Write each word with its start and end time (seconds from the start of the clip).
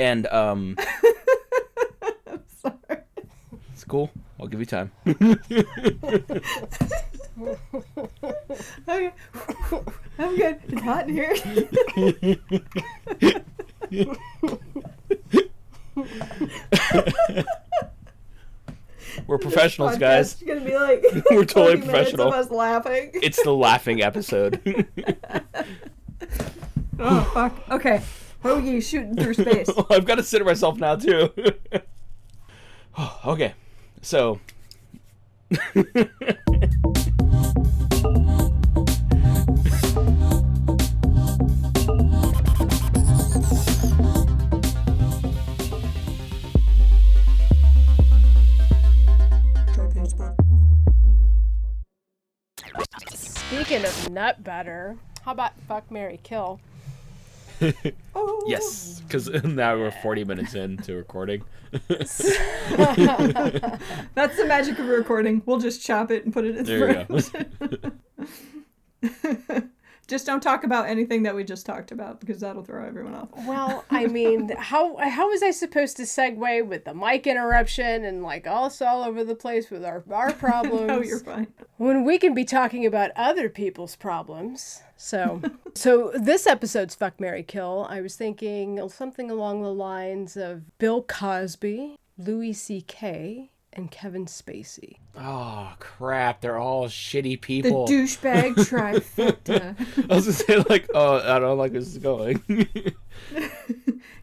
And 0.00 0.26
um, 0.28 0.76
I'm 2.26 2.42
sorry. 2.46 2.74
it's 3.74 3.84
cool. 3.84 4.10
I'll 4.40 4.46
give 4.46 4.60
you 4.60 4.66
time. 4.66 4.90
Okay. 8.86 9.12
I'm 10.18 10.36
good. 10.36 10.60
It's 10.68 10.82
hot 10.82 11.08
in 11.08 11.14
here. 11.14 11.34
We're 19.26 19.38
professionals, 19.38 19.96
guys. 19.96 20.34
It's 20.34 20.42
gonna 20.42 20.60
be 20.60 20.76
like 20.76 21.02
We're 21.30 21.46
40 21.46 21.46
totally 21.46 21.76
minutes 21.76 21.86
professional. 21.90 22.28
Of 22.28 22.34
us 22.34 22.50
laughing. 22.50 23.10
It's 23.14 23.42
the 23.42 23.54
laughing 23.54 24.02
episode. 24.02 24.60
oh 26.98 27.30
fuck. 27.32 27.70
Okay. 27.70 28.02
Hoagie 28.42 28.82
shooting 28.82 29.16
through 29.16 29.34
space. 29.34 29.68
I've 29.90 30.06
got 30.06 30.16
to 30.16 30.22
center 30.22 30.44
myself 30.44 30.78
now 30.78 30.96
too. 30.96 31.30
okay, 33.26 33.54
so. 34.00 34.40
Speaking 53.10 53.84
of 53.84 54.10
nut 54.10 54.42
butter, 54.42 54.96
how 55.24 55.32
about 55.32 55.52
fuck 55.68 55.90
Mary 55.90 56.18
Kill? 56.22 56.60
Oh. 58.12 58.44
Yes, 58.48 59.00
because 59.00 59.28
now 59.44 59.76
we're 59.76 59.90
40 59.90 60.24
minutes 60.24 60.54
into 60.54 60.96
recording. 60.96 61.42
That's 61.88 62.18
the 62.18 63.78
magic 64.46 64.78
of 64.78 64.86
recording. 64.86 65.42
We'll 65.46 65.58
just 65.58 65.82
chop 65.82 66.10
it 66.10 66.24
and 66.24 66.34
put 66.34 66.44
it 66.44 66.56
in 66.56 66.64
There 66.64 66.78
you 66.78 66.84
the 69.00 69.68
Just 70.10 70.26
don't 70.26 70.42
talk 70.42 70.64
about 70.64 70.88
anything 70.88 71.22
that 71.22 71.36
we 71.36 71.44
just 71.44 71.64
talked 71.64 71.92
about 71.92 72.18
because 72.18 72.40
that'll 72.40 72.64
throw 72.64 72.84
everyone 72.84 73.14
off. 73.14 73.28
Well, 73.46 73.84
I 73.90 74.06
mean, 74.18 74.48
how 74.58 74.96
how 74.96 75.28
was 75.28 75.40
I 75.40 75.52
supposed 75.52 75.96
to 75.98 76.02
segue 76.02 76.66
with 76.66 76.84
the 76.84 76.92
mic 76.92 77.28
interruption 77.28 78.04
and 78.04 78.20
like 78.20 78.44
us 78.44 78.82
all 78.82 79.04
over 79.04 79.22
the 79.22 79.36
place 79.36 79.70
with 79.70 79.84
our 79.84 80.02
our 80.10 80.32
problems? 80.46 80.90
Oh, 80.90 81.00
you're 81.00 81.20
fine. 81.20 81.46
when 81.76 82.04
we 82.04 82.18
can 82.18 82.34
be 82.34 82.44
talking 82.44 82.84
about 82.84 83.12
other 83.14 83.48
people's 83.48 83.94
problems. 83.94 84.82
So, 84.96 85.40
so 85.76 86.10
this 86.16 86.44
episode's 86.44 86.96
fuck 86.96 87.20
Mary 87.20 87.44
Kill. 87.44 87.86
I 87.88 88.00
was 88.00 88.16
thinking 88.16 88.88
something 88.88 89.30
along 89.30 89.62
the 89.62 89.72
lines 89.72 90.36
of 90.36 90.76
Bill 90.78 91.04
Cosby, 91.04 91.94
Louis 92.18 92.52
C.K., 92.52 93.50
and 93.72 93.90
Kevin 93.90 94.26
Spacey. 94.26 94.96
Oh 95.16 95.72
crap! 95.78 96.40
They're 96.40 96.58
all 96.58 96.86
shitty 96.86 97.40
people. 97.40 97.86
The 97.86 97.94
douchebag 97.94 98.54
trifecta. 98.56 100.10
I 100.10 100.14
was 100.14 100.24
gonna 100.24 100.32
say 100.32 100.64
like, 100.68 100.88
oh, 100.94 101.18
I 101.18 101.38
don't 101.38 101.58
like 101.58 101.72
this 101.72 101.88
is 101.88 101.98
going. 101.98 102.42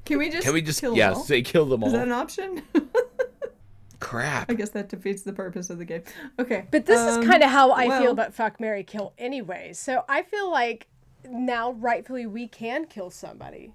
Can 0.05 0.17
we 0.19 0.29
just 0.29 0.45
Can 0.45 0.53
we 0.53 0.61
just 0.61 0.79
kill 0.79 0.91
them 0.91 0.97
yeah 0.97 1.09
all? 1.09 1.23
say 1.23 1.41
kill 1.41 1.65
them 1.65 1.83
Is 1.83 1.91
that 1.93 2.03
an 2.03 2.11
option? 2.11 2.63
Crap. 3.99 4.49
I 4.49 4.53
guess 4.53 4.69
that 4.69 4.89
defeats 4.89 5.23
the 5.23 5.33
purpose 5.33 5.69
of 5.69 5.79
the 5.79 5.85
game. 5.85 6.03
Okay. 6.39 6.65
But 6.71 6.85
this 6.85 6.99
um, 6.99 7.21
is 7.21 7.27
kind 7.27 7.43
of 7.43 7.49
how 7.49 7.71
I 7.71 7.87
well- 7.87 8.01
feel 8.01 8.11
about 8.11 8.33
fuck 8.33 8.59
Mary 8.59 8.83
Kill, 8.83 9.13
anyway. 9.17 9.71
So 9.73 10.05
I 10.07 10.21
feel 10.21 10.51
like 10.51 10.87
now 11.27 11.71
rightfully 11.73 12.25
we 12.25 12.47
can 12.47 12.85
kill 12.85 13.09
somebody. 13.09 13.73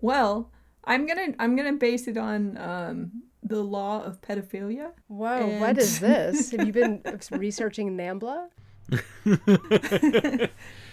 Well, 0.00 0.50
I'm 0.84 1.06
gonna 1.06 1.34
I'm 1.38 1.56
gonna 1.56 1.72
base 1.72 2.06
it 2.06 2.16
on 2.16 2.56
um, 2.58 3.22
the 3.48 3.62
law 3.62 4.02
of 4.02 4.20
pedophilia. 4.20 4.90
Whoa, 5.08 5.46
what 5.58 5.70
And- 5.70 5.78
is 5.78 6.00
this? 6.00 6.50
Have 6.52 6.66
you 6.66 6.72
been 6.72 7.02
researching 7.32 7.96
NAMBLA? 7.96 8.48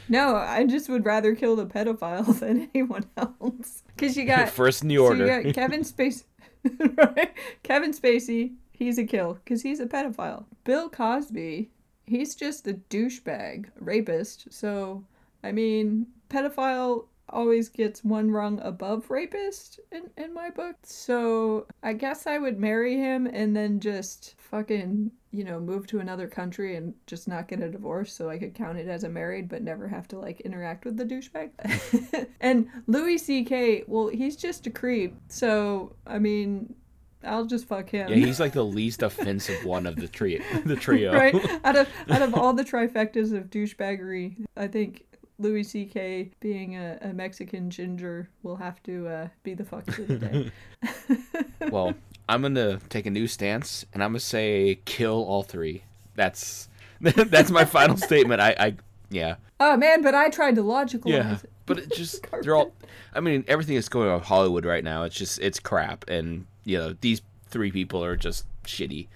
No, 0.10 0.36
I 0.36 0.66
just 0.66 0.90
would 0.90 1.06
rather 1.06 1.34
kill 1.34 1.56
the 1.56 1.66
pedophile 1.66 2.38
than 2.40 2.70
anyone 2.76 3.06
else. 3.16 3.84
Because 3.96 4.18
you 4.18 4.26
got 4.26 4.50
First 4.50 4.82
in 4.82 4.90
the 4.90 4.98
order. 4.98 5.26
so 5.26 5.38
you 5.38 5.44
got 5.44 5.54
Kevin 5.56 5.82
Spacey, 5.82 6.24
right? 6.98 7.32
Kevin 7.64 7.94
Spacey, 7.94 8.56
he's 8.74 8.98
a 8.98 9.06
kill 9.06 9.36
because 9.36 9.62
he's 9.62 9.80
a 9.80 9.86
pedophile. 9.86 10.44
Bill 10.66 10.90
Cosby, 10.90 11.70
he's 12.06 12.36
just 12.36 12.68
a 12.68 12.74
douchebag, 12.74 13.68
rapist. 13.80 14.48
So, 14.52 15.06
I 15.42 15.54
mean, 15.54 16.08
pedophile 16.30 17.06
always 17.30 17.70
gets 17.70 18.04
one 18.04 18.30
rung 18.32 18.60
above 18.62 19.10
rapist 19.10 19.80
in, 19.92 20.10
in 20.18 20.34
my 20.34 20.50
book. 20.50 20.76
So, 20.84 21.68
I 21.82 21.94
guess 21.94 22.28
I 22.28 22.38
would 22.38 22.60
marry 22.60 22.98
him 22.98 23.26
and 23.26 23.56
then 23.56 23.80
just 23.80 24.36
fucking, 24.38 25.12
you 25.32 25.44
know, 25.44 25.60
move 25.60 25.88
to 25.88 26.00
another 26.00 26.28
country 26.28 26.76
and 26.76 26.94
just 27.08 27.28
not 27.28 27.48
get 27.48 27.62
a 27.62 27.70
divorce 27.70 28.14
so 28.14 28.30
I 28.30 28.38
could 28.38 28.54
count 28.54 28.78
it 28.78 28.88
as 28.88 29.04
a 29.04 29.10
married 29.10 29.50
but 29.50 29.64
never 29.64 29.88
have 29.88 30.08
to 30.10 30.20
like 30.20 30.42
interact 30.42 30.86
with 30.86 30.98
the 30.98 31.06
douchebag. 31.06 32.28
and 32.40 32.68
Louis 32.88 33.18
C.K., 33.18 33.84
well, 33.88 34.08
he's 34.08 34.36
just 34.36 34.68
a 34.68 34.70
creep. 34.70 35.16
So, 35.30 35.96
I 36.06 36.20
mean, 36.20 36.76
I'll 37.26 37.46
just 37.46 37.66
fuck 37.66 37.90
him. 37.90 38.10
Yeah, 38.10 38.16
he's 38.16 38.40
like 38.40 38.54
the 38.54 38.66
least 38.66 39.04
offensive 39.04 39.66
one 39.66 39.86
of 39.86 39.96
the 39.96 40.08
trio. 40.08 40.42
The 40.66 40.76
trio. 40.76 41.14
right? 41.14 41.36
Out 41.64 41.76
of 41.76 41.90
out 42.10 42.22
of 42.22 42.36
all 42.36 42.54
the 42.54 42.64
trifectas 42.64 43.36
of 43.36 43.50
douchebaggery, 43.50 44.46
I 44.56 44.68
think 44.68 45.06
Louis 45.40 45.64
C.K. 45.64 46.32
being 46.40 46.76
a, 46.76 46.98
a 47.02 47.14
Mexican 47.14 47.70
ginger 47.70 48.30
will 48.44 48.56
have 48.56 48.82
to 48.84 49.08
uh, 49.08 49.28
be 49.44 49.54
the 49.54 49.66
fuck 49.66 49.88
of 49.88 50.08
the 50.08 50.18
day. 50.18 50.52
Well, 51.72 51.94
I'm 52.28 52.42
gonna 52.42 52.80
take 52.90 53.06
a 53.06 53.10
new 53.10 53.26
stance, 53.26 53.86
and 53.94 54.04
I'm 54.04 54.12
gonna 54.12 54.20
say 54.20 54.80
kill 54.86 55.24
all 55.24 55.44
three. 55.44 55.84
That's 56.16 56.68
that's 57.02 57.50
my 57.50 57.66
final 57.66 57.98
statement. 57.98 58.42
I, 58.42 58.56
I 58.60 58.76
yeah 59.10 59.36
oh 59.64 59.78
man, 59.78 60.02
but 60.02 60.14
I 60.14 60.30
tried 60.30 60.56
to 60.56 60.62
logicalize 60.62 61.08
yeah. 61.08 61.34
it. 61.36 61.50
But 61.66 61.80
it 61.80 61.94
just 61.94 62.26
they're 62.42 62.56
all. 62.56 62.74
I 63.14 63.22
mean, 63.22 63.46
everything 63.48 63.76
that's 63.76 63.90
going 63.90 64.10
on 64.10 64.16
with 64.16 64.26
Hollywood 64.26 64.66
right 64.66 64.84
now, 64.84 65.04
it's 65.04 65.16
just 65.16 65.40
it's 65.40 65.60
crap, 65.60 66.06
and 66.10 66.46
you 66.66 66.78
know 66.78 66.96
these 67.00 67.22
three 67.48 67.72
people 67.72 68.04
are 68.04 68.18
just 68.18 68.46
shitty. 68.66 69.08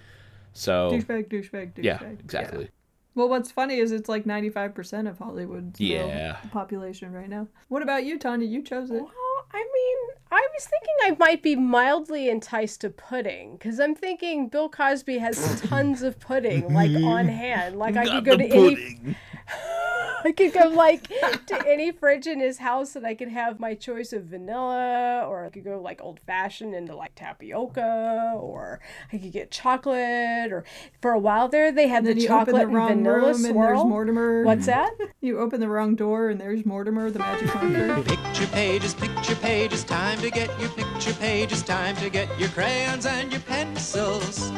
So 0.54 0.90
Douchebag, 0.92 1.28
douchebag, 1.28 1.74
douchebag. 1.74 1.84
yeah, 1.84 2.02
exactly. 2.02 2.70
Well, 3.14 3.28
what's 3.28 3.50
funny 3.50 3.78
is 3.78 3.90
it's 3.90 4.08
like 4.08 4.24
95% 4.24 5.08
of 5.08 5.18
Hollywood's 5.18 5.80
Yeah. 5.80 6.36
population 6.52 7.12
right 7.12 7.28
now. 7.28 7.48
What 7.68 7.82
about 7.82 8.04
you, 8.04 8.18
Tanya? 8.18 8.46
You 8.46 8.62
chose 8.62 8.90
it. 8.90 9.02
Well, 9.38 9.46
I 9.52 9.58
mean, 9.58 10.16
I 10.32 10.48
was 10.52 10.66
thinking 10.66 10.94
I 11.04 11.16
might 11.18 11.42
be 11.42 11.54
mildly 11.54 12.28
enticed 12.28 12.80
to 12.80 12.90
pudding 12.90 13.52
because 13.52 13.78
I'm 13.78 13.94
thinking 13.94 14.48
Bill 14.48 14.68
Cosby 14.68 15.18
has 15.18 15.60
tons 15.66 16.02
of 16.02 16.18
pudding 16.18 16.72
like 16.74 16.90
on 16.90 17.28
hand. 17.28 17.76
Like 17.76 17.96
I 17.96 18.06
could 18.08 18.24
go 18.24 18.36
to 18.36 18.44
any, 18.44 19.16
I 20.24 20.32
could 20.32 20.52
go 20.52 20.68
like 20.68 21.08
to 21.46 21.64
any 21.66 21.92
fridge 21.92 22.26
in 22.26 22.40
his 22.40 22.58
house 22.58 22.96
and 22.96 23.06
I 23.06 23.14
could 23.14 23.28
have 23.28 23.60
my 23.60 23.74
choice 23.74 24.12
of 24.12 24.24
vanilla, 24.24 25.24
or 25.28 25.44
I 25.44 25.50
could 25.50 25.64
go 25.64 25.80
like 25.80 26.02
old 26.02 26.18
fashioned 26.26 26.74
into 26.74 26.96
like 26.96 27.14
tapioca, 27.14 28.34
or 28.40 28.80
I 29.12 29.18
could 29.18 29.32
get 29.32 29.50
chocolate. 29.52 30.52
Or 30.52 30.64
for 31.00 31.12
a 31.12 31.18
while 31.18 31.48
there, 31.48 31.70
they 31.70 31.86
had 31.86 32.04
Then 32.04 32.18
the 32.18 32.26
chocolate 32.26 32.56
the 32.56 32.62
and 32.62 32.72
vanilla 32.72 33.16
room 33.18 33.26
and 33.26 33.44
there's 33.44 33.52
swirl. 33.52 33.84
Mortimer. 33.84 34.44
What's 34.44 34.66
that? 34.66 34.90
You 35.20 35.38
open 35.38 35.60
the 35.60 35.68
wrong 35.68 35.94
door 35.94 36.28
and 36.28 36.40
there's 36.40 36.66
Mortimer, 36.66 37.10
the 37.10 37.20
magic 37.20 37.54
marker. 37.54 38.02
Picture 38.02 38.46
pages, 38.48 38.94
picture 38.94 39.27
pages, 39.36 39.84
time 39.84 40.18
to 40.20 40.30
get 40.30 40.48
your 40.60 40.70
picture 40.70 41.12
pages, 41.14 41.62
time 41.62 41.96
to 41.96 42.10
get 42.10 42.28
your 42.38 42.48
crayons 42.50 43.06
and 43.06 43.30
your 43.32 43.40
pencils. 43.42 44.50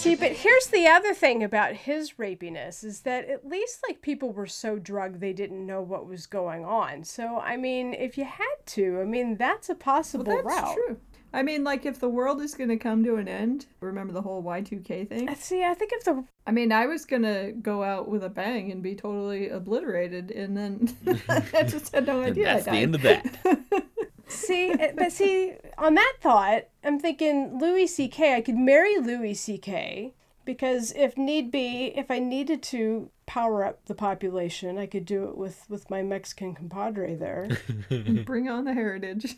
See, 0.00 0.14
but 0.14 0.32
here's 0.32 0.66
the 0.68 0.86
other 0.86 1.12
thing 1.12 1.44
about 1.44 1.74
his 1.74 2.12
rapiness 2.12 2.82
is 2.84 3.00
that 3.00 3.28
at 3.28 3.46
least 3.46 3.80
like 3.86 4.00
people 4.00 4.32
were 4.32 4.46
so 4.46 4.78
drugged 4.78 5.20
they 5.20 5.34
didn't 5.34 5.66
know 5.66 5.82
what 5.82 6.06
was 6.06 6.26
going 6.26 6.64
on. 6.64 7.04
So 7.04 7.38
I 7.38 7.58
mean, 7.58 7.92
if 7.92 8.16
you 8.16 8.24
had 8.24 8.56
to, 8.68 9.00
I 9.00 9.04
mean 9.04 9.36
that's 9.36 9.68
a 9.68 9.74
possible 9.74 10.24
Well, 10.24 10.42
that's 10.42 10.62
route. 10.62 10.76
true. 10.86 10.96
I 11.32 11.42
mean, 11.42 11.62
like, 11.62 11.86
if 11.86 12.00
the 12.00 12.08
world 12.08 12.40
is 12.40 12.54
going 12.54 12.70
to 12.70 12.76
come 12.76 13.04
to 13.04 13.16
an 13.16 13.28
end, 13.28 13.66
remember 13.80 14.12
the 14.12 14.22
whole 14.22 14.42
Y2K 14.42 15.08
thing? 15.08 15.28
Uh, 15.28 15.34
See, 15.34 15.62
I 15.64 15.74
think 15.74 15.92
if 15.94 16.04
the 16.04 16.24
I 16.46 16.50
mean, 16.50 16.72
I 16.72 16.86
was 16.86 17.04
going 17.04 17.22
to 17.22 17.52
go 17.62 17.84
out 17.84 18.08
with 18.08 18.24
a 18.24 18.28
bang 18.28 18.72
and 18.72 18.82
be 18.82 18.94
totally 18.96 19.48
obliterated, 19.48 20.30
and 20.32 20.56
then 20.56 20.96
I 21.54 21.62
just 21.62 21.94
had 21.94 22.06
no 22.06 22.20
And 22.22 22.30
idea. 22.32 22.44
that's 22.44 22.66
I 22.68 22.70
the 22.70 22.76
died. 22.76 22.82
end 22.82 22.94
of 22.96 23.02
that. 23.02 23.84
see, 24.28 24.72
uh, 24.72 24.88
but 24.96 25.12
see, 25.12 25.54
on 25.78 25.94
that 25.94 26.14
thought, 26.20 26.64
I'm 26.82 26.98
thinking 26.98 27.58
Louis 27.60 27.86
C.K. 27.86 28.34
I 28.34 28.40
could 28.40 28.56
marry 28.56 28.98
Louis 28.98 29.34
C.K. 29.34 30.14
because 30.44 30.92
if 30.96 31.16
need 31.16 31.50
be, 31.52 31.92
if 31.96 32.10
I 32.10 32.18
needed 32.18 32.62
to 32.64 33.10
power 33.30 33.64
up 33.64 33.84
the 33.86 33.94
population, 33.94 34.76
I 34.76 34.86
could 34.86 35.04
do 35.04 35.22
it 35.28 35.36
with 35.38 35.64
with 35.68 35.88
my 35.88 36.02
Mexican 36.02 36.52
compadre 36.52 37.14
there. 37.14 37.48
Bring 38.24 38.48
on 38.48 38.64
the 38.64 38.74
heritage, 38.74 39.36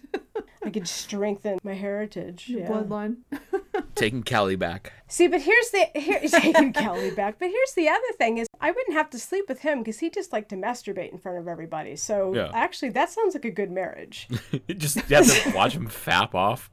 I 0.65 0.71
could 0.71 0.89
strengthen 0.89 1.59
my 1.63 1.75
heritage. 1.75 2.47
Yeah. 2.49 2.69
bloodline. 2.69 3.17
Taking 3.95 4.23
Callie 4.23 4.57
back. 4.57 4.93
See, 5.09 5.29
but 5.29 5.43
here's 5.43 5.71
the 5.71 5.87
here 5.95 6.21
taking 6.27 6.73
Kelly 6.73 7.11
back. 7.11 7.39
But 7.39 7.49
here's 7.51 7.73
the 7.75 7.89
other 7.89 8.01
thing 8.17 8.39
is 8.39 8.47
I 8.61 8.71
wouldn't 8.71 8.95
have 8.97 9.11
to 9.11 9.19
sleep 9.19 9.45
with 9.49 9.61
him 9.61 9.81
because 9.81 9.99
he 9.99 10.09
just 10.09 10.33
liked 10.33 10.49
to 10.51 10.57
masturbate 10.57 11.13
in 11.13 11.19
front 11.19 11.39
of 11.39 11.47
everybody. 11.47 11.97
So 11.97 12.35
Yeah. 12.35 12.51
actually, 12.55 12.91
that 12.91 13.11
sounds 13.11 13.35
like 13.35 13.45
a 13.45 13.51
good 13.51 13.71
marriage. 13.71 14.29
just 14.79 14.97
you 15.11 15.17
have 15.17 15.27
to 15.27 15.51
watch 15.55 15.75
him 15.75 15.89
fap 15.89 16.35
off. 16.35 16.71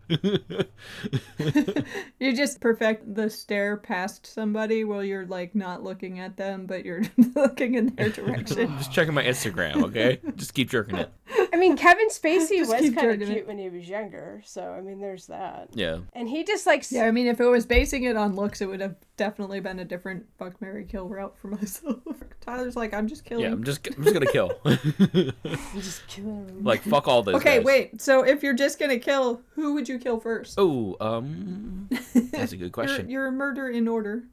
You 2.19 2.33
just 2.35 2.61
perfect 2.61 3.13
the 3.15 3.29
stare 3.29 3.75
past 3.77 4.25
somebody 4.25 4.83
while 4.83 5.03
you're 5.03 5.25
like 5.25 5.55
not 5.55 5.83
looking 5.83 6.19
at 6.19 6.37
them, 6.37 6.65
but 6.65 6.85
you're 6.85 7.03
looking 7.35 7.75
in 7.75 7.87
their 7.95 8.09
direction. 8.09 8.77
just 8.77 8.91
checking 8.91 9.13
my 9.13 9.23
Instagram, 9.23 9.83
okay? 9.85 10.19
Just 10.35 10.53
keep 10.53 10.69
jerking 10.69 10.95
it. 10.97 11.11
I 11.51 11.57
mean, 11.57 11.77
Kevin 11.77 12.09
Spacey 12.09 12.57
Just 12.57 12.71
was 12.71 12.81
kind 12.81 12.85
of 12.85 12.93
jerking 12.95 13.21
it. 13.21 13.33
cute 13.33 13.47
when 13.47 13.57
he 13.57 13.69
was 13.69 13.87
younger. 13.87 14.41
So 14.45 14.71
I 14.71 14.81
mean, 14.81 14.99
there's 14.99 15.27
that. 15.27 15.69
Yeah. 15.73 15.99
And 16.13 16.27
he 16.29 16.43
just 16.43 16.65
like 16.65 16.89
Yeah, 16.91 17.05
I 17.05 17.11
mean, 17.11 17.27
if 17.27 17.39
it 17.39 17.45
was 17.45 17.65
basing 17.65 18.03
it 18.03 18.15
on 18.17 18.35
looks, 18.35 18.61
it 18.61 18.67
would 18.67 18.81
have 18.81 18.95
definitely 19.19 19.59
been 19.59 19.77
a 19.79 19.85
different 19.85 20.25
fuck 20.39 20.59
Mary 20.61 20.85
kill 20.85 21.07
route 21.07 21.35
for 21.39 21.47
myself. 21.59 21.99
Tyler's 22.41 22.75
like, 22.75 22.93
I'm 22.93 23.07
just 23.07 23.25
killing. 23.25 23.43
Yeah, 23.45 23.51
I'm 23.51 23.63
just 23.63 23.85
I'm 23.95 24.01
just 24.03 24.13
gonna 24.13 24.31
kill. 24.31 24.53
just 25.75 26.07
kill 26.07 26.45
like 26.61 26.81
fuck 26.81 27.07
all 27.07 27.21
those 27.21 27.35
okay, 27.35 27.57
guys. 27.57 27.65
wait. 27.65 28.01
So 28.01 28.23
if 28.23 28.41
you're 28.41 28.53
just 28.55 28.79
gonna 28.79 28.97
kill, 28.97 29.41
who 29.55 29.73
would 29.75 29.87
you 29.87 29.99
kill 29.99 30.19
first? 30.19 30.55
Oh, 30.57 30.95
um 30.99 31.87
that's 32.31 32.51
a 32.53 32.57
good 32.57 32.59
You're, 32.61 32.69
question. 32.69 33.09
you're 33.09 33.27
a 33.27 33.31
murder 33.31 33.69
in 33.69 33.87
order. 33.87 34.23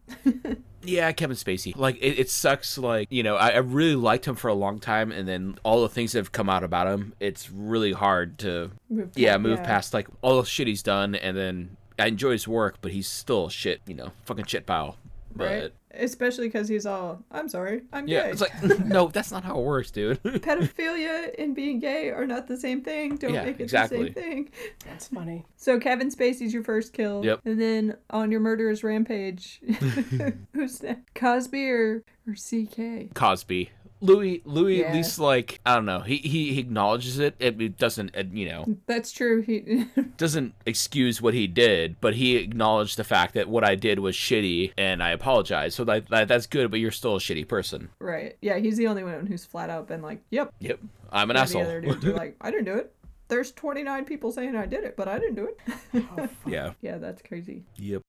Yeah, 0.82 1.10
Kevin 1.12 1.36
Spacey. 1.36 1.76
Like 1.76 1.96
it, 1.96 2.18
it 2.20 2.30
sucks. 2.30 2.78
Like 2.78 3.08
you 3.10 3.22
know, 3.22 3.36
I, 3.36 3.50
I 3.50 3.56
really 3.58 3.96
liked 3.96 4.26
him 4.26 4.36
for 4.36 4.48
a 4.48 4.54
long 4.54 4.78
time, 4.78 5.10
and 5.10 5.26
then 5.26 5.58
all 5.64 5.82
the 5.82 5.88
things 5.88 6.12
that 6.12 6.18
have 6.20 6.32
come 6.32 6.48
out 6.48 6.62
about 6.62 6.86
him, 6.86 7.12
it's 7.18 7.50
really 7.50 7.92
hard 7.92 8.38
to 8.38 8.70
Move 8.88 9.10
yeah 9.16 9.32
past- 9.32 9.42
move 9.42 9.62
past 9.64 9.94
like 9.94 10.06
all 10.22 10.40
the 10.40 10.46
shit 10.48 10.68
he's 10.68 10.82
done, 10.84 11.14
and 11.16 11.36
then 11.36 11.76
I 11.98 12.06
enjoy 12.06 12.32
his 12.32 12.46
work, 12.48 12.76
but 12.82 12.92
he's 12.92 13.08
still 13.08 13.48
shit. 13.48 13.80
You 13.86 13.94
know, 13.94 14.12
fucking 14.24 14.46
shit 14.46 14.66
pile. 14.66 14.96
But 15.34 15.44
Right? 15.50 15.72
Especially 15.98 16.48
because 16.48 16.68
he's 16.68 16.84
all, 16.84 17.22
I'm 17.30 17.48
sorry, 17.48 17.82
I'm 17.90 18.06
yeah, 18.06 18.24
gay. 18.24 18.30
it's 18.30 18.40
like 18.42 18.52
no, 18.86 19.08
that's 19.08 19.30
not 19.30 19.44
how 19.44 19.58
it 19.58 19.64
works, 19.64 19.90
dude. 19.90 20.22
Pedophilia 20.24 21.34
and 21.38 21.54
being 21.54 21.78
gay 21.78 22.10
are 22.10 22.26
not 22.26 22.46
the 22.48 22.56
same 22.56 22.82
thing. 22.82 23.16
Don't 23.16 23.32
Yeah, 23.32 23.44
make 23.44 23.60
it 23.60 23.64
exactly. 23.64 23.98
the 23.98 24.04
same 24.04 24.14
thing. 24.14 24.50
That's 24.84 25.08
funny. 25.08 25.44
So 25.56 25.78
Kevin 25.80 26.10
Spacey's 26.10 26.52
your 26.52 26.62
first 26.64 26.92
kill. 26.92 27.24
Yep. 27.24 27.40
And 27.46 27.58
then 27.60 27.96
on 28.10 28.30
your 28.30 28.40
murderous 28.40 28.84
rampage, 28.84 29.60
who's 30.52 30.78
that? 30.80 31.00
Cosby 31.14 31.70
or, 31.70 32.02
or 32.26 32.34
CK? 32.34 33.14
Cosby. 33.14 33.70
Louis, 34.00 34.42
Louis, 34.44 34.80
Yeah. 34.80 34.86
at 34.88 34.94
least 34.94 35.18
like 35.18 35.60
I 35.64 35.74
don't 35.74 35.86
know, 35.86 36.00
he 36.00 36.16
he, 36.18 36.58
acknowledges 36.58 37.18
it. 37.18 37.34
it. 37.38 37.78
Doesn't, 37.78 38.14
you 38.32 38.48
know, 38.48 38.64
That's 38.86 39.10
true. 39.12 39.40
He 39.42 39.86
doesn't 40.16 40.54
excuse 40.66 41.22
what 41.22 41.34
he 41.34 41.46
did, 41.46 41.96
but 42.00 42.14
he 42.14 42.36
acknowledged 42.36 42.96
the 42.98 43.04
fact 43.04 43.34
that 43.34 43.48
what 43.48 43.64
I 43.64 43.74
did 43.74 43.98
was 43.98 44.14
shitty, 44.14 44.72
and 44.76 45.02
I 45.02 45.10
apologize. 45.10 45.74
So 45.74 45.84
that, 45.84 46.08
that 46.10 46.28
that's 46.28 46.46
good, 46.46 46.70
but 46.70 46.80
you're 46.80 46.90
still 46.90 47.16
a 47.16 47.18
shitty 47.20 47.48
person. 47.48 47.88
right. 47.98 48.36
Yeah, 48.42 48.58
he's 48.58 48.76
the 48.76 48.86
only 48.88 49.02
one 49.04 49.26
who's 49.26 49.44
flat 49.44 49.70
out 49.70 49.88
been 49.88 50.02
like, 50.02 50.20
"Yep." 50.30 50.54
Yep, 50.60 50.78
I'm 51.10 51.30
an 51.30 51.36
And 51.36 51.42
asshole. 51.42 51.62
The 51.62 51.68
other 51.68 51.80
dudes 51.80 52.04
are 52.04 52.12
like, 52.24 52.36
"I 52.40 52.50
didn't 52.50 52.66
do 52.66 52.74
it." 52.74 52.92
There's 53.28 53.50
29 53.52 54.04
people 54.04 54.30
saying 54.30 54.54
I 54.54 54.66
did 54.66 54.84
it, 54.84 54.96
but 54.96 55.08
I 55.08 55.18
didn't 55.18 55.34
do 55.34 55.48
it. 55.48 56.04
Oh, 56.18 56.28
yeah. 56.46 56.74
yeah, 56.80 56.98
that's 56.98 57.22
crazy. 57.22 57.64
Yep. 57.76 58.02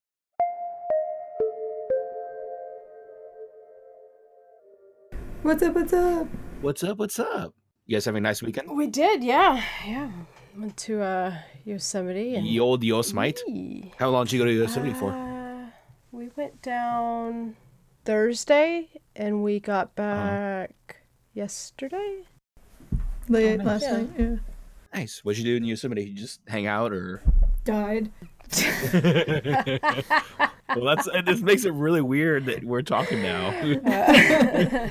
What's 5.42 5.62
up? 5.62 5.74
What's 5.74 5.92
up? 5.92 6.26
What's 6.60 6.84
up? 6.84 6.98
What's 6.98 7.18
up? 7.18 7.54
You 7.86 7.96
guys 7.96 8.04
having 8.04 8.18
a 8.18 8.28
nice 8.28 8.42
weekend? 8.42 8.70
We 8.76 8.86
did, 8.86 9.22
yeah, 9.24 9.62
yeah. 9.86 10.10
Went 10.56 10.76
to 10.78 11.00
uh, 11.02 11.34
Yosemite 11.64 12.34
and 12.34 12.46
Ye 12.46 12.58
old 12.60 12.82
Yosemite. 12.82 13.40
Yee. 13.46 13.92
How 13.98 14.10
long 14.10 14.24
did 14.24 14.32
you 14.32 14.38
go 14.40 14.44
to 14.44 14.52
Yosemite 14.52 14.94
for? 14.94 15.12
Uh, 15.12 15.66
we 16.12 16.30
went 16.36 16.60
down 16.62 17.56
Thursday 18.04 18.88
and 19.14 19.42
we 19.44 19.60
got 19.60 19.94
back 19.94 20.96
yesterday. 21.34 22.24
Late 23.28 23.58
nice. 23.58 23.66
last 23.66 23.82
Yeah. 23.82 23.92
night. 23.96 24.10
Yeah. 24.18 24.36
Nice. 24.94 25.20
What'd 25.24 25.38
you 25.38 25.44
do 25.44 25.56
in 25.56 25.64
Yosemite? 25.64 26.02
You 26.04 26.14
just 26.16 26.40
hang 26.48 26.66
out, 26.66 26.92
or? 26.92 27.22
Died. 27.64 28.10
well, 30.76 30.84
that's 30.84 31.06
and 31.08 31.26
this 31.26 31.40
makes 31.40 31.64
it 31.64 31.72
really 31.72 32.00
weird 32.00 32.46
that 32.46 32.64
we're 32.64 32.82
talking 32.82 33.22
now. 33.22 33.50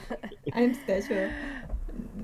I'm 0.53 0.73
special. 0.73 1.29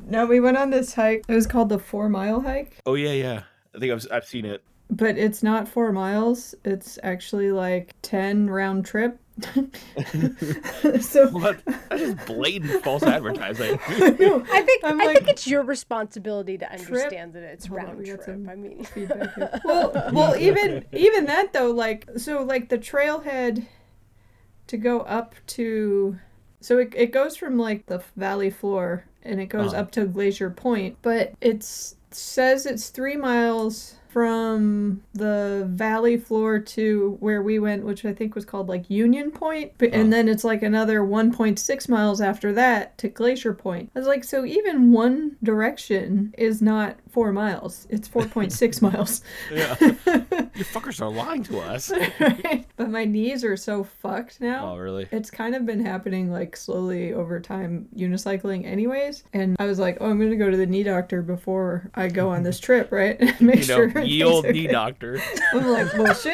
No, 0.07 0.25
we 0.25 0.39
went 0.39 0.57
on 0.57 0.69
this 0.69 0.93
hike. 0.93 1.23
It 1.27 1.33
was 1.33 1.47
called 1.47 1.69
the 1.69 1.79
Four 1.79 2.09
Mile 2.09 2.41
Hike. 2.41 2.77
oh 2.85 2.95
yeah, 2.95 3.13
yeah. 3.13 3.43
I 3.75 3.79
think 3.79 3.91
I've 3.91 4.05
I've 4.11 4.25
seen 4.25 4.45
it. 4.45 4.63
But 4.89 5.17
it's 5.17 5.41
not 5.41 5.67
four 5.67 5.91
miles. 5.91 6.53
It's 6.63 6.99
actually 7.01 7.51
like 7.51 7.95
10 8.03 8.49
round 8.49 8.85
trip. 8.85 9.19
so, 11.01 11.27
What? 11.29 11.59
That's 11.65 12.01
just 12.01 12.25
blatant 12.25 12.83
false 12.83 13.03
advertising. 13.03 13.79
no, 14.19 14.43
I 14.51 14.61
think 14.61 14.83
I'm 14.83 15.01
I 15.01 15.05
like- 15.05 15.17
think 15.17 15.29
it's 15.29 15.47
your 15.47 15.63
responsibility 15.63 16.57
to 16.57 16.71
understand 16.71 17.33
that 17.33 17.43
it's 17.43 17.65
Hold 17.67 17.79
on, 17.79 17.85
round 17.87 17.97
we 17.99 18.05
got 18.05 18.15
trip. 18.23 18.25
some 18.25 18.49
I 18.49 18.55
mean, 18.55 18.83
feedback 18.83 19.33
here. 19.35 19.59
well, 19.65 20.09
well, 20.13 20.37
even 20.37 20.85
even 20.91 21.25
that 21.25 21.53
though, 21.53 21.71
like 21.71 22.07
so, 22.17 22.43
like 22.43 22.69
the 22.69 22.77
trailhead 22.77 23.65
to 24.67 24.77
go 24.77 25.01
up 25.01 25.35
to, 25.47 26.17
so 26.61 26.77
it 26.79 26.93
it 26.95 27.11
goes 27.11 27.35
from 27.35 27.57
like 27.57 27.85
the 27.87 28.03
valley 28.15 28.49
floor 28.49 29.05
and 29.23 29.39
it 29.41 29.47
goes 29.47 29.73
Uh-huh. 29.73 29.81
up 29.83 29.91
to 29.91 30.05
Glacier 30.05 30.49
Point, 30.49 30.97
but 31.01 31.33
it's 31.41 31.95
says 32.11 32.65
it's 32.67 32.89
three 32.89 33.15
miles 33.15 33.95
from 34.13 35.01
the 35.13 35.65
valley 35.69 36.17
floor 36.17 36.59
to 36.59 37.17
where 37.19 37.41
we 37.41 37.59
went, 37.59 37.83
which 37.83 38.05
I 38.05 38.13
think 38.13 38.35
was 38.35 38.45
called 38.45 38.69
like 38.69 38.89
Union 38.89 39.31
Point, 39.31 39.71
but, 39.77 39.89
Uh-huh. 39.89 39.99
and 40.01 40.13
then 40.13 40.29
it's 40.29 40.43
like 40.43 40.61
another 40.63 41.01
1.6 41.01 41.89
miles 41.89 42.21
after 42.21 42.53
that 42.53 42.97
to 42.99 43.09
Glacier 43.09 43.53
Point. 43.53 43.89
I 43.95 43.99
was 43.99 44.07
like, 44.07 44.23
so 44.23 44.45
even 44.45 44.91
one 44.91 45.35
direction 45.43 46.33
is 46.37 46.61
not 46.61 46.95
four 47.09 47.31
miles; 47.33 47.87
it's 47.89 48.07
4.6 48.13 48.81
miles. 48.81 49.21
yeah. 49.51 49.75
You 50.55 50.63
fuckers 50.65 51.01
are 51.01 51.09
lying 51.09 51.41
to 51.45 51.57
us. 51.59 51.91
Right? 52.19 52.65
But 52.77 52.91
my 52.91 53.05
knees 53.05 53.43
are 53.43 53.57
so 53.57 53.83
fucked 53.83 54.39
now. 54.39 54.73
Oh 54.73 54.77
really? 54.77 55.07
It's 55.11 55.31
kind 55.31 55.55
of 55.55 55.65
been 55.65 55.83
happening 55.83 56.31
like 56.31 56.55
slowly 56.55 57.11
over 57.11 57.39
time, 57.39 57.87
unicycling, 57.97 58.63
anyways. 58.65 59.23
And 59.33 59.55
I 59.59 59.65
was 59.65 59.79
like, 59.79 59.97
oh, 59.99 60.09
I'm 60.11 60.19
gonna 60.19 60.35
go 60.35 60.51
to 60.51 60.57
the 60.57 60.67
knee 60.67 60.83
doctor 60.83 61.23
before 61.23 61.89
I 61.95 62.07
go 62.07 62.29
on 62.29 62.43
this 62.43 62.59
trip, 62.59 62.91
right? 62.91 63.19
Make 63.41 63.61
You 63.61 63.67
know, 63.67 63.89
sure. 63.89 64.02
Ye 64.05 64.23
old 64.23 64.45
knee 64.45 64.67
doctor. 64.67 65.19
I'm 65.53 65.67
like, 65.67 65.93
well, 65.97 66.13
shit. 66.13 66.33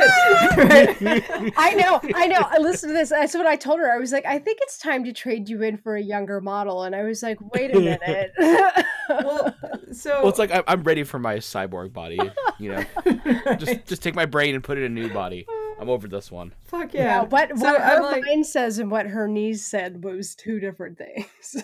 right? 0.58 0.96
I 1.58 1.74
know, 1.76 2.00
I 2.16 2.28
know. 2.28 2.38
Uh, 2.40 2.50
I 2.52 2.58
listened 2.60 2.92
to 2.92 2.94
this. 2.94 3.10
That's 3.10 3.34
what 3.34 3.46
I 3.46 3.56
told 3.56 3.80
her. 3.80 3.92
I 3.92 3.98
was 3.98 4.12
like, 4.12 4.26
I 4.26 4.40
think 4.40 4.60
it's 4.62 4.78
time 4.78 5.04
to 5.06 5.14
trade 5.14 5.50
you 5.50 5.62
in 5.64 5.78
for 5.78 5.96
a 5.96 6.02
younger 6.02 6.42
model. 6.42 6.84
And 6.84 6.96
I 6.96 7.04
was 7.04 7.22
like, 7.24 7.38
wait 7.54 7.76
a 7.76 7.80
minute. 7.80 8.32
Well, 9.10 9.56
so 9.92 10.20
Well, 10.22 10.30
it's 10.30 10.40
like 10.40 10.52
I'm- 10.52 10.64
I'm 10.68 10.84
ready 10.84 11.04
for 11.04 11.20
my 11.20 11.36
cyborg 11.38 11.94
body. 11.94 12.20
You 12.60 12.72
know, 12.76 12.84
just 13.58 13.86
just 13.86 14.04
take 14.04 14.16
my 14.16 14.26
brain 14.26 14.54
and 14.56 14.64
put 14.64 14.78
it 14.78 14.84
in 14.84 14.92
a 14.98 15.02
new 15.02 15.12
body. 15.14 15.48
I'm 15.80 15.90
over 15.90 16.10
this 16.10 16.30
one. 16.30 16.54
fuck 16.66 16.94
yeah, 16.94 17.04
yeah. 17.04 17.22
what 17.24 17.58
So 17.58 17.64
what 17.66 17.82
her 17.82 17.96
I'm 17.98 18.04
like- 18.04 18.24
mind 18.26 18.46
says 18.46 18.80
and 18.80 18.92
what 18.92 19.06
her 19.08 19.28
knees 19.30 19.66
said 19.66 20.04
was 20.04 20.36
two 20.36 20.60
different 20.60 20.98
things. 20.98 21.64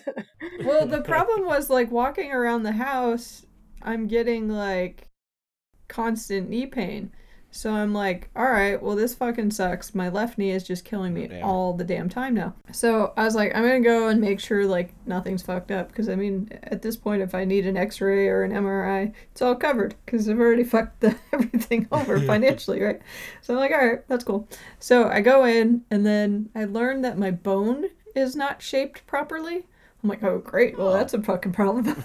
Well, 0.63 0.85
the 0.87 1.01
problem 1.01 1.45
was 1.45 1.69
like 1.69 1.91
walking 1.91 2.31
around 2.31 2.63
the 2.63 2.71
house, 2.71 3.45
I'm 3.81 4.07
getting 4.07 4.47
like 4.47 5.09
constant 5.87 6.49
knee 6.49 6.65
pain. 6.65 7.11
So 7.55 7.71
I'm 7.71 7.93
like, 7.93 8.29
all 8.35 8.51
right, 8.51 8.81
well, 8.81 8.97
this 8.97 9.15
fucking 9.15 9.51
sucks. 9.51 9.95
My 9.95 10.09
left 10.09 10.37
knee 10.37 10.51
is 10.51 10.61
just 10.61 10.83
killing 10.83 11.13
me 11.13 11.27
Damn. 11.27 11.45
all 11.45 11.71
the 11.71 11.85
damn 11.85 12.09
time 12.09 12.33
now. 12.33 12.53
So 12.73 13.13
I 13.15 13.23
was 13.23 13.33
like, 13.33 13.55
I'm 13.55 13.61
gonna 13.61 13.79
go 13.79 14.09
and 14.09 14.19
make 14.19 14.41
sure 14.41 14.65
like 14.65 14.93
nothing's 15.07 15.41
fucked 15.41 15.71
up. 15.71 15.87
Because 15.87 16.09
I 16.09 16.15
mean, 16.15 16.49
at 16.63 16.81
this 16.81 16.97
point, 16.97 17.21
if 17.21 17.33
I 17.33 17.45
need 17.45 17.65
an 17.65 17.77
x 17.77 18.01
ray 18.01 18.27
or 18.27 18.43
an 18.43 18.51
MRI, 18.51 19.13
it's 19.31 19.41
all 19.41 19.55
covered. 19.55 19.95
Because 20.05 20.27
I've 20.27 20.37
already 20.37 20.63
fucked 20.65 20.99
the, 20.99 21.15
everything 21.31 21.87
over 21.93 22.19
financially, 22.19 22.81
right? 22.81 23.01
So 23.41 23.53
I'm 23.53 23.59
like, 23.61 23.71
all 23.71 23.87
right, 23.87 24.05
that's 24.09 24.25
cool. 24.25 24.49
So 24.79 25.07
I 25.07 25.21
go 25.21 25.45
in, 25.45 25.85
and 25.89 26.05
then 26.05 26.49
I 26.55 26.65
learned 26.65 27.05
that 27.05 27.17
my 27.17 27.31
bone 27.31 27.85
is 28.15 28.35
not 28.35 28.61
shaped 28.61 29.07
properly. 29.07 29.65
I'm 30.03 30.09
like, 30.09 30.23
oh, 30.23 30.39
great. 30.39 30.77
Well, 30.77 30.93
that's 30.93 31.13
a 31.13 31.21
fucking 31.21 31.53
problem. 31.53 32.03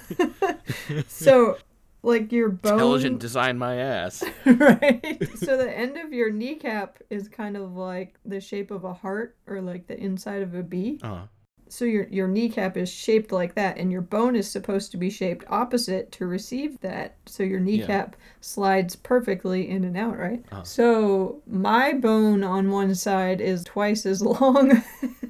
so, 1.09 1.59
like, 2.02 2.33
your 2.33 2.49
bone. 2.49 2.75
Intelligent 2.75 3.19
design, 3.19 3.59
my 3.59 3.76
ass. 3.76 4.23
right? 4.47 5.28
So, 5.37 5.57
the 5.57 5.71
end 5.71 5.97
of 5.97 6.12
your 6.12 6.30
kneecap 6.30 6.99
is 7.11 7.28
kind 7.28 7.57
of 7.57 7.75
like 7.75 8.14
the 8.25 8.40
shape 8.40 8.71
of 8.71 8.85
a 8.85 8.95
heart 8.95 9.37
or 9.47 9.61
like 9.61 9.87
the 9.87 9.99
inside 9.99 10.42
of 10.42 10.54
a 10.54 10.62
bee. 10.62 11.00
Uh, 11.02 11.26
So, 11.71 11.85
your, 11.85 12.07
your 12.09 12.29
kneecap 12.29 12.77
is 12.77 12.91
shaped 12.91 13.33
like 13.33 13.55
that, 13.55 13.79
and 13.79 13.93
your 13.93 14.00
bone 14.00 14.37
is 14.37 14.50
supposed 14.50 14.91
to 14.93 14.97
be 14.97 15.11
shaped 15.11 15.45
opposite 15.49 16.11
to 16.12 16.27
receive 16.27 16.81
that. 16.81 17.15
So, 17.27 17.43
your 17.43 17.61
kneecap 17.61 18.17
slides 18.41 18.97
perfectly 18.97 19.69
in 19.69 19.85
and 19.85 19.97
out, 19.97 20.19
right? 20.19 20.45
Uh-huh. 20.50 20.65
So, 20.65 21.43
my 21.47 21.93
bone 21.93 22.43
on 22.43 22.71
one 22.71 22.95
side 22.95 23.41
is 23.41 23.65
twice 23.65 24.07
as 24.07 24.23
long 24.41 24.83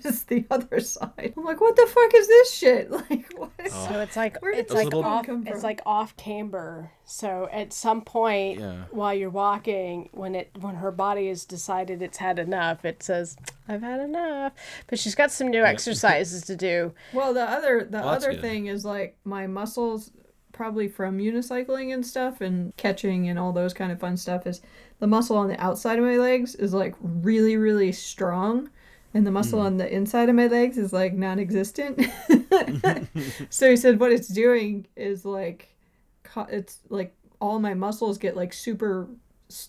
as 0.04 0.24
the 0.24 0.44
other 0.50 0.80
side. 0.80 1.34
I'm 1.36 1.44
like, 1.44 1.60
what 1.60 1.76
the 1.76 1.86
fuck 1.86 2.14
is 2.14 2.26
this 2.26 2.54
shit? 2.54 2.90
Like, 3.10 3.32
what? 3.36 3.50
Oh. 3.64 3.88
so 3.88 4.00
it's 4.00 4.16
like 4.16 4.40
Where 4.42 4.52
it's 4.52 4.72
like 4.72 4.92
off 4.92 5.26
it's 5.28 5.62
like 5.62 5.80
off 5.86 6.16
camber. 6.16 6.90
So 7.10 7.48
at 7.50 7.72
some 7.72 8.02
point 8.02 8.60
Yeah. 8.60 8.84
while 8.92 9.12
you're 9.12 9.30
walking, 9.30 10.10
when 10.12 10.36
it 10.36 10.50
when 10.60 10.76
her 10.76 10.92
body 10.92 11.26
has 11.28 11.44
decided 11.44 12.02
it's 12.02 12.18
had 12.18 12.38
enough, 12.38 12.84
it 12.84 13.02
says, 13.02 13.36
"I've 13.68 13.82
had 13.82 13.98
enough." 14.00 14.52
But 14.86 15.00
she's 15.00 15.16
got 15.16 15.32
some 15.32 15.48
new 15.48 15.64
exercises 15.64 16.42
to 16.42 16.54
do. 16.54 16.92
Well, 17.12 17.34
the 17.34 17.42
other 17.42 17.84
the 17.90 17.98
Well, 17.98 18.08
other 18.10 18.30
good. 18.30 18.40
thing 18.40 18.66
is 18.66 18.84
like 18.84 19.16
my 19.24 19.48
muscles, 19.48 20.12
probably 20.52 20.86
from 20.86 21.18
unicycling 21.18 21.92
and 21.92 22.06
stuff 22.06 22.40
and 22.40 22.76
catching 22.76 23.28
and 23.28 23.40
all 23.40 23.52
those 23.52 23.74
kind 23.74 23.90
of 23.90 23.98
fun 23.98 24.16
stuff, 24.16 24.46
is 24.46 24.60
the 25.00 25.08
muscle 25.08 25.36
on 25.36 25.48
the 25.48 25.60
outside 25.60 25.98
of 25.98 26.04
my 26.04 26.16
legs 26.16 26.54
is 26.54 26.72
like 26.72 26.94
really 27.02 27.56
really 27.56 27.90
strong, 27.90 28.70
and 29.14 29.26
the 29.26 29.32
muscle 29.32 29.58
hmm. 29.58 29.66
on 29.66 29.76
the 29.78 29.92
inside 29.92 30.28
of 30.28 30.36
my 30.36 30.46
legs 30.46 30.78
is 30.78 30.92
like 30.92 31.12
non-existent. 31.14 32.00
so 33.50 33.68
he 33.68 33.76
said 33.76 33.98
what 33.98 34.12
it's 34.12 34.28
doing 34.28 34.86
is 34.94 35.24
like, 35.24 35.66
co- 35.66 35.79
it's 36.50 36.78
like 36.88 37.14
all 37.40 37.58
my 37.58 37.74
muscles 37.74 38.18
get 38.18 38.36
like 38.36 38.52
super 38.52 39.08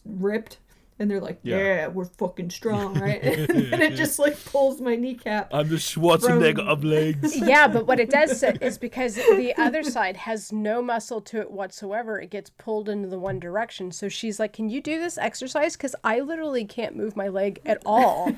ripped. 0.05 0.57
And 0.99 1.09
they're 1.09 1.19
like, 1.19 1.39
Yeah. 1.41 1.57
yeah, 1.57 1.87
we're 1.87 2.05
fucking 2.05 2.51
strong, 2.51 2.93
right? 2.99 3.23
and 3.23 3.81
it 3.81 3.95
just 3.95 4.19
like 4.19 4.37
pulls 4.45 4.79
my 4.79 4.95
kneecap. 4.95 5.49
I'm 5.51 5.67
the 5.67 5.77
Schwarzenegger 5.77 6.57
From- 6.57 6.67
of 6.67 6.83
legs. 6.83 7.35
Yeah, 7.41 7.67
but 7.67 7.87
what 7.87 7.99
it 7.99 8.11
does 8.11 8.43
is 8.43 8.77
because 8.77 9.15
the 9.15 9.55
other 9.57 9.81
side 9.81 10.15
has 10.15 10.51
no 10.51 10.79
muscle 10.83 11.19
to 11.21 11.39
it 11.39 11.49
whatsoever, 11.49 12.19
it 12.21 12.29
gets 12.29 12.51
pulled 12.51 12.87
into 12.87 13.07
the 13.07 13.17
one 13.17 13.39
direction. 13.39 13.91
So 13.91 14.09
she's 14.09 14.39
like, 14.39 14.53
"Can 14.53 14.69
you 14.69 14.79
do 14.79 14.99
this 14.99 15.17
exercise? 15.17 15.75
Because 15.75 15.95
I 16.03 16.19
literally 16.19 16.65
can't 16.65 16.95
move 16.95 17.15
my 17.15 17.29
leg 17.29 17.61
at 17.65 17.81
all." 17.83 18.31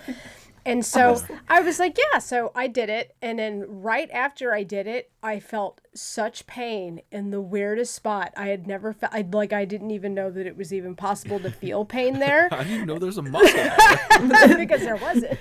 And 0.66 0.86
so 0.86 1.22
I 1.50 1.62
was 1.62 1.80
like, 1.80 1.98
yeah. 1.98 2.20
So 2.20 2.52
I 2.56 2.68
did 2.68 2.90
it. 2.90 3.16
And 3.22 3.40
then 3.40 3.66
right 3.68 4.10
after 4.12 4.54
I 4.54 4.64
did 4.64 4.88
it, 4.88 5.12
I 5.22 5.40
felt 5.40 5.82
such 5.94 6.48
pain 6.48 7.02
in 7.12 7.32
the 7.32 7.42
weirdest 7.42 7.94
spot. 7.94 8.34
I 8.38 8.48
had 8.48 8.66
never 8.68 8.94
felt, 8.94 9.14
I'd, 9.14 9.34
like, 9.34 9.52
I 9.54 9.66
didn't 9.66 9.92
even 9.92 10.14
know 10.14 10.32
that 10.32 10.48
it 10.48 10.58
was 10.58 10.74
even 10.74 10.96
possible 10.96 11.40
to 11.40 11.52
feel 11.52 11.86
pain 11.86 12.20
there 12.20 12.48
I 12.52 12.60
didn't 12.60 12.74
even 12.74 12.88
know 12.88 13.00
there's 13.00 13.18
a 13.18 13.22
muscle. 13.22 13.54
there. 13.54 14.58
because 14.58 14.82
there 14.82 14.96
wasn't. 14.96 15.40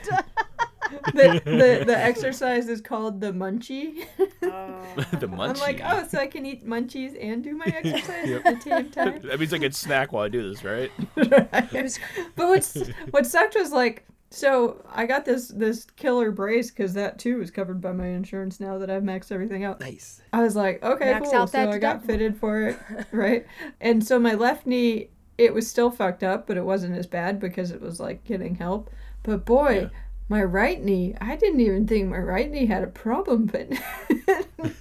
the, 1.14 1.40
the 1.44 1.84
the 1.86 1.96
exercise 1.96 2.68
is 2.68 2.80
called 2.80 3.20
the 3.20 3.32
munchie. 3.32 4.04
the 4.40 5.26
munchie. 5.26 5.48
I'm 5.48 5.60
like, 5.60 5.80
oh, 5.84 6.06
so 6.06 6.18
I 6.18 6.26
can 6.26 6.44
eat 6.44 6.66
munchies 6.66 7.16
and 7.20 7.42
do 7.42 7.56
my 7.56 7.64
exercise 7.64 8.30
at 8.30 8.44
the 8.44 8.60
same 8.60 8.90
time. 8.90 9.20
That 9.22 9.38
means 9.38 9.54
I 9.54 9.58
can 9.58 9.72
snack 9.72 10.12
while 10.12 10.24
I 10.24 10.28
do 10.28 10.48
this, 10.48 10.64
right? 10.64 10.90
It 11.16 11.82
was 11.82 11.98
But 12.36 12.48
what's 12.48 12.76
what 13.10 13.26
sucked 13.26 13.54
was 13.54 13.72
like, 13.72 14.04
so 14.32 14.82
I 14.90 15.06
got 15.06 15.24
this 15.24 15.48
this 15.48 15.84
killer 15.96 16.30
brace 16.30 16.70
because 16.70 16.94
that 16.94 17.18
too 17.18 17.40
is 17.42 17.50
covered 17.50 17.80
by 17.80 17.92
my 17.92 18.06
insurance 18.06 18.58
now 18.60 18.78
that 18.78 18.90
I've 18.90 19.02
maxed 19.02 19.30
everything 19.30 19.62
out. 19.64 19.78
Nice. 19.80 20.22
I 20.32 20.42
was 20.42 20.56
like, 20.56 20.82
okay, 20.82 21.12
Max 21.12 21.28
cool. 21.28 21.38
out 21.38 21.50
So 21.50 21.58
that 21.58 21.68
I 21.68 21.78
got 21.78 22.04
fitted 22.04 22.36
for 22.36 22.62
it, 22.68 22.78
right? 23.12 23.46
And 23.80 24.04
so 24.04 24.18
my 24.18 24.34
left 24.34 24.66
knee, 24.66 25.10
it 25.38 25.52
was 25.54 25.68
still 25.68 25.90
fucked 25.90 26.22
up, 26.22 26.46
but 26.46 26.56
it 26.56 26.64
wasn't 26.64 26.96
as 26.96 27.06
bad 27.06 27.38
because 27.38 27.70
it 27.70 27.80
was 27.80 28.00
like 28.00 28.24
getting 28.24 28.54
help. 28.54 28.90
But 29.22 29.44
boy, 29.44 29.82
Yeah. 29.82 29.88
my 30.28 30.42
right 30.42 30.82
knee, 30.82 31.14
I 31.20 31.36
didn't 31.36 31.60
even 31.60 31.86
think 31.86 32.08
my 32.08 32.18
right 32.18 32.50
knee 32.50 32.66
had 32.66 32.82
a 32.82 32.88
problem, 32.88 33.46
but 33.52 33.70
now, 33.70 33.78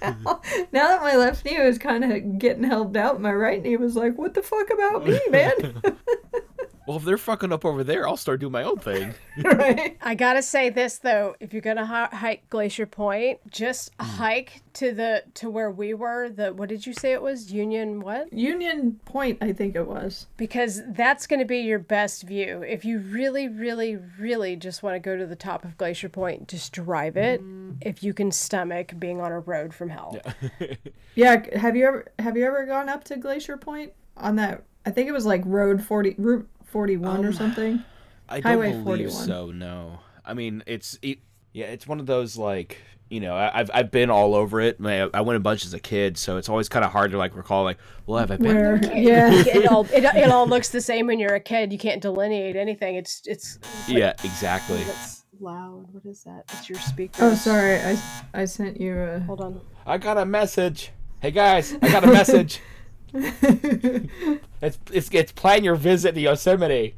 now 0.72 0.88
that 0.88 1.02
my 1.02 1.16
left 1.16 1.44
knee 1.44 1.60
was 1.60 1.78
kind 1.78 2.04
of 2.04 2.38
getting 2.38 2.64
helped 2.64 2.96
out, 2.96 3.20
my 3.20 3.32
right 3.32 3.62
knee 3.62 3.76
was 3.76 3.96
like, 3.96 4.16
what 4.16 4.34
the 4.34 4.42
fuck 4.42 4.70
about 4.70 5.04
me, 5.06 5.20
man? 5.30 5.54
Well, 6.86 6.96
if 6.96 7.04
they're 7.04 7.18
fucking 7.18 7.52
up 7.52 7.64
over 7.64 7.84
there, 7.84 8.08
I'll 8.08 8.16
start 8.16 8.40
doing 8.40 8.52
my 8.52 8.64
own 8.64 8.78
thing. 8.78 9.14
right? 9.44 9.96
I 10.02 10.14
gotta 10.14 10.42
say 10.42 10.70
this 10.70 10.98
though: 10.98 11.36
if 11.38 11.52
you're 11.52 11.62
gonna 11.62 11.86
hi- 11.86 12.08
hike 12.12 12.50
Glacier 12.50 12.86
Point, 12.86 13.38
just 13.50 13.90
hmm. 14.00 14.06
hike 14.06 14.62
to 14.74 14.92
the 14.92 15.24
to 15.34 15.48
where 15.48 15.70
we 15.70 15.94
were. 15.94 16.28
The 16.28 16.52
what 16.52 16.68
did 16.68 16.86
you 16.86 16.92
say 16.92 17.12
it 17.12 17.22
was? 17.22 17.52
Union 17.52 18.00
what? 18.00 18.32
Union 18.32 18.98
Point, 19.04 19.38
I 19.40 19.52
think 19.52 19.76
it 19.76 19.86
was. 19.86 20.26
Because 20.36 20.82
that's 20.88 21.26
gonna 21.26 21.44
be 21.44 21.58
your 21.58 21.78
best 21.78 22.24
view. 22.24 22.62
If 22.62 22.84
you 22.84 22.98
really, 22.98 23.48
really, 23.48 23.96
really 24.18 24.56
just 24.56 24.82
want 24.82 24.96
to 24.96 25.00
go 25.00 25.16
to 25.16 25.26
the 25.26 25.36
top 25.36 25.64
of 25.64 25.76
Glacier 25.76 26.08
Point, 26.08 26.48
just 26.48 26.72
drive 26.72 27.16
it. 27.16 27.42
Mm. 27.42 27.76
If 27.80 28.02
you 28.02 28.12
can 28.12 28.32
stomach 28.32 28.94
being 28.98 29.20
on 29.20 29.30
a 29.30 29.40
road 29.40 29.72
from 29.72 29.88
hell. 29.88 30.18
Yeah, 31.14 31.46
have 31.56 31.76
you 31.76 31.86
ever 31.86 32.06
have 32.18 32.36
you 32.36 32.44
ever 32.44 32.66
gone 32.66 32.88
up 32.88 33.04
to 33.04 33.16
Glacier 33.16 33.56
Point 33.56 33.92
on 34.16 34.36
that? 34.36 34.64
I 34.84 34.90
think 34.90 35.08
it 35.08 35.12
was 35.12 35.26
like 35.26 35.42
Road 35.44 35.82
Forty, 35.82 36.14
Route 36.18 36.48
Forty 36.72 36.96
One 36.96 37.24
or 37.24 37.28
um, 37.28 37.34
something. 37.34 37.84
I 38.28 38.40
don't 38.40 38.52
Highway 38.52 38.70
believe 38.72 38.84
41. 39.12 39.26
so. 39.26 39.50
No. 39.50 40.00
I 40.24 40.32
mean, 40.34 40.62
it's 40.66 40.98
it, 41.02 41.18
yeah, 41.52 41.66
it's 41.66 41.86
one 41.86 42.00
of 42.00 42.06
those 42.06 42.36
like 42.38 42.78
you 43.10 43.20
know 43.20 43.34
I, 43.34 43.60
I've 43.60 43.70
I've 43.74 43.90
been 43.90 44.08
all 44.08 44.34
over 44.34 44.58
it. 44.60 44.80
My, 44.80 45.02
I 45.12 45.20
went 45.20 45.36
a 45.36 45.40
bunch 45.40 45.66
as 45.66 45.74
a 45.74 45.78
kid, 45.80 46.16
so 46.16 46.38
it's 46.38 46.48
always 46.48 46.68
kind 46.70 46.84
of 46.84 46.90
hard 46.92 47.10
to 47.10 47.18
like 47.18 47.36
recall 47.36 47.62
like, 47.64 47.76
well, 48.06 48.18
have 48.18 48.30
I 48.30 48.36
been 48.38 48.54
Where, 48.56 48.78
there? 48.78 48.96
yeah, 48.96 49.30
it 49.32 49.66
all 49.66 49.84
it, 49.92 50.04
it 50.04 50.30
all 50.30 50.46
looks 50.46 50.70
the 50.70 50.80
same 50.80 51.06
when 51.08 51.18
you're 51.18 51.34
a 51.34 51.40
kid. 51.40 51.72
You 51.72 51.78
can't 51.78 52.00
delineate 52.00 52.56
anything. 52.56 52.94
It's 52.94 53.20
it's 53.26 53.58
Yeah, 53.86 54.14
exactly. 54.24 54.82
that's 54.84 55.24
loud. 55.40 55.86
What 55.92 56.06
is 56.06 56.24
that? 56.24 56.44
It's 56.54 56.70
your 56.70 56.78
speaker. 56.78 57.18
Oh, 57.20 57.34
sorry, 57.34 57.76
I 57.80 57.98
I 58.32 58.44
sent 58.46 58.80
you 58.80 58.96
a. 58.98 59.20
Hold 59.20 59.40
on. 59.42 59.60
I 59.84 59.98
got 59.98 60.16
a 60.16 60.24
message. 60.24 60.92
Hey 61.20 61.32
guys, 61.32 61.74
I 61.82 61.90
got 61.90 62.04
a 62.04 62.06
message. 62.12 62.60
it's 63.14 64.78
it's 64.90 65.10
it's 65.12 65.32
plan 65.32 65.64
your 65.64 65.76
visit 65.76 66.14
to 66.14 66.20
Yosemite. 66.20 66.94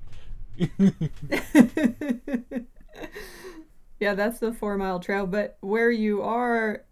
yeah, 3.99 4.15
that's 4.15 4.39
the 4.39 4.53
four 4.53 4.77
mile 4.77 5.01
trail. 5.01 5.27
But 5.27 5.57
where 5.61 5.91
you 5.91 6.23
are 6.23 6.85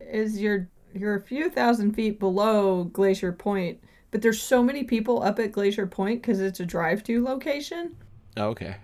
is 0.00 0.40
you're 0.40 0.68
you're 0.94 1.16
a 1.16 1.22
few 1.22 1.50
thousand 1.50 1.92
feet 1.94 2.20
below 2.20 2.84
Glacier 2.84 3.32
Point. 3.32 3.80
But 4.10 4.22
there's 4.22 4.42
so 4.42 4.62
many 4.62 4.84
people 4.84 5.22
up 5.22 5.38
at 5.38 5.52
Glacier 5.52 5.86
Point 5.86 6.22
because 6.22 6.40
it's 6.40 6.60
a 6.60 6.66
drive-to 6.66 7.22
location. 7.22 7.94
Oh, 8.36 8.48
okay. 8.48 8.76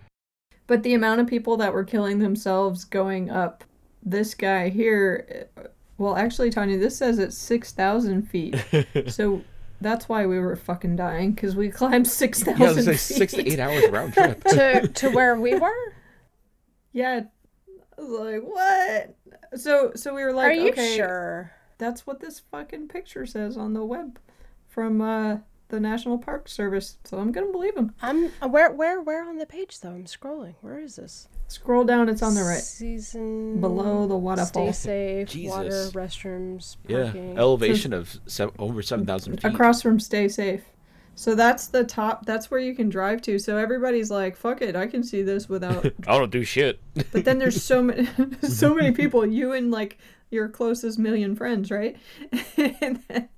But 0.66 0.82
the 0.82 0.94
amount 0.94 1.20
of 1.20 1.26
people 1.26 1.56
that 1.58 1.72
were 1.72 1.84
killing 1.84 2.18
themselves 2.18 2.84
going 2.84 3.30
up 3.30 3.64
this 4.02 4.34
guy 4.34 4.68
here, 4.68 5.48
uh, 5.56 5.68
well, 5.98 6.16
actually, 6.16 6.50
Tanya, 6.50 6.78
this 6.78 6.96
says 6.96 7.18
it's 7.18 7.36
6,000 7.38 8.22
feet. 8.22 8.56
so 9.08 9.42
that's 9.80 10.08
why 10.08 10.26
we 10.26 10.38
were 10.38 10.56
fucking 10.56 10.96
dying, 10.96 11.32
because 11.32 11.56
we 11.56 11.70
climbed 11.70 12.06
6,000 12.06 12.60
Yeah, 12.60 12.66
I 12.66 12.72
was 12.72 12.84
feet. 12.84 12.90
like 12.92 12.98
six 12.98 13.32
to 13.34 13.46
eight 13.46 13.58
hours 13.58 13.88
round 13.90 14.12
trip. 14.14 14.42
to 14.44 14.88
to 14.88 15.10
where 15.10 15.36
we 15.40 15.54
were. 15.54 15.94
Yeah. 16.92 17.22
I 17.98 18.00
was 18.02 18.10
like, 18.10 18.42
what? 18.42 19.58
So, 19.60 19.92
so 19.94 20.14
we 20.14 20.22
were 20.22 20.32
like, 20.32 20.50
Are 20.50 20.52
you 20.54 20.70
okay, 20.70 20.96
sure? 20.96 21.52
that's 21.78 22.06
what 22.06 22.20
this 22.20 22.40
fucking 22.50 22.88
picture 22.88 23.26
says 23.26 23.56
on 23.56 23.72
the 23.74 23.84
web 23.84 24.18
from 24.68 25.00
uh, 25.00 25.38
the 25.68 25.80
National 25.80 26.18
Park 26.18 26.48
Service. 26.48 26.98
So 27.04 27.18
I'm 27.18 27.32
going 27.32 27.46
to 27.46 27.52
believe 27.52 27.76
him. 27.76 27.94
I'm 28.02 28.32
uh, 28.42 28.48
where 28.48 28.70
where 28.70 29.00
where 29.00 29.24
on 29.28 29.38
the 29.38 29.46
page 29.46 29.80
though? 29.80 29.90
I'm 29.90 30.04
scrolling. 30.04 30.54
Where 30.60 30.78
is 30.78 30.96
this? 30.96 31.28
Scroll 31.48 31.84
down, 31.84 32.08
it's 32.08 32.22
on 32.22 32.34
the 32.34 32.42
right. 32.42 32.58
Season 32.60 33.60
Below 33.60 34.06
the 34.08 34.16
waterfall. 34.16 34.72
Stay 34.72 35.24
safe. 35.26 35.48
Water, 35.50 35.68
Jesus. 35.68 35.92
restrooms, 35.92 36.76
Yeah, 36.88 37.04
parking. 37.04 37.38
elevation 37.38 37.92
of 37.92 38.18
seven, 38.26 38.54
over 38.58 38.82
seven 38.82 39.06
thousand 39.06 39.36
feet. 39.40 39.44
across 39.52 39.80
from 39.82 40.00
Stay 40.00 40.28
Safe. 40.28 40.62
So 41.18 41.34
that's 41.34 41.68
the 41.68 41.82
top. 41.84 42.26
That's 42.26 42.50
where 42.50 42.60
you 42.60 42.74
can 42.74 42.88
drive 42.90 43.22
to. 43.22 43.38
So 43.38 43.56
everybody's 43.56 44.10
like, 44.10 44.36
"Fuck 44.36 44.60
it, 44.60 44.76
I 44.76 44.86
can 44.86 45.02
see 45.02 45.22
this 45.22 45.48
without." 45.48 45.86
I 46.06 46.18
don't 46.18 46.30
do 46.30 46.44
shit. 46.44 46.80
but 47.12 47.24
then 47.24 47.38
there's 47.38 47.62
so 47.62 47.82
many, 47.82 48.06
so 48.42 48.74
many 48.74 48.92
people. 48.92 49.24
You 49.24 49.52
and 49.52 49.70
like 49.70 49.98
your 50.30 50.48
closest 50.48 50.98
million 50.98 51.36
friends, 51.36 51.70
right? 51.70 51.96
and 52.56 53.02
then 53.08 53.28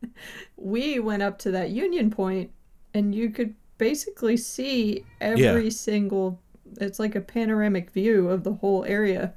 we 0.57 0.99
went 0.99 1.23
up 1.23 1.39
to 1.39 1.51
that 1.51 1.71
Union 1.71 2.11
Point, 2.11 2.51
and 2.95 3.15
you 3.15 3.31
could 3.31 3.55
basically 3.79 4.37
see 4.37 5.05
every 5.21 5.65
Yeah. 5.65 5.71
single. 5.71 6.41
It's 6.81 6.99
like 6.99 7.15
a 7.15 7.21
panoramic 7.21 7.91
view 7.91 8.29
of 8.29 8.45
the 8.45 8.55
whole 8.55 8.85
area. 8.85 9.33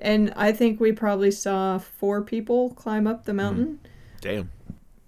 And 0.00 0.32
I 0.36 0.52
think 0.52 0.80
we 0.80 0.92
probably 0.92 1.30
saw 1.30 1.78
four 1.78 2.22
people 2.22 2.70
climb 2.70 3.06
up 3.06 3.24
the 3.24 3.32
hmm. 3.32 3.36
mountain 3.36 3.80
Damn. 4.20 4.50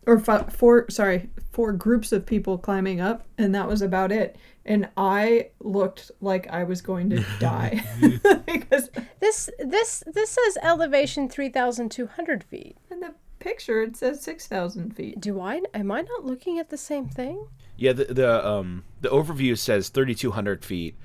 or 0.07 0.19
fi- 0.19 0.45
four 0.45 0.89
sorry 0.91 1.31
four 1.53 1.73
groups 1.73 2.13
of 2.13 2.27
people 2.27 2.59
climbing 2.59 3.01
up 3.01 3.27
and 3.39 3.55
that 3.55 3.67
was 3.67 3.83
about 3.83 4.13
it 4.13 4.37
and 4.67 4.89
i 4.97 5.49
looked 5.61 6.11
like 6.21 6.47
i 6.49 6.63
was 6.65 6.81
going 6.83 7.09
to 7.11 7.25
die 7.41 7.83
because 8.47 8.91
This 9.21 9.49
this 9.59 10.03
this 10.07 10.31
says 10.31 10.59
elevation 10.63 11.29
three 11.29 11.49
thousand 11.49 11.91
two 11.91 12.07
hundred 12.07 12.45
feet. 12.45 12.77
in 12.91 13.01
the 13.01 13.15
picture 13.39 13.83
it 13.83 13.97
says 13.97 14.21
6000 14.23 14.95
feet 14.97 15.21
Do 15.21 15.41
I 15.41 15.63
am 15.73 15.91
I 15.91 16.03
not 16.03 16.25
looking 16.25 16.59
at 16.59 16.69
the 16.71 16.77
same 16.77 17.09
thing? 17.09 17.47
Yeah, 17.77 17.93
the 17.93 18.05
the 18.07 18.47
um 18.47 18.85
the 19.01 19.09
overview 19.09 19.57
says 19.57 19.89
thirty 19.89 20.15
two 20.15 20.33
hundred 20.33 20.65
feet 20.65 20.97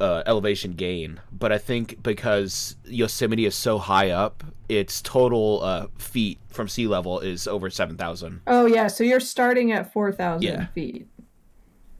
uh, 0.00 0.22
elevation 0.26 0.72
gain, 0.72 1.20
but 1.30 1.52
I 1.52 1.58
think 1.58 2.02
because 2.02 2.76
Yosemite 2.86 3.44
is 3.44 3.54
so 3.54 3.76
high 3.78 4.08
up, 4.10 4.42
its 4.66 5.02
total 5.02 5.60
uh, 5.62 5.86
feet 5.98 6.38
from 6.48 6.68
sea 6.68 6.86
level 6.86 7.20
is 7.20 7.46
over 7.46 7.68
seven 7.70 7.96
thousand. 7.98 8.40
oh 8.46 8.64
yeah 8.66 8.86
so 8.88 9.04
you're 9.04 9.20
starting 9.20 9.72
at 9.72 9.92
4000 9.92 10.42
Yeah. 10.42 10.66
feet 10.68 11.06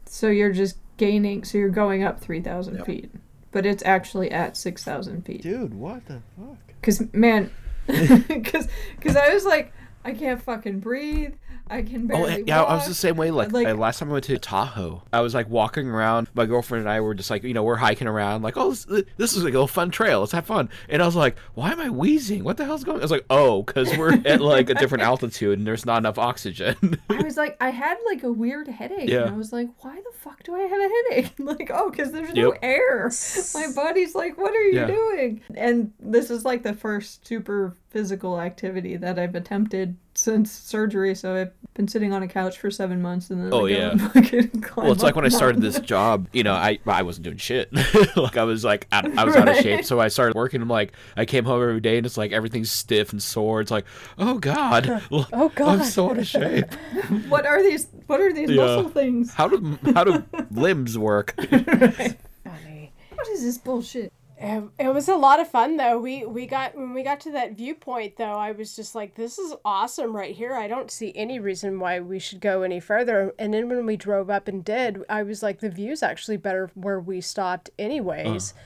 so 0.06 0.28
you're 0.28 0.52
just 0.52 0.76
gaining 1.00 1.42
so 1.42 1.56
you're 1.56 1.70
going 1.70 2.02
up 2.02 2.20
3000 2.20 2.84
feet 2.84 3.10
but 3.52 3.64
it's 3.64 3.82
actually 3.84 4.30
at 4.30 4.56
6000 4.56 5.24
feet 5.24 5.42
Dude, 5.42 5.74
what 5.74 6.04
the 6.06 6.20
fuck? 6.36 6.58
Cause 6.82 7.02
man, 7.12 7.50
cause, 7.88 8.68
cause 9.00 9.16
I 9.16 9.32
was 9.34 9.44
like, 9.44 9.72
I 10.04 10.12
can't 10.12 10.40
fucking 10.40 10.80
breathe. 10.80 11.34
I 11.70 11.82
can 11.82 12.04
Oh 12.12 12.26
barely 12.26 12.44
yeah, 12.46 12.62
I 12.62 12.74
was 12.74 12.86
the 12.88 12.94
same 12.94 13.16
way. 13.16 13.30
Like, 13.30 13.52
Like- 13.52 13.76
last 13.76 14.00
time 14.00 14.08
I 14.10 14.12
went 14.12 14.24
to 14.24 14.36
Tahoe, 14.38 15.02
I 15.12 15.20
was 15.20 15.34
like 15.34 15.48
walking 15.48 15.88
around. 15.88 16.28
My 16.34 16.44
girlfriend 16.46 16.82
and 16.82 16.90
I 16.90 17.00
were 17.00 17.14
just 17.14 17.30
like, 17.30 17.44
you 17.44 17.54
know, 17.54 17.62
we're 17.62 17.76
hiking 17.76 18.08
around. 18.08 18.42
Like, 18.42 18.56
oh, 18.56 18.70
this, 18.72 19.04
this 19.16 19.36
is 19.36 19.44
like 19.44 19.52
a 19.52 19.56
little 19.56 19.66
fun 19.68 19.90
trail. 19.90 20.20
Let's 20.20 20.32
have 20.32 20.46
fun. 20.46 20.68
And 20.88 21.00
I 21.02 21.06
was 21.06 21.16
like, 21.16 21.38
why 21.54 21.70
am 21.72 21.80
I 21.80 21.88
wheezing? 21.90 22.42
What 22.44 22.56
the 22.56 22.64
hell's 22.64 22.82
going? 22.84 22.96
on? 22.96 23.02
I 23.02 23.04
was 23.04 23.10
like, 23.12 23.26
oh, 23.30 23.62
because 23.62 23.96
we're 23.96 24.14
at 24.26 24.40
like 24.40 24.68
a 24.68 24.74
different 24.74 25.04
altitude 25.04 25.58
and 25.58 25.66
there's 25.66 25.86
not 25.86 25.98
enough 25.98 26.18
oxygen. 26.18 26.98
I 27.08 27.22
was 27.22 27.36
like, 27.36 27.56
I 27.60 27.70
had 27.70 27.96
like 28.06 28.22
a 28.24 28.32
weird 28.32 28.66
headache. 28.68 29.08
Yeah. 29.08 29.22
And 29.26 29.34
I 29.34 29.38
was 29.38 29.52
like, 29.52 29.68
why 29.84 29.94
the 29.96 30.18
fuck 30.18 30.42
do 30.42 30.54
I 30.54 30.60
have 30.60 30.72
a 30.80 30.88
headache? 31.14 31.32
like, 31.38 31.70
oh, 31.72 31.90
because 31.90 32.10
there's 32.12 32.34
no 32.34 32.52
air. 32.62 33.10
My 33.54 33.66
body's 33.74 34.14
like, 34.14 34.36
what 34.38 34.52
are 34.54 34.62
you 34.64 34.80
Yeah. 34.80 34.86
doing? 34.86 35.40
And 35.54 35.92
this 36.00 36.30
is 36.30 36.44
like 36.44 36.62
the 36.62 36.74
first 36.74 37.26
super 37.26 37.76
physical 37.90 38.40
activity 38.40 38.96
that 38.96 39.18
I've 39.18 39.34
attempted 39.34 39.96
since 40.14 40.50
surgery. 40.52 41.14
So 41.14 41.34
I've 41.34 41.52
been 41.80 41.88
sitting 41.88 42.12
on 42.12 42.22
a 42.22 42.28
couch 42.28 42.58
for 42.58 42.70
seven 42.70 43.00
months 43.00 43.30
and 43.30 43.40
then 43.42 43.54
Oh, 43.54 43.64
I 43.66 43.70
go 43.72 43.78
yeah. 43.78 44.08
fucking 44.08 44.60
climb 44.60 44.84
well, 44.84 44.92
it's 44.92 45.02
like 45.02 45.12
up 45.12 45.16
when 45.16 45.24
I 45.24 45.28
started 45.30 45.62
this 45.62 45.80
job. 45.80 46.28
You 46.32 46.42
know, 46.42 46.52
I 46.52 46.78
I 46.86 47.02
wasn't 47.02 47.24
doing 47.24 47.38
shit. 47.38 47.72
like 48.16 48.36
I 48.36 48.44
was 48.44 48.64
like 48.64 48.86
out, 48.92 49.06
I 49.18 49.24
was 49.24 49.34
out 49.34 49.48
of 49.48 49.56
shape. 49.56 49.84
So 49.86 49.98
I 49.98 50.08
started 50.08 50.34
working. 50.36 50.60
I'm 50.60 50.68
like, 50.68 50.92
I 51.16 51.24
came 51.24 51.44
home 51.46 51.62
every 51.62 51.80
day 51.80 51.96
and 51.96 52.04
it's 52.04 52.18
like 52.18 52.32
everything's 52.32 52.70
stiff 52.70 53.12
and 53.12 53.22
sore. 53.22 53.62
It's 53.62 53.70
like, 53.70 53.86
oh 54.18 54.38
god, 54.38 55.02
Oh, 55.10 55.50
god 55.54 55.80
I'm 55.80 55.84
so 55.84 56.10
out 56.10 56.18
of 56.18 56.26
shape. 56.26 56.66
What 57.28 57.46
are 57.46 57.62
these? 57.62 57.88
What 58.06 58.20
are 58.20 58.32
these 58.32 58.50
Yeah. 58.50 58.56
muscle 58.66 58.90
things? 58.90 59.32
How 59.32 59.48
do 59.48 59.78
how 59.94 60.04
do 60.04 60.24
limbs 60.50 60.98
work? 60.98 61.34
Funny. 61.38 62.92
What 63.14 63.28
is 63.28 63.42
this 63.42 63.58
bullshit? 63.58 64.12
It, 64.42 64.64
it 64.78 64.94
was 64.94 65.06
a 65.06 65.16
lot 65.16 65.38
of 65.38 65.48
fun 65.48 65.76
though. 65.76 65.98
We 65.98 66.24
we 66.24 66.46
got 66.46 66.74
when 66.74 66.94
we 66.94 67.02
got 67.02 67.20
to 67.20 67.30
that 67.32 67.52
viewpoint 67.52 68.16
though, 68.16 68.32
I 68.32 68.52
was 68.52 68.74
just 68.74 68.94
like, 68.94 69.14
"This 69.14 69.38
is 69.38 69.54
awesome 69.66 70.16
right 70.16 70.34
here. 70.34 70.54
I 70.54 70.66
don't 70.66 70.90
see 70.90 71.12
any 71.14 71.38
reason 71.38 71.78
why 71.78 72.00
we 72.00 72.18
should 72.18 72.40
go 72.40 72.62
any 72.62 72.80
further." 72.80 73.34
And 73.38 73.52
then 73.52 73.68
when 73.68 73.84
we 73.84 73.98
drove 73.98 74.30
up 74.30 74.48
and 74.48 74.64
did, 74.64 75.04
I 75.10 75.24
was 75.24 75.42
like, 75.42 75.60
"The 75.60 75.68
view's 75.68 76.02
actually 76.02 76.38
better 76.38 76.70
where 76.72 76.98
we 76.98 77.20
stopped, 77.20 77.68
anyways." 77.78 78.54
Uh. 78.56 78.60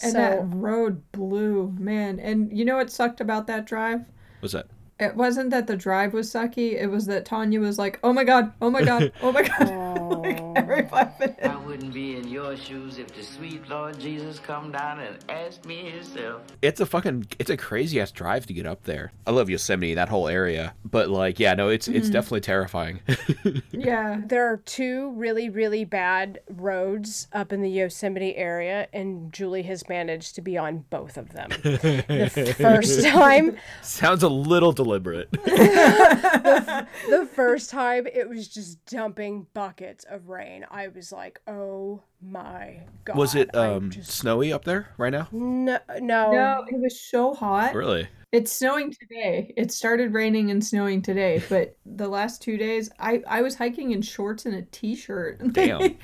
And 0.00 0.12
so 0.12 0.18
that 0.18 0.54
road 0.54 1.02
blew, 1.10 1.74
man. 1.76 2.20
And 2.20 2.56
you 2.56 2.64
know 2.64 2.76
what 2.76 2.88
sucked 2.88 3.20
about 3.20 3.48
that 3.48 3.66
drive? 3.66 4.04
What's 4.38 4.52
that? 4.52 4.68
It 5.00 5.14
wasn't 5.14 5.50
that 5.50 5.68
the 5.68 5.76
drive 5.76 6.12
was 6.12 6.28
sucky. 6.28 6.72
It 6.72 6.88
was 6.88 7.06
that 7.06 7.24
Tanya 7.24 7.60
was 7.60 7.78
like, 7.78 8.00
"Oh 8.02 8.12
my 8.12 8.24
god, 8.24 8.52
oh 8.60 8.68
my 8.68 8.82
god, 8.82 9.12
oh 9.22 9.30
my 9.30 9.42
god," 9.42 9.68
like 10.22 10.42
every 10.56 10.88
five 10.88 11.18
minutes. 11.20 11.38
I 11.46 11.54
wouldn't 11.54 11.94
be 11.94 12.16
in 12.16 12.26
your 12.26 12.56
shoes 12.56 12.98
if 12.98 13.14
the 13.14 13.22
sweet 13.22 13.68
Lord 13.68 14.00
Jesus 14.00 14.40
come 14.40 14.72
down 14.72 14.98
and 14.98 15.16
asked 15.28 15.64
me 15.64 15.90
himself. 15.90 16.42
It's 16.62 16.80
a 16.80 16.86
fucking 16.86 17.28
it's 17.38 17.50
a 17.50 17.56
crazy 17.56 18.00
ass 18.00 18.10
drive 18.10 18.46
to 18.46 18.52
get 18.52 18.66
up 18.66 18.82
there. 18.84 19.12
I 19.24 19.30
love 19.30 19.48
Yosemite, 19.48 19.94
that 19.94 20.08
whole 20.08 20.26
area. 20.26 20.74
But 20.84 21.10
like, 21.10 21.38
yeah, 21.38 21.54
no, 21.54 21.68
it's 21.68 21.86
it's 21.86 22.06
mm-hmm. 22.06 22.12
definitely 22.12 22.40
terrifying. 22.40 23.00
Yeah, 23.70 24.20
there 24.26 24.46
are 24.46 24.56
two 24.58 25.12
really 25.12 25.48
really 25.48 25.84
bad 25.84 26.40
roads 26.48 27.28
up 27.32 27.52
in 27.52 27.62
the 27.62 27.70
Yosemite 27.70 28.36
area, 28.36 28.88
and 28.92 29.32
Julie 29.32 29.62
has 29.62 29.88
managed 29.88 30.34
to 30.34 30.42
be 30.42 30.58
on 30.58 30.84
both 30.90 31.16
of 31.16 31.32
them. 31.32 31.50
the 31.62 32.54
first 32.58 33.04
time 33.06 33.56
Sounds 33.82 34.22
a 34.22 34.28
little 34.28 34.72
deliberate. 34.88 35.30
the 35.44 37.28
first 37.34 37.70
time 37.70 38.06
it 38.06 38.28
was 38.28 38.48
just 38.48 38.84
dumping 38.86 39.46
buckets 39.54 40.04
of 40.08 40.28
rain. 40.28 40.64
I 40.70 40.88
was 40.88 41.12
like, 41.12 41.40
"Oh 41.46 42.02
my 42.22 42.80
god!" 43.04 43.16
Was 43.16 43.34
it 43.34 43.54
um 43.54 43.90
just- 43.90 44.10
snowy 44.10 44.52
up 44.52 44.64
there 44.64 44.88
right 44.98 45.10
now? 45.12 45.28
no, 45.32 45.78
no, 46.00 46.32
no, 46.32 46.64
it 46.68 46.78
was 46.80 47.00
so 47.00 47.34
hot. 47.34 47.74
Really? 47.74 48.08
It's 48.30 48.52
snowing 48.52 48.92
today. 48.92 49.54
It 49.56 49.72
started 49.72 50.12
raining 50.12 50.50
and 50.50 50.62
snowing 50.62 51.00
today, 51.00 51.42
but 51.48 51.76
the 51.86 52.08
last 52.08 52.42
two 52.42 52.56
days, 52.58 52.90
I 52.98 53.22
I 53.26 53.40
was 53.42 53.54
hiking 53.54 53.92
in 53.92 54.02
shorts 54.02 54.44
and 54.46 54.54
a 54.54 54.62
t-shirt. 54.62 55.40
Damn. 55.52 55.96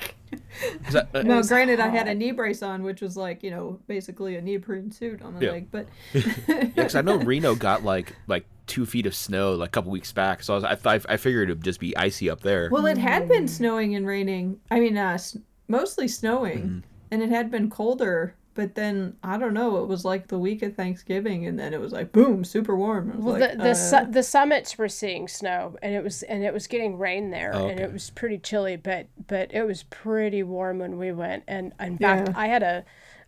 That- 0.90 1.08
uh, 1.14 1.22
no, 1.22 1.36
was 1.36 1.48
granted, 1.48 1.80
I 1.80 1.88
had 1.88 2.08
a 2.08 2.14
knee 2.14 2.32
brace 2.32 2.62
on, 2.62 2.82
which 2.82 3.00
was 3.02 3.16
like 3.16 3.42
you 3.42 3.50
know 3.50 3.78
basically 3.86 4.36
a 4.36 4.40
neoprene 4.42 4.90
suit 4.90 5.20
on 5.22 5.34
my 5.34 5.40
Yeah. 5.40 5.50
leg, 5.52 5.68
but 5.70 5.86
Yeah, 6.14 6.64
because 6.64 6.94
I 6.94 7.02
know 7.02 7.16
Reno 7.16 7.54
got 7.54 7.84
like 7.84 8.16
like 8.26 8.46
two 8.66 8.86
feet 8.86 9.04
of 9.04 9.14
snow 9.14 9.52
like 9.54 9.68
a 9.68 9.72
couple 9.72 9.90
weeks 9.90 10.10
back. 10.12 10.42
So 10.42 10.54
I 10.54 10.56
was 10.56 10.64
I, 10.64 10.74
thought 10.76 11.04
I 11.08 11.16
figured 11.18 11.50
it'd 11.50 11.62
just 11.62 11.78
be 11.80 11.94
icy 11.96 12.30
up 12.30 12.40
there. 12.40 12.68
Well, 12.72 12.86
it 12.86 12.96
had 12.96 13.28
been 13.28 13.46
snowing 13.46 13.94
and 13.96 14.06
raining. 14.06 14.58
I 14.70 14.80
mean, 14.80 14.96
uh, 14.96 15.10
s- 15.12 15.36
mostly 15.68 16.08
snowing, 16.08 16.58
Mm-hmm. 16.62 16.78
and 17.10 17.22
it 17.22 17.30
had 17.30 17.50
been 17.50 17.70
colder. 17.70 18.34
But 18.56 18.76
then 18.76 19.16
I 19.24 19.36
don't 19.36 19.52
know. 19.52 19.78
It 19.78 19.88
was 19.88 20.04
like 20.04 20.28
the 20.28 20.38
week 20.38 20.62
of 20.62 20.76
Thanksgiving, 20.76 21.44
and 21.46 21.58
then 21.58 21.74
it 21.74 21.80
was 21.80 21.90
like 21.92 22.12
boom, 22.12 22.44
super 22.44 22.76
warm. 22.76 23.08
Was 23.16 23.24
Well, 23.24 23.40
like, 23.40 23.50
the 23.58 23.64
the, 23.64 23.70
uh, 23.70 23.74
su- 23.74 24.10
the 24.12 24.22
summits 24.22 24.78
were 24.78 24.88
seeing 24.88 25.26
snow, 25.26 25.76
and 25.82 25.92
it 25.92 26.04
was 26.04 26.22
and 26.22 26.44
it 26.44 26.54
was 26.54 26.68
getting 26.68 26.96
rain 26.96 27.30
there, 27.30 27.50
Oh, 27.52 27.66
and 27.66 27.80
it 27.80 27.92
was 27.92 28.10
pretty 28.10 28.38
chilly, 28.38 28.76
but 28.76 29.08
but 29.26 29.52
it 29.52 29.64
was 29.64 29.82
pretty 29.82 30.44
warm 30.44 30.78
when 30.78 30.98
we 30.98 31.10
went. 31.10 31.42
And 31.48 31.72
in 31.80 31.98
fact, 31.98 32.28
Yeah. 32.28 32.34
I 32.36 32.46
had 32.46 32.62
a 32.62 32.84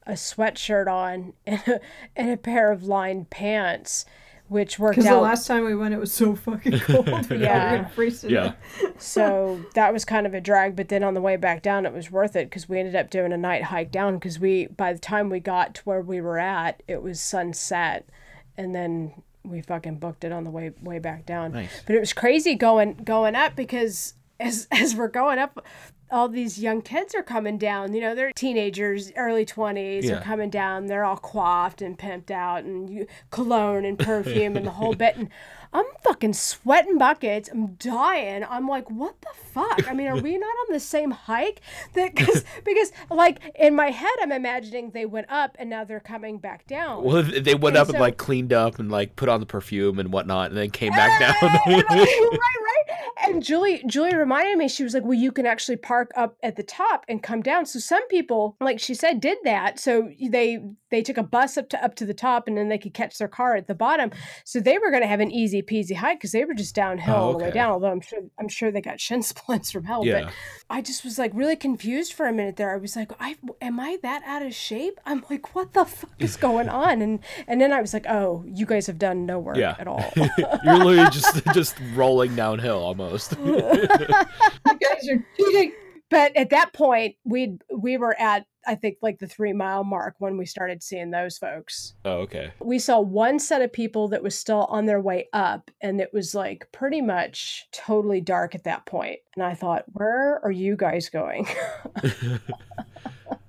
a 0.06 0.12
sweatshirt 0.12 0.86
on 0.86 1.32
and 1.46 1.60
a, 1.66 1.80
and 2.14 2.30
a 2.30 2.36
pair 2.36 2.70
of 2.70 2.84
lined 2.84 3.28
pants, 3.28 4.04
which 4.48 4.78
worked 4.78 4.98
out. 4.98 5.02
Because 5.02 5.10
the 5.16 5.20
last 5.20 5.46
time 5.46 5.64
we 5.64 5.74
went, 5.74 5.92
it 5.94 5.98
was 5.98 6.12
so 6.12 6.34
fucking 6.36 6.78
cold. 6.80 7.06
we 7.30 7.36
we 7.36 7.36
were 7.38 7.42
Yeah. 7.44 7.76
gonna 7.76 7.88
freeze 7.88 8.20
to 8.20 8.30
yeah. 8.30 8.52
so 8.98 9.60
that 9.74 9.92
was 9.92 10.04
kind 10.04 10.26
of 10.26 10.34
a 10.34 10.40
drag 10.40 10.76
but 10.76 10.88
then 10.88 11.02
on 11.02 11.14
the 11.14 11.20
way 11.20 11.36
back 11.36 11.62
down 11.62 11.84
it 11.86 11.92
was 11.92 12.10
worth 12.10 12.36
it 12.36 12.48
because 12.48 12.68
we 12.68 12.78
ended 12.78 12.94
up 12.96 13.10
doing 13.10 13.32
a 13.32 13.36
night 13.36 13.64
hike 13.64 13.90
down 13.90 14.14
because 14.14 14.38
we 14.38 14.66
by 14.68 14.92
the 14.92 14.98
time 14.98 15.28
we 15.30 15.40
got 15.40 15.74
to 15.74 15.82
where 15.82 16.00
we 16.00 16.20
were 16.20 16.38
at 16.38 16.82
it 16.88 17.02
was 17.02 17.20
sunset 17.20 18.08
and 18.56 18.74
then 18.74 19.12
we 19.44 19.60
fucking 19.60 19.96
booked 19.96 20.24
it 20.24 20.32
on 20.32 20.44
the 20.44 20.50
way 20.50 20.72
way 20.82 20.98
back 20.98 21.26
down 21.26 21.52
Nice. 21.52 21.82
but 21.86 21.94
it 21.96 22.00
was 22.00 22.12
crazy 22.12 22.54
going 22.54 22.94
going 23.04 23.34
up 23.34 23.54
because 23.56 24.14
as 24.40 24.66
as 24.72 24.94
we're 24.94 25.08
going 25.08 25.38
up 25.38 25.64
all 26.10 26.28
these 26.28 26.58
young 26.58 26.82
kids 26.82 27.14
are 27.14 27.22
coming 27.22 27.58
down. 27.58 27.92
You 27.94 28.00
know 28.00 28.14
they're 28.14 28.32
teenagers 28.36 29.12
early 29.16 29.44
20s 29.44 30.04
Yeah. 30.04 30.18
are 30.18 30.20
coming 30.22 30.50
down. 30.50 30.86
They're 30.86 31.04
all 31.04 31.16
coiffed 31.18 31.82
and 31.82 31.98
pimped 31.98 32.30
out 32.30 32.64
and 32.64 32.88
you, 32.88 33.06
cologne 33.30 33.84
and 33.84 33.98
perfume 33.98 34.56
and 34.56 34.66
the 34.66 34.70
whole 34.70 34.94
bit. 35.04 35.16
And 35.16 35.28
i'm 35.72 35.84
fucking 36.02 36.32
sweating 36.32 36.96
buckets. 36.96 37.48
I'm 37.52 37.74
dying. 37.74 38.44
I'm 38.48 38.68
like 38.68 38.88
what 38.90 39.20
the 39.20 39.30
fuck? 39.52 39.88
I 39.88 39.94
mean 39.94 40.06
are 40.06 40.16
we 40.20 40.38
not 40.38 40.46
on 40.46 40.72
the 40.72 40.80
same 40.80 41.10
hike? 41.10 41.60
That 41.94 42.14
cause, 42.16 42.44
because 42.64 42.92
like 43.10 43.40
in 43.58 43.74
my 43.74 43.90
head 43.90 44.12
i'm 44.22 44.32
imagining 44.32 44.90
they 44.90 45.06
went 45.06 45.26
up 45.30 45.56
and 45.58 45.68
now 45.68 45.84
they're 45.84 46.00
coming 46.00 46.38
back 46.38 46.66
down. 46.66 47.02
Well, 47.02 47.22
they 47.24 47.54
went 47.54 47.76
And 47.76 47.82
up 47.82 47.88
and 47.88 47.98
like 47.98 48.16
cleaned 48.16 48.52
up 48.52 48.78
and 48.78 48.90
like 48.90 49.16
put 49.16 49.28
on 49.28 49.40
the 49.40 49.46
perfume 49.46 49.98
and 49.98 50.12
whatnot, 50.12 50.50
and 50.50 50.56
then 50.56 50.70
came 50.70 50.92
back 50.92 51.18
down. 51.40 51.50
right, 51.66 51.84
right. 51.90 52.75
And 53.24 53.42
Julie, 53.42 53.82
Julie 53.86 54.14
reminded 54.14 54.58
me. 54.58 54.68
She 54.68 54.84
was 54.84 54.94
like, 54.94 55.02
"Well, 55.02 55.14
you 55.14 55.32
can 55.32 55.46
actually 55.46 55.76
park 55.76 56.10
up 56.16 56.36
at 56.42 56.56
the 56.56 56.62
top 56.62 57.04
and 57.08 57.22
come 57.22 57.40
down." 57.40 57.66
So 57.66 57.78
some 57.78 58.06
people, 58.08 58.56
like 58.60 58.78
she 58.78 58.94
said, 58.94 59.20
did 59.20 59.38
that. 59.44 59.78
So 59.78 60.10
they 60.20 60.62
they 60.90 61.02
took 61.02 61.16
a 61.16 61.22
bus 61.22 61.56
up 61.56 61.68
to 61.70 61.84
up 61.84 61.94
to 61.96 62.06
the 62.06 62.14
top, 62.14 62.46
and 62.46 62.56
then 62.56 62.68
they 62.68 62.78
could 62.78 62.94
catch 62.94 63.18
their 63.18 63.28
car 63.28 63.56
at 63.56 63.66
the 63.66 63.74
bottom. 63.74 64.10
So 64.44 64.60
they 64.60 64.78
were 64.78 64.90
going 64.90 65.02
to 65.02 65.08
have 65.08 65.20
an 65.20 65.30
easy 65.30 65.62
peasy 65.62 65.96
hike 65.96 66.18
because 66.18 66.32
they 66.32 66.44
were 66.44 66.54
just 66.54 66.74
downhill 66.74 67.14
Oh, 67.14 67.18
all 67.18 67.32
the 67.32 67.44
way 67.44 67.50
down. 67.50 67.72
Although 67.72 67.90
I'm 67.90 68.00
sure 68.00 68.20
I'm 68.38 68.48
sure 68.48 68.70
they 68.70 68.80
got 68.80 69.00
shin 69.00 69.22
splints 69.22 69.70
from 69.70 69.84
hell. 69.84 70.04
Yeah. 70.04 70.24
But 70.24 70.32
I 70.70 70.82
just 70.82 71.04
was 71.04 71.18
like 71.18 71.32
really 71.34 71.56
confused 71.56 72.12
for 72.12 72.26
a 72.26 72.32
minute 72.32 72.56
there. 72.56 72.72
I 72.72 72.76
was 72.76 72.96
like, 72.96 73.12
I 73.20 73.36
am 73.60 73.80
I 73.80 73.98
that 74.02 74.22
out 74.24 74.42
of 74.42 74.54
shape? 74.54 75.00
I'm 75.04 75.24
like, 75.30 75.54
what 75.54 75.72
the 75.72 75.84
fuck 75.84 76.10
is 76.18 76.36
going 76.36 76.68
on? 76.68 77.02
And 77.02 77.20
and 77.46 77.60
then 77.60 77.72
I 77.72 77.80
was 77.80 77.92
like, 77.92 78.06
oh, 78.08 78.44
you 78.46 78.66
guys 78.66 78.86
have 78.86 78.98
done 78.98 79.26
no 79.26 79.38
work 79.38 79.56
yeah. 79.56 79.76
at 79.78 79.88
all. 79.88 80.04
You're 80.16 80.78
literally 80.78 81.10
just 81.10 81.44
just 81.54 81.76
rolling 81.94 82.34
downhill 82.36 82.78
almost. 82.78 83.36
You 83.38 83.60
guys 83.60 85.08
are 85.08 85.24
cheating. 85.36 85.72
But 86.10 86.36
at 86.36 86.50
that 86.50 86.72
point 86.72 87.16
we 87.24 87.58
we 87.76 87.96
were 87.96 88.18
at 88.20 88.46
i 88.66 88.74
think 88.74 88.96
like 89.02 89.18
the 89.18 89.26
three 89.26 89.52
mile 89.52 89.84
mark 89.84 90.14
when 90.18 90.36
we 90.36 90.46
started 90.46 90.82
seeing 90.82 91.10
those 91.10 91.38
folks 91.38 91.94
oh, 92.04 92.18
okay. 92.18 92.52
we 92.60 92.78
saw 92.78 93.00
one 93.00 93.38
set 93.38 93.62
of 93.62 93.72
people 93.72 94.08
that 94.08 94.22
was 94.22 94.38
still 94.38 94.64
on 94.64 94.86
their 94.86 95.00
way 95.00 95.28
up 95.32 95.70
and 95.80 96.00
it 96.00 96.10
was 96.12 96.34
like 96.34 96.68
pretty 96.72 97.00
much 97.00 97.66
totally 97.72 98.20
dark 98.20 98.54
at 98.54 98.64
that 98.64 98.84
point. 98.86 99.18
and 99.34 99.44
i 99.44 99.54
thought 99.54 99.84
where 99.92 100.44
are 100.44 100.52
you 100.52 100.76
guys 100.76 101.08
going 101.08 101.46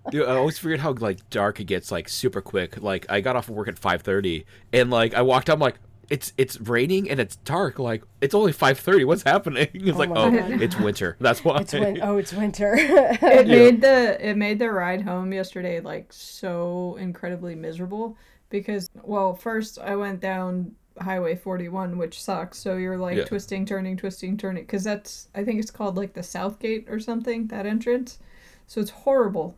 Dude, 0.10 0.26
I 0.26 0.38
always 0.38 0.58
forget 0.58 0.80
how 0.80 0.94
like 0.94 1.30
dark 1.30 1.60
it 1.60 1.66
gets 1.66 1.92
like 1.92 2.08
super 2.08 2.42
quick. 2.42 2.82
Like 2.82 3.06
I 3.10 3.20
got 3.20 3.36
off 3.36 3.50
of 3.50 3.56
work 3.56 3.68
at 3.68 3.78
five 3.78 4.04
thirty, 4.04 4.46
and 4.72 4.90
like 4.90 5.14
I 5.14 5.22
walked 5.22 5.50
up, 5.50 5.56
I'm 5.56 5.60
like, 5.60 5.76
it's 6.10 6.34
it's 6.38 6.60
raining 6.62 7.10
and 7.10 7.20
it's 7.20 7.36
dark. 7.38 7.80
Like 7.80 8.04
it's 8.22 8.34
only 8.36 8.52
five 8.52 8.80
thirty. 8.80 9.04
What's 9.06 9.24
happening? 9.24 9.68
It's 9.74 9.96
oh 9.96 10.00
like, 10.00 10.10
oh, 10.12 10.32
God. 10.32 10.62
it's 10.62 10.78
winter. 10.80 11.18
That's 11.20 11.44
why. 11.44 11.60
it's 11.62 11.74
win- 11.74 12.00
oh 12.02 12.18
it's 12.18 12.34
winter 12.34 12.76
It 12.78 13.48
made 13.48 13.82
the 13.82 14.18
it 14.30 14.36
made 14.38 14.60
the 14.60 14.72
ride 14.72 15.02
home 15.02 15.34
yesterday 15.34 15.80
like 15.82 16.12
so 16.14 16.98
incredibly 17.00 17.56
miserable 17.56 18.18
because 18.50 18.90
well, 19.04 19.36
first 19.36 19.78
I 19.80 19.96
went 19.96 20.20
down 20.22 20.74
Highway 21.00 21.36
41, 21.36 21.98
which 21.98 22.22
sucks. 22.22 22.58
So 22.58 22.78
you're 22.78 22.98
like 22.98 23.18
Yeah. 23.18 23.26
twisting, 23.26 23.66
turning, 23.66 23.98
twisting, 23.98 24.38
turning 24.38 24.64
because 24.64 24.84
that's 24.84 25.28
I 25.36 25.44
think 25.44 25.60
it's 25.60 25.72
called 25.72 25.98
like 25.98 26.14
the 26.14 26.24
South 26.24 26.58
Gate 26.60 26.88
or 26.90 27.00
something 27.00 27.48
that 27.48 27.66
entrance. 27.66 28.20
So 28.66 28.82
it's 28.82 28.90
horrible. 28.92 29.56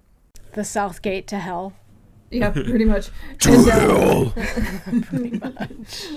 the 0.53 0.63
south 0.65 1.01
gate 1.03 1.27
to 1.27 1.38
hell 1.38 1.73
Yeah, 2.31 2.49
pretty 2.51 2.85
much. 2.85 3.09
And, 3.45 3.67
uh, 3.69 4.29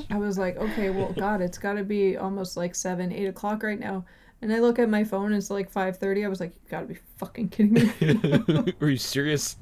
I 0.10 0.18
was 0.18 0.38
like, 0.38 0.56
okay, 0.56 0.90
well, 0.90 1.12
God, 1.12 1.40
it's 1.40 1.58
got 1.58 1.74
to 1.74 1.84
be 1.84 2.16
almost 2.16 2.56
like 2.56 2.74
seven, 2.74 3.12
eight 3.12 3.26
o'clock 3.26 3.62
right 3.62 3.78
now. 3.80 4.04
And 4.42 4.52
I 4.52 4.58
look 4.58 4.78
at 4.78 4.88
my 4.88 5.04
phone, 5.04 5.32
it's 5.32 5.50
like 5.50 5.70
five 5.70 5.98
thirty. 5.98 6.24
I 6.24 6.28
was 6.28 6.40
like, 6.40 6.52
you 6.54 6.60
gotta 6.68 6.86
be 6.86 6.98
fucking 7.18 7.50
kidding 7.50 7.74
me. 7.74 7.92
Are 8.80 8.88
you 8.88 8.96
serious? 8.96 9.56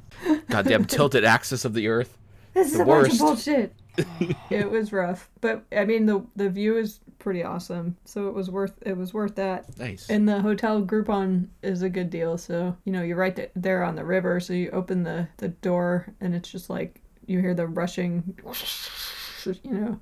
Goddamn 0.49 0.87
tilted 0.87 1.23
axis 1.25 1.67
of 1.67 1.75
the 1.75 1.87
earth. 1.89 2.17
this 2.55 2.69
is 2.73 2.79
The 2.79 2.85
a 2.85 2.87
bunch 2.87 3.13
of 3.13 3.21
worst. 3.21 3.21
bullshit. 3.21 3.75
it 4.51 4.71
was 4.71 4.93
rough, 4.93 5.31
but 5.41 5.65
I 5.77 5.85
mean 5.85 6.07
the 6.07 6.25
the 6.37 6.49
view 6.49 6.77
is 6.77 7.01
pretty 7.19 7.43
awesome, 7.43 7.97
so 8.05 8.29
it 8.29 8.35
was 8.35 8.51
worth 8.51 8.75
it 8.83 8.97
was 8.97 9.13
worth 9.15 9.35
that. 9.37 9.79
Nice. 9.79 10.09
And 10.09 10.29
the 10.29 10.41
hotel 10.41 10.83
Groupon 10.83 11.49
is 11.63 11.83
a 11.83 11.89
good 11.89 12.11
deal. 12.11 12.39
So 12.39 12.77
you 12.85 12.93
know 12.93 13.03
you're 13.03 13.17
right 13.17 13.51
there 13.55 13.83
on 13.83 13.97
the 13.97 14.05
river, 14.05 14.41
so 14.41 14.53
you 14.53 14.71
open 14.71 15.03
the 15.03 15.29
the 15.39 15.49
door 15.49 16.13
and 16.21 16.35
it's 16.35 16.51
just 16.51 16.71
like 16.71 17.01
you 17.27 17.41
hear 17.41 17.55
the 17.55 17.67
rushing, 17.67 18.37
you 19.45 19.73
know. 19.73 20.01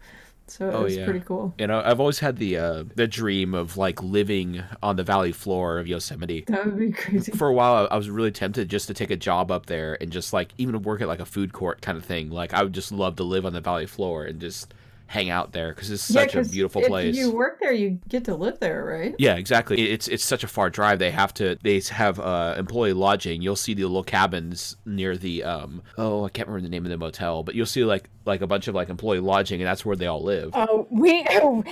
So 0.51 0.69
it 0.69 0.75
Oh, 0.75 0.83
was 0.85 0.97
yeah. 0.97 1.05
pretty 1.05 1.21
cool. 1.21 1.55
You 1.59 1.67
know, 1.67 1.83
I've 1.85 2.01
always 2.01 2.19
had 2.21 2.37
the 2.39 2.57
uh, 2.57 2.85
the 2.95 3.07
dream 3.07 3.55
of 3.55 3.77
like 3.77 4.03
living 4.03 4.63
on 4.83 4.97
the 4.97 5.05
valley 5.05 5.33
floor 5.33 5.79
of 5.79 5.87
Yosemite. 5.87 6.45
That 6.49 6.65
would 6.67 6.79
be 6.79 6.91
crazy. 6.93 7.33
For 7.33 7.49
a 7.49 7.53
while, 7.53 7.87
I 7.91 7.95
I 7.95 7.97
was 7.97 8.09
really 8.11 8.31
tempted 8.31 8.69
just 8.69 8.89
to 8.89 8.95
take 8.95 9.11
a 9.11 9.17
job 9.17 9.51
up 9.51 9.67
there 9.67 9.97
and 10.01 10.11
just 10.11 10.33
like 10.33 10.53
even 10.59 10.81
work 10.83 11.01
at 11.01 11.09
like 11.09 11.21
a 11.21 11.27
food 11.27 11.53
court 11.53 11.81
kind 11.83 11.99
of 11.99 12.05
thing. 12.05 12.31
Like 12.31 12.53
I 12.55 12.63
would 12.63 12.73
just 12.73 12.91
love 12.93 13.17
to 13.17 13.25
live 13.25 13.45
on 13.47 13.53
the 13.53 13.61
valley 13.61 13.87
floor 13.87 14.25
and 14.25 14.41
just 14.41 14.73
hang 15.09 15.31
out 15.31 15.53
there 15.53 15.71
because 15.75 15.91
it's 15.91 16.03
such 16.03 16.35
a 16.35 16.45
beautiful 16.45 16.83
place. 16.83 17.17
if 17.17 17.21
you 17.21 17.31
work 17.33 17.59
there, 17.61 17.73
you 17.73 17.99
get 18.09 18.25
to 18.27 18.35
live 18.35 18.61
there, 18.61 18.85
right? 18.85 19.15
Yeah, 19.19 19.35
exactly. 19.37 19.91
It's 19.91 20.07
it's 20.07 20.23
such 20.25 20.45
a 20.45 20.49
far 20.49 20.71
drive. 20.71 20.99
They 20.99 21.11
have 21.11 21.35
to 21.35 21.59
they 21.63 21.81
have 21.91 22.21
uh, 22.21 22.55
employee 22.59 22.93
lodging. 22.93 23.43
You'll 23.43 23.57
see 23.57 23.75
the 23.75 23.85
little 23.85 24.05
cabins 24.05 24.77
near 24.85 25.17
the 25.17 25.43
um 25.45 25.83
oh 25.97 26.25
I 26.25 26.29
can't 26.29 26.47
remember 26.47 26.67
the 26.67 26.71
name 26.71 26.85
of 26.85 26.91
the 26.91 26.99
motel, 26.99 27.43
but 27.43 27.55
you'll 27.55 27.67
see 27.67 27.85
like 27.85 28.09
like 28.27 28.43
a 28.43 28.47
bunch 28.47 28.69
of 28.69 28.75
like 28.75 28.91
employee 28.91 29.21
lodging, 29.21 29.61
and 29.63 29.67
that's 29.67 29.87
where 29.87 29.97
they 29.97 30.07
all 30.07 30.23
live. 30.23 30.51
Oh, 30.53 30.87
we 30.91 31.25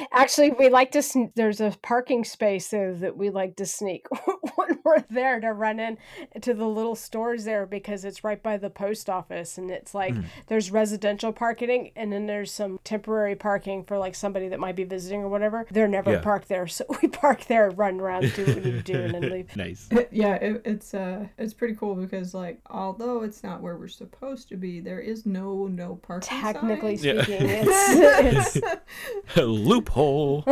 actually 0.12 0.50
we 0.52 0.68
like 0.70 0.90
to. 0.92 1.02
sn- 1.02 1.30
There's 1.34 1.60
a 1.60 1.74
parking 1.82 2.24
space 2.24 2.68
there 2.70 2.94
that 2.94 3.16
we 3.16 3.28
like 3.30 3.56
to 3.56 3.66
sneak 3.66 4.06
when 4.56 4.78
we're 4.84 5.04
there 5.10 5.38
to 5.40 5.52
run 5.52 5.78
in 5.78 5.98
to 6.40 6.54
the 6.54 6.66
little 6.66 6.94
stores 6.94 7.44
there 7.44 7.66
because 7.66 8.04
it's 8.06 8.24
right 8.24 8.42
by 8.42 8.56
the 8.56 8.70
post 8.70 9.10
office 9.10 9.58
and 9.58 9.70
it's 9.70 9.94
like 9.94 10.14
Hmm. 10.14 10.22
there's 10.46 10.70
residential 10.70 11.32
parking 11.32 11.90
and 11.96 12.12
then 12.12 12.26
there's 12.26 12.50
some 12.52 12.78
temporary 12.84 13.25
parking 13.34 13.84
for 13.84 13.98
like 13.98 14.14
somebody 14.14 14.48
that 14.48 14.60
might 14.60 14.76
be 14.76 14.84
visiting 14.84 15.22
or 15.22 15.28
whatever. 15.28 15.66
They're 15.70 15.88
never 15.88 16.12
Yeah. 16.12 16.20
parked 16.20 16.48
there, 16.48 16.66
so 16.66 16.84
we 17.02 17.08
park 17.08 17.46
there, 17.46 17.70
run 17.70 18.00
around, 18.00 18.32
do 18.34 18.44
what 18.46 18.56
we 18.56 18.62
need 18.70 18.84
to 18.86 18.92
do, 18.92 19.00
and 19.02 19.14
then 19.14 19.22
leave. 19.30 19.56
Nice. 19.56 19.88
yeah, 20.10 20.34
it, 20.36 20.62
it's 20.64 20.94
uh, 20.94 21.26
it's 21.38 21.54
pretty 21.54 21.74
cool 21.74 21.94
because 21.94 22.34
like 22.34 22.60
although 22.70 23.22
it's 23.22 23.42
not 23.42 23.60
where 23.60 23.76
we're 23.76 23.88
supposed 23.88 24.48
to 24.50 24.56
be, 24.56 24.80
there 24.80 25.00
is 25.00 25.26
no 25.26 25.66
no 25.66 25.96
parking. 25.96 26.28
Technically 26.28 26.96
sign. 26.96 27.16
Yeah. 27.16 27.22
speaking, 27.22 27.46
it's, 27.48 28.56
it's 28.56 29.36
Loophole. 29.36 30.44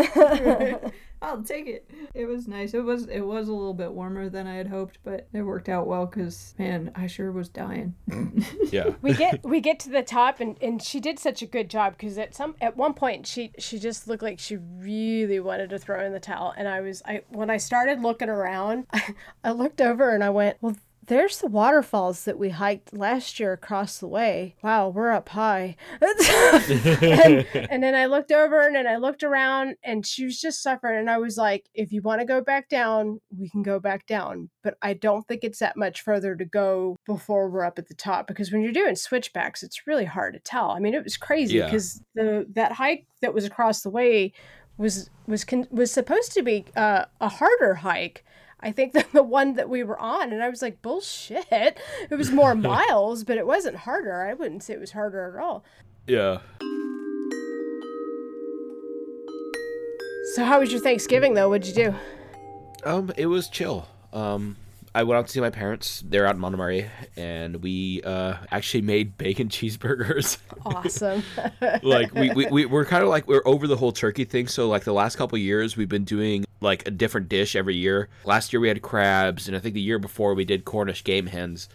I'll 1.25 1.43
take 1.43 1.67
it. 1.67 1.91
It 2.13 2.27
was 2.27 2.47
nice. 2.47 2.75
It 2.75 2.85
was 2.85 3.07
it 3.07 3.21
was 3.21 3.49
a 3.49 3.53
little 3.53 3.75
bit 3.75 3.93
warmer 3.93 4.29
than 4.29 4.47
I 4.47 4.55
had 4.57 4.69
hoped, 4.69 4.99
but 5.05 5.27
it 5.33 5.43
worked 5.43 5.69
out 5.69 5.87
well 5.87 6.07
because 6.07 6.55
man, 6.59 6.91
I 6.95 7.07
sure 7.07 7.33
was 7.33 7.49
dying. 7.49 7.95
Yeah. 8.71 8.95
we 9.03 9.15
get 9.15 9.45
we 9.45 9.61
get 9.61 9.79
to 9.81 9.91
the 9.91 10.03
top 10.03 10.41
and, 10.41 10.57
and 10.61 10.83
she 10.83 10.99
did 10.99 11.19
such 11.19 11.43
a 11.43 11.47
good 11.47 11.71
job 11.71 11.97
because 11.97 12.19
at 12.19 12.35
some 12.35 12.57
at 12.61 12.77
one 12.77 12.93
point 12.93 13.27
she 13.27 13.53
she 13.59 13.79
just 13.79 14.09
looked 14.09 14.23
like 14.23 14.41
she 14.41 14.57
really 14.57 15.39
wanted 15.39 15.71
to 15.71 15.79
throw 15.79 16.05
in 16.05 16.13
the 16.13 16.19
towel 16.19 16.53
and 16.57 16.67
I 16.67 16.81
was 16.81 17.01
I 17.07 17.23
when 17.29 17.51
I 17.51 17.57
started 17.59 18.01
looking 18.01 18.29
around 18.29 18.87
I, 18.93 19.15
I 19.45 19.53
looked 19.53 19.81
over 19.81 20.13
and 20.13 20.25
I 20.25 20.31
went 20.31 20.57
well 20.61 20.77
there's 21.07 21.39
the 21.39 21.47
waterfalls 21.49 22.25
that 22.25 22.39
we 22.39 22.51
hiked 22.51 22.97
last 22.97 23.39
year 23.41 23.53
across 23.53 23.99
the 23.99 24.07
way. 24.07 24.55
Wow, 24.63 24.89
we're 24.89 25.11
up 25.11 25.29
high. 25.31 25.77
and, 26.01 27.47
and 27.55 27.83
then 27.83 27.95
I 27.95 28.07
looked 28.07 28.33
over 28.33 28.67
and 28.67 28.75
then 28.77 28.87
I 28.87 28.97
looked 28.97 29.23
around 29.23 29.77
and 29.83 30.07
she 30.07 30.25
was 30.25 30.41
just 30.41 30.63
suffering. 30.63 30.99
And 30.99 31.11
I 31.11 31.19
was 31.19 31.37
like, 31.37 31.69
if 31.75 31.93
you 31.93 32.03
want 32.03 32.21
to 32.21 32.27
go 32.27 32.41
back 32.41 32.69
down, 32.69 33.21
we 33.37 33.49
can 33.49 33.63
go 33.63 33.79
back 33.81 34.07
down. 34.07 34.51
But 34.63 34.77
I 34.83 34.95
don't 34.95 35.27
think 35.27 35.45
it's 35.45 35.59
that 35.59 35.77
much 35.77 36.03
further 36.03 36.35
to 36.37 36.45
go 36.45 36.97
before 37.07 37.49
we're 37.49 37.65
up 37.65 37.79
at 37.79 37.89
the 37.89 37.95
top 37.95 38.27
because 38.27 38.53
when 38.53 38.63
you're 38.63 38.73
doing 38.73 38.97
switchbacks, 38.97 39.63
it's 39.63 39.87
really 39.87 40.05
hard 40.05 40.35
to 40.35 40.41
tell. 40.41 40.71
I 40.71 40.79
mean, 40.79 40.95
it 40.95 41.05
was 41.05 41.17
crazy 41.17 41.57
Yeah. 41.59 41.67
because 41.67 42.03
the 42.15 42.47
that 42.55 42.73
hike 42.73 43.07
that 43.21 43.35
was 43.35 43.45
across 43.45 43.83
the 43.83 43.91
way 43.91 44.33
was 44.77 45.11
was 45.27 45.45
con- 45.45 45.69
was 45.71 45.91
supposed 45.93 46.33
to 46.33 46.43
be 46.43 46.65
uh, 46.77 47.05
a 47.21 47.29
harder 47.29 47.75
hike. 47.75 48.25
I 48.65 48.73
think 48.73 48.93
than 48.95 49.05
the 49.13 49.23
one 49.23 49.55
that 49.55 49.69
we 49.69 49.85
were 49.85 49.99
on, 49.99 50.33
and 50.33 50.43
I 50.43 50.49
was 50.49 50.63
like, 50.63 50.81
bullshit. 50.83 51.47
It 52.11 52.17
was 52.17 52.31
more 52.31 52.55
miles, 52.57 53.23
but 53.23 53.37
it 53.37 53.47
wasn't 53.47 53.77
harder. 53.77 54.23
I 54.23 54.33
wouldn't 54.33 54.63
say 54.63 54.75
it 54.75 54.81
was 54.81 54.93
harder 54.93 55.37
at 55.37 55.43
all. 55.43 55.63
Yeah. 56.07 56.39
So, 60.35 60.45
how 60.45 60.61
was 60.61 60.73
your 60.73 60.81
Thanksgiving, 60.81 61.35
though? 61.35 61.49
What'd 61.49 61.69
you 61.69 61.75
do? 61.75 61.95
Um, 62.85 63.13
it 63.17 63.27
was 63.27 63.49
chill. 63.49 63.87
Um, 64.13 64.57
I 64.95 65.03
went 65.03 65.19
out 65.19 65.27
to 65.27 65.33
see 65.33 65.41
my 65.41 65.51
parents. 65.51 66.03
They're 66.07 66.27
out 66.27 66.35
in 66.35 66.41
Montgomery, 66.41 66.89
and 67.17 67.57
we 67.63 68.01
uh 68.03 68.37
actually 68.51 68.83
made 68.83 69.19
bacon 69.19 69.49
cheeseburgers. 69.51 70.39
Awesome. 70.65 71.23
like 71.83 72.15
we, 72.15 72.31
we, 72.33 72.47
we 72.47 72.67
we're 72.67 72.85
kind 72.85 73.03
of 73.03 73.09
like 73.09 73.27
we're 73.27 73.43
over 73.45 73.67
the 73.67 73.77
whole 73.77 73.93
turkey 73.93 74.25
thing 74.25 74.47
so 74.47 74.69
like 74.69 74.85
the 74.85 74.93
last 74.93 75.17
couple 75.17 75.37
years 75.37 75.77
we've 75.77 75.89
been 75.89 76.05
doing 76.05 76.45
like 76.65 76.87
a 76.89 76.91
different 76.91 77.29
dish 77.29 77.55
every 77.55 77.77
year 77.77 78.09
last 78.25 78.53
year 78.53 78.61
we 78.61 78.69
had 78.69 78.83
crabs 78.83 79.47
and 79.47 79.57
i 79.57 79.61
think 79.61 79.75
the 79.75 79.81
year 79.81 79.99
before 79.99 80.35
we 80.35 80.45
did 80.45 80.65
cornish 80.65 81.05
game 81.05 81.27
hens 81.27 81.69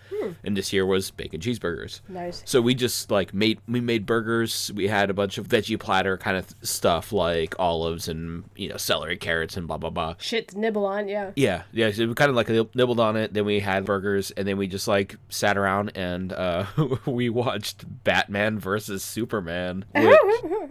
and 0.43 0.57
this 0.57 0.73
year 0.73 0.85
was 0.85 1.09
bacon 1.11 1.39
cheeseburgers 1.39 2.01
nice. 2.09 2.43
so 2.45 2.61
we 2.61 2.75
just 2.75 3.09
like 3.09 3.33
made 3.33 3.59
we 3.67 3.79
made 3.79 4.05
burgers 4.05 4.71
we 4.75 4.87
had 4.87 5.09
a 5.09 5.13
bunch 5.13 5.37
of 5.37 5.47
veggie 5.47 5.79
platter 5.79 6.17
kind 6.17 6.35
of 6.35 6.53
stuff 6.61 7.11
like 7.11 7.55
olives 7.57 8.07
and 8.07 8.43
you 8.55 8.67
know 8.67 8.77
celery 8.77 9.17
carrots 9.17 9.55
and 9.55 9.67
blah 9.67 9.77
blah 9.77 9.89
blah 9.89 10.09
Shit 10.17 10.49
to 10.49 10.59
nibble 10.59 10.85
on, 10.85 11.07
yeah. 11.07 11.31
yeah, 11.35 11.63
yeah. 11.71 11.91
So 11.91 12.07
we 12.07 12.13
kind 12.13 12.29
of 12.29 12.35
like 12.35 12.49
nibbled 12.75 12.99
on 12.99 13.15
it. 13.15 13.33
Then 13.33 13.45
we 13.45 13.59
had 13.59 13.85
burgers, 13.85 14.31
and 14.31 14.47
then 14.47 14.57
we 14.57 14.67
just 14.67 14.87
like 14.87 15.15
sat 15.29 15.57
around 15.57 15.91
and 15.95 16.33
uh, 16.33 16.65
we 17.05 17.29
watched 17.29 17.85
Batman 18.03 18.59
versus 18.59 19.03
Superman. 19.03 19.85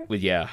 With 0.09 0.21
yeah, 0.23 0.49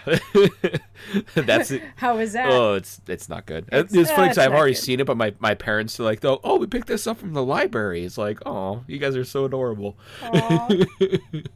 that's 1.35 1.71
it. 1.71 1.83
How 1.95 2.17
was 2.17 2.33
that? 2.33 2.49
Oh, 2.51 2.73
it's 2.73 3.01
it's 3.07 3.29
not 3.29 3.45
good. 3.45 3.54
It's, 3.71 3.93
It's- 3.93 4.11
funny 4.11 4.29
because 4.29 4.37
I've 4.37 4.51
already 4.53 4.73
good. 4.73 4.81
seen 4.81 4.99
it, 4.99 5.05
but 5.05 5.17
my, 5.17 5.33
my 5.39 5.53
parents 5.55 5.99
are 5.99 6.03
like, 6.03 6.23
oh, 6.25 6.39
oh, 6.43 6.57
we 6.57 6.67
picked 6.67 6.87
this 6.87 7.07
up 7.07 7.17
from 7.17 7.33
the 7.33 7.43
library. 7.43 8.03
It's 8.05 8.17
like, 8.17 8.39
oh, 8.45 8.83
you 8.87 8.97
guys 8.97 9.15
are 9.15 9.25
so 9.25 9.45
adorable. 9.45 9.97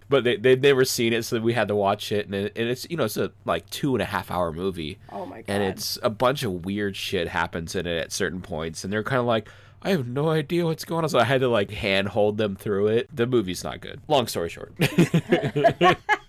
But 0.09 0.23
they 0.23 0.37
they've 0.37 0.59
never 0.59 0.85
seen 0.85 1.13
it, 1.13 1.23
so 1.23 1.39
we 1.39 1.53
had 1.53 1.67
to 1.67 1.75
watch 1.75 2.11
it, 2.11 2.25
and 2.25 2.33
it, 2.33 2.53
and 2.55 2.67
it's 2.67 2.87
you 2.89 2.97
know 2.97 3.03
it's 3.03 3.15
a 3.17 3.31
like 3.45 3.69
two 3.69 3.93
and 3.93 4.01
a 4.01 4.05
half 4.05 4.31
hour 4.31 4.51
movie 4.51 4.97
oh 5.11 5.25
my 5.27 5.37
god. 5.43 5.45
and 5.53 5.63
it's 5.63 5.99
a 6.01 6.09
bunch 6.09 6.41
of 6.43 6.65
weird 6.65 6.95
shit 6.95 7.27
happens 7.27 7.75
in 7.75 7.85
it 7.85 7.95
at 7.97 8.11
certain 8.11 8.41
points 8.41 8.83
and 8.83 8.91
they're 8.91 9.03
kind 9.03 9.19
of 9.19 9.25
like 9.27 9.47
i 9.83 9.91
have 9.91 10.07
no 10.07 10.29
idea 10.29 10.65
what's 10.65 10.83
going 10.83 11.03
on 11.03 11.09
so 11.09 11.19
i 11.19 11.23
had 11.23 11.41
to 11.41 11.47
like 11.47 11.69
hand 11.69 12.07
hold 12.07 12.37
them 12.37 12.55
through 12.55 12.87
it 12.87 13.07
the 13.15 13.27
movie's 13.27 13.63
not 13.63 13.79
good 13.81 14.01
long 14.07 14.25
story 14.25 14.49
short 14.49 14.73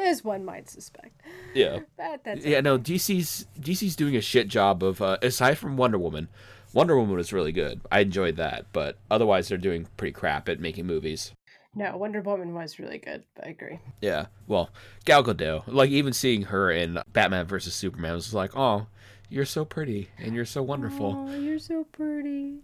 as 0.00 0.24
one 0.24 0.44
might 0.44 0.68
suspect. 0.70 1.20
yeah 1.54 1.80
That 1.96 2.24
that's 2.24 2.44
yeah 2.44 2.60
no 2.60 2.78
dc's 2.78 3.46
dc's 3.60 3.96
doing 3.96 4.16
a 4.16 4.20
shit 4.20 4.48
job 4.48 4.82
of 4.82 5.00
uh, 5.02 5.18
aside 5.22 5.58
from 5.58 5.76
wonder 5.76 5.98
woman 5.98 6.28
wonder 6.72 6.96
woman 6.96 7.16
was 7.16 7.32
really 7.32 7.52
good 7.52 7.80
i 7.90 8.00
enjoyed 8.00 8.36
that 8.36 8.66
but 8.72 8.96
otherwise 9.10 9.48
they're 9.48 9.58
doing 9.58 9.86
pretty 9.96 10.12
crap 10.12 10.48
at 10.48 10.60
making 10.60 10.86
movies 10.86 11.32
no 11.72 11.96
Wonder 11.96 12.20
Woman 12.20 12.52
was 12.52 12.80
really 12.80 12.98
good. 12.98 13.22
I 13.40 13.50
agree. 13.50 13.78
yeah 14.00 14.26
well 14.48 14.70
gal 15.04 15.22
gadot 15.22 15.62
like 15.68 15.90
even 15.90 16.12
seeing 16.12 16.42
her 16.42 16.68
in 16.70 16.98
batman 17.12 17.46
versus 17.46 17.74
superman 17.74 18.14
was 18.14 18.34
like 18.34 18.56
oh 18.56 18.86
you're 19.28 19.44
so 19.44 19.64
pretty 19.64 20.08
and 20.18 20.34
you're 20.34 20.44
so 20.44 20.60
wonderful 20.64 21.26
Oh, 21.28 21.38
you're 21.38 21.60
so 21.60 21.84
pretty. 21.92 22.56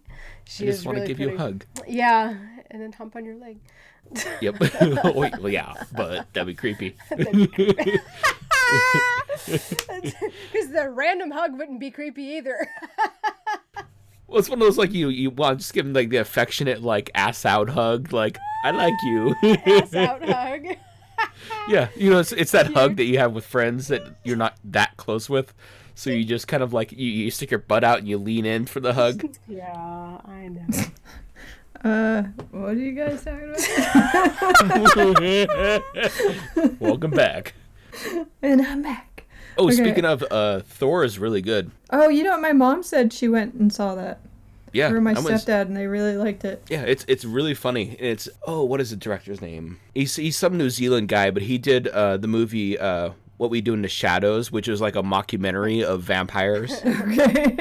She 0.43 0.67
i 0.67 0.71
just 0.71 0.85
want 0.85 0.97
to 0.97 1.01
really 1.03 1.13
give 1.13 1.19
you 1.21 1.35
a 1.35 1.37
hug 1.37 1.65
Yeah, 1.87 2.35
and 2.71 2.81
then 2.81 2.91
hump 2.91 3.15
on 3.15 3.25
your 3.25 3.35
leg. 3.35 3.59
Yep. 4.41 4.55
oh, 4.81 5.11
wait, 5.15 5.37
well, 5.39 5.51
yeah, 5.51 5.73
but 5.95 6.31
that'd 6.33 6.47
be 6.47 6.53
creepy. 6.53 6.95
Because 9.45 10.71
the 10.71 10.89
random 10.89 11.31
hug 11.31 11.57
wouldn't 11.57 11.79
be 11.79 11.89
creepy 11.91 12.23
either. 12.23 12.67
Well, 14.27 14.39
it's 14.39 14.49
one 14.49 14.59
of 14.61 14.65
those 14.65 14.77
like 14.77 14.91
you 14.91 15.07
you 15.07 15.29
want 15.29 15.59
to 15.59 15.63
just 15.63 15.73
give 15.73 15.85
them 15.85 15.93
like 15.93 16.09
the 16.09 16.17
affectionate 16.17 16.81
like 16.81 17.09
ass 17.15 17.45
out 17.45 17.69
hug, 17.69 18.11
like 18.11 18.37
I 18.65 18.71
like 18.71 18.93
you. 19.03 19.35
Ass 19.43 19.93
out 19.93 20.21
hug. 20.23 20.65
yeah, 21.69 21.87
you 21.95 22.09
know 22.09 22.19
it's 22.19 22.33
it's 22.33 22.51
that 22.51 22.73
hug 22.73 22.97
that 22.97 23.05
you 23.05 23.19
have 23.19 23.31
with 23.31 23.45
friends 23.45 23.87
that 23.87 24.17
you're 24.25 24.35
not 24.35 24.57
that 24.65 24.97
close 24.97 25.29
with, 25.29 25.53
so 25.95 26.09
you 26.09 26.25
just 26.25 26.47
kind 26.47 26.61
of 26.61 26.73
like 26.73 26.91
you, 26.91 27.09
you 27.09 27.31
stick 27.31 27.51
your 27.51 27.59
butt 27.59 27.83
out 27.83 27.99
and 27.99 28.07
you 28.07 28.17
lean 28.17 28.45
in 28.45 28.65
for 28.65 28.79
the 28.81 28.93
hug. 28.93 29.23
Yeah, 29.47 30.19
I 30.25 30.49
know. 30.49 30.67
Uh, 31.83 32.23
what 32.51 32.69
are 32.69 32.73
you 32.73 32.91
guys 32.93 33.23
talking 33.23 33.53
about? 34.95 35.83
Welcome 36.79 37.11
back. 37.11 37.53
and 38.41 38.61
I'm 38.61 38.81
back. 38.81 39.25
Oh, 39.57 39.65
Okay. 39.65 39.75
speaking 39.75 40.05
of, 40.05 40.23
uh, 40.29 40.61
Thor 40.61 41.03
is 41.03 41.17
really 41.19 41.41
good. 41.41 41.71
Oh, 41.89 42.09
you 42.09 42.23
know 42.23 42.31
what? 42.31 42.41
My 42.41 42.53
mom 42.53 42.83
said 42.83 43.11
she 43.13 43.27
went 43.27 43.53
and 43.55 43.73
saw 43.73 43.95
that. 43.95 44.19
Yeah, 44.73 44.91
Or 44.91 45.01
my 45.01 45.11
I 45.11 45.19
went- 45.19 45.41
stepdad, 45.41 45.61
and 45.63 45.75
they 45.77 45.87
really 45.87 46.17
liked 46.17 46.45
it. 46.45 46.61
Yeah, 46.69 46.81
it's 46.83 47.05
it's 47.07 47.23
really 47.25 47.53
funny. 47.55 47.95
It's 47.99 48.27
oh, 48.45 48.63
what 48.65 48.81
is 48.81 48.89
the 48.91 48.95
director's 48.97 49.41
name? 49.41 49.79
He's 49.95 50.15
he's 50.17 50.37
some 50.37 50.57
New 50.57 50.69
Zealand 50.69 51.07
guy, 51.07 51.31
but 51.31 51.43
he 51.43 51.57
did 51.57 51.87
uh, 51.87 52.17
the 52.17 52.27
movie 52.27 52.77
uh, 52.77 53.11
What 53.37 53.49
We 53.49 53.61
Do 53.61 53.73
in 53.73 53.81
the 53.81 53.87
Shadows, 53.87 54.51
which 54.51 54.67
is 54.67 54.79
like 54.81 54.95
a 54.95 55.01
mockumentary 55.01 55.83
of 55.83 56.01
vampires. 56.03 56.79
Okay. 56.85 57.55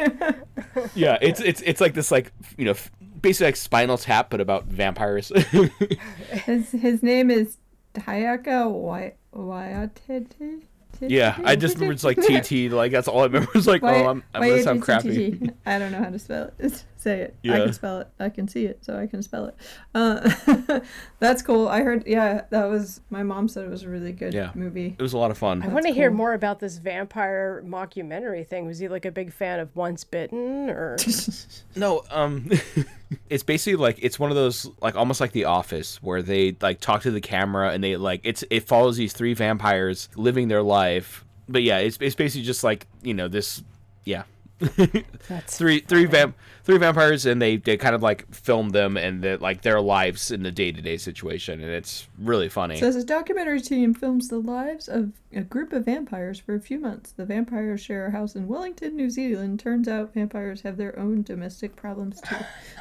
yeah, 0.95 1.17
it's 1.23 1.41
it's 1.41 1.63
it's 1.63 1.81
like 1.81 1.95
this 1.95 2.11
like 2.11 2.33
you 2.59 2.65
know 2.67 2.75
basically 3.21 3.49
like 3.49 3.57
Spinal 3.57 3.99
Tap, 3.99 4.31
but 4.31 4.41
about 4.41 4.65
vampires. 4.67 5.29
his 6.31 6.71
his 6.71 7.03
name 7.03 7.31
is 7.31 7.59
Tayaka 7.95 8.71
Wai 8.71 9.15
Waiatete. 9.35 10.63
yeah, 11.01 11.39
I 11.45 11.57
just 11.57 11.75
remember 11.75 11.93
it's 11.93 12.05
like 12.05 12.19
TT. 12.19 12.73
Like 12.73 12.93
that's 12.93 13.09
all 13.09 13.21
I 13.21 13.25
remember. 13.25 13.51
It's 13.55 13.67
like 13.67 13.83
oh, 13.83 14.09
I'm, 14.09 14.23
I'm 14.35 14.43
gonna 14.43 14.63
sound 14.63 14.83
crappy. 14.83 15.51
I 15.67 15.79
don't 15.79 15.93
know 15.93 16.03
how 16.03 16.11
to 16.11 16.19
spell 16.19 16.51
it. 16.59 16.85
Say 17.07 17.21
it. 17.21 17.37
I 17.49 17.59
can 17.61 17.73
spell 17.73 18.01
it. 18.01 18.09
I 18.19 18.29
can 18.31 18.49
see 18.49 18.65
it, 18.67 18.85
so 18.85 18.99
I 18.99 19.07
can 19.07 19.23
spell 19.23 19.45
it. 19.47 19.55
Uh, 19.95 20.81
that's 21.21 21.41
cool. 21.41 21.69
I 21.69 21.83
heard. 21.83 22.05
Yeah, 22.05 22.43
that 22.51 22.65
was. 22.65 23.01
My 23.11 23.23
mom 23.23 23.47
said 23.47 23.65
it 23.65 23.71
was 23.71 23.85
a 23.85 23.89
really 23.89 24.11
good 24.11 24.35
Yeah. 24.35 24.51
movie. 24.57 24.97
It 24.99 25.03
was 25.03 25.13
a 25.13 25.19
lot 25.19 25.31
of 25.31 25.39
fun. 25.39 25.63
I 25.63 25.69
want 25.69 25.87
to 25.87 25.93
hear 25.93 26.11
more 26.11 26.35
about 26.35 26.59
this 26.59 26.79
vampire 26.79 27.63
mockumentary 27.65 28.45
thing. 28.45 28.67
Was 28.67 28.81
he 28.81 28.89
like 28.89 29.05
a 29.05 29.13
big 29.13 29.33
fan 29.33 29.61
of 29.61 29.77
Once 29.77 30.03
Bitten 30.03 30.69
or 30.69 30.97
No, 31.77 32.03
um 32.11 32.51
it's 33.31 33.45
basically 33.45 33.77
like 33.77 34.01
it's 34.03 34.19
one 34.19 34.31
of 34.33 34.37
those 34.37 34.69
like 34.83 34.97
almost 34.97 35.21
like 35.21 35.31
The 35.31 35.45
Office 35.45 36.03
where 36.03 36.23
they 36.23 36.57
like 36.61 36.81
talk 36.81 37.03
to 37.03 37.13
the 37.13 37.21
camera 37.21 37.71
and 37.71 37.85
they 37.85 37.97
like 37.97 38.21
it's 38.25 38.43
it 38.51 38.67
follows 38.67 38.97
these 38.97 39.13
three 39.13 39.33
vampires 39.35 40.09
living 40.17 40.49
their 40.49 40.65
life. 40.65 41.25
But 41.49 41.63
yeah, 41.63 41.79
it's 41.79 41.99
it's 42.01 42.17
basically 42.17 42.45
just 42.45 42.65
like, 42.65 42.89
you 43.05 43.15
know, 43.15 43.29
this 43.29 43.63
yeah. 44.05 44.25
That's 44.59 45.59
three 45.59 45.81
three 45.81 46.07
vamp 46.07 46.35
three 46.65 46.79
vampires 46.79 47.27
and 47.27 47.43
they 47.43 47.57
they 47.57 47.77
kind 47.77 47.95
of 47.95 48.03
like 48.03 48.33
film 48.35 48.71
them 48.71 48.97
and 48.97 49.23
the, 49.23 49.37
like 49.37 49.61
their 49.61 49.81
lives 49.81 50.31
in 50.31 50.43
the 50.43 50.51
day-to-day 50.51 50.97
situation 50.97 51.63
and 51.63 51.71
it's 51.71 52.09
really 52.19 52.49
funny. 52.49 52.79
So 52.79 52.91
this 52.91 53.05
documentary 53.05 53.61
team 53.61 53.93
films 53.93 54.29
the 54.29 54.39
lives 54.39 54.89
of 54.89 55.13
a 55.33 55.43
group 55.43 55.75
of 55.75 55.85
vampires 55.85 56.39
for 56.39 56.55
a 56.55 56.61
few 56.61 56.79
months. 56.79 57.13
The 57.13 57.27
vampires 57.27 57.83
share 57.83 58.07
a 58.07 58.11
house 58.11 58.35
in 58.35 58.49
Wellington, 58.49 58.97
New 58.97 59.11
Zealand. 59.11 59.61
Turns 59.61 59.89
out 59.89 60.15
vampires 60.15 60.63
have 60.63 60.79
their 60.79 60.99
own 60.99 61.23
domestic 61.23 61.77
problems 61.77 62.23
too. 62.23 62.37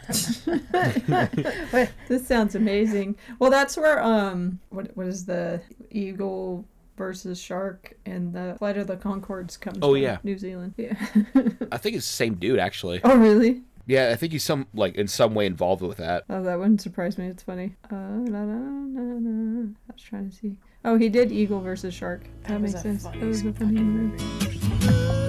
this 2.07 2.25
sounds 2.25 2.55
amazing. 2.55 3.17
Well, 3.39 3.51
that's 3.51 3.75
where 3.75 4.01
um, 4.01 4.59
what 4.69 4.95
what 4.95 5.07
is 5.07 5.25
the 5.25 5.61
eagle 5.91 6.65
versus 6.97 7.39
shark 7.39 7.93
and 8.05 8.33
the 8.33 8.55
flight 8.59 8.77
of 8.77 8.87
the 8.87 8.95
Conchords 8.97 9.59
comes. 9.59 9.79
Oh, 9.81 9.93
from 9.93 10.01
yeah. 10.01 10.17
New 10.23 10.37
Zealand. 10.37 10.73
Yeah. 10.77 10.93
I 11.71 11.77
think 11.77 11.95
it's 11.95 12.07
the 12.07 12.13
same 12.13 12.35
dude 12.35 12.59
actually. 12.59 13.01
oh 13.03 13.17
really? 13.17 13.61
Yeah, 13.87 14.09
I 14.11 14.15
think 14.15 14.31
he's 14.31 14.43
some 14.43 14.65
like 14.73 14.95
in 14.95 15.07
some 15.07 15.35
way 15.35 15.45
involved 15.45 15.81
with 15.83 15.97
that. 15.97 16.23
Oh, 16.29 16.41
that 16.43 16.57
wouldn't 16.57 16.81
surprise 16.81 17.17
me. 17.19 17.27
It's 17.27 17.43
funny. 17.43 17.75
Uh, 17.91 17.95
na, 17.95 18.43
na, 18.45 18.55
na, 18.55 19.01
na. 19.19 19.69
I 19.89 19.93
was 19.93 20.01
trying 20.01 20.29
to 20.29 20.35
see. 20.35 20.57
Oh, 20.83 20.97
he 20.97 21.07
did 21.09 21.31
Eagle 21.31 21.61
versus 21.61 21.93
Shark. 21.93 22.23
That, 22.43 22.49
That 22.53 22.61
makes 22.61 22.81
sense. 22.81 23.03
That 23.03 23.19
was 23.21 23.41
a 23.45 23.53
funny 23.53 23.77
fucking 23.77 24.09
movie. 24.09 25.25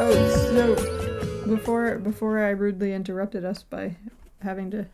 Oh, 0.00 0.12
so 0.52 1.46
before 1.46 1.98
before 1.98 2.38
I 2.44 2.50
rudely 2.50 2.92
interrupted 2.92 3.44
us 3.44 3.62
by 3.62 3.96
having 4.42 4.70
to 4.72 4.86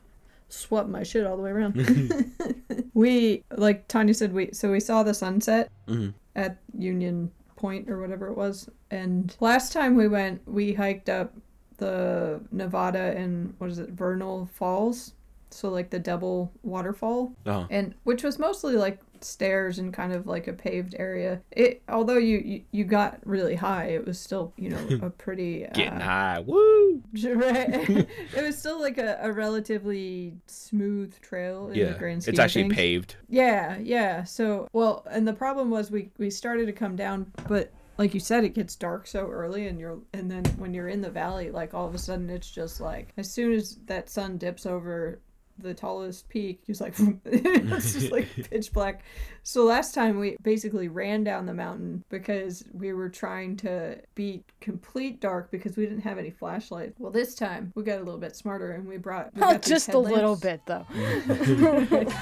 swap 0.48 0.86
my 0.86 1.02
shit 1.02 1.26
all 1.26 1.36
the 1.36 1.42
way 1.42 1.50
around, 1.50 1.74
we 2.94 3.42
like 3.50 3.86
Tanya 3.88 4.14
said 4.14 4.32
we 4.32 4.50
so 4.52 4.70
we 4.70 4.80
saw 4.80 5.02
the 5.02 5.14
sunset 5.14 5.70
Mhm. 5.88 6.14
at 6.36 6.58
Union 6.78 7.30
Point 7.56 7.88
or 7.90 8.00
whatever 8.00 8.26
it 8.28 8.36
was, 8.36 8.68
and 8.90 9.34
last 9.40 9.72
time 9.72 9.96
we 9.96 10.06
went, 10.08 10.46
we 10.46 10.72
hiked 10.74 11.08
up 11.08 11.32
the 11.78 12.40
Nevada 12.52 13.14
and 13.16 13.54
what 13.58 13.70
is 13.70 13.78
it, 13.78 13.90
Vernal 13.90 14.46
Falls. 14.52 15.12
So 15.50 15.68
like 15.70 15.90
the 15.90 15.98
double 15.98 16.50
waterfall, 16.62 17.32
Oh. 17.46 17.66
and 17.70 17.94
which 18.04 18.22
was 18.22 18.38
mostly 18.38 18.76
like 18.76 18.98
stairs 19.24 19.78
and 19.78 19.92
kind 19.92 20.12
of 20.12 20.26
like 20.26 20.46
a 20.48 20.52
paved 20.52 20.94
area. 20.98 21.40
It 21.50 21.82
although 21.88 22.18
you 22.18 22.38
you, 22.38 22.62
you 22.70 22.84
got 22.84 23.18
really 23.24 23.54
high, 23.56 23.86
it 23.86 24.06
was 24.06 24.18
still 24.18 24.52
you 24.56 24.70
know 24.70 24.88
a 25.02 25.10
pretty 25.24 25.66
uh, 25.66 25.72
Getting 25.72 26.00
high. 26.00 26.40
Woo! 26.40 27.02
Right. 27.24 27.68
it 28.36 28.42
was 28.42 28.56
still 28.58 28.80
like 28.80 28.98
a, 28.98 29.18
a 29.22 29.32
relatively 29.32 30.34
smooth 30.46 31.18
trail 31.20 31.68
in 31.68 31.74
Yeah. 31.76 31.92
the 31.92 31.98
grand 31.98 32.22
scheme 32.22 32.32
It's 32.32 32.38
actually 32.38 32.68
paved. 32.70 33.16
Yeah, 33.28 33.78
yeah. 33.78 34.24
So, 34.24 34.68
well, 34.72 35.04
and 35.10 35.26
the 35.26 35.32
problem 35.32 35.70
was 35.70 35.90
we 35.90 36.10
we 36.18 36.30
started 36.30 36.66
to 36.66 36.72
come 36.72 36.96
down, 36.96 37.30
but 37.48 37.72
like 37.96 38.12
you 38.14 38.20
said, 38.20 38.42
it 38.44 38.54
gets 38.54 38.74
dark 38.76 39.06
so 39.06 39.28
early, 39.28 39.68
and 39.68 39.78
you're 39.78 39.98
and 40.12 40.30
then 40.30 40.44
when 40.58 40.74
you're 40.74 40.88
in 40.88 41.00
the 41.00 41.10
valley, 41.10 41.50
like 41.50 41.74
all 41.74 41.86
of 41.86 41.94
a 41.94 41.98
sudden 41.98 42.28
it's 42.30 42.50
just 42.50 42.80
like 42.80 43.12
as 43.16 43.30
soon 43.30 43.52
as 43.52 43.78
that 43.86 44.08
sun 44.10 44.36
dips 44.38 44.66
over 44.66 45.20
the 45.58 45.74
tallest 45.74 46.28
peak, 46.28 46.62
it's 46.66 46.80
like 46.80 46.94
it's 47.24 47.92
just 47.92 48.10
like 48.10 48.28
pitch 48.50 48.72
black. 48.72 49.02
So 49.42 49.64
last 49.64 49.94
time 49.94 50.18
we 50.18 50.36
basically 50.42 50.88
ran 50.88 51.24
down 51.24 51.46
the 51.46 51.54
mountain 51.54 52.04
because 52.08 52.64
we 52.72 52.92
were 52.92 53.08
trying 53.08 53.56
to 53.58 53.98
beat 54.14 54.44
complete 54.60 55.20
dark 55.20 55.50
because 55.50 55.76
we 55.76 55.84
didn't 55.84 56.02
have 56.02 56.18
any 56.18 56.30
flashlight. 56.30 56.94
Well, 56.98 57.12
this 57.12 57.34
time 57.34 57.72
we 57.74 57.82
got 57.82 57.96
a 57.96 58.04
little 58.04 58.20
bit 58.20 58.34
smarter 58.36 58.72
and 58.72 58.86
we 58.86 58.96
brought 58.96 59.34
we 59.34 59.40
Well, 59.40 59.52
got 59.52 59.62
these 59.62 59.70
just 59.70 59.88
a 59.90 59.98
little 59.98 60.36
bit 60.36 60.60
though. 60.66 60.86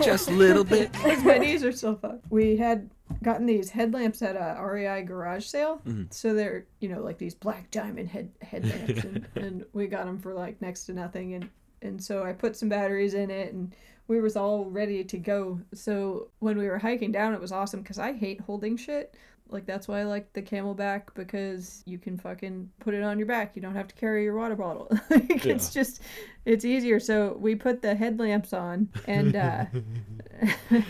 Just 0.03 0.29
a 0.29 0.33
little 0.33 0.65
bit. 0.65 0.93
Because 0.93 1.25
my 1.25 1.39
knees 1.39 1.65
are 1.65 1.73
so 1.73 1.97
fucked. 1.97 2.31
We 2.31 2.57
had 2.57 2.91
gotten 3.23 3.47
these 3.47 3.71
headlamps 3.71 4.23
at 4.23 4.37
a 4.37 4.61
REI 4.63 5.03
garage 5.03 5.47
sale. 5.47 5.81
Mm-hmm. 5.87 6.05
So 6.11 6.35
they're, 6.35 6.67
you 6.81 6.89
know, 6.89 7.01
like 7.01 7.19
these 7.19 7.35
black 7.35 7.71
diamond 7.71 8.09
head 8.09 8.31
headlamps. 8.41 9.05
and, 9.05 9.29
and 9.37 9.65
we 9.73 9.87
got 9.87 10.07
them 10.07 10.19
for 10.19 10.35
like 10.35 10.61
next 10.63 10.85
to 10.85 10.93
nothing. 10.93 11.35
And, 11.35 11.51
and 11.83 12.03
so 12.03 12.25
I 12.25 12.33
put 12.33 12.57
some 12.57 12.69
batteries 12.69 13.15
in 13.15 13.31
it 13.31 13.53
and 13.53 13.75
we 14.09 14.21
was 14.21 14.37
all 14.37 14.65
ready 14.67 15.05
to 15.05 15.17
go. 15.19 15.61
So 15.75 16.29
when 16.41 16.59
we 16.59 16.67
were 16.69 16.79
hiking 16.79 17.13
down, 17.13 17.35
it 17.35 17.41
was 17.41 17.53
awesome 17.53 17.81
because 17.83 17.99
I 17.99 18.13
hate 18.13 18.41
holding 18.41 18.77
shit. 18.77 19.15
Like 19.49 19.67
that's 19.67 19.87
why 19.87 20.01
I 20.01 20.05
like 20.05 20.33
the 20.33 20.41
CamelBak 20.41 21.03
because 21.15 21.83
you 21.85 21.99
can 21.99 22.17
fucking 22.17 22.71
put 22.81 22.95
it 22.95 23.03
on 23.03 23.19
your 23.19 23.27
back. 23.27 23.55
You 23.55 23.61
don't 23.63 23.75
have 23.75 23.87
to 23.89 23.95
carry 23.95 24.25
your 24.25 24.35
water 24.37 24.57
bottle. 24.57 24.89
like, 25.11 25.45
It's 25.45 25.73
just, 25.73 26.01
it's 26.47 26.65
easier. 26.65 26.99
So 26.99 27.37
we 27.39 27.55
put 27.55 27.83
the 27.83 27.95
headlamps 27.95 28.55
on 28.55 28.89
and 29.07 29.37
uh, 29.37 29.65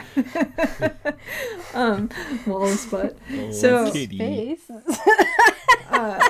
um, 1.73 2.09
Wallace 2.45 2.85
butt. 2.87 3.17
so 3.53 3.91
kitty. 3.91 4.17
Face. 4.17 4.69
uh, 5.89 6.29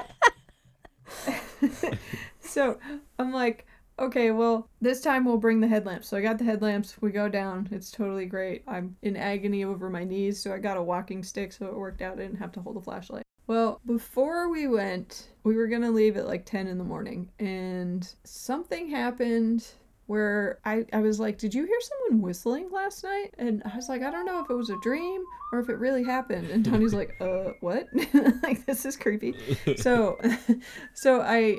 so 2.40 2.80
I'm 3.18 3.34
like, 3.34 3.66
okay, 4.00 4.32
well, 4.32 4.68
this 4.82 5.02
time 5.02 5.26
we'll 5.26 5.38
bring 5.38 5.60
the 5.60 5.68
headlamps. 5.68 6.08
So 6.08 6.18
I 6.18 6.22
got 6.22 6.38
the 6.38 6.46
headlamps. 6.46 7.02
We 7.02 7.12
go 7.12 7.30
down. 7.30 7.68
It's 7.72 7.92
totally 7.92 8.26
great. 8.26 8.64
I'm 8.68 8.96
in 9.02 9.18
agony 9.18 9.64
over 9.64 9.90
my 9.90 10.04
knees, 10.04 10.42
so 10.42 10.54
I 10.54 10.60
got 10.60 10.78
a 10.78 10.84
walking 10.84 11.24
stick, 11.24 11.52
so 11.52 11.66
it 11.68 11.76
worked 11.76 12.02
out. 12.02 12.14
I 12.14 12.24
didn't 12.24 12.38
have 12.38 12.52
to 12.54 12.62
hold 12.62 12.78
a 12.78 12.82
flashlight. 12.82 13.24
Well, 13.48 13.82
before 13.86 14.50
we 14.50 14.68
went, 14.68 15.30
we 15.44 15.56
were 15.56 15.68
gonna 15.68 15.92
leave 15.92 16.18
at 16.18 16.28
like 16.28 16.46
10 16.46 16.68
in 16.68 16.78
the 16.78 16.84
morning, 16.84 17.30
and 17.40 18.08
something 18.24 18.90
happened 18.90 19.68
where 20.10 20.58
I, 20.66 20.88
I 20.92 21.02
was 21.02 21.20
like, 21.20 21.38
Did 21.38 21.54
you 21.54 21.66
hear 21.66 21.80
someone 21.82 22.24
whistling 22.24 22.72
last 22.72 23.04
night? 23.04 23.36
And 23.38 23.62
I 23.64 23.76
was 23.76 23.90
like, 23.90 24.02
I 24.02 24.10
don't 24.10 24.26
know 24.26 24.44
if 24.44 24.50
it 24.50 24.56
was 24.56 24.72
a 24.72 24.80
dream 24.82 25.24
or 25.54 25.60
if 25.60 25.70
it 25.70 25.76
really 25.76 26.04
happened. 26.04 26.50
And 26.50 26.66
Tony's 26.66 26.96
like, 26.96 27.16
Uh, 27.22 27.52
what? 27.60 27.88
like, 28.44 28.66
this 28.66 28.86
is 28.86 28.98
creepy. 28.98 29.36
So, 29.78 30.20
so 30.96 31.22
I. 31.22 31.58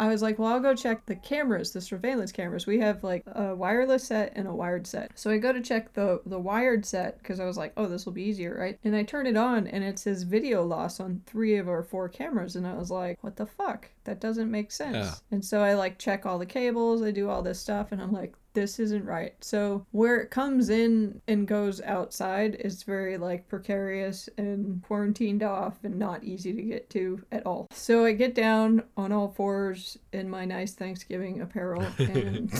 I 0.00 0.06
was 0.06 0.22
like, 0.22 0.38
well, 0.38 0.52
I'll 0.52 0.60
go 0.60 0.76
check 0.76 1.06
the 1.06 1.16
cameras, 1.16 1.72
the 1.72 1.80
surveillance 1.80 2.30
cameras. 2.30 2.68
We 2.68 2.78
have 2.78 3.02
like 3.02 3.24
a 3.26 3.52
wireless 3.52 4.04
set 4.04 4.32
and 4.36 4.46
a 4.46 4.54
wired 4.54 4.86
set. 4.86 5.10
So 5.18 5.28
I 5.28 5.38
go 5.38 5.52
to 5.52 5.60
check 5.60 5.92
the 5.92 6.20
the 6.24 6.38
wired 6.38 6.86
set 6.86 7.18
because 7.18 7.40
I 7.40 7.46
was 7.46 7.56
like, 7.56 7.72
oh, 7.76 7.86
this 7.86 8.06
will 8.06 8.12
be 8.12 8.22
easier, 8.22 8.56
right? 8.56 8.78
And 8.84 8.94
I 8.94 9.02
turn 9.02 9.26
it 9.26 9.36
on 9.36 9.66
and 9.66 9.82
it 9.82 9.98
says 9.98 10.22
video 10.22 10.64
loss 10.64 11.00
on 11.00 11.22
three 11.26 11.56
of 11.56 11.68
our 11.68 11.82
four 11.82 12.08
cameras, 12.08 12.54
and 12.54 12.64
I 12.64 12.74
was 12.74 12.92
like, 12.92 13.18
what 13.24 13.34
the 13.34 13.46
fuck? 13.46 13.90
That 14.08 14.20
doesn't 14.20 14.50
make 14.50 14.72
sense. 14.72 14.96
Yeah. 14.96 15.14
And 15.30 15.44
so 15.44 15.60
I 15.60 15.74
like 15.74 15.98
check 15.98 16.24
all 16.24 16.38
the 16.38 16.46
cables, 16.46 17.02
I 17.02 17.10
do 17.10 17.28
all 17.28 17.42
this 17.42 17.60
stuff, 17.60 17.92
and 17.92 18.00
I'm 18.00 18.10
like, 18.10 18.34
this 18.54 18.80
isn't 18.80 19.04
right. 19.04 19.34
So 19.40 19.86
where 19.92 20.16
it 20.16 20.30
comes 20.30 20.68
in 20.68 21.20
and 21.28 21.46
goes 21.46 21.80
outside 21.82 22.56
is 22.56 22.82
very 22.82 23.16
like 23.16 23.48
precarious 23.48 24.28
and 24.36 24.82
quarantined 24.82 25.42
off 25.42 25.84
and 25.84 25.96
not 25.98 26.24
easy 26.24 26.52
to 26.52 26.62
get 26.62 26.90
to 26.90 27.22
at 27.30 27.46
all. 27.46 27.68
So 27.70 28.04
I 28.04 28.12
get 28.12 28.34
down 28.34 28.82
on 28.96 29.12
all 29.12 29.28
fours 29.28 29.98
in 30.12 30.28
my 30.28 30.44
nice 30.44 30.74
Thanksgiving 30.74 31.40
apparel 31.40 31.86
and 31.98 32.50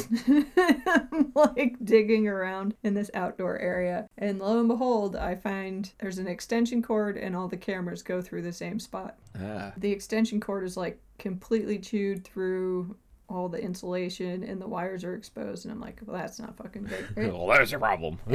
I'm 0.86 1.32
like 1.34 1.76
digging 1.82 2.28
around 2.28 2.74
in 2.84 2.94
this 2.94 3.10
outdoor 3.14 3.58
area. 3.58 4.08
And 4.18 4.38
lo 4.38 4.60
and 4.60 4.68
behold, 4.68 5.16
I 5.16 5.34
find 5.34 5.90
there's 5.98 6.18
an 6.18 6.28
extension 6.28 6.82
cord 6.82 7.16
and 7.16 7.34
all 7.34 7.48
the 7.48 7.56
cameras 7.56 8.02
go 8.02 8.22
through 8.22 8.42
the 8.42 8.52
same 8.52 8.78
spot 8.78 9.16
Ah. 9.40 9.72
the 9.76 9.90
extension 9.90 10.40
cord 10.40 10.64
is 10.64 10.76
like 10.76 11.00
completely 11.18 11.78
chewed 11.78 12.24
through 12.24 12.96
all 13.28 13.48
the 13.48 13.62
insulation 13.62 14.42
and 14.42 14.60
the 14.60 14.66
wires 14.66 15.04
are 15.04 15.14
exposed, 15.14 15.64
and 15.64 15.72
I'm 15.72 15.80
like, 15.80 16.00
well, 16.06 16.16
that's 16.16 16.38
not 16.40 16.56
fucking 16.56 16.84
great. 16.84 17.04
right? 17.16 17.32
well, 17.32 17.46
that's 17.46 17.70
your 17.70 17.80
problem. 17.80 18.18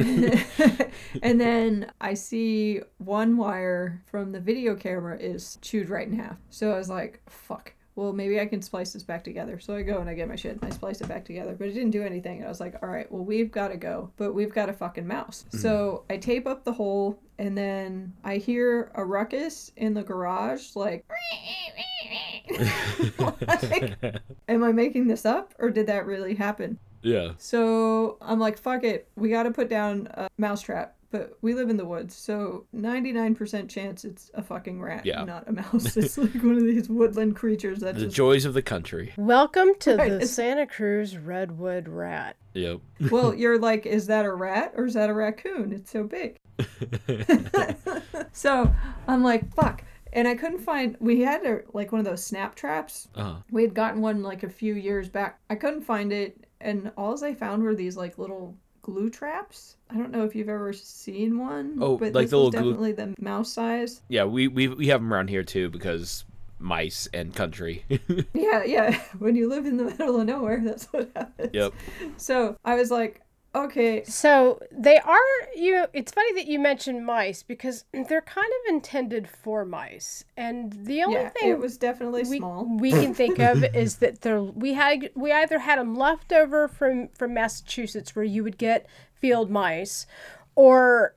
and 1.22 1.40
then 1.40 1.90
I 2.00 2.14
see 2.14 2.80
one 2.98 3.36
wire 3.36 4.02
from 4.06 4.30
the 4.30 4.40
video 4.40 4.76
camera 4.76 5.18
is 5.18 5.58
chewed 5.62 5.88
right 5.88 6.06
in 6.06 6.16
half. 6.18 6.36
So 6.50 6.70
I 6.72 6.78
was 6.78 6.88
like, 6.88 7.20
fuck. 7.28 7.72
Well, 7.96 8.12
maybe 8.12 8.40
I 8.40 8.46
can 8.46 8.60
splice 8.60 8.92
this 8.92 9.02
back 9.02 9.22
together. 9.22 9.60
So 9.60 9.76
I 9.76 9.82
go 9.82 10.00
and 10.00 10.10
I 10.10 10.14
get 10.14 10.28
my 10.28 10.36
shit 10.36 10.52
and 10.52 10.64
I 10.64 10.70
splice 10.70 11.00
it 11.00 11.08
back 11.08 11.24
together, 11.24 11.54
but 11.56 11.68
it 11.68 11.72
didn't 11.72 11.92
do 11.92 12.02
anything. 12.02 12.38
And 12.38 12.46
I 12.46 12.48
was 12.48 12.60
like, 12.60 12.74
all 12.82 12.88
right, 12.88 13.10
well, 13.10 13.24
we've 13.24 13.52
got 13.52 13.68
to 13.68 13.76
go, 13.76 14.10
but 14.16 14.32
we've 14.32 14.52
got 14.52 14.68
a 14.68 14.72
fucking 14.72 15.06
mouse. 15.06 15.44
Mm-hmm. 15.48 15.58
So 15.58 16.04
I 16.10 16.16
tape 16.16 16.46
up 16.46 16.64
the 16.64 16.72
hole 16.72 17.20
and 17.38 17.56
then 17.56 18.12
I 18.24 18.36
hear 18.36 18.90
a 18.94 19.04
ruckus 19.04 19.70
in 19.76 19.94
the 19.94 20.02
garage, 20.02 20.74
like, 20.74 21.04
like, 23.18 24.20
am 24.48 24.64
I 24.64 24.72
making 24.72 25.06
this 25.06 25.24
up 25.24 25.54
or 25.58 25.70
did 25.70 25.86
that 25.86 26.06
really 26.06 26.34
happen? 26.34 26.78
yeah. 27.04 27.32
So 27.38 28.16
I'm 28.20 28.40
like, 28.40 28.58
fuck 28.58 28.82
it. 28.82 29.08
We 29.14 29.28
got 29.28 29.44
to 29.44 29.50
put 29.50 29.68
down 29.68 30.08
a 30.14 30.28
mousetrap. 30.38 30.96
But 31.14 31.38
we 31.42 31.54
live 31.54 31.70
in 31.70 31.76
the 31.76 31.84
woods, 31.84 32.12
so 32.16 32.66
99% 32.74 33.68
chance 33.68 34.04
it's 34.04 34.32
a 34.34 34.42
fucking 34.42 34.82
rat, 34.82 35.06
Yeah. 35.06 35.22
not 35.22 35.46
a 35.48 35.52
mouse. 35.52 35.96
It's 35.96 36.18
like 36.18 36.34
one 36.42 36.56
of 36.56 36.64
these 36.64 36.88
woodland 36.88 37.36
creatures 37.36 37.78
that 37.82 37.94
The 37.94 38.06
just. 38.06 38.16
joys 38.16 38.44
of 38.44 38.52
the 38.52 38.62
country. 38.62 39.12
Welcome 39.16 39.76
to 39.78 39.94
Right, 39.94 40.08
the 40.10 40.16
it's- 40.16 40.32
Santa 40.32 40.66
Cruz 40.66 41.16
Redwood 41.16 41.86
Rat. 41.86 42.34
Yep. 42.54 42.80
well, 43.12 43.32
you're 43.32 43.60
like, 43.60 43.86
is 43.86 44.08
that 44.08 44.24
a 44.24 44.32
rat 44.34 44.72
or 44.76 44.86
is 44.86 44.94
that 44.94 45.08
a 45.08 45.14
raccoon? 45.14 45.72
It's 45.72 45.88
so 45.92 46.02
big. 46.02 46.36
so 48.32 48.74
I'm 49.06 49.22
like, 49.22 49.54
fuck. 49.54 49.84
And 50.12 50.26
I 50.26 50.34
couldn't 50.34 50.60
find. 50.62 50.96
We 50.98 51.20
had 51.20 51.46
a, 51.46 51.60
like 51.72 51.92
one 51.92 52.00
of 52.00 52.04
those 52.06 52.24
snap 52.24 52.56
traps. 52.56 53.06
Uh-huh. 53.14 53.36
We 53.52 53.62
had 53.62 53.72
gotten 53.74 54.00
one 54.00 54.24
like 54.24 54.42
a 54.42 54.48
few 54.50 54.74
years 54.74 55.08
back. 55.08 55.38
I 55.48 55.54
couldn't 55.54 55.82
find 55.82 56.12
it, 56.12 56.44
and 56.60 56.90
all 56.96 57.22
I 57.24 57.34
found 57.34 57.62
were 57.62 57.76
these 57.76 57.96
like 57.96 58.18
little 58.18 58.56
glue 58.84 59.08
traps. 59.10 59.76
I 59.90 59.94
don't 59.96 60.10
know 60.10 60.24
if 60.24 60.34
you've 60.36 60.48
ever 60.50 60.72
seen 60.72 61.38
one. 61.38 61.78
Oh, 61.80 61.96
but 61.96 62.12
like 62.12 62.24
this 62.24 62.30
the 62.30 62.36
was 62.38 62.44
little 62.46 62.50
glue- 62.50 62.72
definitely 62.72 62.92
the 62.92 63.14
mouse 63.24 63.52
size. 63.52 64.02
Yeah, 64.08 64.24
we, 64.24 64.46
we 64.46 64.68
we 64.68 64.86
have 64.88 65.00
them 65.00 65.12
around 65.12 65.28
here 65.30 65.42
too 65.42 65.70
because 65.70 66.24
mice 66.58 67.08
and 67.12 67.34
country. 67.34 67.84
Yeah, 68.34 68.62
yeah. 68.64 69.00
When 69.18 69.34
you 69.36 69.48
live 69.48 69.64
in 69.66 69.76
the 69.78 69.84
middle 69.84 70.20
of 70.20 70.26
nowhere, 70.26 70.60
that's 70.62 70.84
what 70.92 71.10
happens. 71.16 71.50
yep. 71.52 71.72
So 72.18 72.56
I 72.64 72.74
was 72.76 72.90
like, 72.90 73.22
okay, 73.54 74.04
So 74.04 74.60
they 74.70 74.98
are 74.98 75.18
you. 75.56 75.74
know, 75.74 75.86
It's 75.92 76.12
funny 76.12 76.32
that 76.34 76.46
you 76.46 76.58
mentioned 76.58 77.06
mice 77.06 77.42
because 77.42 77.84
they're 77.92 78.20
kind 78.22 78.46
of 78.48 78.74
intended 78.74 79.28
for 79.28 79.64
mice, 79.64 80.24
and 80.36 80.72
the 80.86 81.02
only 81.02 81.22
yeah, 81.22 81.28
thing 81.28 81.50
it 81.50 81.58
was 81.58 81.78
definitely 81.78 82.24
we, 82.24 82.38
small. 82.38 82.70
we 82.78 82.96
can 82.96 83.14
think 83.14 83.38
of 83.38 83.64
is 83.74 83.96
that 83.98 84.20
they're 84.22 84.42
we 84.42 84.74
had 84.74 85.10
we 85.14 85.32
either 85.32 85.60
had 85.60 85.78
them 85.78 85.94
left 85.94 86.32
over 86.32 86.68
from 86.68 87.08
from 87.08 87.34
Massachusetts 87.34 88.14
where 88.16 88.24
you 88.24 88.42
would 88.44 88.58
get 88.58 88.86
field 89.14 89.50
mice, 89.50 90.06
or 90.54 91.16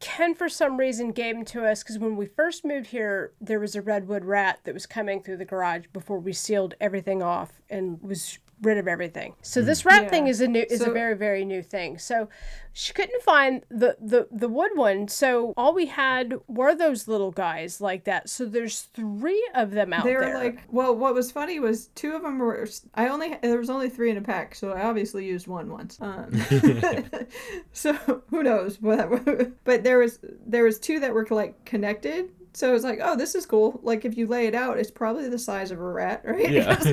Ken 0.00 0.34
for 0.34 0.48
some 0.48 0.76
reason 0.76 1.10
gave 1.12 1.34
them 1.36 1.44
to 1.46 1.64
us 1.64 1.82
because 1.82 1.98
when 1.98 2.16
we 2.16 2.26
first 2.26 2.64
moved 2.64 2.88
here, 2.88 3.32
there 3.40 3.58
was 3.60 3.74
a 3.74 3.82
redwood 3.82 4.24
rat 4.24 4.60
that 4.64 4.74
was 4.74 4.86
coming 4.86 5.22
through 5.22 5.38
the 5.38 5.44
garage 5.44 5.86
before 5.92 6.18
we 6.18 6.32
sealed 6.32 6.74
everything 6.80 7.22
off 7.22 7.60
and 7.70 8.00
was 8.02 8.38
rid 8.62 8.78
of 8.78 8.88
everything. 8.88 9.34
So 9.42 9.60
this 9.62 9.84
rat 9.84 10.04
Yeah. 10.04 10.08
thing 10.08 10.26
is 10.28 10.40
a 10.40 10.48
new 10.48 10.64
is 10.70 10.80
a 10.80 10.90
very 10.90 11.14
very 11.14 11.44
new 11.44 11.62
thing. 11.62 11.98
So 11.98 12.28
she 12.72 12.92
couldn't 12.92 13.22
find 13.22 13.64
the 13.68 13.96
the 14.00 14.28
the 14.30 14.48
wood 14.48 14.70
one. 14.74 15.08
So 15.08 15.52
all 15.56 15.74
we 15.74 15.86
had 15.86 16.34
were 16.48 16.74
those 16.74 17.06
little 17.08 17.30
guys 17.30 17.80
like 17.80 18.04
that. 18.04 18.28
So 18.28 18.44
there's 18.46 18.82
three 18.82 19.46
of 19.54 19.70
them 19.72 19.92
out 19.92 20.04
They 20.04 20.14
were 20.14 20.20
there. 20.20 20.34
like, 20.38 20.60
well, 20.68 20.94
what 20.96 21.14
was 21.14 21.30
funny 21.30 21.60
was 21.60 21.88
two 21.88 22.14
of 22.14 22.22
them 22.22 22.38
were. 22.38 22.66
I 22.94 23.08
only 23.08 23.36
there 23.42 23.58
was 23.58 23.70
only 23.70 23.88
three 23.90 24.10
in 24.10 24.16
a 24.16 24.22
pack, 24.22 24.54
so 24.54 24.72
I 24.72 24.82
obviously 24.82 25.24
used 25.26 25.46
one 25.46 25.70
once. 25.70 25.98
Um, 26.00 26.30
so 27.72 27.92
who 28.30 28.42
knows? 28.42 28.80
Whatever. 28.80 29.52
But 29.64 29.82
there 29.84 29.98
was 29.98 30.18
there 30.46 30.64
was 30.64 30.78
two 30.78 31.00
that 31.00 31.12
were 31.12 31.26
like 31.30 31.64
connected. 31.64 32.30
So 32.56 32.70
it 32.70 32.72
was 32.72 32.84
like, 32.84 33.00
oh, 33.02 33.16
this 33.16 33.34
is 33.34 33.44
cool. 33.44 33.78
Like 33.82 34.06
if 34.06 34.16
you 34.16 34.26
lay 34.26 34.46
it 34.46 34.54
out, 34.54 34.78
it's 34.78 34.90
probably 34.90 35.28
the 35.28 35.38
size 35.38 35.70
of 35.72 35.78
a 35.78 35.82
rat, 35.84 36.22
right? 36.24 36.50
Yeah. 36.50 36.74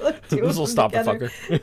Like, 0.00 0.26
this 0.30 0.40
will 0.56 0.64
them 0.64 0.66
stop 0.66 0.92
the 0.92 0.98
fucker. 0.98 1.30
and 1.50 1.60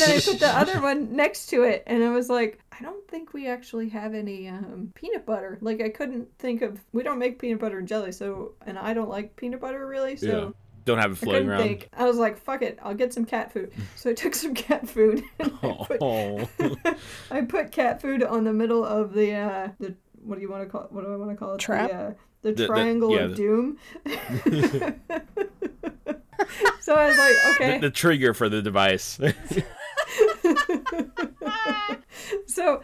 then 0.00 0.10
I 0.16 0.20
put 0.20 0.38
the 0.38 0.52
other 0.56 0.80
one 0.80 1.16
next 1.16 1.46
to 1.48 1.64
it, 1.64 1.82
and 1.88 2.04
I 2.04 2.10
was 2.10 2.28
like, 2.28 2.60
I 2.70 2.80
don't 2.82 3.04
think 3.08 3.32
we 3.32 3.48
actually 3.48 3.88
have 3.88 4.14
any 4.14 4.46
um, 4.46 4.92
peanut 4.94 5.26
butter. 5.26 5.58
Like 5.60 5.80
I 5.82 5.88
couldn't 5.88 6.28
think 6.38 6.62
of. 6.62 6.78
We 6.92 7.02
don't 7.02 7.18
make 7.18 7.40
peanut 7.40 7.58
butter 7.58 7.78
and 7.80 7.88
jelly, 7.88 8.12
so 8.12 8.52
and 8.64 8.78
I 8.78 8.94
don't 8.94 9.08
like 9.08 9.34
peanut 9.34 9.60
butter 9.60 9.84
really, 9.88 10.14
so. 10.16 10.26
yeah. 10.26 10.50
Don't 10.84 10.98
have 10.98 11.10
it 11.10 11.14
I 11.14 11.16
floating 11.16 11.42
couldn't 11.42 11.50
around. 11.50 11.62
think. 11.62 11.88
I 11.92 12.04
was 12.04 12.16
like, 12.18 12.38
"Fuck 12.38 12.62
it, 12.62 12.78
I'll 12.82 12.94
get 12.94 13.12
some 13.12 13.24
cat 13.24 13.52
food." 13.52 13.72
So 13.96 14.10
I 14.10 14.14
took 14.14 14.34
some 14.34 14.54
cat 14.54 14.88
food. 14.88 15.22
And 15.40 15.52
I, 15.62 15.84
put, 15.86 15.98
Oh. 16.00 16.48
I 17.32 17.40
put 17.42 17.70
cat 17.72 18.00
food 18.00 18.22
on 18.22 18.44
the 18.44 18.52
middle 18.52 18.84
of 18.84 19.12
the 19.12 19.34
uh, 19.34 19.68
the 19.80 19.94
what 20.22 20.36
do 20.36 20.40
you 20.40 20.48
want 20.50 20.62
to 20.62 20.68
call 20.70 20.84
it? 20.84 20.92
What 20.92 21.04
do 21.04 21.12
I 21.12 21.16
want 21.16 21.30
to 21.32 21.36
call 21.36 21.54
it? 21.54 21.58
Trap? 21.58 21.90
The, 21.90 21.96
uh, 21.96 22.12
the 22.42 22.52
the- 22.52 22.66
triangle 22.66 23.12
yeah, 23.12 23.24
of 23.24 23.30
the- 23.30 23.36
doom. 23.36 23.78
so 26.80 26.94
I 26.94 27.06
was 27.06 27.18
like, 27.18 27.36
okay. 27.54 27.74
the, 27.74 27.88
the 27.88 27.90
trigger 27.90 28.34
for 28.34 28.48
the 28.48 28.62
device. 28.62 29.18
So, 32.46 32.82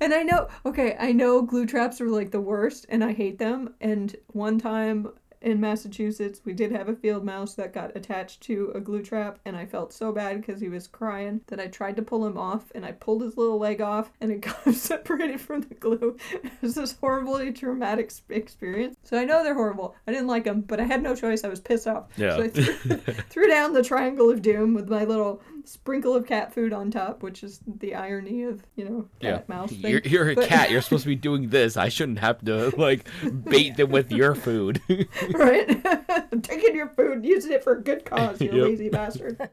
and 0.00 0.14
I 0.14 0.22
know, 0.22 0.48
okay, 0.64 0.96
I 0.98 1.12
know 1.12 1.42
glue 1.42 1.66
traps 1.66 2.00
are 2.00 2.08
like 2.08 2.30
the 2.30 2.40
worst 2.40 2.86
and 2.88 3.02
I 3.02 3.12
hate 3.12 3.38
them. 3.38 3.74
And 3.80 4.14
one 4.28 4.58
time 4.58 5.08
in 5.40 5.60
Massachusetts, 5.60 6.40
we 6.44 6.52
did 6.52 6.72
have 6.72 6.88
a 6.88 6.94
field 6.94 7.24
mouse 7.24 7.54
that 7.54 7.72
got 7.72 7.96
attached 7.96 8.40
to 8.42 8.72
a 8.74 8.80
glue 8.80 9.02
trap 9.02 9.38
and 9.44 9.56
I 9.56 9.66
felt 9.66 9.92
so 9.92 10.12
bad 10.12 10.40
because 10.40 10.60
he 10.60 10.68
was 10.68 10.86
crying 10.86 11.40
that 11.46 11.60
I 11.60 11.66
tried 11.66 11.96
to 11.96 12.02
pull 12.02 12.26
him 12.26 12.36
off 12.36 12.72
and 12.74 12.84
I 12.84 12.92
pulled 12.92 13.22
his 13.22 13.36
little 13.36 13.58
leg 13.58 13.80
off 13.80 14.10
and 14.20 14.32
it 14.32 14.40
got 14.64 14.74
separated 14.74 15.40
from 15.40 15.62
the 15.62 15.74
glue. 15.74 16.16
It 16.32 16.52
was 16.60 16.74
this 16.74 16.96
horribly 17.00 17.52
traumatic 17.52 18.12
experience. 18.28 18.96
So 19.04 19.18
I 19.18 19.24
know 19.24 19.42
they're 19.42 19.54
horrible. 19.54 19.94
I 20.06 20.12
didn't 20.12 20.28
like 20.28 20.44
them, 20.44 20.62
but 20.62 20.80
I 20.80 20.84
had 20.84 21.02
no 21.02 21.14
choice. 21.14 21.44
I 21.44 21.48
was 21.48 21.60
pissed 21.60 21.86
off. 21.86 22.08
Yeah. 22.16 22.36
So 22.36 22.42
I 22.42 22.48
threw, 22.48 22.96
threw 23.30 23.48
down 23.48 23.72
the 23.72 23.82
triangle 23.82 24.30
of 24.30 24.42
doom 24.42 24.74
with 24.74 24.88
my 24.88 25.04
little 25.04 25.40
sprinkle 25.68 26.14
of 26.14 26.26
cat 26.26 26.52
food 26.54 26.72
on 26.72 26.90
top, 26.90 27.22
which 27.22 27.42
is 27.42 27.60
the 27.66 27.94
irony 27.94 28.42
of, 28.44 28.62
you 28.76 28.84
know, 28.84 29.08
yeah. 29.20 29.32
cat 29.32 29.48
mouse 29.48 29.70
thing. 29.70 29.90
You're, 29.90 30.00
you're 30.00 30.30
a 30.30 30.34
But- 30.34 30.48
cat. 30.48 30.70
You're 30.70 30.80
supposed 30.82 31.02
to 31.04 31.08
be 31.08 31.16
doing 31.16 31.50
this. 31.50 31.76
I 31.76 31.88
shouldn't 31.88 32.18
have 32.20 32.44
to 32.44 32.70
like 32.76 33.06
bait 33.44 33.76
them 33.76 33.90
with 33.90 34.10
your 34.10 34.34
food. 34.34 34.80
right? 35.34 35.68
Taking 36.42 36.74
your 36.74 36.88
food, 36.88 37.24
using 37.24 37.52
it 37.52 37.62
for 37.64 37.72
a 37.74 37.80
good 37.82 38.04
cause, 38.04 38.40
you 38.40 38.50
Yep. 38.52 38.64
lazy 38.64 38.88
bastard. 38.88 39.50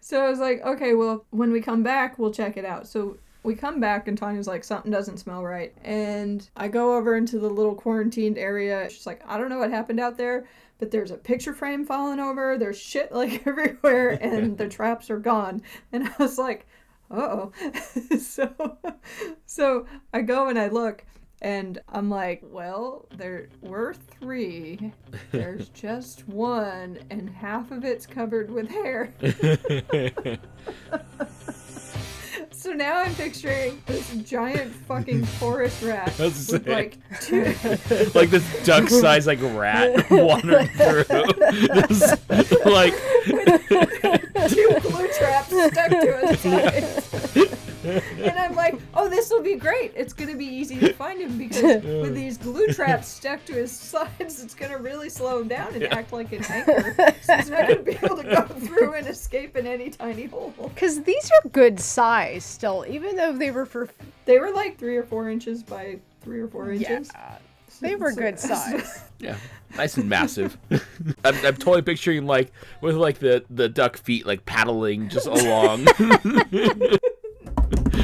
so 0.00 0.24
I 0.24 0.28
was 0.30 0.38
like, 0.38 0.60
okay, 0.62 0.94
well, 0.94 1.24
when 1.30 1.50
we 1.52 1.60
come 1.60 1.82
back, 1.82 2.18
we'll 2.18 2.32
check 2.32 2.56
it 2.56 2.64
out. 2.64 2.86
So 2.86 3.16
we 3.44 3.54
come 3.56 3.80
back, 3.80 4.06
and 4.06 4.16
Tanya's 4.16 4.46
like, 4.46 4.62
something 4.62 4.92
doesn't 4.92 5.18
smell 5.18 5.42
right. 5.42 5.74
And 5.82 6.48
I 6.56 6.68
go 6.68 6.96
over 6.96 7.16
into 7.16 7.38
the 7.40 7.48
little 7.50 7.74
quarantined 7.74 8.38
area. 8.38 8.88
She's 8.88 9.06
like, 9.06 9.20
I 9.26 9.36
don't 9.38 9.48
know 9.48 9.58
what 9.58 9.70
happened 9.70 9.98
out 9.98 10.16
there, 10.16 10.46
but 10.82 10.90
there's 10.90 11.12
a 11.12 11.16
picture 11.16 11.54
frame 11.54 11.86
falling 11.86 12.18
over. 12.18 12.58
There's 12.58 12.76
shit 12.76 13.12
like 13.12 13.46
everywhere, 13.46 14.18
and 14.20 14.58
the 14.58 14.68
traps 14.68 15.10
are 15.10 15.18
gone. 15.20 15.62
And 15.92 16.08
I 16.08 16.12
was 16.18 16.38
like, 16.38 16.66
oh. 17.08 17.52
so, 18.18 18.52
so 19.46 19.86
I 20.12 20.22
go 20.22 20.48
and 20.48 20.58
I 20.58 20.66
look. 20.66 21.04
And 21.40 21.78
I'm 21.88 22.10
like, 22.10 22.42
well, 22.44 23.06
there 23.16 23.48
were 23.60 23.94
three. 23.94 24.92
There's 25.30 25.68
just 25.68 26.26
one, 26.26 26.98
and 27.10 27.30
half 27.30 27.70
of 27.70 27.84
it's 27.84 28.04
covered 28.04 28.50
with 28.50 28.68
hair. 28.68 29.14
So 32.62 32.70
now 32.70 32.98
I'm 32.98 33.12
picturing 33.16 33.82
this 33.86 34.08
giant 34.22 34.72
fucking 34.72 35.24
forest 35.40 35.82
rat 35.82 36.16
with 36.16 36.64
like 36.68 36.96
two, 37.20 37.42
like 38.14 38.30
this 38.30 38.64
duck-sized 38.64 39.26
like 39.26 39.40
rat 39.42 40.08
wandering 40.12 40.68
through. 40.68 41.02
Just 41.02 42.24
like 42.64 42.94
two 44.48 44.78
glue 44.80 45.08
traps 45.08 45.48
stuck 45.48 45.90
to 45.90 46.20
his 46.24 46.38
side. 46.38 47.58
and 47.84 48.38
I'm 48.38 48.54
like, 48.54 48.76
oh, 48.94 49.08
this 49.08 49.30
will 49.30 49.42
be 49.42 49.56
great. 49.56 49.92
It's 49.96 50.12
gonna 50.12 50.36
be 50.36 50.46
easy 50.46 50.78
to 50.80 50.92
find 50.92 51.20
him 51.20 51.36
because 51.36 51.62
with 51.84 52.14
these 52.14 52.38
glue 52.38 52.68
traps 52.68 53.08
stuck 53.08 53.44
to 53.46 53.54
his 53.54 53.72
sides, 53.76 54.42
it's 54.42 54.54
gonna 54.54 54.78
really 54.78 55.08
slow 55.08 55.40
him 55.40 55.48
down 55.48 55.74
and 55.74 55.84
act 55.84 56.12
like 56.12 56.32
an 56.32 56.44
anchor. 56.44 56.94
So 57.22 57.36
he's 57.36 57.50
not 57.50 57.68
gonna 57.68 57.82
be 57.82 57.98
able 58.02 58.16
to 58.16 58.22
go 58.22 58.42
through 58.42 58.94
and 58.94 59.06
escape 59.06 59.56
in 59.56 59.66
any 59.66 59.90
tiny 59.90 60.26
hole. 60.26 60.54
Because 60.74 61.02
these 61.02 61.30
are 61.30 61.48
good 61.48 61.80
size 61.80 62.44
still, 62.44 62.84
even 62.88 63.16
though 63.16 63.32
they 63.32 63.50
were 63.50 63.66
for. 63.66 63.88
They 64.24 64.38
were 64.38 64.52
like 64.52 64.78
three 64.78 64.96
or 64.96 65.02
four 65.02 65.28
inches 65.28 65.62
by 65.62 65.98
three 66.22 66.40
or 66.40 66.46
four 66.46 66.70
inches. 66.70 67.10
Yeah, 67.12 67.38
they 67.80 67.96
were 67.96 68.12
good 68.12 68.38
size. 68.38 69.02
yeah, 69.18 69.36
nice 69.76 69.96
and 69.96 70.08
massive. 70.08 70.56
I'm, 70.70 71.34
I'm 71.44 71.56
totally 71.56 71.82
picturing 71.82 72.26
like 72.26 72.52
with 72.80 72.94
like 72.94 73.18
the 73.18 73.44
the 73.50 73.68
duck 73.68 73.96
feet 73.96 74.24
like 74.24 74.46
paddling 74.46 75.08
just 75.08 75.26
along 75.26 75.86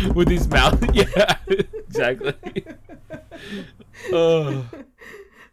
with 0.15 0.29
his 0.29 0.49
mouth. 0.49 0.79
Yeah, 0.95 1.37
exactly. 1.47 2.35
Oh, 4.13 4.65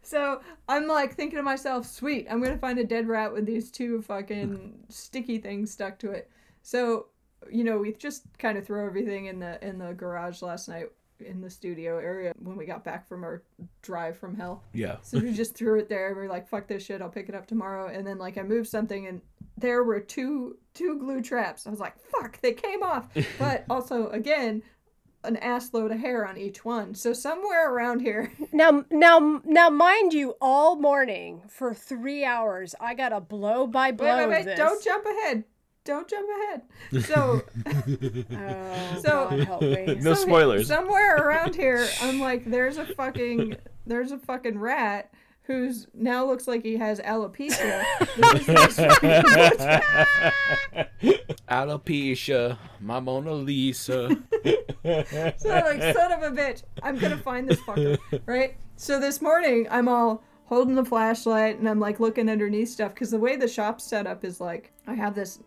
So 0.02 0.40
I'm 0.68 0.86
like 0.86 1.14
thinking 1.14 1.36
to 1.36 1.42
myself, 1.42 1.86
sweet, 1.86 2.26
I'm 2.30 2.42
gonna 2.42 2.58
find 2.58 2.78
a 2.78 2.84
dead 2.84 3.08
rat 3.08 3.32
with 3.32 3.46
these 3.46 3.70
two 3.70 4.02
fucking 4.02 4.84
sticky 4.88 5.38
things 5.38 5.72
stuck 5.72 5.98
to 6.00 6.10
it. 6.10 6.30
So, 6.62 7.06
you 7.50 7.64
know, 7.64 7.78
we 7.78 7.92
just 7.92 8.24
kind 8.38 8.56
of 8.56 8.66
throw 8.66 8.86
everything 8.86 9.26
in 9.26 9.40
the 9.40 9.64
in 9.66 9.78
the 9.78 9.92
garage 9.94 10.42
last 10.42 10.68
night 10.68 10.90
in 11.20 11.40
the 11.40 11.50
studio 11.50 11.98
area 11.98 12.32
when 12.38 12.56
we 12.56 12.66
got 12.66 12.84
back 12.84 13.06
from 13.08 13.24
our 13.24 13.42
drive 13.82 14.16
from 14.16 14.36
hell. 14.36 14.62
Yeah. 14.72 14.96
So 15.02 15.18
we 15.18 15.32
just 15.32 15.54
threw 15.56 15.78
it 15.78 15.88
there. 15.88 16.14
We 16.14 16.26
are 16.26 16.28
like, 16.28 16.48
fuck 16.48 16.66
this 16.66 16.84
shit, 16.84 17.00
I'll 17.02 17.08
pick 17.08 17.28
it 17.28 17.34
up 17.34 17.46
tomorrow. 17.46 17.88
And 17.88 18.06
then 18.06 18.18
like 18.18 18.38
I 18.38 18.42
moved 18.42 18.68
something 18.68 19.06
and 19.06 19.20
there 19.56 19.82
were 19.84 20.00
two 20.00 20.58
two 20.76 20.98
glue 20.98 21.20
traps. 21.22 21.66
I 21.66 21.70
was 21.70 21.80
like, 21.80 21.98
fuck, 21.98 22.40
they 22.40 22.52
came 22.52 22.82
off. 22.82 23.08
But 23.38 23.64
also 23.68 24.08
again, 24.10 24.62
an 25.24 25.36
ass 25.38 25.74
load 25.74 25.90
of 25.90 25.98
hair 25.98 26.26
on 26.26 26.36
each 26.38 26.64
one. 26.64 26.94
So 26.94 27.12
somewhere 27.12 27.72
around 27.72 28.00
here 28.00 28.30
Now, 28.52 28.84
now, 28.90 29.40
now, 29.44 29.70
mind 29.70 30.12
you, 30.12 30.34
all 30.40 30.76
morning 30.76 31.42
for 31.48 31.74
three 31.74 32.24
hours, 32.24 32.74
I 32.80 32.94
got 32.94 33.12
a 33.12 33.20
blow 33.20 33.66
by 33.66 33.90
blow 33.90 34.18
Wait, 34.18 34.26
wait, 34.28 34.36
wait! 34.36 34.44
this. 34.44 34.58
Don't 34.58 34.84
jump 34.84 35.04
ahead. 35.04 35.44
Don't 35.84 36.08
jump 36.08 36.28
ahead. 36.40 36.62
So, 37.04 37.42
Oh, 38.32 39.00
So- 39.02 39.26
God 39.30 39.40
help 39.40 39.62
me. 39.62 39.86
No 40.00 40.14
so 40.14 40.22
spoilers. 40.26 40.66
Somewhere 40.68 41.16
around 41.16 41.54
here, 41.56 41.86
I'm 42.02 42.20
like, 42.20 42.44
there's 42.44 42.76
a 42.76 42.86
fucking, 42.86 43.56
there's 43.86 44.12
a 44.12 44.18
fucking 44.18 44.58
rat 44.58 45.12
who's 45.46 45.86
now 45.94 46.26
looks 46.26 46.48
like 46.48 46.62
he 46.62 46.76
has 46.76 47.00
alopecia. 47.00 47.84
This 48.16 48.48
is 48.48 48.76
these 51.00 51.20
Alopecia, 51.48 52.58
my 52.80 53.00
Mona 53.00 53.32
Lisa. 53.32 54.08
so 54.44 54.58
like, 54.84 55.82
son 55.94 56.12
of 56.12 56.22
a 56.22 56.30
bitch, 56.30 56.62
I'm 56.82 56.98
gonna 56.98 57.16
find 57.16 57.48
this 57.48 57.60
fucker, 57.60 57.98
right? 58.26 58.56
So 58.76 58.98
this 58.98 59.22
morning, 59.22 59.66
I'm 59.70 59.88
all 59.88 60.22
holding 60.46 60.74
the 60.74 60.84
flashlight 60.84 61.58
and 61.58 61.68
I'm 61.68 61.80
like 61.80 62.00
looking 62.00 62.28
underneath 62.28 62.70
stuff 62.70 62.94
because 62.94 63.10
the 63.10 63.18
way 63.18 63.36
the 63.36 63.48
shop's 63.48 63.84
set 63.84 64.06
up 64.06 64.24
is 64.24 64.40
like, 64.40 64.72
I 64.86 64.94
have 64.94 65.14
this 65.14 65.40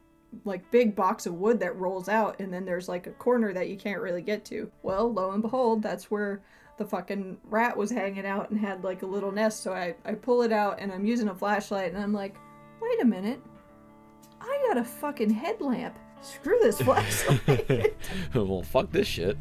like 0.45 0.69
big 0.71 0.95
box 0.95 1.25
of 1.25 1.33
wood 1.33 1.59
that 1.59 1.75
rolls 1.75 2.07
out 2.07 2.39
and 2.39 2.53
then 2.53 2.65
there's 2.65 2.87
like 2.87 3.07
a 3.07 3.11
corner 3.11 3.53
that 3.53 3.69
you 3.69 3.77
can't 3.77 4.01
really 4.01 4.21
get 4.21 4.45
to. 4.45 4.71
Well, 4.83 5.11
lo 5.11 5.31
and 5.31 5.41
behold, 5.41 5.81
that's 5.81 6.11
where 6.11 6.41
the 6.79 6.85
fucking 6.85 7.37
rat 7.49 7.77
was 7.77 7.91
hanging 7.91 8.25
out 8.25 8.49
and 8.49 8.59
had 8.59 8.83
like 8.83 9.03
a 9.03 9.05
little 9.05 9.31
nest. 9.31 9.61
So 9.61 9.73
I, 9.73 9.93
I 10.05 10.13
pull 10.13 10.41
it 10.41 10.51
out 10.51 10.79
and 10.79 10.91
I'm 10.91 11.05
using 11.05 11.27
a 11.27 11.35
flashlight 11.35 11.93
and 11.93 12.01
I'm 12.01 12.13
like, 12.13 12.35
wait 12.81 13.01
a 13.01 13.05
minute. 13.05 13.39
I 14.41 14.65
got 14.67 14.77
a 14.77 14.83
fucking 14.85 15.29
headlamp. 15.29 15.99
Screw 16.21 16.57
this 16.61 16.81
flashlight. 16.81 17.93
well, 18.33 18.63
fuck 18.63 18.91
this 18.91 19.07
shit. 19.07 19.37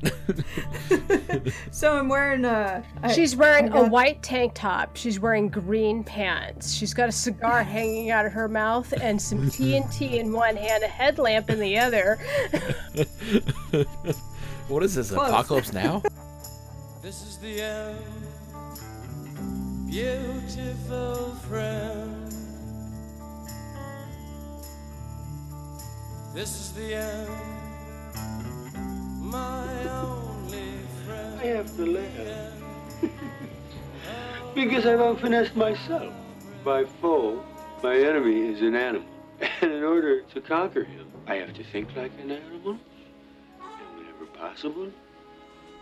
so 1.71 1.97
I'm 1.97 2.09
wearing 2.09 2.45
a. 2.45 2.83
I- 3.03 3.13
She's 3.13 3.35
wearing 3.37 3.67
I 3.67 3.69
a 3.79 3.83
got- 3.83 3.91
white 3.91 4.23
tank 4.23 4.53
top. 4.55 4.97
She's 4.97 5.19
wearing 5.21 5.49
green 5.49 6.03
pants. 6.05 6.73
She's 6.73 6.93
got 6.95 7.09
a 7.09 7.13
cigar 7.13 7.63
hanging 7.63 8.11
out 8.11 8.27
of 8.27 8.33
her 8.33 8.49
mouth 8.49 8.93
and 9.01 9.21
some 9.23 9.49
TNT 9.51 10.15
in 10.19 10.33
one 10.33 10.57
hand, 10.57 10.83
a 10.85 10.89
headlamp 10.89 11.51
in 11.51 11.59
the 11.61 11.79
other. 11.79 12.19
what 14.69 14.83
is 14.83 14.95
this? 14.97 15.11
Close. 15.11 15.29
Apocalypse 15.29 15.73
Now? 15.73 16.03
This 17.01 17.23
is 17.23 17.39
the 17.39 17.63
end, 17.63 17.97
beautiful 19.87 21.33
friend. 21.49 22.27
This 26.35 26.51
is 26.59 26.73
the 26.73 26.95
end, 26.97 27.31
my 29.21 29.89
only 29.91 30.73
friend. 31.07 31.41
I 31.41 31.47
have 31.47 31.77
to 31.77 31.87
laugh. 31.87 32.53
because 34.57 34.85
I've 34.85 35.01
often 35.01 35.35
asked 35.35 35.55
myself. 35.55 36.13
By 36.65 36.85
foe, 37.01 37.45
my 37.81 37.95
enemy 37.97 38.41
is 38.49 38.61
an 38.61 38.75
animal. 38.75 39.09
And 39.63 39.73
in 39.73 39.85
order 39.85 40.23
to 40.23 40.41
conquer 40.41 40.83
him, 40.83 41.07
I 41.29 41.37
have 41.37 41.55
to 41.55 41.63
think 41.63 41.95
like 41.95 42.11
an 42.21 42.33
animal, 42.33 42.73
and 42.73 43.97
whenever 43.97 44.27
possible, 44.35 44.91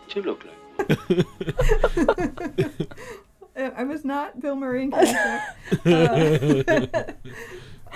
to 0.09 0.21
look 0.21 0.45
like 0.45 0.56
I 3.55 3.83
was 3.83 4.05
not 4.05 4.39
Bill 4.39 4.55
Murray 4.55 4.83
in. 4.83 4.93
Uh, 4.93 5.41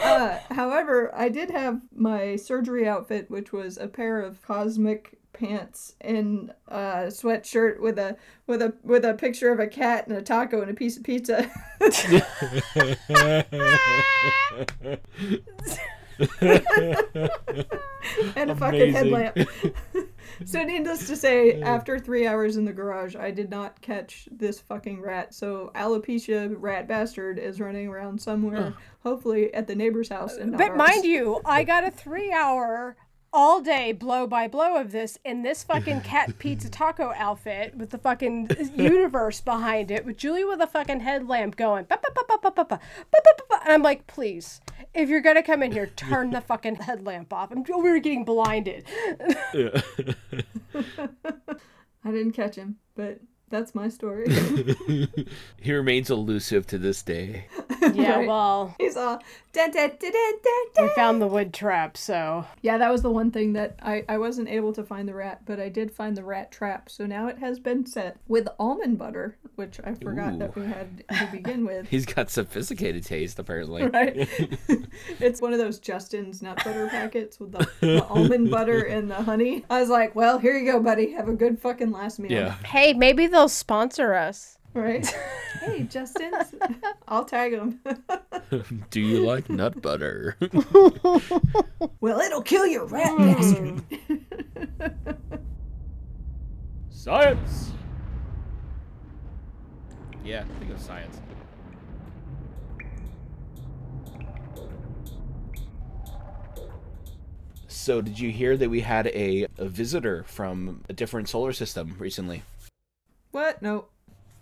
uh, 0.04 0.40
however, 0.50 1.14
I 1.16 1.30
did 1.30 1.52
have 1.52 1.84
my 1.96 2.36
surgery 2.36 2.88
outfit, 2.88 3.30
which 3.30 3.54
was 3.54 3.78
a 3.78 3.88
pair 3.88 4.22
of 4.22 4.42
cosmic 4.42 5.20
pants 5.34 5.96
and 6.02 6.54
a 6.68 7.08
sweatshirt 7.08 7.80
with 7.80 7.98
a 7.98 8.18
with 8.48 8.62
a 8.62 8.74
with 8.84 9.06
a 9.06 9.14
picture 9.14 9.50
of 9.52 9.60
a 9.60 9.68
cat 9.68 10.08
and 10.08 10.18
a 10.18 10.22
taco 10.22 10.62
and 10.62 10.70
a 10.70 10.74
piece 10.74 10.98
of 10.98 11.04
pizza. 11.04 11.50
and 18.36 18.52
a 18.52 18.56
fucking 18.56 18.94
headlamp. 18.94 19.38
so 20.46 20.64
needless 20.64 21.08
to 21.08 21.16
say, 21.16 21.62
after 21.62 22.00
three 22.00 22.28
hours 22.28 22.58
in 22.58 22.66
the 22.66 22.74
garage, 22.74 23.16
I 23.16 23.32
did 23.32 23.50
not 23.50 23.82
catch 23.82 24.28
this 24.32 24.60
fucking 24.60 25.02
rat. 25.02 25.34
So 25.34 25.72
alopecia 25.76 26.56
rat 26.58 26.88
bastard 26.88 27.40
is 27.40 27.60
running 27.60 27.88
around 27.88 28.22
somewhere, 28.22 28.74
hopefully 29.04 29.54
at 29.54 29.68
the 29.68 29.76
neighbor's 29.76 30.10
house. 30.10 30.38
And 30.38 30.58
But 30.58 30.72
ours. 30.72 30.78
mind 30.78 31.06
you, 31.06 31.42
I 31.46 31.64
got 31.64 31.84
a 31.84 31.92
three 31.92 32.32
hour 32.32 32.96
all 33.34 33.62
day 33.62 33.92
blow 33.92 34.28
by 34.28 34.48
blow 34.48 34.76
of 34.76 34.92
this 34.92 35.18
in 35.24 35.42
this 35.44 35.64
fucking 35.72 36.02
cat 36.02 36.38
pizza 36.40 36.70
taco 36.70 37.14
outfit 37.16 37.76
with 37.76 37.90
the 37.90 37.98
fucking 37.98 38.50
universe 38.76 39.42
behind 39.42 39.90
it 39.90 40.06
with 40.06 40.18
Julie 40.18 40.44
with 40.44 40.62
a 40.62 40.68
fucking 40.68 41.00
headlamp 41.00 41.56
going 41.56 41.86
I'm 43.64 43.82
like 43.82 44.08
please 44.08 44.62
if 44.94 45.08
you're 45.10 45.22
gonna 45.22 45.44
come 45.44 45.64
in 45.64 45.72
here 45.72 45.88
turn 45.88 46.32
the 46.32 46.42
fucking 46.42 46.76
headlamp 46.76 47.32
off 47.32 47.52
I'm, 47.52 47.64
we 47.64 47.90
were 47.90 48.00
getting 48.00 48.26
blinded. 48.26 48.86
I 52.04 52.12
didn't 52.12 52.34
catch 52.34 52.56
him 52.56 52.78
but 52.96 53.20
that's 53.52 53.76
my 53.76 53.90
story. 53.90 54.28
he 55.62 55.74
remains 55.74 56.10
elusive 56.10 56.66
to 56.68 56.78
this 56.78 57.04
day. 57.04 57.46
yeah 57.94 58.18
Right. 58.18 58.28
well 58.28 58.76
He's 58.80 58.96
all 58.96 59.22
dun, 59.54 59.72
dun, 59.72 59.90
dun, 60.00 60.12
dun, 60.12 60.34
dun, 60.76 60.86
we 60.88 60.94
found 60.96 61.22
the 61.22 61.28
wood 61.28 61.54
trap 61.54 61.98
so 61.98 62.46
Yeah, 62.62 62.78
that 62.78 62.92
was 62.92 63.02
the 63.02 63.10
one 63.10 63.32
thing 63.32 63.54
that 63.54 63.76
I, 63.82 64.06
I 64.08 64.18
wasn't 64.18 64.50
able 64.50 64.72
to 64.74 64.84
find 64.84 65.08
the 65.08 65.14
rat, 65.14 65.42
but 65.46 65.60
I 65.60 65.70
did 65.70 65.92
find 65.92 66.16
the 66.16 66.24
rat 66.24 66.52
trap. 66.52 66.90
So 66.90 67.06
now 67.06 67.28
it 67.28 67.40
has 67.40 67.60
been 67.60 67.86
set 67.86 68.18
with 68.28 68.48
almond 68.60 68.98
butter, 68.98 69.36
which 69.56 69.80
I 69.84 69.94
forgot 69.96 70.40
that 70.40 70.56
we 70.56 70.66
had 70.66 71.04
to 71.10 71.28
begin 71.32 71.66
with. 71.66 71.88
He's 71.90 72.06
got 72.06 72.30
sophisticated 72.30 73.04
taste, 73.04 73.40
apparently. 73.40 73.88
Right? 73.88 74.30
it's 75.20 75.42
one 75.42 75.54
of 75.54 75.60
those 75.60 75.80
Justin's 75.80 76.42
nut 76.42 76.62
butter 76.64 76.88
packets 76.88 77.40
with 77.40 77.52
the, 77.52 77.68
the 77.82 78.06
almond 78.06 78.52
butter 78.52 78.84
and 78.84 79.10
the 79.10 79.16
honey. 79.22 79.66
I 79.70 79.82
was 79.82 79.90
like, 79.90 80.16
well, 80.16 80.38
here 80.40 80.58
you 80.58 80.72
go, 80.72 80.80
buddy. 80.80 81.12
Have 81.12 81.28
a 81.28 81.34
good 81.34 81.60
fucking 81.60 81.92
last 81.92 82.20
meal. 82.20 82.32
Yeah. 82.32 82.56
hey 82.64 82.94
maybe 82.94 83.28
they'll 83.42 83.50
sponsor 83.50 84.14
us 84.14 84.60
Right? 84.74 85.06
hey, 85.60 85.84
Justin. 85.84 86.32
I'll 87.06 87.26
tag 87.26 87.52
him. 87.52 87.82
Do 88.90 89.02
you 89.02 89.26
like 89.26 89.50
nut 89.50 89.82
butter? 89.82 90.38
well, 92.00 92.22
it'll 92.22 92.42
kill 92.42 92.66
your 92.66 92.86
rat 92.86 93.12
hmm. 93.12 93.80
bastard. 93.90 95.18
Science! 96.90 97.72
Yeah, 100.24 100.46
think 100.60 100.72
of 100.72 100.80
science. 100.80 101.20
So, 107.68 108.00
did 108.00 108.18
you 108.18 108.32
hear 108.32 108.56
that 108.56 108.70
we 108.70 108.80
had 108.80 109.08
a, 109.08 109.48
a 109.58 109.68
visitor 109.68 110.24
from 110.28 110.86
a 110.88 110.94
different 110.94 111.28
solar 111.28 111.52
system 111.52 111.98
recently? 112.00 112.44
What? 113.32 113.62
No. 113.62 113.86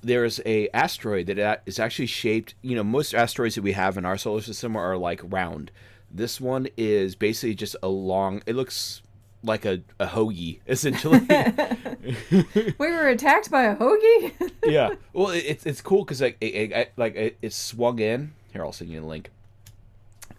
There's 0.02 0.40
a 0.46 0.70
asteroid 0.70 1.28
that 1.28 1.62
is 1.66 1.78
actually 1.80 2.06
shaped. 2.06 2.56
You 2.62 2.76
know, 2.76 2.84
most 2.84 3.14
asteroids 3.14 3.56
that 3.56 3.62
we 3.64 3.74
have 3.74 3.98
in 3.98 4.06
our 4.06 4.18
solar 4.18 4.42
system 4.42 4.76
are 4.76 4.98
like 4.98 5.20
round. 5.24 5.72
This 6.12 6.40
one 6.40 6.68
is 6.78 7.16
basically 7.16 7.54
just 7.56 7.76
a 7.84 7.90
long. 7.90 8.42
It 8.46 8.56
looks 8.56 9.02
like 9.44 9.66
a, 9.66 9.82
a 10.00 10.08
hoagie, 10.08 10.60
essentially. 10.68 11.20
We 12.80 12.88
were 12.92 13.08
attacked 13.10 13.52
by 13.52 13.64
a 13.64 13.76
hoagie? 13.76 14.52
yeah. 14.66 14.96
Well, 15.14 15.30
it, 15.30 15.40
it's 15.46 15.66
it's 15.66 15.82
cool 15.82 16.04
because 16.06 16.22
like 16.22 16.38
it, 16.42 16.46
it, 16.56 16.72
it- 16.72 16.92
like 16.98 17.16
it, 17.16 17.38
it's 17.42 17.56
swung 17.56 18.00
in. 18.00 18.34
Here, 18.54 18.64
I'll 18.64 18.72
send 18.72 18.90
you 18.90 19.04
a 19.04 19.06
link. 19.06 19.30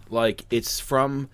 Like 0.09 0.45
it's 0.51 0.81
from 0.81 1.29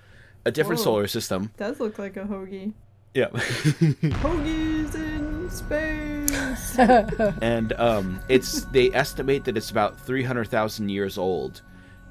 a 0.45 0.51
different 0.51 0.81
Whoa. 0.81 0.85
solar 0.85 1.07
system. 1.07 1.53
does 1.57 1.81
look 1.81 1.99
like 1.99 2.17
a 2.17 2.25
hoagie. 2.25 2.73
Yeah. 3.15 3.29
Hoagies 3.31 4.95
in 4.95 5.16
space. 5.59 6.79
and 6.79 7.73
um, 7.75 8.21
it's 8.29 8.63
they 8.67 8.93
estimate 8.93 9.45
that 9.45 9.57
it's 9.57 9.71
about 9.71 9.99
three 9.99 10.23
hundred 10.23 10.49
thousand 10.49 10.89
years 10.89 11.19
old, 11.19 11.63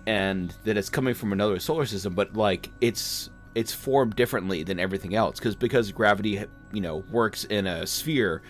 and 0.08 0.54
that 0.64 0.78
it's 0.78 0.90
coming 0.90 1.14
from 1.14 1.32
another 1.34 1.60
solar 1.60 1.86
system. 1.86 2.14
But 2.14 2.36
like 2.36 2.70
it's 2.82 3.30
it's 3.54 3.74
formed 3.74 4.16
differently 4.16 4.64
than 4.64 4.80
everything 4.80 5.16
else 5.16 5.40
because 5.40 5.56
because 5.56 5.92
gravity 5.92 6.44
you 6.74 6.82
know 6.82 6.98
works 7.12 7.44
in 7.46 7.68
a 7.68 7.86
sphere. 7.88 8.42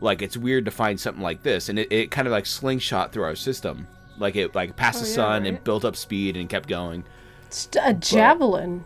Like 0.00 0.22
it's 0.22 0.36
weird 0.36 0.64
to 0.66 0.70
find 0.70 0.98
something 0.98 1.22
like 1.22 1.42
this, 1.42 1.68
and 1.68 1.78
it, 1.78 1.90
it 1.92 2.10
kind 2.10 2.26
of 2.26 2.32
like 2.32 2.46
slingshot 2.46 3.12
through 3.12 3.24
our 3.24 3.36
system. 3.36 3.86
Like 4.18 4.36
it 4.36 4.54
like 4.54 4.76
passed 4.76 5.00
the 5.00 5.06
Oh, 5.06 5.08
yeah, 5.10 5.14
sun 5.14 5.46
and 5.46 5.62
built 5.64 5.84
up 5.84 5.96
speed 5.96 6.36
and 6.36 6.48
kept 6.48 6.68
going. 6.68 7.04
It's 7.46 7.68
a 7.82 7.94
javelin 7.94 8.84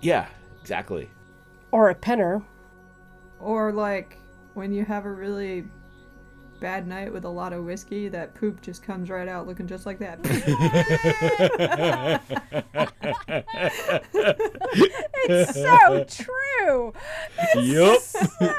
Yeah, 0.00 0.26
exactly. 0.60 1.10
or 1.72 1.90
a 1.90 1.94
penner. 1.94 2.42
Or 3.40 3.72
like 3.72 4.18
when 4.54 4.72
you 4.72 4.84
have 4.84 5.04
a 5.04 5.12
really 5.12 5.64
bad 6.60 6.86
night 6.86 7.12
with 7.12 7.24
a 7.24 7.28
lot 7.28 7.52
of 7.52 7.64
whiskey, 7.64 8.08
that 8.08 8.34
poop 8.34 8.62
just 8.62 8.82
comes 8.82 9.10
right 9.10 9.28
out 9.28 9.46
looking 9.46 9.66
just 9.66 9.86
like 9.86 9.98
that. 9.98 10.20
It's 15.26 15.54
so 15.54 16.04
true. 16.04 16.92
Yep. 17.56 18.00
So 18.00 18.54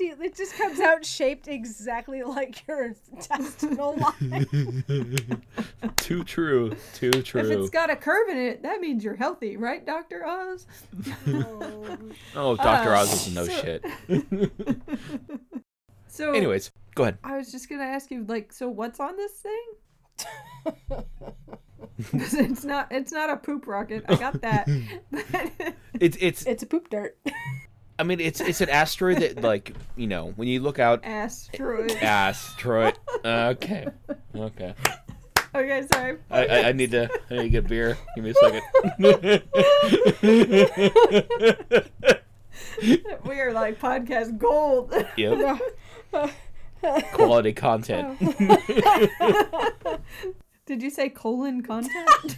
nasty. 0.00 0.24
It 0.24 0.36
just 0.36 0.54
comes 0.56 0.80
out 0.80 1.04
shaped 1.04 1.48
exactly 1.48 2.22
like 2.22 2.66
your 2.66 2.94
intestinal 3.12 3.96
line. 4.20 5.42
Too 5.96 6.24
true. 6.24 6.72
Too 6.94 7.10
true. 7.22 7.40
if 7.40 7.50
it's 7.50 7.70
got 7.70 7.90
a 7.90 7.96
curve 7.96 8.28
in 8.28 8.36
it, 8.38 8.62
that 8.62 8.80
means 8.80 9.04
you're 9.04 9.16
healthy, 9.16 9.56
right, 9.56 9.84
Dr. 9.84 10.24
Oz? 10.26 10.66
Oh, 12.34 12.56
Dr. 12.56 12.94
Uh, 12.94 13.00
Oz 13.02 13.26
is 13.28 13.34
no 13.34 13.44
so- 13.44 13.52
shit. 13.62 13.84
So 16.10 16.32
Anyways, 16.32 16.72
go 16.96 17.04
ahead. 17.04 17.18
I 17.22 17.36
was 17.36 17.52
just 17.52 17.68
gonna 17.68 17.84
ask 17.84 18.10
you, 18.10 18.24
like, 18.24 18.52
so 18.52 18.68
what's 18.68 18.98
on 18.98 19.16
this 19.16 19.30
thing? 19.34 21.04
it's 22.12 22.64
not 22.64 22.88
it's 22.90 23.12
not 23.12 23.30
a 23.30 23.36
poop 23.36 23.68
rocket. 23.68 24.04
I 24.08 24.16
got 24.16 24.40
that. 24.40 24.68
But 25.12 25.74
It's 26.00 26.16
it's 26.20 26.44
It's 26.46 26.62
a 26.64 26.66
poop 26.66 26.88
dart. 26.90 27.16
I 27.98 28.04
mean 28.04 28.20
it's 28.20 28.40
it's 28.40 28.60
an 28.60 28.68
asteroid 28.68 29.18
that 29.18 29.42
like, 29.42 29.74
you 29.96 30.06
know, 30.06 30.32
when 30.36 30.46
you 30.48 30.60
look 30.60 30.78
out 30.78 31.04
asteroid. 31.04 31.92
asteroid. 31.92 32.98
Okay. 33.24 33.88
Okay. 34.34 34.74
Okay, 35.54 35.86
sorry. 35.90 36.18
I, 36.30 36.46
I, 36.46 36.68
I 36.68 36.72
need 36.72 36.90
to 36.92 37.08
I 37.30 37.34
need 37.34 37.42
to 37.42 37.48
get 37.48 37.66
beer. 37.66 37.96
Give 38.14 38.24
me 38.24 38.30
a 38.30 38.34
second. 38.34 38.62
We 43.24 43.40
are 43.40 43.52
like 43.52 43.80
podcast 43.80 44.38
gold. 44.38 44.94
yep. 45.16 45.60
Quality 47.12 47.52
content. 47.52 48.18
Did 50.66 50.82
you 50.82 50.90
say 50.90 51.08
colon 51.08 51.62
content? 51.62 52.36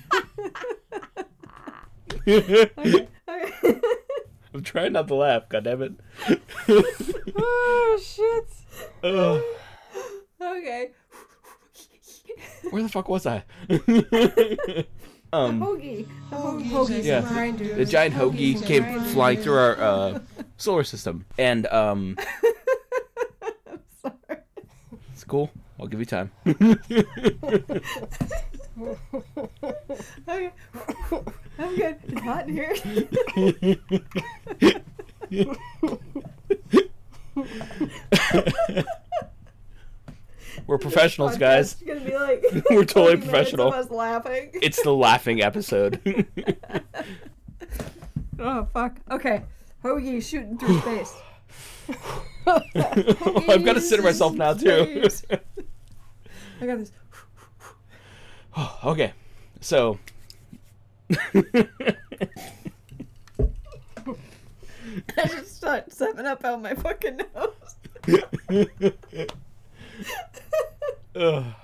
okay. 2.29 3.09
okay. 3.29 3.81
I'm 4.53 4.63
trying 4.63 4.93
not 4.93 5.07
to 5.09 5.15
laugh, 5.15 5.49
God 5.49 5.65
damn 5.65 5.83
it. 5.83 5.93
oh 7.39 8.01
shit. 8.03 8.49
Ugh. 9.05 9.43
Okay. 10.43 10.91
Where 12.71 12.83
the 12.83 12.89
fuck 12.89 13.09
was 13.09 13.27
I? 13.27 13.45
um, 15.33 15.61
Hoagie. 15.61 16.07
The 16.31 16.37
ho- 16.37 16.59
hoagie. 16.61 17.05
yeah, 17.05 17.21
the 17.77 17.85
giant 17.85 18.15
hoagie 18.15 18.65
came 18.65 19.01
flying 19.07 19.39
through 19.41 19.55
our 19.57 19.81
uh, 19.81 20.19
solar 20.57 20.85
system, 20.85 21.27
and 21.39 21.67
um, 21.67 22.17
Sorry. 24.03 24.39
it's 25.13 25.25
cool. 25.25 25.51
I'll 25.79 25.87
give 25.87 26.01
you 26.01 26.07
time. 26.07 26.31
Okay. 30.29 30.51
I'm 31.59 31.77
good. 31.77 31.97
It's 32.09 32.21
hot 32.23 32.49
in 32.49 32.55
here. 32.55 32.75
We're 40.67 40.79
professionals, 40.79 41.37
guys. 41.37 41.73
It's 41.73 41.83
gonna 41.83 42.01
be 42.01 42.17
like 42.17 42.45
We're 42.71 42.85
totally 42.85 43.17
20 43.17 43.17
minutes 43.17 43.25
professional. 43.25 43.69
Of 43.69 43.75
us 43.87 43.91
laughing. 43.91 44.51
It's 44.55 44.83
the 44.83 44.95
laughing 44.95 45.43
episode. 45.43 46.01
Oh 48.43 48.67
fuck. 48.73 48.97
Okay. 49.11 49.43
Hoagie 49.85 50.23
shooting 50.23 50.57
through 50.57 50.81
space. 50.81 51.15
I've 52.47 53.63
got 53.67 53.75
to 53.75 53.83
sit 53.83 54.03
myself 54.03 54.33
now 54.33 54.55
too. 54.55 55.07
I 56.59 56.67
got 56.67 56.79
this. 56.79 56.91
okay, 58.85 59.13
so 59.61 59.99
I 65.17 65.27
just 65.27 65.57
start 65.57 65.93
seven 65.93 66.27
up 66.27 66.45
out 66.45 66.61
my 66.63 66.75
fucking 66.75 67.21
nose. 67.35 68.21
ugh. 71.17 71.45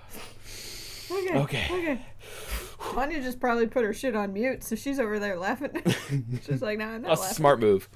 Okay. 1.08 1.38
Okay. 1.38 1.66
Okay. 1.70 2.00
Tanya 2.92 3.22
just 3.22 3.38
probably 3.38 3.66
put 3.68 3.84
her 3.84 3.92
shit 3.94 4.16
on 4.16 4.32
mute, 4.32 4.64
so 4.64 4.74
she's 4.74 4.98
over 4.98 5.18
there 5.20 5.38
laughing. 5.38 5.70
she's 6.44 6.60
like, 6.60 6.78
nah, 6.78 6.86
I'm 6.86 7.02
not 7.02 7.16
a 7.16 7.20
laughing. 7.20 7.34
smart 7.34 7.60
move. 7.60 7.88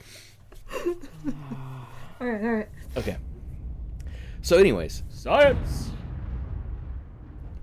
All 2.20 2.26
right, 2.26 2.41
all 2.43 2.51
right. 2.53 2.68
Okay. 2.97 3.16
So, 4.43 4.59
anyways, 4.59 5.03
science. 5.09 5.91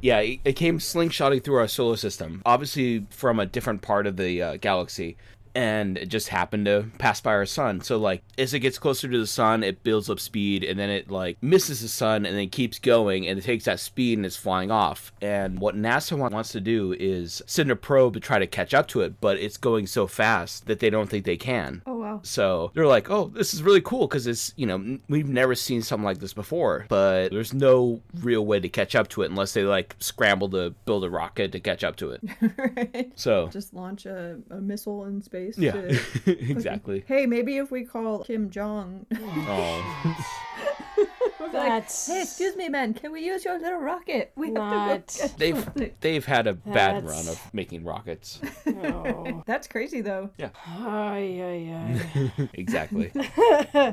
Yeah, 0.01 0.19
it, 0.19 0.55
came 0.55 0.77
slingshotting 0.77 1.43
through 1.43 1.55
our 1.57 1.67
solar 1.67 1.97
system, 1.97 2.41
obviously 2.45 3.05
from 3.09 3.39
a 3.39 3.45
different 3.45 3.81
part 3.81 4.05
of 4.05 4.17
the 4.17 4.41
uh, 4.41 4.57
galaxy, 4.57 5.17
and 5.55 5.97
it 5.97 6.07
just 6.07 6.29
happened 6.29 6.65
to 6.65 6.85
pass 6.97 7.21
by 7.21 7.31
our 7.31 7.45
sun. 7.45 7.81
So, 7.81 7.97
like, 7.97 8.23
as 8.37 8.53
it 8.53 8.59
gets 8.59 8.77
closer 8.79 9.07
to 9.07 9.17
the 9.17 9.27
sun, 9.27 9.63
it 9.63 9.83
builds 9.83 10.09
up 10.09 10.19
speed, 10.19 10.63
and 10.63 10.79
then 10.79 10.89
it 10.89 11.09
like 11.09 11.37
misses 11.41 11.81
the 11.81 11.87
sun, 11.87 12.25
and 12.25 12.37
then 12.37 12.49
keeps 12.49 12.79
going, 12.79 13.27
and 13.27 13.37
it 13.39 13.43
takes 13.43 13.65
that 13.65 13.79
speed 13.79 14.17
and 14.17 14.25
is 14.25 14.37
flying 14.37 14.71
off. 14.71 15.11
And 15.21 15.59
what 15.59 15.75
NASA 15.75 16.17
wants 16.17 16.51
to 16.51 16.61
do 16.61 16.95
is 16.99 17.41
send 17.45 17.71
a 17.71 17.75
probe 17.75 18.13
to 18.13 18.19
try 18.19 18.39
to 18.39 18.47
catch 18.47 18.73
up 18.73 18.87
to 18.89 19.01
it, 19.01 19.19
but 19.21 19.37
it's 19.37 19.57
going 19.57 19.87
so 19.87 20.07
fast 20.07 20.65
that 20.67 20.79
they 20.79 20.89
don't 20.89 21.09
think 21.09 21.25
they 21.25 21.37
can. 21.37 21.81
Oh 21.85 21.95
wow. 21.95 22.19
So 22.23 22.71
they're 22.73 22.87
like, 22.87 23.09
oh, 23.09 23.27
this 23.33 23.53
is 23.53 23.63
really 23.63 23.81
cool 23.81 24.07
because 24.07 24.27
it's, 24.27 24.53
you 24.55 24.65
know, 24.65 24.99
we've 25.09 25.27
never 25.27 25.55
seen 25.55 25.81
something 25.81 26.05
like 26.05 26.19
this 26.19 26.33
before, 26.33 26.85
but 26.89 27.29
there's 27.29 27.53
no 27.53 28.01
real 28.21 28.45
way 28.45 28.59
to 28.59 28.69
catch 28.69 28.95
up 28.95 29.07
to 29.09 29.21
it 29.23 29.29
unless 29.29 29.53
they 29.53 29.63
like 29.63 29.95
scramble 29.99 30.49
to 30.49 30.71
build 30.85 31.03
a 31.03 31.09
rocket 31.09 31.51
to 31.51 31.59
catch 31.59 31.83
up 31.83 31.95
to 31.97 32.11
it. 32.11 32.21
right. 32.57 33.11
So, 33.17 33.47
Just 33.47 33.73
launch 33.73 34.05
a, 34.05 34.37
a 34.49 34.57
missile 34.57 35.05
in 35.05 35.21
space. 35.21 35.46
Yeah, 35.57 35.71
to- 35.73 35.99
exactly. 36.51 37.03
Hey, 37.07 37.25
maybe 37.25 37.57
if 37.57 37.69
we 37.71 37.83
call 37.85 38.23
Kim 38.23 38.49
Jong. 38.49 39.05
Oh, 39.49 40.17
Like, 41.39 41.51
That's 41.69 42.07
hey, 42.07 42.23
excuse 42.23 42.55
me, 42.57 42.67
man. 42.67 42.93
Can 42.93 43.11
we 43.11 43.23
use 43.23 43.45
your 43.45 43.57
little 43.59 43.79
rocket? 43.79 44.31
We 44.35 44.47
have 44.47 44.55
to 44.55 44.59
Not- 44.59 44.87
go 44.87 44.93
get 44.95 45.33
they've 45.37 45.63
something." 45.63 45.91
they've 46.01 46.25
had 46.25 46.45
a 46.47 46.53
bad 46.53 47.05
That's- 47.05 47.09
run 47.25 47.27
of 47.29 47.53
making 47.53 47.85
rockets. 47.85 48.41
oh. 48.67 49.43
That's 49.45 49.65
crazy 49.67 50.01
though. 50.01 50.29
Yeah. 50.37 50.49
Ay, 50.67 51.39
ay, 51.41 52.01
ay. 52.35 52.49
Exactly. 52.53 53.11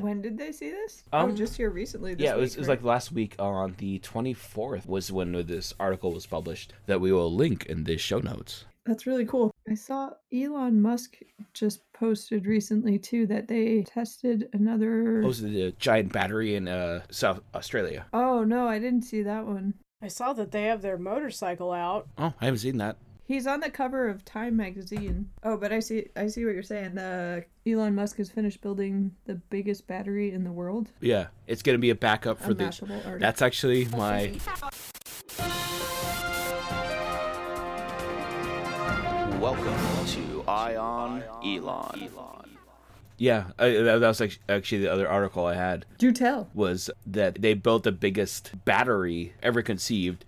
when 0.01 0.21
did 0.21 0.37
they 0.37 0.51
see 0.51 0.69
this? 0.71 1.03
oh, 1.13 1.19
Um, 1.19 1.35
just 1.35 1.55
here 1.55 1.69
recently. 1.69 2.13
This 2.15 2.25
yeah, 2.25 2.33
it 2.33 2.37
was, 2.39 2.51
week, 2.51 2.57
it 2.57 2.59
was 2.59 2.67
right? 2.67 2.77
like 2.79 2.83
last 2.85 3.11
week 3.13 3.35
on 3.39 3.75
the 3.77 3.99
24th 3.99 4.85
was 4.85 5.11
when 5.11 5.31
this 5.45 5.73
article 5.79 6.11
was 6.11 6.25
published 6.25 6.73
that 6.87 6.99
we 6.99 7.11
will 7.13 7.33
link 7.33 7.65
in 7.67 7.85
the 7.85 7.95
show 7.97 8.19
notes. 8.19 8.65
That's 8.85 9.07
really 9.07 9.25
cool. 9.25 9.54
I 9.69 9.73
saw 9.73 10.11
Elon 10.31 10.79
Musk 10.79 11.17
just 11.53 11.81
posted 11.91 12.45
recently 12.45 12.99
too 12.99 13.25
that 13.27 13.47
they 13.47 13.83
tested 13.83 14.47
another. 14.53 15.21
Posted 15.23 15.55
a 15.55 15.71
giant 15.71 16.13
battery 16.13 16.55
in 16.55 16.67
uh, 16.67 17.01
South 17.09 17.41
Australia. 17.55 18.05
Oh 18.13 18.43
no, 18.43 18.67
I 18.67 18.77
didn't 18.77 19.03
see 19.03 19.23
that 19.23 19.45
one. 19.45 19.73
I 20.01 20.07
saw 20.07 20.33
that 20.33 20.51
they 20.51 20.63
have 20.63 20.83
their 20.83 20.97
motorcycle 20.97 21.71
out. 21.71 22.07
Oh, 22.17 22.33
I 22.39 22.45
haven't 22.45 22.59
seen 22.59 22.77
that. 22.77 22.97
He's 23.27 23.47
on 23.47 23.59
the 23.59 23.71
cover 23.71 24.07
of 24.07 24.23
Time 24.23 24.55
magazine. 24.55 25.31
Oh, 25.41 25.57
but 25.57 25.73
I 25.73 25.79
see 25.79 26.09
I 26.15 26.27
see 26.27 26.45
what 26.45 26.53
you're 26.53 26.61
saying. 26.61 26.99
Uh, 26.99 27.41
Elon 27.65 27.95
Musk 27.95 28.17
has 28.17 28.29
finished 28.29 28.61
building 28.61 29.15
the 29.25 29.33
biggest 29.35 29.87
battery 29.87 30.31
in 30.31 30.43
the 30.43 30.51
world. 30.51 30.89
Yeah, 31.01 31.27
it's 31.47 31.63
gonna 31.63 31.79
be 31.79 31.89
a 31.89 31.95
backup 31.95 32.39
for 32.39 32.51
A 32.51 32.53
the. 32.53 32.65
Article. 32.65 33.17
That's 33.19 33.41
actually 33.41 33.85
my. 33.85 34.33
Welcome 39.45 40.07
to 40.07 40.43
Ion 40.47 41.23
Elon. 41.45 42.09
Yeah, 43.19 43.51
I, 43.59 43.69
that 43.73 43.99
that 43.99 44.07
was 44.07 44.39
actually 44.49 44.81
the 44.81 44.91
other 44.91 45.07
article 45.07 45.45
I 45.45 45.53
had 45.53 45.85
Do 45.99 46.11
tell. 46.11 46.49
was 46.55 46.89
that 47.05 47.39
they 47.43 47.53
built 47.53 47.83
the 47.83 47.91
biggest 47.91 48.53
battery 48.65 49.33
ever 49.43 49.61
conceived 49.61 50.25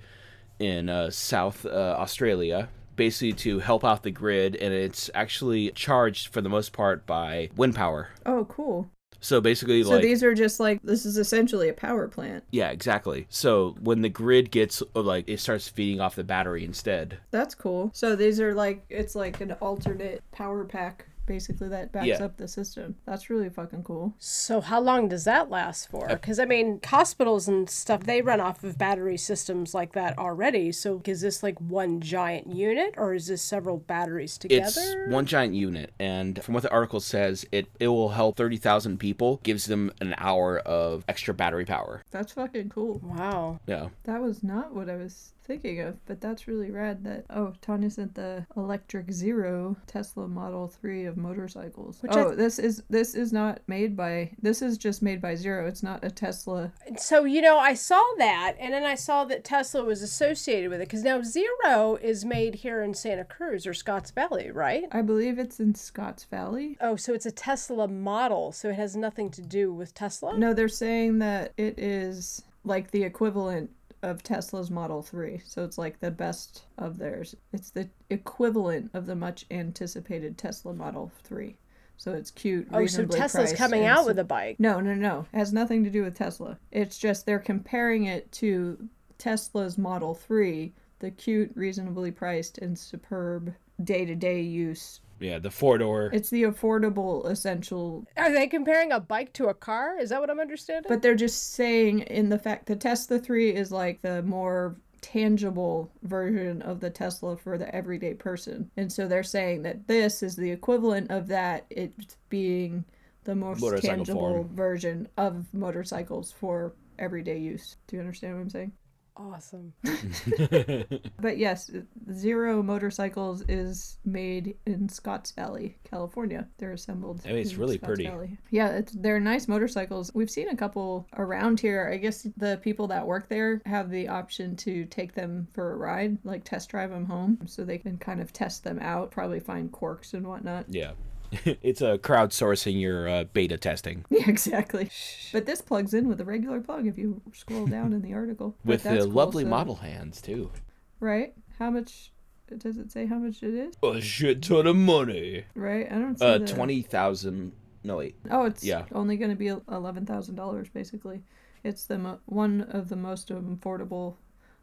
in 0.59 0.87
uh, 0.87 1.09
South 1.09 1.65
uh, 1.65 1.95
Australia, 1.97 2.69
basically 2.95 3.33
to 3.33 3.57
help 3.57 3.83
out 3.83 4.03
the 4.03 4.11
grid, 4.11 4.55
and 4.55 4.71
it's 4.71 5.09
actually 5.15 5.71
charged 5.71 6.27
for 6.27 6.41
the 6.41 6.49
most 6.49 6.71
part 6.71 7.07
by 7.07 7.49
wind 7.55 7.73
power. 7.73 8.09
Oh, 8.23 8.45
cool. 8.45 8.87
So 9.19 9.41
basically, 9.41 9.83
like 9.83 9.87
So 9.87 9.93
like 9.95 10.03
these 10.03 10.23
are 10.23 10.33
just 10.33 10.59
like 10.59 10.81
this 10.83 11.05
is 11.05 11.17
essentially 11.17 11.69
a 11.69 11.73
power 11.73 12.07
plant. 12.07 12.43
yeah, 12.51 12.69
exactly. 12.69 13.25
So 13.29 13.75
when 13.81 14.01
the 14.01 14.09
grid 14.09 14.51
gets 14.51 14.81
uh, 14.95 15.01
like 15.01 15.27
it 15.27 15.39
starts 15.39 15.67
feeding 15.67 15.99
off 15.99 16.15
the 16.15 16.23
battery 16.23 16.63
instead. 16.63 17.17
That's 17.31 17.55
cool. 17.55 17.91
So 17.93 18.15
these 18.15 18.39
are 18.39 18.53
like 18.53 18.83
it's 18.89 19.15
like 19.15 19.41
an 19.41 19.53
alternate 19.53 20.23
power 20.31 20.63
pack 20.65 21.05
basically 21.27 21.69
that 21.69 21.91
backs 21.91 22.07
Yeah. 22.07 22.23
up 22.23 22.37
the 22.37 22.47
system. 22.47 22.95
That's 23.05 23.29
really 23.29 23.49
fucking 23.49 23.83
cool. 23.83 24.15
So 24.17 24.61
how 24.61 24.79
long 24.79 25.07
does 25.09 25.25
that 25.25 25.51
last 25.51 25.89
for? 25.89 26.07
Because 26.07 26.39
I 26.39 26.45
mean, 26.45 26.79
hospitals 26.83 27.47
and 27.47 27.69
stuff 27.69 28.03
they 28.03 28.21
run 28.23 28.39
off 28.39 28.63
of 28.63 28.77
battery 28.79 29.17
systems 29.17 29.75
like 29.75 29.91
that 29.93 30.17
already. 30.17 30.71
So 30.71 31.01
is 31.05 31.21
this 31.21 31.43
like 31.43 31.59
one 31.61 32.01
giant 32.01 32.47
unit, 32.47 32.95
or 32.97 33.13
is 33.13 33.27
this 33.27 33.41
several 33.43 33.77
batteries 33.77 34.37
together? 34.37 34.63
It's 34.65 34.95
one 35.09 35.25
giant 35.27 35.53
unit, 35.53 35.93
and 35.99 36.43
from 36.43 36.53
what 36.55 36.63
the 36.63 36.71
article 36.71 36.99
says, 36.99 37.45
it 37.51 37.67
it 37.79 37.89
will 37.89 38.09
help 38.09 38.35
thirty 38.37 38.57
thousand 38.57 38.97
people. 38.99 39.39
Gives 39.43 39.65
them 39.65 39.91
an 40.01 40.15
hour 40.17 40.57
of 40.59 41.03
extra 41.07 41.33
battery 41.33 41.65
power. 41.65 42.01
That's 42.09 42.31
fucking 42.31 42.69
cool. 42.69 42.99
Wow. 43.03 43.59
Yeah, 43.67 43.89
That 44.05 44.21
was 44.21 44.43
not 44.43 44.73
what 44.73 44.89
I 44.89 44.95
was 44.95 45.33
thinking 45.47 45.79
of, 45.79 46.05
but 46.05 46.21
that's 46.21 46.47
really 46.47 46.69
rad 46.69 47.03
that 47.05 47.25
oh, 47.29 47.53
Tanya 47.61 47.89
sent 47.89 48.15
the 48.15 48.45
electric 48.55 49.11
zero 49.11 49.77
Tesla 49.87 50.27
Model 50.27 50.67
3 50.67 51.05
of 51.05 51.17
motorcycles. 51.17 52.01
Which 52.01 52.11
oh, 52.13 52.35
this 52.35 52.59
is 52.59 52.83
this 52.89 53.15
is 53.15 53.31
not 53.31 53.61
made 53.67 53.95
by 53.95 54.31
this 54.41 54.61
is 54.61 54.77
just 54.77 55.01
made 55.01 55.21
by 55.21 55.35
Zero. 55.35 55.67
It's 55.67 55.83
not 55.83 56.03
a 56.03 56.11
Tesla. 56.11 56.71
So 56.97 57.23
you 57.23 57.41
know, 57.41 57.57
I 57.57 57.73
saw 57.73 58.03
that, 58.17 58.55
and 58.59 58.73
then 58.73 58.83
I 58.83 58.95
saw 58.95 59.25
that 59.25 59.43
Tesla 59.43 59.83
was 59.83 60.01
associated 60.01 60.69
with 60.69 60.81
it. 60.81 60.87
Because 60.87 61.03
now 61.03 61.21
Zero 61.21 61.97
is 62.01 62.25
made 62.25 62.55
here 62.55 62.83
in 62.83 62.93
Santa 62.93 63.23
Cruz 63.23 63.65
or 63.65 63.73
Scotts 63.73 64.11
Valley, 64.11 64.51
right? 64.51 64.85
I 64.91 65.01
believe 65.01 65.39
it's 65.39 65.59
in 65.59 65.75
Scotts 65.75 66.25
Valley. 66.25 66.77
Oh, 66.81 66.95
so 66.95 67.13
it's 67.13 67.25
a 67.25 67.31
Tesla 67.31 67.87
model, 67.87 68.51
so 68.51 68.69
it 68.69 68.75
has 68.75 68.95
nothing 68.95 69.29
to 69.31 69.41
do 69.41 69.73
with 69.73 69.93
Tesla. 69.93 70.37
No, 70.37 70.53
they're 70.53 70.67
saying 70.67 71.19
that 71.19 71.53
it 71.57 71.79
is 71.79 72.43
like 72.63 72.91
the 72.91 73.03
equivalent 73.03 73.71
of 74.07 74.23
Tesla's 74.23 74.71
Model 74.71 75.01
3. 75.01 75.41
So 75.45 75.63
it's 75.63 75.77
like 75.77 75.99
the 75.99 76.11
best 76.11 76.63
of 76.77 76.97
theirs. 76.97 77.35
It's 77.51 77.69
the 77.69 77.89
equivalent 78.09 78.91
of 78.93 79.05
the 79.05 79.15
much 79.15 79.45
anticipated 79.51 80.37
Tesla 80.37 80.73
Model 80.73 81.11
3. 81.23 81.57
So 81.97 82.13
it's 82.13 82.31
cute. 82.31 82.67
Oh, 82.71 82.85
so 82.85 83.05
Tesla's 83.05 83.53
coming 83.53 83.85
out 83.85 84.01
so- 84.01 84.07
with 84.07 84.19
a 84.19 84.23
bike. 84.23 84.59
No, 84.59 84.79
no, 84.79 84.93
no. 84.93 85.25
It 85.33 85.37
has 85.37 85.51
nothing 85.51 85.83
to 85.83 85.89
do 85.89 86.03
with 86.03 86.15
Tesla. 86.15 86.57
It's 86.71 86.97
just 86.97 87.25
they're 87.25 87.39
comparing 87.39 88.05
it 88.05 88.31
to 88.33 88.87
Tesla's 89.17 89.77
Model 89.77 90.13
3, 90.13 90.73
the 90.99 91.11
cute, 91.11 91.51
reasonably 91.55 92.11
priced, 92.11 92.59
and 92.59 92.77
superb 92.77 93.53
day 93.83 94.05
to 94.05 94.15
day 94.15 94.41
use. 94.41 95.01
Yeah, 95.19 95.39
the 95.39 95.51
four 95.51 95.77
door. 95.77 96.09
It's 96.13 96.29
the 96.29 96.43
affordable, 96.43 97.25
essential. 97.29 98.05
Are 98.17 98.31
they 98.31 98.47
comparing 98.47 98.91
a 98.91 98.99
bike 98.99 99.33
to 99.33 99.47
a 99.47 99.53
car? 99.53 99.97
Is 99.99 100.09
that 100.09 100.19
what 100.19 100.29
I'm 100.29 100.39
understanding? 100.39 100.89
But 100.89 101.01
they're 101.01 101.15
just 101.15 101.53
saying, 101.53 101.99
in 102.01 102.29
the 102.29 102.39
fact, 102.39 102.65
the 102.65 102.75
Tesla 102.75 103.19
3 103.19 103.55
is 103.55 103.71
like 103.71 104.01
the 104.01 104.23
more 104.23 104.75
tangible 105.01 105.91
version 106.03 106.61
of 106.63 106.79
the 106.79 106.89
Tesla 106.89 107.37
for 107.37 107.57
the 107.57 107.73
everyday 107.73 108.13
person. 108.13 108.69
And 108.77 108.91
so 108.91 109.07
they're 109.07 109.23
saying 109.23 109.61
that 109.63 109.87
this 109.87 110.21
is 110.23 110.35
the 110.35 110.51
equivalent 110.51 111.11
of 111.11 111.27
that, 111.27 111.65
it 111.69 111.93
being 112.29 112.83
the 113.23 113.35
most 113.35 113.61
Motorcycle 113.61 113.95
tangible 113.97 114.21
form. 114.21 114.55
version 114.55 115.07
of 115.17 115.45
motorcycles 115.53 116.31
for 116.31 116.73
everyday 116.97 117.37
use. 117.37 117.77
Do 117.87 117.95
you 117.95 118.01
understand 118.01 118.35
what 118.35 118.41
I'm 118.41 118.49
saying? 118.49 118.71
Awesome. 119.17 119.73
But 121.19 121.37
yes, 121.37 121.71
Zero 122.13 122.61
Motorcycles 122.61 123.43
is 123.49 123.97
made 124.05 124.55
in 124.65 124.87
Scotts 124.87 125.31
Valley, 125.31 125.77
California. 125.83 126.47
They're 126.57 126.73
assembled. 126.73 127.21
I 127.25 127.29
mean, 127.29 127.37
it's 127.39 127.53
in 127.53 127.59
really 127.59 127.77
Scotts 127.77 127.87
pretty. 127.87 128.05
Valley. 128.05 128.37
Yeah, 128.51 128.69
it's 128.69 128.93
they're 128.93 129.19
nice 129.19 129.47
motorcycles. 129.47 130.11
We've 130.13 130.29
seen 130.29 130.49
a 130.49 130.55
couple 130.55 131.07
around 131.17 131.59
here. 131.59 131.89
I 131.91 131.97
guess 131.97 132.27
the 132.37 132.59
people 132.61 132.87
that 132.87 133.05
work 133.05 133.29
there 133.29 133.61
have 133.65 133.89
the 133.89 134.07
option 134.07 134.55
to 134.57 134.85
take 134.85 135.13
them 135.13 135.47
for 135.53 135.73
a 135.73 135.75
ride, 135.75 136.17
like 136.23 136.43
test 136.43 136.69
drive 136.69 136.91
them 136.91 137.05
home, 137.05 137.39
so 137.45 137.63
they 137.63 137.77
can 137.79 137.97
kind 137.97 138.21
of 138.21 138.31
test 138.31 138.63
them 138.63 138.79
out, 138.79 139.11
probably 139.11 139.39
find 139.39 139.71
quirks 139.71 140.13
and 140.13 140.25
whatnot. 140.27 140.65
yeah, 140.69 140.91
it's 141.61 141.81
a 141.81 141.97
crowdsourcing 141.97 142.79
your 142.79 143.07
uh, 143.07 143.23
beta 143.25 143.57
testing 143.57 144.05
Yeah, 144.09 144.29
exactly. 144.29 144.89
But 145.33 145.45
this 145.45 145.61
plugs 145.61 145.93
in 145.93 146.07
with 146.07 146.21
a 146.21 146.25
regular 146.25 146.61
plug 146.61 146.87
if 146.87 146.97
you 146.97 147.21
scroll 147.33 147.65
down 147.67 147.93
in 147.93 148.01
the 148.01 148.13
article. 148.13 148.55
With 148.65 148.83
that's 148.83 148.99
the 148.99 149.05
cool, 149.05 149.13
lovely 149.13 149.43
so- 149.43 149.49
model 149.49 149.75
hands 149.75 150.21
too. 150.21 150.51
Right? 150.99 151.33
How 151.59 151.69
much? 151.69 152.11
Does 152.57 152.77
it 152.77 152.91
say 152.91 153.05
how 153.05 153.17
much 153.17 153.43
it 153.43 153.53
is? 153.53 153.73
A 153.83 153.99
shit 153.99 154.41
ton 154.41 154.67
of 154.67 154.75
money. 154.77 155.43
Right? 155.53 155.85
I 155.91 155.95
don't 155.95 156.17
see 156.17 156.25
Uh, 156.25 156.39
twenty 156.39 156.81
thousand. 156.81 157.51
No 157.83 157.97
wait. 157.97 158.15
Oh, 158.31 158.45
it's 158.45 158.63
Yeah. 158.63 158.85
only 158.93 159.17
going 159.17 159.31
to 159.31 159.35
be 159.35 159.47
eleven 159.47 160.05
thousand 160.05 160.35
dollars 160.35 160.69
basically. 160.69 161.23
It's 161.63 161.85
the 161.85 161.97
mo- 161.97 162.19
one 162.25 162.61
of 162.61 162.87
the 162.89 162.95
most 162.95 163.29
affordable 163.29 164.15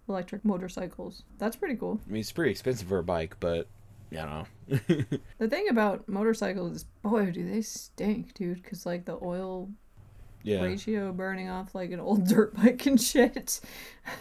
electric 0.09 0.45
motorcycles. 0.45 1.25
That's 1.39 1.57
pretty 1.57 1.77
cool. 1.77 2.01
I 2.09 2.11
mean, 2.13 2.21
it's 2.21 2.33
pretty 2.33 2.51
expensive 2.53 2.89
for 2.89 2.99
a 2.99 3.05
bike, 3.05 3.37
but 3.41 3.69
you 4.15 4.21
know. 4.21 4.47
Uh, 4.73 5.19
The 5.39 5.49
thing 5.49 5.69
about 5.69 6.09
motorcycles 6.09 6.77
is, 6.77 6.85
boy, 7.03 7.31
do 7.31 7.49
they 7.49 7.61
stink, 7.61 8.35
dude. 8.35 8.63
Because 8.63 8.87
like 8.87 9.05
the 9.05 9.19
oil 9.23 9.69
yeah. 10.43 10.63
ratio 10.63 11.13
burning 11.13 11.49
off 11.49 11.75
like 11.75 11.91
an 11.91 12.01
old 12.01 12.27
dirt 12.29 12.55
bike 12.55 12.87
and 12.87 13.01
shit. 13.01 13.61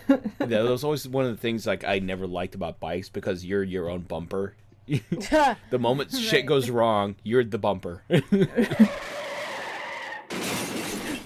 Yeah, 0.09 0.17
that 0.39 0.69
was 0.69 0.83
always 0.83 1.07
one 1.07 1.25
of 1.25 1.31
the 1.31 1.41
things 1.41 1.67
like 1.67 1.83
I 1.83 1.99
never 1.99 2.25
liked 2.25 2.55
about 2.55 2.79
bikes 2.79 3.09
because 3.09 3.45
you're 3.45 3.63
your 3.63 3.89
own 3.89 4.01
bumper. 4.01 4.55
the 4.87 5.79
moment 5.79 6.11
shit 6.11 6.45
goes 6.45 6.69
wrong, 6.69 7.15
you're 7.23 7.43
the 7.43 7.57
bumper. 7.57 8.03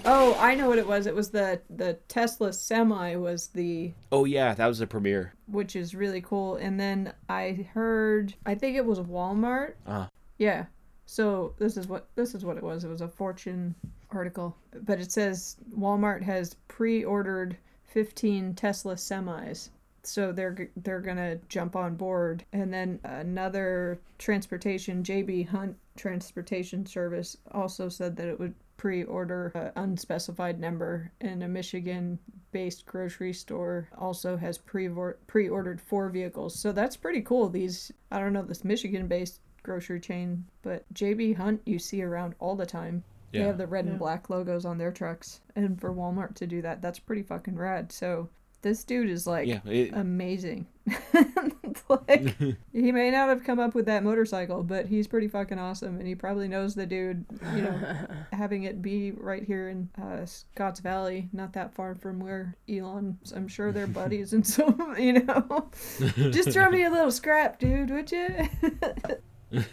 Oh, 0.08 0.36
I 0.40 0.54
know 0.54 0.68
what 0.68 0.78
it 0.78 0.86
was. 0.86 1.06
It 1.06 1.14
was 1.14 1.30
the 1.30 1.60
the 1.70 1.94
Tesla 2.08 2.52
Semi 2.52 3.16
was 3.16 3.48
the 3.48 3.92
oh 4.10 4.24
yeah, 4.24 4.54
that 4.54 4.66
was 4.66 4.78
the 4.78 4.86
premiere. 4.86 5.34
which 5.46 5.76
is 5.76 5.94
really 5.94 6.20
cool. 6.20 6.56
And 6.56 6.78
then 6.80 7.12
I 7.28 7.66
heard, 7.74 8.34
I 8.46 8.54
think 8.54 8.76
it 8.76 8.84
was 8.84 8.98
Walmart. 9.00 9.74
Uh, 9.86 10.06
Yeah. 10.38 10.66
So 11.06 11.54
this 11.58 11.76
is 11.76 11.86
what 11.88 12.08
this 12.16 12.34
is 12.34 12.44
what 12.44 12.56
it 12.58 12.62
was. 12.62 12.84
It 12.84 12.88
was 12.88 13.00
a 13.00 13.08
Fortune 13.08 13.74
article, 14.10 14.56
but 14.84 15.00
it 15.00 15.10
says 15.12 15.56
Walmart 15.76 16.22
has 16.22 16.54
pre-ordered 16.68 17.56
15 17.84 18.54
Tesla 18.54 18.94
semis. 18.94 19.70
So 20.02 20.32
they're 20.32 20.52
g- 20.52 20.68
they're 20.76 21.00
gonna 21.00 21.36
jump 21.48 21.76
on 21.76 21.96
board, 21.96 22.44
and 22.52 22.72
then 22.72 23.00
another 23.04 23.98
transportation, 24.18 25.02
JB 25.02 25.48
Hunt 25.48 25.76
Transportation 25.96 26.86
Service, 26.86 27.36
also 27.52 27.88
said 27.88 28.16
that 28.16 28.28
it 28.28 28.38
would 28.38 28.54
pre-order 28.78 29.52
an 29.54 29.72
unspecified 29.76 30.58
number, 30.58 31.12
and 31.20 31.42
a 31.42 31.48
Michigan-based 31.48 32.86
grocery 32.86 33.34
store 33.34 33.90
also 33.98 34.38
has 34.38 34.56
pre 34.56 34.88
pre-ordered 35.26 35.80
four 35.82 36.08
vehicles. 36.08 36.58
So 36.58 36.72
that's 36.72 36.96
pretty 36.96 37.20
cool. 37.20 37.50
These 37.50 37.92
I 38.10 38.18
don't 38.18 38.32
know 38.32 38.42
this 38.42 38.64
Michigan-based 38.64 39.40
grocery 39.62 40.00
chain, 40.00 40.46
but 40.62 40.82
JB 40.94 41.36
Hunt 41.36 41.60
you 41.66 41.78
see 41.78 42.02
around 42.02 42.34
all 42.38 42.56
the 42.56 42.64
time. 42.64 43.04
Yeah. 43.32 43.40
They 43.40 43.46
have 43.48 43.58
the 43.58 43.66
red 43.66 43.84
and 43.84 43.98
black 43.98 44.30
logos 44.30 44.64
on 44.64 44.78
their 44.78 44.92
trucks, 44.92 45.40
and 45.54 45.78
for 45.78 45.92
Walmart 45.92 46.34
to 46.36 46.46
do 46.46 46.62
that, 46.62 46.80
that's 46.80 46.98
pretty 46.98 47.22
fucking 47.22 47.56
rad. 47.56 47.92
So 47.92 48.30
this 48.62 48.84
dude 48.84 49.08
is 49.08 49.26
like 49.26 49.46
yeah, 49.46 49.60
it, 49.64 49.92
amazing. 49.94 50.66
like 51.88 52.36
he 52.72 52.92
may 52.92 53.10
not 53.10 53.28
have 53.28 53.44
come 53.44 53.58
up 53.58 53.74
with 53.74 53.86
that 53.86 54.02
motorcycle, 54.02 54.62
but 54.62 54.86
he's 54.86 55.06
pretty 55.06 55.28
fucking 55.28 55.58
awesome, 55.58 55.98
and 55.98 56.06
he 56.06 56.14
probably 56.14 56.48
knows 56.48 56.74
the 56.74 56.86
dude. 56.86 57.24
You 57.54 57.62
know, 57.62 57.96
having 58.32 58.64
it 58.64 58.82
be 58.82 59.12
right 59.12 59.42
here 59.42 59.68
in 59.68 59.88
uh, 60.00 60.24
Scotts 60.26 60.80
Valley, 60.80 61.28
not 61.32 61.52
that 61.52 61.72
far 61.74 61.94
from 61.94 62.18
where 62.20 62.56
Elon. 62.68 63.18
I'm 63.34 63.48
sure 63.48 63.72
they're 63.72 63.86
buddies, 63.86 64.32
and 64.32 64.46
so 64.46 64.74
you 64.98 65.24
know, 65.24 65.70
just 66.16 66.50
throw 66.50 66.70
me 66.70 66.84
a 66.84 66.90
little 66.90 67.12
scrap, 67.12 67.58
dude, 67.58 67.90
would 67.90 68.10
you? 68.10 68.48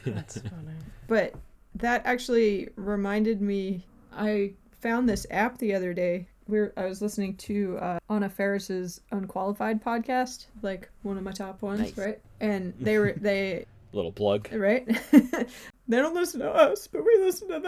That's 0.06 0.40
funny. 0.40 0.74
But 1.08 1.36
that 1.76 2.06
actually 2.06 2.70
reminded 2.76 3.42
me. 3.42 3.86
I 4.18 4.54
found 4.80 5.10
this 5.10 5.26
app 5.30 5.58
the 5.58 5.74
other 5.74 5.94
day. 5.94 6.30
Where 6.48 6.74
I 6.78 6.86
was 6.86 7.02
listening 7.02 7.36
to 7.38 7.78
uh, 7.80 8.00
Anna 8.10 8.30
Faris's 8.30 9.02
Unqualified 9.12 9.84
podcast, 9.84 10.46
like 10.62 10.90
one 11.02 11.18
of 11.18 11.24
my 11.24 11.32
top 11.32 11.62
ones, 11.62 11.80
Nice. 11.80 11.98
right? 11.98 12.20
And 12.40 12.74
they 12.80 13.00
were 13.00 13.14
they 13.18 13.66
little 13.94 14.12
plug. 14.12 14.50
right. 14.54 14.86
they 15.12 15.98
don't 15.98 16.14
listen 16.14 16.42
to 16.42 16.50
us, 16.52 16.86
but 16.88 17.04
we 17.04 17.18
listen 17.20 17.48
to 17.48 17.60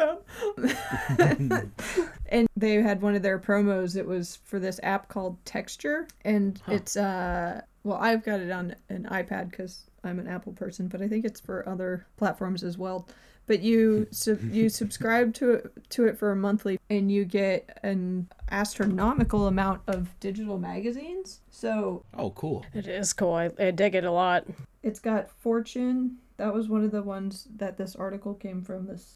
them. 0.57 1.71
and 2.29 2.47
they 2.55 2.75
had 2.75 3.01
one 3.01 3.15
of 3.15 3.23
their 3.23 3.39
promos. 3.39 3.95
It 3.95 4.05
was 4.05 4.37
for 4.43 4.59
this 4.59 4.79
app 4.83 5.07
called 5.07 5.43
Texture, 5.45 6.07
and 6.23 6.61
it's 6.67 6.95
uh 6.97 7.61
well, 7.83 7.97
I've 8.01 8.23
got 8.23 8.41
it 8.41 8.51
on 8.51 8.75
an 8.89 9.07
iPad 9.09 9.49
because 9.49 9.85
I'm 10.03 10.19
an 10.19 10.27
Apple 10.27 10.51
person, 10.53 10.87
but 10.87 11.01
I 11.01 11.07
think 11.07 11.23
it's 11.25 11.39
for 11.39 11.67
other 11.67 12.05
platforms 12.17 12.63
as 12.63 12.77
well. 12.77 13.07
But 13.47 13.61
you 13.61 14.07
sub- 14.11 14.43
you 14.53 14.69
subscribe 14.69 15.33
to 15.35 15.51
it 15.51 15.89
to 15.91 16.05
it 16.05 16.17
for 16.19 16.31
a 16.31 16.35
monthly, 16.35 16.79
and 16.89 17.11
you 17.11 17.25
get 17.25 17.79
an 17.83 18.27
astronomical 18.51 19.47
amount 19.47 19.81
of 19.87 20.09
digital 20.19 20.57
magazines. 20.59 21.39
So 21.49 22.03
Oh, 22.17 22.29
cool. 22.31 22.65
It 22.73 22.87
is 22.87 23.13
cool. 23.13 23.33
I, 23.33 23.49
I 23.59 23.71
dig 23.71 23.95
it 23.95 24.03
a 24.03 24.11
lot. 24.11 24.45
it's 24.83 24.99
got 24.99 25.29
Fortune. 25.31 26.17
That 26.37 26.53
was 26.53 26.69
one 26.69 26.83
of 26.83 26.91
the 26.91 27.01
ones 27.01 27.47
that 27.57 27.77
this 27.77 27.95
article 27.95 28.35
came 28.35 28.61
from. 28.61 28.85
This 28.85 29.15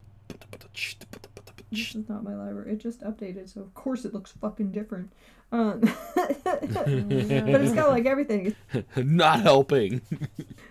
this 1.72 1.96
is 1.96 2.10
not 2.10 2.24
my 2.24 2.36
library. 2.36 2.74
It 2.74 2.80
just 2.80 3.02
updated, 3.02 3.54
so 3.54 3.62
of 3.62 3.74
course 3.74 4.04
it 4.06 4.14
looks 4.14 4.32
fucking 4.42 4.72
different. 4.72 5.12
Um, 5.54 5.82
but 6.16 6.88
it's 6.88 7.74
got 7.74 7.90
like 7.90 8.06
everything. 8.06 8.56
Not 8.96 9.42
helping. 9.42 10.02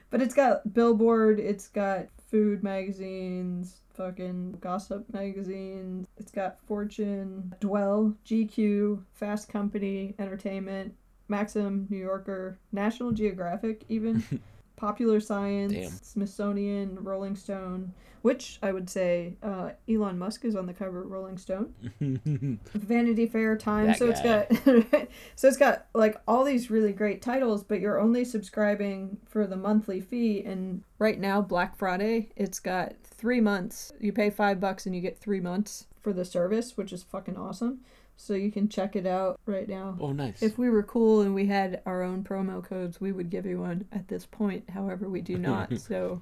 But 0.08 0.22
it's 0.22 0.32
got 0.34 0.72
Billboard. 0.72 1.38
It's 1.38 1.68
got 1.68 2.06
food 2.30 2.62
magazines, 2.62 3.80
fucking 3.94 4.52
gossip 4.60 5.04
magazines. 5.12 6.06
It's 6.16 6.30
got 6.30 6.58
Fortune, 6.66 7.54
Dwell, 7.60 8.14
GQ, 8.24 9.02
Fast 9.12 9.48
Company, 9.48 10.14
Entertainment, 10.18 10.94
Maxim, 11.28 11.86
New 11.90 11.98
Yorker, 11.98 12.58
National 12.72 13.12
Geographic, 13.12 13.84
even. 13.88 14.24
Popular 14.80 15.20
Science, 15.20 15.74
Damn. 15.74 15.90
Smithsonian, 15.90 16.96
Rolling 17.04 17.36
Stone, 17.36 17.92
which 18.22 18.58
I 18.62 18.72
would 18.72 18.88
say 18.88 19.36
uh, 19.42 19.72
Elon 19.86 20.18
Musk 20.18 20.46
is 20.46 20.56
on 20.56 20.64
the 20.64 20.72
cover 20.72 21.02
of 21.02 21.10
Rolling 21.10 21.36
Stone, 21.36 21.74
Vanity 22.74 23.26
Fair, 23.26 23.58
Time. 23.58 23.88
That 23.88 23.98
so 23.98 24.10
guy. 24.10 24.46
it's 24.48 24.60
got 24.64 25.08
so 25.36 25.48
it's 25.48 25.56
got 25.58 25.86
like 25.92 26.18
all 26.26 26.44
these 26.44 26.70
really 26.70 26.94
great 26.94 27.20
titles, 27.20 27.62
but 27.62 27.80
you're 27.80 28.00
only 28.00 28.24
subscribing 28.24 29.18
for 29.28 29.46
the 29.46 29.56
monthly 29.56 30.00
fee. 30.00 30.42
And 30.44 30.82
right 30.98 31.20
now 31.20 31.42
Black 31.42 31.76
Friday, 31.76 32.30
it's 32.34 32.58
got 32.58 32.94
three 33.04 33.40
months. 33.42 33.92
You 34.00 34.14
pay 34.14 34.30
five 34.30 34.60
bucks 34.60 34.86
and 34.86 34.94
you 34.94 35.02
get 35.02 35.18
three 35.18 35.40
months 35.40 35.88
for 36.00 36.14
the 36.14 36.24
service, 36.24 36.78
which 36.78 36.90
is 36.90 37.02
fucking 37.02 37.36
awesome 37.36 37.80
so 38.20 38.34
you 38.34 38.52
can 38.52 38.68
check 38.68 38.96
it 38.96 39.06
out 39.06 39.40
right 39.46 39.68
now. 39.68 39.96
Oh, 39.98 40.12
nice. 40.12 40.42
If 40.42 40.58
we 40.58 40.68
were 40.68 40.82
cool 40.82 41.22
and 41.22 41.34
we 41.34 41.46
had 41.46 41.82
our 41.86 42.02
own 42.02 42.22
promo 42.22 42.62
codes, 42.62 43.00
we 43.00 43.12
would 43.12 43.30
give 43.30 43.46
you 43.46 43.60
one 43.60 43.86
at 43.92 44.08
this 44.08 44.26
point. 44.26 44.68
However, 44.68 45.08
we 45.08 45.22
do 45.22 45.38
not. 45.38 45.78
so 45.78 46.20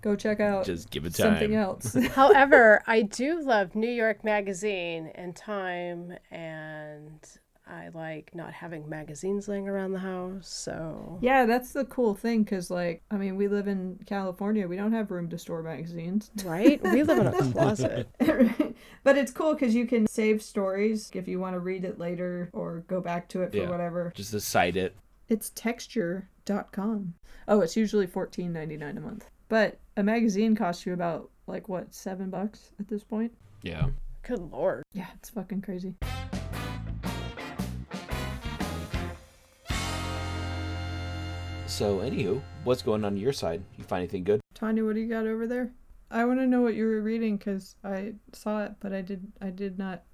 go 0.00 0.16
check 0.16 0.40
out 0.40 0.64
just 0.64 0.90
give 0.90 1.04
it 1.04 1.14
time. 1.14 1.32
something 1.32 1.54
else. 1.54 1.94
However, 2.14 2.82
I 2.86 3.02
do 3.02 3.42
love 3.42 3.74
New 3.74 3.90
York 3.90 4.24
Magazine 4.24 5.12
and 5.14 5.36
Time 5.36 6.14
and 6.30 7.20
I 7.66 7.88
like 7.94 8.34
not 8.34 8.52
having 8.52 8.88
magazines 8.88 9.48
laying 9.48 9.68
around 9.68 9.92
the 9.92 9.98
house. 9.98 10.48
So 10.48 11.18
yeah, 11.22 11.46
that's 11.46 11.72
the 11.72 11.84
cool 11.86 12.14
thing 12.14 12.42
because 12.42 12.70
like 12.70 13.02
I 13.10 13.16
mean 13.16 13.36
we 13.36 13.48
live 13.48 13.68
in 13.68 13.98
California, 14.06 14.68
we 14.68 14.76
don't 14.76 14.92
have 14.92 15.10
room 15.10 15.28
to 15.30 15.38
store 15.38 15.62
magazines, 15.62 16.30
right? 16.44 16.82
We 16.82 17.02
live 17.02 17.18
in 17.18 17.26
a 17.26 17.52
closet. 17.52 18.08
but 19.04 19.16
it's 19.16 19.32
cool 19.32 19.54
because 19.54 19.74
you 19.74 19.86
can 19.86 20.06
save 20.06 20.42
stories 20.42 21.10
if 21.14 21.26
you 21.26 21.40
want 21.40 21.54
to 21.54 21.60
read 21.60 21.84
it 21.84 21.98
later 21.98 22.50
or 22.52 22.84
go 22.86 23.00
back 23.00 23.28
to 23.30 23.42
it 23.42 23.52
for 23.52 23.58
yeah. 23.58 23.70
whatever. 23.70 24.12
Just 24.14 24.32
to 24.32 24.40
cite 24.40 24.76
it. 24.76 24.94
It's 25.28 25.50
texture.com. 25.50 27.14
Oh, 27.48 27.60
it's 27.60 27.76
usually 27.76 28.06
fourteen 28.06 28.52
ninety 28.52 28.76
nine 28.76 28.98
a 28.98 29.00
month, 29.00 29.30
but 29.48 29.78
a 29.96 30.02
magazine 30.02 30.54
costs 30.54 30.84
you 30.84 30.92
about 30.92 31.30
like 31.46 31.68
what 31.68 31.94
seven 31.94 32.30
bucks 32.30 32.72
at 32.78 32.88
this 32.88 33.04
point. 33.04 33.32
Yeah. 33.62 33.88
Good 34.22 34.50
lord. 34.52 34.84
Yeah, 34.92 35.08
it's 35.14 35.30
fucking 35.30 35.62
crazy. 35.62 35.94
So, 41.74 41.98
anywho, 41.98 42.40
what's 42.62 42.82
going 42.82 43.04
on 43.04 43.16
your 43.16 43.32
side? 43.32 43.60
You 43.76 43.82
find 43.82 44.02
anything 44.02 44.22
good? 44.22 44.40
Tanya, 44.54 44.84
what 44.84 44.94
do 44.94 45.00
you 45.00 45.08
got 45.08 45.26
over 45.26 45.44
there? 45.48 45.72
I 46.08 46.24
want 46.24 46.38
to 46.38 46.46
know 46.46 46.60
what 46.60 46.74
you 46.74 46.86
were 46.86 47.02
reading 47.02 47.36
because 47.36 47.74
I 47.82 48.12
saw 48.32 48.62
it, 48.62 48.74
but 48.78 48.92
I 48.92 49.00
did 49.00 49.32
I 49.42 49.50
did 49.50 49.76
not 49.76 50.04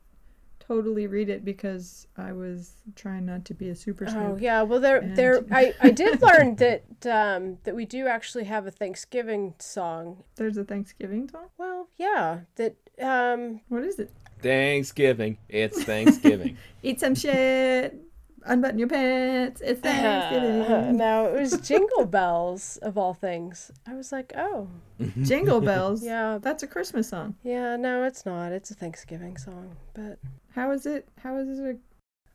totally 0.59 1.07
read 1.07 1.29
it 1.29 1.45
because 1.45 2.07
I 2.17 2.33
was 2.33 2.77
trying 2.97 3.27
not 3.27 3.45
to 3.45 3.53
be 3.53 3.69
a 3.69 3.75
super. 3.75 4.07
Oh 4.09 4.39
yeah, 4.41 4.63
well 4.63 4.81
there 4.81 5.01
and... 5.01 5.15
there 5.15 5.45
I 5.53 5.75
I 5.83 5.91
did 5.91 6.23
learn 6.29 6.57
that 6.57 6.83
um 7.05 7.59
that 7.65 7.77
we 7.77 7.85
do 7.85 8.07
actually 8.07 8.45
have 8.45 8.67
a 8.67 8.71
Thanksgiving 8.71 9.53
song. 9.59 10.25
There's 10.37 10.57
a 10.57 10.65
Thanksgiving 10.65 11.29
song. 11.29 11.49
Well, 11.59 11.89
yeah, 11.99 12.39
that 12.55 12.77
um. 13.03 13.61
What 13.69 13.85
is 13.85 13.99
it? 13.99 14.11
Thanksgiving. 14.41 15.37
It's 15.51 15.85
Thanksgiving. 15.85 16.57
Eat 16.83 17.01
some 17.01 17.15
shit 17.15 18.10
unbutton 18.45 18.79
your 18.79 18.89
pants. 18.89 19.61
It's 19.61 19.81
Thanksgiving. 19.81 20.97
No, 20.97 21.27
it 21.27 21.41
was 21.41 21.59
Jingle 21.61 22.07
Bells 22.07 22.79
of 22.83 22.99
all 22.99 23.15
things. 23.15 23.71
I 23.87 23.95
was 23.95 24.13
like, 24.13 24.33
oh, 24.37 24.69
Jingle 25.23 25.61
Bells. 25.61 26.05
yeah, 26.05 26.39
that's 26.41 26.63
a 26.63 26.67
Christmas 26.67 27.09
song. 27.09 27.37
Yeah, 27.43 27.77
no, 27.77 28.05
it's 28.05 28.27
not. 28.27 28.53
It's 28.53 28.71
a 28.71 28.75
Thanksgiving 28.75 29.37
song. 29.37 29.77
But 29.95 30.19
how 30.55 30.71
is 30.73 30.87
it? 30.87 31.09
How 31.23 31.37
is 31.39 31.59
it? 31.59 31.79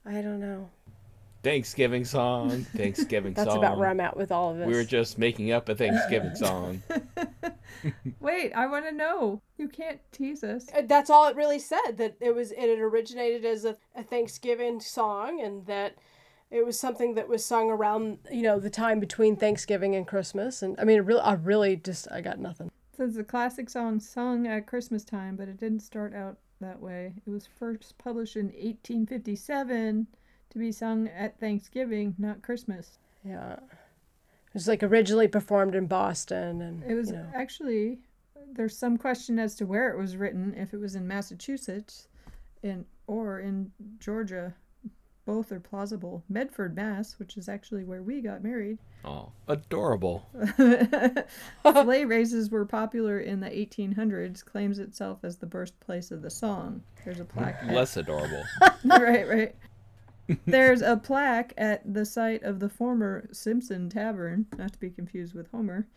A... 0.05 0.09
I 0.09 0.21
don't 0.21 0.39
know. 0.39 0.69
Thanksgiving 1.43 2.05
song. 2.05 2.65
Thanksgiving 2.75 3.33
that's 3.33 3.45
song. 3.51 3.61
That's 3.61 3.67
about 3.67 3.77
where 3.77 3.89
I'm 3.89 3.99
at 3.99 4.17
with 4.17 4.31
all 4.31 4.51
of 4.51 4.57
this. 4.57 4.67
We 4.67 4.73
were 4.73 4.83
just 4.83 5.19
making 5.19 5.51
up 5.51 5.69
a 5.69 5.75
Thanksgiving 5.75 6.35
song. 6.35 6.81
Wait, 8.19 8.51
I 8.53 8.67
want 8.67 8.85
to 8.85 8.91
know. 8.91 9.41
You 9.57 9.67
can't 9.67 9.99
tease 10.11 10.43
us. 10.43 10.67
Uh, 10.75 10.81
that's 10.85 11.09
all 11.09 11.27
it 11.27 11.35
really 11.35 11.59
said. 11.59 11.97
That 11.97 12.15
it 12.19 12.33
was 12.33 12.51
it 12.51 12.69
had 12.69 12.79
originated 12.79 13.45
as 13.45 13.65
a, 13.65 13.77
a 13.95 14.03
Thanksgiving 14.03 14.79
song, 14.79 15.41
and 15.41 15.65
that 15.67 15.95
it 16.51 16.65
was 16.65 16.79
something 16.79 17.15
that 17.15 17.27
was 17.27 17.43
sung 17.43 17.69
around 17.69 18.19
you 18.31 18.43
know 18.43 18.59
the 18.59 18.69
time 18.69 18.99
between 18.99 19.35
Thanksgiving 19.35 19.95
and 19.95 20.07
Christmas. 20.07 20.61
And 20.61 20.79
I 20.79 20.83
mean, 20.83 21.01
really, 21.01 21.21
I 21.21 21.33
really 21.33 21.75
just 21.75 22.07
I 22.11 22.21
got 22.21 22.39
nothing. 22.39 22.71
So 22.95 23.03
it's 23.03 23.17
a 23.17 23.23
classic 23.23 23.69
song 23.69 23.99
sung 23.99 24.47
at 24.47 24.67
Christmas 24.67 25.03
time, 25.03 25.35
but 25.35 25.49
it 25.49 25.59
didn't 25.59 25.81
start 25.81 26.13
out 26.13 26.37
that 26.61 26.79
way. 26.79 27.13
It 27.25 27.29
was 27.29 27.47
first 27.47 27.97
published 27.97 28.37
in 28.37 28.45
1857 28.45 30.07
to 30.49 30.57
be 30.57 30.71
sung 30.71 31.09
at 31.09 31.37
Thanksgiving, 31.39 32.15
not 32.17 32.41
Christmas. 32.41 32.97
Yeah. 33.25 33.57
It 34.55 34.59
was 34.59 34.69
like 34.69 34.83
originally 34.83 35.27
performed 35.27 35.75
in 35.75 35.85
Boston, 35.85 36.61
and 36.61 36.81
it 36.89 36.95
was 36.95 37.09
you 37.09 37.17
know. 37.17 37.27
actually 37.35 37.99
there's 38.53 38.77
some 38.77 38.97
question 38.97 39.37
as 39.37 39.53
to 39.55 39.65
where 39.65 39.89
it 39.89 39.97
was 39.97 40.15
written. 40.15 40.53
If 40.55 40.73
it 40.73 40.79
was 40.79 40.95
in 40.95 41.05
Massachusetts, 41.05 42.07
in 42.63 42.85
or 43.05 43.41
in 43.41 43.73
Georgia, 43.99 44.55
both 45.25 45.51
are 45.51 45.59
plausible. 45.59 46.23
Medford, 46.29 46.73
Mass, 46.73 47.19
which 47.19 47.35
is 47.35 47.49
actually 47.49 47.83
where 47.83 48.01
we 48.01 48.21
got 48.21 48.45
married. 48.45 48.77
Oh, 49.03 49.33
adorable. 49.49 50.25
Sleigh 50.55 52.05
races 52.05 52.49
were 52.49 52.65
popular 52.65 53.19
in 53.19 53.41
the 53.41 53.49
1800s, 53.49 54.45
claims 54.45 54.79
itself 54.79 55.19
as 55.23 55.35
the 55.35 55.47
birthplace 55.47 56.11
of 56.11 56.21
the 56.21 56.29
song. 56.29 56.81
There's 57.03 57.19
a 57.19 57.25
plaque. 57.25 57.61
Less 57.69 57.97
adorable. 57.97 58.45
right, 58.85 59.27
right. 59.27 59.55
There's 60.45 60.81
a 60.81 60.97
plaque 60.97 61.53
at 61.57 61.93
the 61.93 62.05
site 62.05 62.43
of 62.43 62.59
the 62.59 62.69
former 62.69 63.27
Simpson 63.31 63.89
Tavern, 63.89 64.45
not 64.57 64.73
to 64.73 64.79
be 64.79 64.89
confused 64.89 65.33
with 65.33 65.49
Homer, 65.51 65.87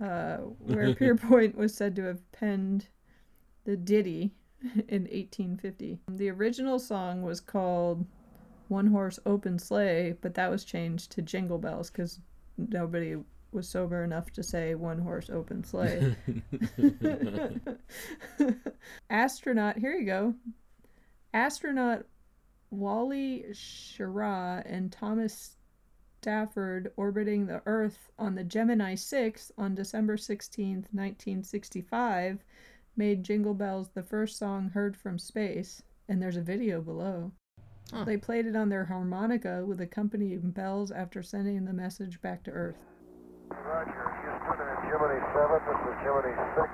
uh, 0.00 0.38
where 0.58 0.94
Pierpont 0.96 1.56
was 1.56 1.74
said 1.74 1.96
to 1.96 2.04
have 2.04 2.32
penned 2.32 2.88
the 3.64 3.76
ditty 3.76 4.32
in 4.88 5.02
1850. 5.02 5.98
The 6.08 6.30
original 6.30 6.78
song 6.78 7.22
was 7.22 7.40
called 7.40 8.06
One 8.68 8.86
Horse 8.86 9.18
Open 9.26 9.58
Sleigh, 9.58 10.14
but 10.20 10.34
that 10.34 10.50
was 10.50 10.64
changed 10.64 11.12
to 11.12 11.22
Jingle 11.22 11.58
Bells 11.58 11.90
because 11.90 12.20
nobody 12.56 13.16
was 13.52 13.68
sober 13.68 14.04
enough 14.04 14.30
to 14.32 14.42
say 14.42 14.74
one 14.74 14.98
horse 14.98 15.30
open 15.30 15.64
sleigh. 15.64 16.14
Astronaut, 19.10 19.78
here 19.78 19.94
you 19.94 20.04
go. 20.04 20.34
Astronaut 21.32 22.06
Wally 22.70 23.44
Schirra 23.52 24.62
and 24.66 24.90
Thomas 24.90 25.56
Stafford 26.20 26.90
orbiting 26.96 27.46
the 27.46 27.62
Earth 27.66 28.10
on 28.18 28.34
the 28.34 28.42
Gemini 28.42 28.96
6 28.96 29.52
on 29.56 29.76
December 29.76 30.16
16, 30.16 30.86
1965, 30.90 32.44
made 32.96 33.22
Jingle 33.22 33.54
Bells 33.54 33.90
the 33.90 34.02
first 34.02 34.36
song 34.36 34.70
heard 34.70 34.96
from 34.96 35.20
space, 35.20 35.82
and 36.08 36.20
there's 36.20 36.36
a 36.36 36.42
video 36.42 36.80
below. 36.80 37.30
Huh. 37.92 38.02
They 38.02 38.16
played 38.16 38.46
it 38.46 38.56
on 38.56 38.68
their 38.68 38.86
harmonica 38.86 39.64
with 39.64 39.80
accompanying 39.80 40.50
bells 40.50 40.90
after 40.90 41.22
sending 41.22 41.64
the 41.64 41.72
message 41.72 42.20
back 42.20 42.42
to 42.44 42.50
Earth. 42.50 42.78
Roger, 43.48 43.92
Houston 44.26 44.90
Gemini 44.90 45.22
7, 45.30 45.62
this 45.62 45.78
is 45.86 45.96
Gemini 46.02 46.34
6. 46.58 46.66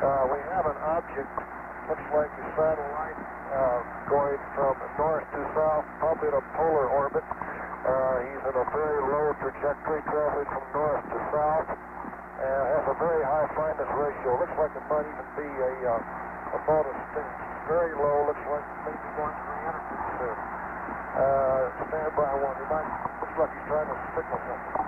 Uh, 0.00 0.28
we 0.30 0.38
have 0.54 0.66
an 0.66 0.78
object 0.78 1.59
looks 1.90 2.06
like 2.14 2.30
a 2.38 2.46
satellite 2.54 3.18
uh, 3.50 3.78
going 4.06 4.38
from 4.54 4.78
north 4.94 5.26
to 5.34 5.42
south, 5.58 5.82
probably 5.98 6.30
in 6.30 6.38
a 6.38 6.44
polar 6.54 6.86
orbit. 6.86 7.26
Uh, 7.26 7.90
he's 8.30 8.44
in 8.46 8.54
a 8.54 8.66
very 8.70 9.02
low 9.10 9.34
trajectory, 9.42 9.98
traveling 10.06 10.46
from 10.54 10.62
north 10.70 11.02
to 11.10 11.18
south, 11.34 11.66
and 11.66 12.62
has 12.78 12.86
a 12.94 12.96
very 13.02 13.26
high 13.26 13.48
fineness 13.58 13.90
ratio. 13.90 14.38
Looks 14.38 14.54
like 14.54 14.70
it 14.70 14.86
might 14.86 15.02
even 15.02 15.28
be 15.34 15.50
a, 15.50 15.74
uh, 15.90 16.54
a 16.54 16.58
bonus. 16.62 16.94
Very 17.66 17.94
low, 17.98 18.30
looks 18.30 18.46
like 18.46 18.66
maybe 18.86 19.10
going 19.18 19.34
300 19.34 19.90
the 19.90 19.98
soon. 20.14 20.38
Uh, 21.10 21.62
stand 21.90 22.10
by 22.14 22.30
one. 22.38 22.54
He 22.54 22.66
might, 22.70 22.86
looks 23.18 23.34
like 23.34 23.50
he's 23.50 23.66
trying 23.66 23.90
to 23.90 23.96
signal 24.14 24.38
something. 24.46 24.79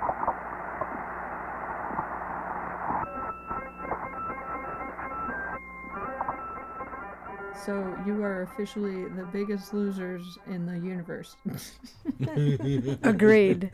So 7.57 7.97
you 8.07 8.23
are 8.23 8.43
officially 8.43 9.05
the 9.05 9.27
biggest 9.33 9.73
losers 9.75 10.39
in 10.47 10.67
the 10.67 10.79
universe. 10.79 11.37
Agreed. 13.03 13.71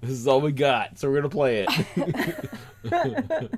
This 0.00 0.10
is 0.10 0.26
all 0.26 0.40
we 0.40 0.52
got, 0.52 0.98
so 0.98 1.08
we're 1.08 1.16
gonna 1.16 1.28
play 1.28 1.64
it. 1.66 2.50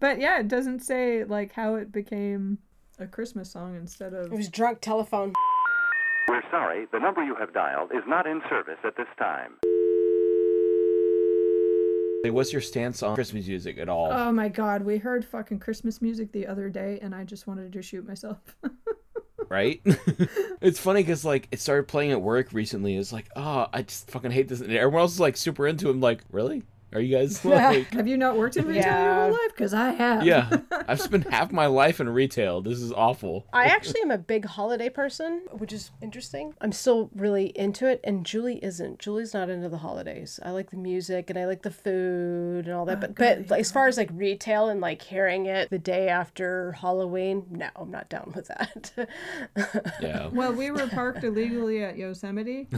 but 0.00 0.20
yeah, 0.20 0.40
it 0.40 0.48
doesn't 0.48 0.80
say 0.80 1.24
like 1.24 1.52
how 1.52 1.74
it 1.74 1.90
became 1.92 2.58
a 2.98 3.06
Christmas 3.06 3.50
song 3.50 3.76
instead 3.76 4.14
of 4.14 4.32
It 4.32 4.36
was 4.36 4.48
drunk 4.48 4.80
telephone. 4.80 5.32
We're 6.28 6.42
sorry, 6.50 6.86
the 6.92 7.00
number 7.00 7.24
you 7.24 7.34
have 7.36 7.52
dialed 7.52 7.90
is 7.92 8.02
not 8.06 8.26
in 8.26 8.40
service 8.48 8.78
at 8.84 8.96
this 8.96 9.08
time 9.18 9.58
what's 12.24 12.52
your 12.52 12.62
stance 12.62 13.02
on 13.02 13.14
Christmas 13.14 13.46
music 13.46 13.78
at 13.78 13.88
all? 13.88 14.10
Oh 14.12 14.32
my 14.32 14.48
god, 14.48 14.82
we 14.82 14.98
heard 14.98 15.24
fucking 15.24 15.60
Christmas 15.60 16.02
music 16.02 16.32
the 16.32 16.46
other 16.46 16.68
day 16.68 16.98
and 17.00 17.14
I 17.14 17.24
just 17.24 17.46
wanted 17.46 17.72
to 17.72 17.82
shoot 17.82 18.06
myself. 18.06 18.38
right? 19.48 19.80
it's 20.60 20.78
funny 20.78 21.02
because 21.02 21.24
like 21.24 21.48
it 21.50 21.60
started 21.60 21.88
playing 21.88 22.12
at 22.12 22.20
work 22.20 22.52
recently. 22.52 22.96
It's 22.96 23.12
like, 23.12 23.28
oh, 23.36 23.66
I 23.72 23.82
just 23.82 24.10
fucking 24.10 24.30
hate 24.30 24.48
this. 24.48 24.60
And 24.60 24.72
everyone 24.72 25.02
else 25.02 25.14
is 25.14 25.20
like 25.20 25.36
super 25.36 25.66
into 25.66 25.88
it. 25.88 25.92
I'm 25.92 26.00
like, 26.00 26.22
really? 26.30 26.62
Are 26.92 27.00
you 27.00 27.16
guys 27.16 27.44
like? 27.44 27.92
have 27.92 28.08
you 28.08 28.16
not 28.16 28.36
worked 28.36 28.56
in 28.56 28.66
retail 28.66 29.04
your 29.04 29.14
whole 29.14 29.30
life? 29.32 29.50
Because 29.54 29.74
I 29.74 29.90
have. 29.90 30.24
yeah, 30.24 30.58
I've 30.88 31.00
spent 31.00 31.28
half 31.30 31.52
my 31.52 31.66
life 31.66 32.00
in 32.00 32.08
retail. 32.08 32.60
This 32.62 32.80
is 32.80 32.92
awful. 32.92 33.46
I 33.52 33.64
actually 33.66 34.00
am 34.02 34.10
a 34.10 34.18
big 34.18 34.44
holiday 34.46 34.88
person, 34.88 35.42
which 35.52 35.72
is 35.72 35.90
interesting. 36.00 36.54
I'm 36.60 36.72
still 36.72 37.10
really 37.14 37.46
into 37.56 37.86
it, 37.86 38.00
and 38.04 38.24
Julie 38.24 38.58
isn't. 38.64 38.98
Julie's 38.98 39.34
not 39.34 39.50
into 39.50 39.68
the 39.68 39.78
holidays. 39.78 40.40
I 40.42 40.50
like 40.50 40.70
the 40.70 40.76
music 40.76 41.28
and 41.30 41.38
I 41.38 41.46
like 41.46 41.62
the 41.62 41.70
food 41.70 42.66
and 42.66 42.74
all 42.74 42.84
that, 42.86 42.98
oh, 42.98 43.00
but 43.00 43.14
but 43.16 43.50
like, 43.50 43.60
as 43.60 43.70
far 43.70 43.86
as 43.88 43.96
like 43.96 44.10
retail 44.12 44.68
and 44.68 44.80
like 44.80 45.02
hearing 45.02 45.46
it 45.46 45.70
the 45.70 45.78
day 45.78 46.08
after 46.08 46.72
Halloween, 46.72 47.46
no, 47.50 47.68
I'm 47.76 47.90
not 47.90 48.08
down 48.08 48.32
with 48.34 48.48
that. 48.48 48.92
Yeah. 50.00 50.28
Well, 50.28 50.52
we 50.52 50.70
were 50.70 50.86
parked 50.86 51.24
illegally 51.24 51.82
at 51.82 51.96
Yosemite. 51.96 52.68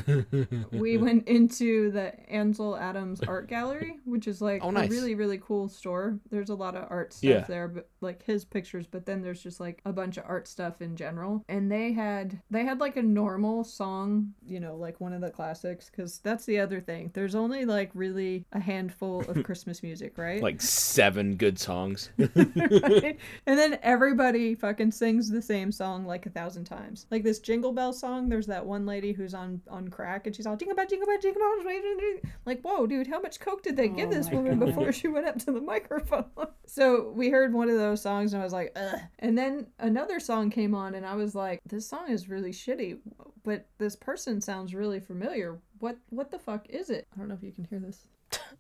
we 0.73 0.97
went 0.97 1.29
into 1.29 1.91
the 1.91 2.15
Ansel 2.31 2.77
Adams 2.77 3.21
Art 3.23 3.47
Gallery, 3.49 3.99
which 4.11 4.27
is 4.29 4.41
like 4.43 4.63
Oh, 4.65 4.71
nice. 4.71 4.89
a 4.89 4.93
really, 4.93 5.15
really 5.15 5.39
cool 5.39 5.69
store. 5.69 6.19
There's 6.31 6.51
a 6.51 6.55
lot 6.55 6.75
of 6.77 6.87
art 6.91 7.13
stuff 7.13 7.29
Yeah. 7.29 7.41
there, 7.43 7.69
but 7.69 7.89
like 8.01 8.23
his 8.25 8.45
pictures, 8.45 8.87
but 8.87 9.07
then 9.07 9.23
there's 9.23 9.43
just 9.43 9.61
like 9.61 9.81
a 9.85 9.93
bunch 9.93 10.17
of 10.17 10.25
art 10.27 10.49
stuff 10.49 10.81
in 10.83 10.97
general. 10.97 11.45
And 11.49 11.71
they 11.71 11.93
had 11.93 12.41
they 12.51 12.65
had 12.65 12.81
like 12.81 12.97
a 12.97 13.03
normal 13.03 13.65
song, 13.65 14.35
you 14.47 14.61
know, 14.61 14.77
like 14.77 15.01
one 15.01 15.13
of 15.13 15.21
the 15.21 15.31
classics, 15.31 15.91
because 15.91 16.19
that's 16.19 16.45
the 16.45 16.59
other 16.59 16.81
thing. 16.81 17.11
There's 17.15 17.35
only 17.35 17.65
like 17.65 17.91
really 17.95 18.45
a 18.53 18.61
handful 18.61 19.21
of 19.29 19.43
Christmas 19.45 19.83
music, 19.83 20.19
right? 20.19 20.43
Like 20.43 20.61
seven 20.61 21.37
good 21.37 21.59
songs. 21.59 22.11
Right? 22.61 23.19
And 23.47 23.59
then 23.59 23.79
everybody 23.83 24.55
fucking 24.55 24.93
sings 24.93 25.29
the 25.31 25.43
same 25.43 25.71
song 25.73 26.05
like 26.07 26.27
a 26.27 26.31
thousand 26.31 26.65
times. 26.65 27.07
Like 27.11 27.23
this 27.23 27.39
Jingle 27.39 27.73
Bell 27.73 27.93
song, 27.93 28.29
there's 28.29 28.47
that 28.47 28.65
one 28.65 28.87
lady 28.87 29.13
who's 29.13 29.35
on 29.35 29.61
on 29.69 29.89
crack 29.89 30.27
and 30.27 30.35
she's 30.35 30.47
all 30.47 30.57
jingle 30.57 30.77
bell, 30.77 30.87
jingle 30.89 31.07
bell, 31.07 31.19
jingle 31.21 31.41
bell. 31.43 32.31
Like, 32.47 32.61
whoa, 32.63 32.87
dude, 32.87 33.07
how 33.07 33.21
much 33.21 33.41
coke 33.41 33.63
did 33.63 33.77
they 33.77 33.89
give 34.01 34.11
Oh 34.11 34.13
this 34.13 34.31
woman 34.31 34.59
God. 34.59 34.67
before 34.67 34.93
she 34.93 35.09
went 35.09 35.27
up 35.27 35.39
to 35.41 35.53
the 35.53 35.61
microphone? 35.73 36.25
so 36.67 37.11
we 37.15 37.29
heard 37.31 37.53
one 37.53 37.69
of 37.71 37.77
those 37.77 38.01
songs 38.03 38.33
and 38.33 38.41
I 38.41 38.45
was 38.45 38.53
like, 38.53 38.73
ugh. 38.77 38.99
And 39.19 39.37
then 39.37 39.67
another 39.79 40.21
song 40.21 40.51
came 40.51 40.75
on 40.75 40.95
and 40.95 41.05
I 41.07 41.15
was 41.15 41.35
like, 41.35 41.61
this 41.67 41.89
song 41.89 42.09
is 42.11 42.29
really 42.29 42.51
shitty, 42.53 42.99
but 43.45 43.67
this 43.79 43.97
person 43.97 44.41
sounds 44.41 44.75
really 44.75 45.01
familiar. 45.01 45.59
What 45.79 45.97
what 46.11 46.31
the 46.31 46.39
fuck 46.39 46.67
is 46.69 46.91
it? 46.91 47.07
I 47.15 47.19
don't 47.19 47.29
know 47.29 47.35
if 47.35 47.43
you 47.43 47.53
can 47.53 47.65
hear 47.65 47.79
this. 47.79 48.07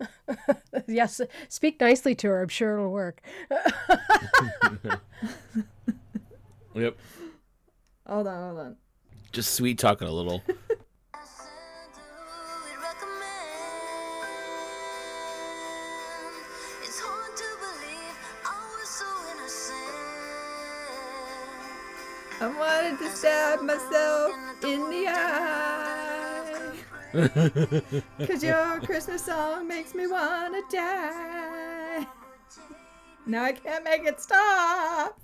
yes, 0.88 1.20
speak 1.48 1.80
nicely 1.80 2.14
to 2.16 2.28
her. 2.28 2.42
I'm 2.42 2.48
sure 2.48 2.74
it'll 2.78 2.90
work. 2.90 3.20
Yep. 6.74 6.96
Hold 8.06 8.26
on, 8.28 8.48
hold 8.48 8.60
on. 8.66 8.76
Just 9.32 9.54
sweet 9.54 9.78
talking 9.78 10.06
a 10.08 10.12
little. 10.12 10.42
I 22.42 22.48
wanted 22.48 22.98
to 22.98 23.10
stab 23.10 23.60
myself 23.60 24.32
in 24.64 24.88
the 24.88 25.04
eye. 25.08 26.72
Cause 28.26 28.42
your 28.42 28.80
Christmas 28.80 29.26
song 29.26 29.68
makes 29.68 29.94
me 29.94 30.06
wanna 30.06 30.62
die. 30.70 32.06
Now 33.26 33.44
I 33.44 33.52
can't 33.52 33.84
make 33.84 34.04
it 34.04 34.20
stop. 34.20 35.20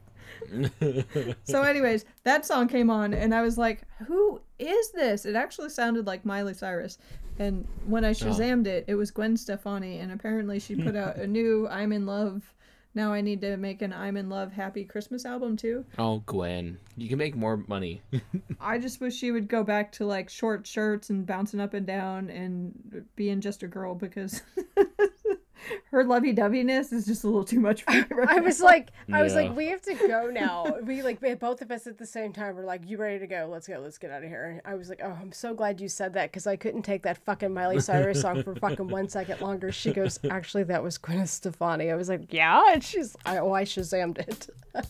So, 1.45 1.63
anyways, 1.63 2.05
that 2.25 2.45
song 2.45 2.69
came 2.69 2.91
on, 2.91 3.15
and 3.15 3.35
I 3.35 3.41
was 3.41 3.57
like, 3.57 3.83
"Who 4.07 4.41
is 4.59 4.91
this?" 4.93 5.25
It 5.25 5.35
actually 5.35 5.71
sounded 5.71 6.07
like 6.07 6.27
Miley 6.27 6.53
Cyrus. 6.53 6.99
And 7.39 7.67
when 7.87 8.05
I 8.05 8.11
oh. 8.11 8.13
shazammed 8.13 8.67
it, 8.67 8.85
it 8.89 8.95
was 8.95 9.11
Gwen 9.11 9.37
Stefani, 9.37 9.99
and 10.01 10.13
apparently 10.13 10.59
she 10.59 10.75
put 10.75 10.95
out 10.97 11.17
a 11.17 11.27
new 11.27 11.67
"I'm 11.69 11.93
in 11.93 12.05
Love." 12.05 12.53
Now 12.97 13.13
I 13.13 13.21
need 13.21 13.43
to 13.43 13.59
make 13.59 13.83
an 13.83 13.93
"I'm 13.93 14.17
in 14.17 14.31
Love" 14.31 14.53
Happy 14.53 14.83
Christmas 14.83 15.27
album 15.27 15.59
too. 15.59 15.85
oh, 15.99 16.23
Gwen, 16.25 16.79
you 16.97 17.11
can 17.11 17.19
make 17.19 17.37
more 17.37 17.59
money. 17.69 18.01
I 18.61 18.79
just 18.79 19.03
wish 19.03 19.15
she 19.15 19.31
would 19.31 19.49
go 19.49 19.63
back 19.63 19.93
to 19.93 20.07
like 20.07 20.31
short 20.31 20.67
shirts 20.67 21.11
and 21.11 21.27
bouncing 21.27 21.61
up 21.61 21.75
and 21.75 21.87
down 21.87 22.31
and 22.31 23.05
being 23.15 23.43
just 23.43 23.63
a 23.63 23.69
girl 23.69 23.95
because 23.95 24.41
her 25.91 26.05
lovey 26.05 26.35
doveyness 26.35 26.93
is 26.93 27.07
just 27.07 27.25
a 27.25 27.27
little 27.27 27.45
too 27.45 27.61
much 27.61 27.83
for 27.83 27.93
me. 27.93 28.05
Right 28.11 28.29
I 28.29 28.41
was 28.41 28.61
now. 28.61 28.67
like, 28.67 28.91
I 29.13 29.23
was 29.23 29.35
like, 29.35 29.55
we 29.55 29.69
have 29.69 29.83
to 29.83 29.95
go 29.95 30.31
now. 30.33 30.79
We 30.83 31.03
like 31.03 31.21
both 31.39 31.63
of 31.63 31.71
us 31.71 31.87
at 31.87 31.99
the 31.99 32.07
same 32.07 32.33
time 32.33 32.57
were 32.57 32.65
like, 32.65 32.89
you 32.89 32.97
ready 32.97 33.19
to 33.19 33.27
go? 33.27 33.49
Let's 33.51 33.67
go. 33.67 33.79
Let's 33.79 33.99
get 33.99 34.11
out 34.11 34.23
of 34.23 34.29
here. 34.29 34.45
And 34.45 34.61
I 34.65 34.75
was 34.75 34.89
like, 34.89 35.01
oh, 35.03 35.17
I'm 35.21 35.33
so 35.33 35.55
glad 35.55 35.81
you 35.81 35.89
said 35.89 36.15
that 36.15 36.31
because 36.31 36.47
I 36.47 36.57
couldn't 36.57 36.83
take 36.83 37.03
that 37.03 37.19
fucking 37.19 37.53
Miley 37.53 37.81
Cyrus 37.81 38.21
song 38.21 38.43
for 38.43 38.55
fucking 38.55 38.89
one 38.89 39.09
second 39.09 39.41
longer. 39.41 39.73
She 39.73 39.93
goes, 39.93 40.19
actually, 40.31 40.65
that 40.65 40.83
was 40.83 40.99
Gwen 40.99 41.27
Stefani. 41.27 41.91
I 41.91 41.97
was 41.97 42.09
like, 42.09 42.33
yeah, 42.33 42.63
and 42.73 42.83
she's, 42.83 43.17
I, 43.25 43.39
oh, 43.39 43.53
I 43.53 43.65
shazammed 43.65 44.19
it. 44.19 44.49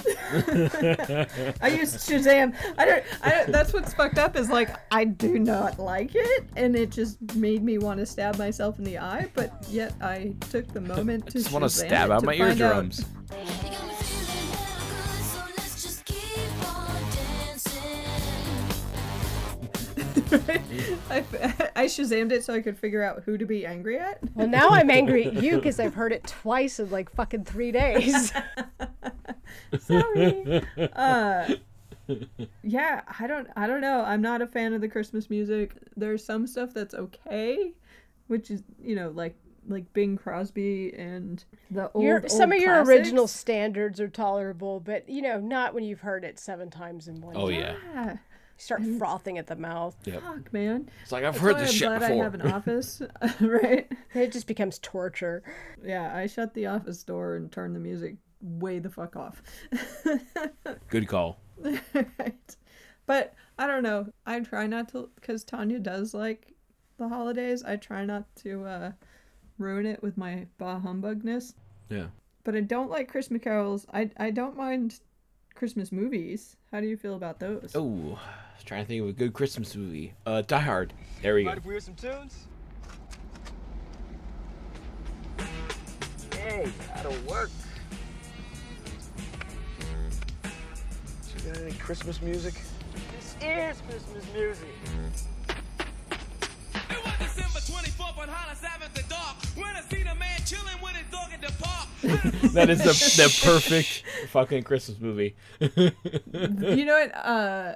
I 1.60 1.68
used 1.68 1.96
Shazam. 1.98 2.54
I 2.78 2.84
don't. 2.84 3.04
I 3.22 3.30
don't. 3.30 3.52
That's 3.52 3.72
what's 3.72 3.92
fucked 3.94 4.18
up 4.18 4.36
is 4.36 4.48
like 4.50 4.70
I 4.92 5.04
do 5.04 5.38
not 5.38 5.78
like 5.78 6.12
it, 6.14 6.44
and 6.56 6.76
it 6.76 6.90
just 6.90 7.20
made 7.34 7.62
me 7.62 7.78
want 7.78 7.98
to 8.00 8.06
stab 8.06 8.38
myself 8.38 8.78
in 8.78 8.84
the 8.84 8.98
eye. 8.98 9.28
But 9.34 9.64
yet 9.68 9.94
I 10.00 10.34
took 10.50 10.72
the 10.72 10.80
moment 10.80 11.26
to 11.26 11.32
Just 11.32 11.52
want 11.52 11.64
to 11.64 11.70
stab 11.70 12.10
out 12.10 12.20
to 12.20 12.26
my 12.26 12.38
find 12.38 12.60
out- 12.62 12.74
eardrums. 12.74 13.04
I, 21.10 21.24
I 21.76 21.84
Shazammed 21.86 22.32
it 22.32 22.44
so 22.44 22.54
I 22.54 22.60
could 22.60 22.78
figure 22.78 23.02
out 23.02 23.22
who 23.24 23.36
to 23.38 23.46
be 23.46 23.66
angry 23.66 23.98
at. 23.98 24.18
Well, 24.34 24.46
now 24.46 24.70
I'm 24.70 24.90
angry 24.90 25.26
at 25.26 25.42
you 25.42 25.56
because 25.56 25.80
I've 25.80 25.94
heard 25.94 26.12
it 26.12 26.24
twice 26.26 26.78
in 26.78 26.90
like 26.90 27.10
fucking 27.14 27.44
three 27.44 27.72
days. 27.72 28.32
Sorry. 29.78 30.62
Uh, 30.94 31.54
yeah, 32.62 33.02
I 33.20 33.26
don't. 33.26 33.48
I 33.56 33.66
don't 33.66 33.80
know. 33.80 34.02
I'm 34.02 34.20
not 34.22 34.42
a 34.42 34.46
fan 34.46 34.72
of 34.72 34.80
the 34.80 34.88
Christmas 34.88 35.30
music. 35.30 35.76
There's 35.96 36.24
some 36.24 36.46
stuff 36.46 36.74
that's 36.74 36.94
okay, 36.94 37.72
which 38.26 38.50
is 38.50 38.62
you 38.82 38.96
know 38.96 39.10
like 39.10 39.36
like 39.68 39.92
Bing 39.92 40.16
Crosby 40.16 40.92
and 40.96 41.42
the 41.70 41.90
old. 41.92 42.04
your, 42.04 42.28
some 42.28 42.50
old 42.52 42.60
of 42.60 42.62
your 42.66 42.82
original 42.84 43.26
standards 43.26 44.00
are 44.00 44.08
tolerable, 44.08 44.80
but 44.80 45.08
you 45.08 45.22
know, 45.22 45.38
not 45.38 45.74
when 45.74 45.84
you've 45.84 46.00
heard 46.00 46.24
it 46.24 46.38
seven 46.38 46.70
times 46.70 47.08
in 47.08 47.20
one. 47.20 47.36
Oh 47.36 47.48
yeah. 47.48 47.76
Yeah. 47.94 48.12
You 48.12 48.18
start 48.56 48.82
frothing 48.98 49.38
at 49.38 49.46
the 49.46 49.56
mouth. 49.56 49.96
Yep. 50.04 50.22
Fuck, 50.22 50.52
man. 50.52 50.90
It's 51.02 51.12
like 51.12 51.24
I've 51.24 51.32
That's 51.34 51.42
heard 51.42 51.54
why 51.54 51.60
this 51.60 51.70
I'm 51.70 51.76
shit 51.76 51.88
glad 51.88 52.00
before. 52.00 52.14
I 52.16 52.24
have 52.24 52.34
an 52.34 52.42
office, 52.52 53.02
right? 53.40 53.90
It 54.14 54.32
just 54.32 54.46
becomes 54.46 54.78
torture. 54.80 55.42
Yeah, 55.82 56.14
I 56.14 56.26
shut 56.26 56.54
the 56.54 56.66
office 56.66 57.02
door 57.04 57.36
and 57.36 57.50
turn 57.50 57.72
the 57.72 57.80
music 57.80 58.16
way 58.40 58.78
the 58.78 58.90
fuck 58.90 59.16
off. 59.16 59.42
Good 60.88 61.08
call. 61.08 61.38
right. 61.58 62.56
But 63.06 63.34
I 63.58 63.66
don't 63.66 63.82
know. 63.82 64.06
I 64.26 64.40
try 64.40 64.66
not 64.66 64.88
to, 64.90 65.10
because 65.16 65.44
Tanya 65.44 65.78
does 65.78 66.14
like 66.14 66.54
the 66.96 67.08
holidays. 67.08 67.62
I 67.64 67.76
try 67.76 68.04
not 68.04 68.24
to 68.36 68.64
uh, 68.64 68.92
ruin 69.58 69.86
it 69.86 70.02
with 70.02 70.16
my 70.16 70.46
bah 70.58 70.80
humbugness. 70.80 71.54
Yeah. 71.88 72.06
But 72.44 72.56
I 72.56 72.60
don't 72.60 72.90
like 72.90 73.08
Christmas 73.08 73.42
carols. 73.42 73.86
I 73.92 74.10
I 74.16 74.30
don't 74.30 74.56
mind 74.56 75.00
Christmas 75.54 75.92
movies. 75.92 76.56
How 76.72 76.80
do 76.80 76.86
you 76.86 76.96
feel 76.96 77.16
about 77.16 77.38
those? 77.38 77.72
Oh, 77.74 78.18
I 78.18 78.54
was 78.54 78.64
trying 78.64 78.84
to 78.84 78.88
think 78.88 79.02
of 79.02 79.08
a 79.08 79.12
good 79.12 79.32
Christmas 79.32 79.74
movie. 79.76 80.14
Uh, 80.24 80.42
Die 80.42 80.58
Hard. 80.58 80.94
There 81.20 81.34
we 81.34 81.42
go. 81.42 81.48
Mind 81.48 81.58
if 81.58 81.66
we 81.66 81.74
hear 81.74 81.80
some 81.80 81.94
tunes? 81.94 82.46
Hey, 86.32 86.66
that'll 86.94 87.12
work. 87.28 87.50
You 91.44 91.52
got 91.52 91.62
any 91.62 91.72
Christmas 91.72 92.20
music? 92.22 92.54
This 93.12 93.36
is 93.42 93.80
Christmas 93.88 94.24
music. 94.34 94.68
It 96.90 97.04
was 97.04 97.14
December 97.18 97.58
24th 97.60 98.18
on 98.18 98.28
Hollis 98.28 98.62
Avenue, 98.64 98.88
the 98.94 99.02
dark, 99.08 99.36
when 99.56 99.74
I 99.76 99.80
seen 99.82 100.06
a 100.06 100.14
man 100.14 100.38
chilling 100.44 100.80
with 100.82 100.92
his 100.92 101.06
dog 101.10 101.30
at 101.32 101.40
the 101.40 101.52
park. 101.62 101.88
that 102.52 102.70
is 102.70 102.78
the 102.78 103.22
the 103.22 103.40
perfect 103.44 104.04
fucking 104.30 104.62
Christmas 104.64 104.98
movie. 105.00 105.36
you 105.60 106.84
know 106.84 106.94
what? 106.98 107.14
Uh, 107.14 107.74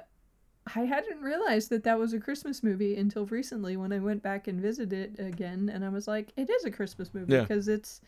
I 0.75 0.79
hadn't 0.81 1.21
realized 1.21 1.69
that 1.69 1.83
that 1.83 1.97
was 1.99 2.13
a 2.13 2.19
Christmas 2.19 2.63
movie 2.63 2.95
until 2.97 3.25
recently 3.27 3.77
when 3.77 3.93
I 3.93 3.99
went 3.99 4.23
back 4.23 4.47
and 4.47 4.59
visited 4.59 5.19
it 5.19 5.23
again, 5.25 5.69
and 5.73 5.85
I 5.85 5.89
was 5.89 6.07
like, 6.07 6.33
it 6.35 6.49
is 6.49 6.65
a 6.65 6.71
Christmas 6.71 7.13
movie 7.13 7.33
Yeah. 7.33 7.41
because 7.41 7.67
it's 7.67 8.01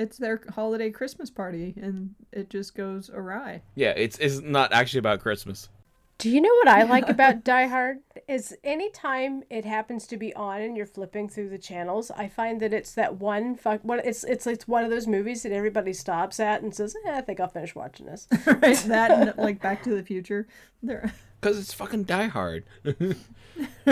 it's 0.00 0.16
their 0.16 0.40
holiday 0.54 0.90
Christmas 0.90 1.30
party, 1.30 1.74
and 1.80 2.14
it 2.32 2.48
just 2.48 2.74
goes 2.74 3.10
awry. 3.10 3.62
yeah, 3.74 3.90
it's 3.90 4.18
it's 4.18 4.40
not 4.40 4.72
actually 4.72 4.98
about 4.98 5.20
Christmas. 5.20 5.68
Do 6.16 6.28
you 6.28 6.42
know 6.42 6.52
what 6.56 6.68
I 6.68 6.82
like 6.82 7.08
about 7.08 7.44
Die 7.44 7.66
Hard? 7.74 8.00
Is 8.28 8.54
anytime 8.62 9.42
it 9.48 9.64
happens 9.64 10.06
to 10.08 10.18
be 10.18 10.34
on 10.34 10.60
and 10.60 10.76
you're 10.76 10.84
flipping 10.84 11.30
through 11.30 11.48
the 11.48 11.58
channels, 11.58 12.10
I 12.10 12.28
find 12.28 12.60
that 12.60 12.74
it's 12.74 12.92
that 12.94 13.16
one 13.16 13.56
fuck 13.56 13.82
one 13.84 14.00
it's 14.04 14.24
it's 14.24 14.46
it's 14.46 14.68
one 14.68 14.84
of 14.84 14.90
those 14.90 15.06
movies 15.06 15.42
that 15.44 15.52
everybody 15.52 15.92
stops 15.92 16.40
at 16.40 16.62
and 16.62 16.74
says, 16.74 16.94
eh, 17.06 17.12
I 17.16 17.20
think 17.22 17.40
I'll 17.40 17.48
finish 17.48 17.74
watching 17.74 18.06
this. 18.06 18.28
right? 18.46 18.76
That 18.86 19.10
and 19.10 19.34
like 19.38 19.62
Back 19.62 19.82
to 19.84 19.94
the 19.94 20.02
Future. 20.02 20.46
There. 20.82 21.12
Because 21.40 21.58
it's 21.58 21.72
fucking 21.72 22.04
Die 22.04 22.26
Hard. 22.26 22.64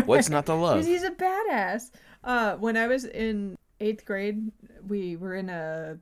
What's 0.04 0.28
not 0.28 0.44
to 0.46 0.54
love? 0.54 0.76
Because 0.76 0.86
he's 0.86 1.02
a 1.02 1.10
badass. 1.10 1.90
Uh, 2.22 2.56
when 2.56 2.76
I 2.76 2.88
was 2.88 3.06
in 3.06 3.56
eighth 3.80 4.04
grade, 4.04 4.50
we 4.86 5.16
were 5.16 5.34
in 5.34 5.48
a. 5.50 5.98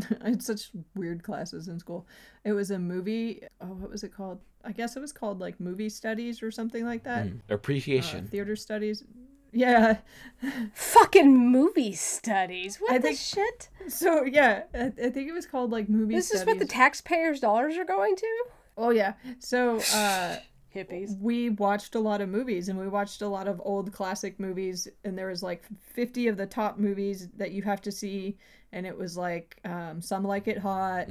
I 0.22 0.30
had 0.30 0.42
such 0.42 0.70
weird 0.94 1.22
classes 1.22 1.68
in 1.68 1.78
school. 1.78 2.06
It 2.44 2.52
was 2.52 2.70
a 2.72 2.78
movie. 2.78 3.42
Oh, 3.60 3.66
what 3.66 3.90
was 3.90 4.02
it 4.04 4.12
called? 4.12 4.40
I 4.64 4.72
guess 4.72 4.96
it 4.96 5.00
was 5.00 5.12
called 5.12 5.40
like 5.40 5.60
movie 5.60 5.88
studies 5.88 6.42
or 6.42 6.50
something 6.50 6.84
like 6.84 7.04
that. 7.04 7.26
Mm, 7.26 7.40
Appreciation. 7.50 8.24
Uh, 8.26 8.30
theater 8.30 8.56
studies. 8.56 9.04
Yeah. 9.52 9.98
Fucking 10.74 11.50
movie 11.50 11.92
studies. 11.92 12.76
What 12.80 12.92
I 12.92 12.98
the 12.98 13.08
think- 13.08 13.18
shit? 13.18 13.68
So 13.88 14.24
yeah, 14.24 14.64
I, 14.74 14.86
I 14.86 15.10
think 15.10 15.28
it 15.28 15.32
was 15.32 15.46
called 15.46 15.70
like 15.70 15.88
movie 15.88 16.14
This 16.16 16.28
studies. 16.28 16.40
is 16.42 16.46
what 16.46 16.58
the 16.58 16.64
taxpayers' 16.66 17.38
dollars 17.40 17.76
are 17.76 17.84
going 17.84 18.16
to? 18.16 18.44
Oh 18.76 18.90
yeah. 18.90 19.12
So 19.38 19.78
uh 19.94 20.38
Hippies. 20.74 21.18
we 21.20 21.50
watched 21.50 21.94
a 21.94 22.00
lot 22.00 22.20
of 22.20 22.28
movies 22.28 22.68
and 22.68 22.78
we 22.78 22.88
watched 22.88 23.22
a 23.22 23.28
lot 23.28 23.46
of 23.48 23.60
old 23.64 23.92
classic 23.92 24.40
movies 24.40 24.88
and 25.04 25.16
there 25.16 25.28
was 25.28 25.42
like 25.42 25.64
50 25.92 26.28
of 26.28 26.36
the 26.36 26.46
top 26.46 26.78
movies 26.78 27.28
that 27.36 27.52
you 27.52 27.62
have 27.62 27.80
to 27.82 27.92
see 27.92 28.36
and 28.72 28.86
it 28.86 28.96
was 28.96 29.16
like 29.16 29.58
um, 29.64 30.00
some 30.02 30.24
like 30.24 30.48
it 30.48 30.58
hot 30.58 31.08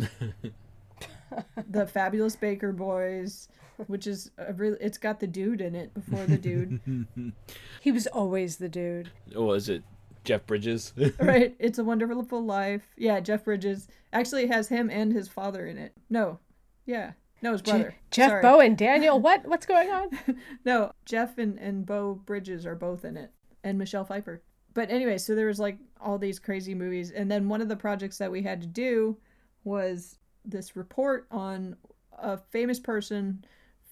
the 1.70 1.88
fabulous 1.88 2.36
baker 2.36 2.72
boys 2.72 3.48
which 3.88 4.06
is 4.06 4.30
a 4.38 4.54
really 4.54 4.78
it's 4.80 4.98
got 4.98 5.20
the 5.20 5.28
dude 5.28 5.62
in 5.62 5.74
it 5.76 5.94
before 5.94 6.26
the 6.26 6.38
dude 6.38 6.80
He 7.82 7.92
was 7.92 8.08
always 8.08 8.58
the 8.58 8.70
dude. 8.70 9.10
What 9.34 9.46
was 9.46 9.68
it? 9.70 9.84
Jeff 10.24 10.46
Bridges? 10.46 10.94
right 11.20 11.56
it's 11.60 11.80
a 11.80 11.84
wonderful 11.84 12.44
life 12.44 12.84
yeah 12.98 13.20
jeff 13.20 13.44
bridges 13.44 13.88
actually 14.14 14.48
has 14.48 14.70
him 14.70 14.90
and 14.90 15.12
his 15.12 15.28
father 15.28 15.66
in 15.68 15.78
it 15.78 15.92
no 16.10 16.40
yeah 16.86 17.12
no 17.44 17.52
his 17.52 17.62
brother 17.62 17.96
Jeff 18.10 18.30
Sorry. 18.30 18.42
Bowen, 18.42 18.76
Daniel, 18.88 19.20
what 19.20 19.46
what's 19.46 19.68
going 19.68 19.92
on? 19.92 20.10
no, 20.66 20.92
Jeff 21.06 21.38
and, 21.38 21.60
and 21.60 21.86
Beau 21.86 22.16
Bridges 22.16 22.66
are 22.66 22.76
both 22.76 23.06
in 23.06 23.18
it, 23.18 23.32
and 23.64 23.78
Michelle 23.78 24.06
Pfeiffer. 24.06 24.42
But 24.74 24.90
anyway, 24.90 25.20
so 25.20 25.36
there 25.36 25.48
was 25.48 25.60
like 25.60 25.78
all 26.02 26.18
these 26.18 26.40
crazy 26.40 26.74
movies, 26.74 27.12
and 27.12 27.30
then 27.30 27.48
one 27.48 27.62
of 27.62 27.70
the 27.70 27.76
projects 27.76 28.18
that 28.18 28.32
we 28.32 28.42
had 28.42 28.62
to 28.62 28.68
do 28.68 29.18
was 29.64 30.18
this 30.44 30.76
report 30.76 31.28
on 31.30 31.76
a 32.18 32.38
famous 32.38 32.80
person 32.80 33.46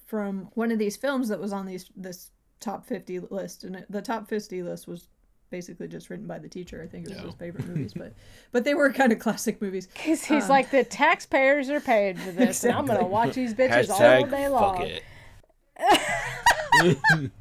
from 0.07 0.49
one 0.53 0.71
of 0.71 0.79
these 0.79 0.97
films 0.97 1.29
that 1.29 1.39
was 1.39 1.53
on 1.53 1.65
these 1.65 1.89
this 1.95 2.31
top 2.59 2.85
50 2.85 3.21
list 3.31 3.63
and 3.63 3.83
the 3.89 4.01
top 4.01 4.27
50 4.27 4.61
list 4.61 4.87
was 4.87 5.07
basically 5.51 5.87
just 5.87 6.09
written 6.09 6.25
by 6.25 6.39
the 6.39 6.49
teacher. 6.49 6.81
I 6.83 6.87
think 6.87 7.05
it 7.07 7.13
was 7.13 7.23
his 7.25 7.33
favorite 7.39 7.67
movies 7.67 7.93
but 7.93 8.13
but 8.51 8.63
they 8.63 8.73
were 8.73 8.91
kind 8.91 9.11
of 9.11 9.19
classic 9.19 9.61
movies. 9.61 9.85
Because 9.87 10.23
he's 10.23 10.45
Um, 10.45 10.49
like, 10.49 10.71
the 10.71 10.83
taxpayers 10.83 11.69
are 11.69 11.79
paid 11.81 12.19
for 12.19 12.31
this, 12.31 12.63
and 12.63 12.73
I'm 12.73 12.85
going 12.87 12.99
to 12.99 13.05
watch 13.05 13.35
these 13.35 13.53
bitches 13.53 13.89
all 13.89 13.99
Hashtag 13.99 14.31
day 14.31 14.43
fuck 14.43 14.51
long. 14.51 14.81
it. 14.87 15.03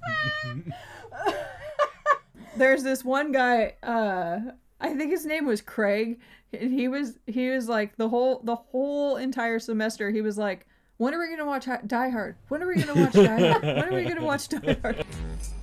there's 2.57 2.83
this 2.83 3.05
one 3.05 3.33
guy 3.33 3.75
uh 3.83 4.39
i 4.81 4.95
think 4.95 5.11
his 5.11 5.25
name 5.25 5.47
was 5.47 5.61
craig 5.61 6.19
and 6.53 6.73
he 6.73 6.89
was 6.89 7.19
he 7.27 7.49
was 7.51 7.69
like 7.69 7.97
the 7.97 8.09
whole 8.09 8.41
the 8.45 8.57
whole 8.57 9.17
entire 9.17 9.59
semester 9.59 10.11
he 10.11 10.21
was 10.21 10.37
like 10.37 10.67
when 10.97 11.15
are 11.15 11.19
we 11.19 11.31
gonna 11.31 11.47
watch 11.47 11.67
die 11.87 12.11
hard? 12.11 12.37
When 12.49 12.63
are 12.63 12.67
we 12.67 12.75
gonna 12.77 13.01
watch 13.01 13.15
die 13.15 13.53
hard? 13.53 13.63
When 13.63 13.85
are 13.89 13.95
we 13.95 14.05
gonna 14.05 14.23
watch 14.23 14.49
die 14.49 14.77
hard 14.83 15.03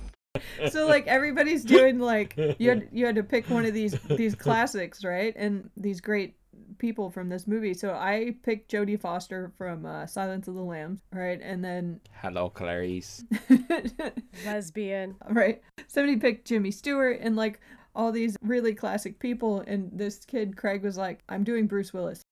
so 0.70 0.86
like 0.86 1.06
everybody's 1.06 1.64
doing 1.64 1.98
like 1.98 2.34
you 2.58 2.68
had 2.68 2.88
you 2.92 3.06
had 3.06 3.14
to 3.14 3.22
pick 3.22 3.48
one 3.48 3.64
of 3.64 3.74
these 3.74 3.98
these 4.10 4.34
classics 4.34 5.04
right 5.04 5.34
and 5.36 5.70
these 5.76 6.00
great 6.00 6.34
people 6.78 7.10
from 7.10 7.28
this 7.28 7.46
movie 7.46 7.74
so 7.74 7.92
i 7.94 8.34
picked 8.42 8.70
jodie 8.70 9.00
foster 9.00 9.50
from 9.56 9.84
uh, 9.86 10.06
silence 10.06 10.46
of 10.48 10.54
the 10.54 10.62
lambs 10.62 11.00
right 11.12 11.40
and 11.42 11.64
then 11.64 12.00
Hello, 12.12 12.50
Clarice. 12.50 13.24
Lesbian. 14.44 15.14
right? 15.30 15.62
Somebody 15.86 16.16
picked 16.16 16.46
Jimmy 16.46 16.70
Stewart 16.70 17.18
and 17.20 17.36
like 17.36 17.60
all 17.94 18.12
these 18.12 18.36
really 18.42 18.74
classic 18.74 19.18
people, 19.18 19.60
and 19.66 19.90
this 19.92 20.24
kid 20.24 20.56
Craig 20.56 20.82
was 20.84 20.96
like, 20.96 21.22
"I'm 21.28 21.42
doing 21.42 21.66
Bruce 21.66 21.92
Willis," 21.92 22.22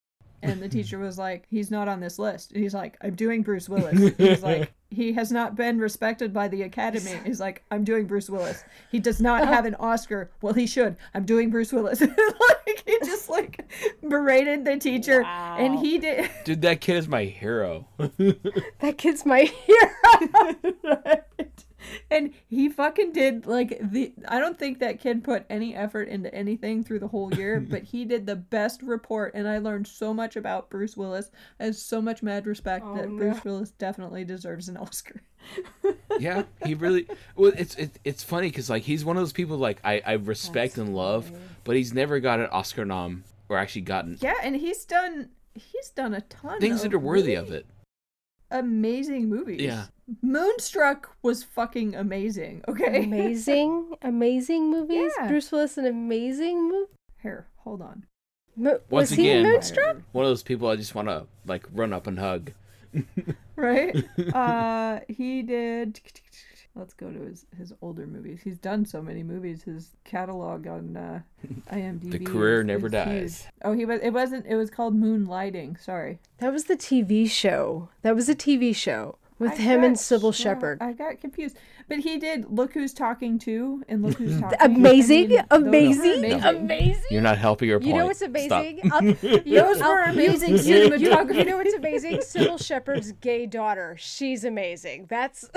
and 0.43 0.63
the 0.63 0.69
teacher 0.69 0.99
was 0.99 1.19
like, 1.19 1.47
"He's 1.49 1.71
not 1.71 1.89
on 1.89 2.01
this 2.01 2.19
list." 2.19 2.53
And 2.53 2.63
he's 2.63 2.75
like, 2.75 2.97
"I'm 3.03 3.15
doing 3.15 3.43
Bruce 3.43 3.69
Willis." 3.69 4.17
He's 4.17 4.43
like, 4.43 4.73
"He 4.91 5.13
has 5.13 5.33
not 5.33 5.55
been 5.55 5.79
respected 5.79 6.33
by 6.33 6.49
the 6.49 6.63
Academy." 6.63 7.19
He's 7.25 7.41
like, 7.41 7.65
"I'm 7.71 7.85
doing 7.85 8.07
Bruce 8.07 8.31
Willis." 8.31 8.65
He 8.91 9.01
does 9.01 9.21
not 9.21 9.43
oh. 9.43 9.47
have 9.47 9.65
an 9.65 9.75
Oscar. 9.77 10.31
Well, 10.43 10.55
he 10.55 10.67
should. 10.67 10.97
I'm 11.15 11.25
doing 11.25 11.51
Bruce 11.51 11.73
Willis. 11.73 12.01
like 12.67 12.83
he 12.87 12.99
just 13.05 13.29
like 13.29 13.71
berated 14.09 14.65
the 14.65 14.79
teacher, 14.79 15.23
and 15.25 15.79
he 15.79 15.99
did. 15.99 16.31
Dude, 16.45 16.63
that 16.63 16.81
kid 16.81 16.97
is 16.97 17.09
my 17.09 17.25
hero. 17.25 17.89
That 17.99 18.99
kid's 18.99 19.25
my 19.27 19.43
hero. 19.45 19.91
And 22.11 22.33
he 22.49 22.69
fucking 22.69 23.13
did 23.13 23.47
like 23.47 23.79
the 23.81 24.13
I 24.29 24.39
don't 24.39 24.59
think 24.59 24.79
that 24.79 25.01
kid 25.01 25.25
put 25.25 25.45
any 25.51 25.75
effort 25.75 26.09
into 26.09 26.33
anything 26.35 26.85
through 26.85 27.01
the 27.01 27.09
whole 27.09 27.35
year, 27.35 27.61
but 27.71 27.83
he 27.83 28.05
did 28.05 28.27
the 28.27 28.37
best 28.37 28.83
report 28.83 29.35
and 29.35 29.49
I 29.49 29.59
learned 29.59 29.87
so 29.87 30.15
much 30.15 30.37
about 30.37 30.71
Bruce 30.71 30.97
Willis. 30.97 31.31
I 31.59 31.65
have 31.65 31.77
so 31.77 32.01
much 32.01 32.23
mad 32.23 32.47
respect 32.47 32.85
Oh, 32.87 32.97
that 32.97 33.09
no. 33.09 33.17
Bruce 33.17 33.45
Willis 33.45 33.71
definitely 33.73 34.25
deserves 34.25 34.69
an 34.69 34.77
Oscar. 34.77 35.23
yeah, 36.19 36.45
he 36.65 36.75
really. 36.75 37.07
Well, 37.37 37.53
it's 37.57 37.75
it, 37.77 37.99
it's 38.05 38.23
funny 38.23 38.49
because 38.49 38.71
like 38.71 38.83
he's 38.83 39.05
one 39.05 39.17
of 39.17 39.23
those 39.23 39.33
people 39.33 39.59
like 39.59 39.81
I 39.85 40.03
I 40.05 40.13
respect 40.15 40.79
and 40.79 40.95
love, 40.95 41.31
but 41.65 41.77
he's 41.77 41.93
never 41.93 42.21
got 42.21 42.41
an 42.41 42.47
Oscar 42.47 42.85
nom 42.85 43.25
or 43.49 43.59
actually 43.59 43.83
gotten 43.83 44.19
Yeah, 44.21 44.35
and 44.43 44.57
he's 44.57 44.85
done 44.85 45.31
he's 45.55 45.91
done 45.91 46.15
a 46.15 46.21
ton 46.23 46.61
things 46.61 46.85
of 46.85 46.91
that 46.91 46.97
are 46.97 47.01
worthy 47.01 47.33
really 47.33 47.35
of 47.35 47.53
it. 47.53 47.67
Amazing 48.51 49.29
movies. 49.29 49.61
Yeah. 49.61 49.87
Moonstruck 50.23 51.17
was 51.23 51.43
fucking 51.43 51.95
amazing, 51.95 52.63
okay? 52.69 53.05
amazing, 53.05 53.95
amazing 54.03 54.71
movies. 54.71 55.13
Yeah. 55.19 55.29
Bruce 55.29 55.51
Willis, 55.51 55.77
an 55.79 55.87
amazing 55.87 56.69
movie. 56.69 56.91
Here, 57.23 57.47
hold 57.57 57.83
on. 57.83 58.07
Mo- 58.57 58.81
Once 58.89 59.11
was 59.11 59.19
he 59.19 59.43
Moonstruck? 59.43 59.99
one 60.13 60.25
of 60.25 60.31
those 60.31 60.43
people 60.43 60.69
I 60.69 60.77
just 60.77 60.95
want 60.95 61.09
to 61.09 61.27
like 61.45 61.67
run 61.73 61.93
up 61.93 62.07
and 62.07 62.19
hug. 62.19 62.53
right? 63.57 63.97
uh, 64.35 65.01
he 65.09 65.43
did. 65.43 66.01
Let's 66.75 66.95
go 66.95 67.11
to 67.11 67.19
his 67.21 67.47
his 67.57 67.73
older 67.83 68.07
movies. 68.07 68.41
He's 68.45 68.59
done 68.59 68.85
so 68.85 69.03
many 69.03 69.23
movies. 69.23 69.63
His 69.65 69.97
catalog 70.05 70.67
on 70.67 70.97
uh, 70.97 71.21
IMDb. 71.73 72.11
The 72.13 72.19
career 72.21 72.61
is- 72.61 72.67
never 72.67 72.87
is 72.87 72.93
dies. 72.93 73.43
huge. 73.43 73.53
Oh, 73.65 73.73
he 73.73 73.85
was. 73.85 74.01
It 74.03 74.11
wasn't. 74.11 74.47
It 74.47 74.57
was 74.57 74.71
called 74.71 74.95
Moonlighting. 74.95 75.83
Sorry. 75.83 76.19
That 76.39 76.53
was 76.53 76.65
the 76.65 76.77
TV 76.77 77.29
show. 77.31 77.89
That 78.03 78.15
was 78.15 78.29
a 78.29 78.35
TV 78.35 78.75
show 78.75 79.19
with 79.39 79.53
I 79.53 79.57
him 79.57 79.85
and 79.85 79.97
Cybill 79.97 80.33
yeah, 80.39 80.43
Shepherd. 80.45 80.79
I 80.81 80.93
got 80.93 81.21
confused, 81.21 81.57
but 81.89 81.99
he 81.99 82.19
did. 82.19 82.47
Look 82.51 82.73
who's 82.73 82.93
talking 82.95 83.39
too, 83.39 83.83
and 83.89 84.03
look 84.03 84.15
who's 84.15 84.41
talking. 84.41 84.59
Amazing, 84.61 85.25
I 85.25 85.29
mean, 85.29 85.39
those 85.39 85.49
were 85.51 85.67
amazing, 85.69 86.43
amazing. 86.43 87.03
You're 87.11 87.21
not 87.23 87.39
helping 87.39 87.69
your 87.69 87.79
point. 87.79 87.89
You 87.89 87.95
know 87.95 88.07
what's 88.07 88.23
amazing? 88.23 88.91
I'll- 88.93 89.03
Those 89.47 89.81
were 89.83 90.03
amazing 90.03 90.51
you- 90.57 90.57
you- 90.57 90.91
cinematography. 90.91 91.35
You 91.37 91.45
know 91.45 91.57
what's 91.59 91.75
amazing? 91.75 92.17
Cybill 92.19 92.63
Shepherd's 92.65 93.13
gay 93.13 93.47
daughter. 93.47 93.97
She's 93.99 94.45
amazing. 94.45 95.07
That's. 95.09 95.49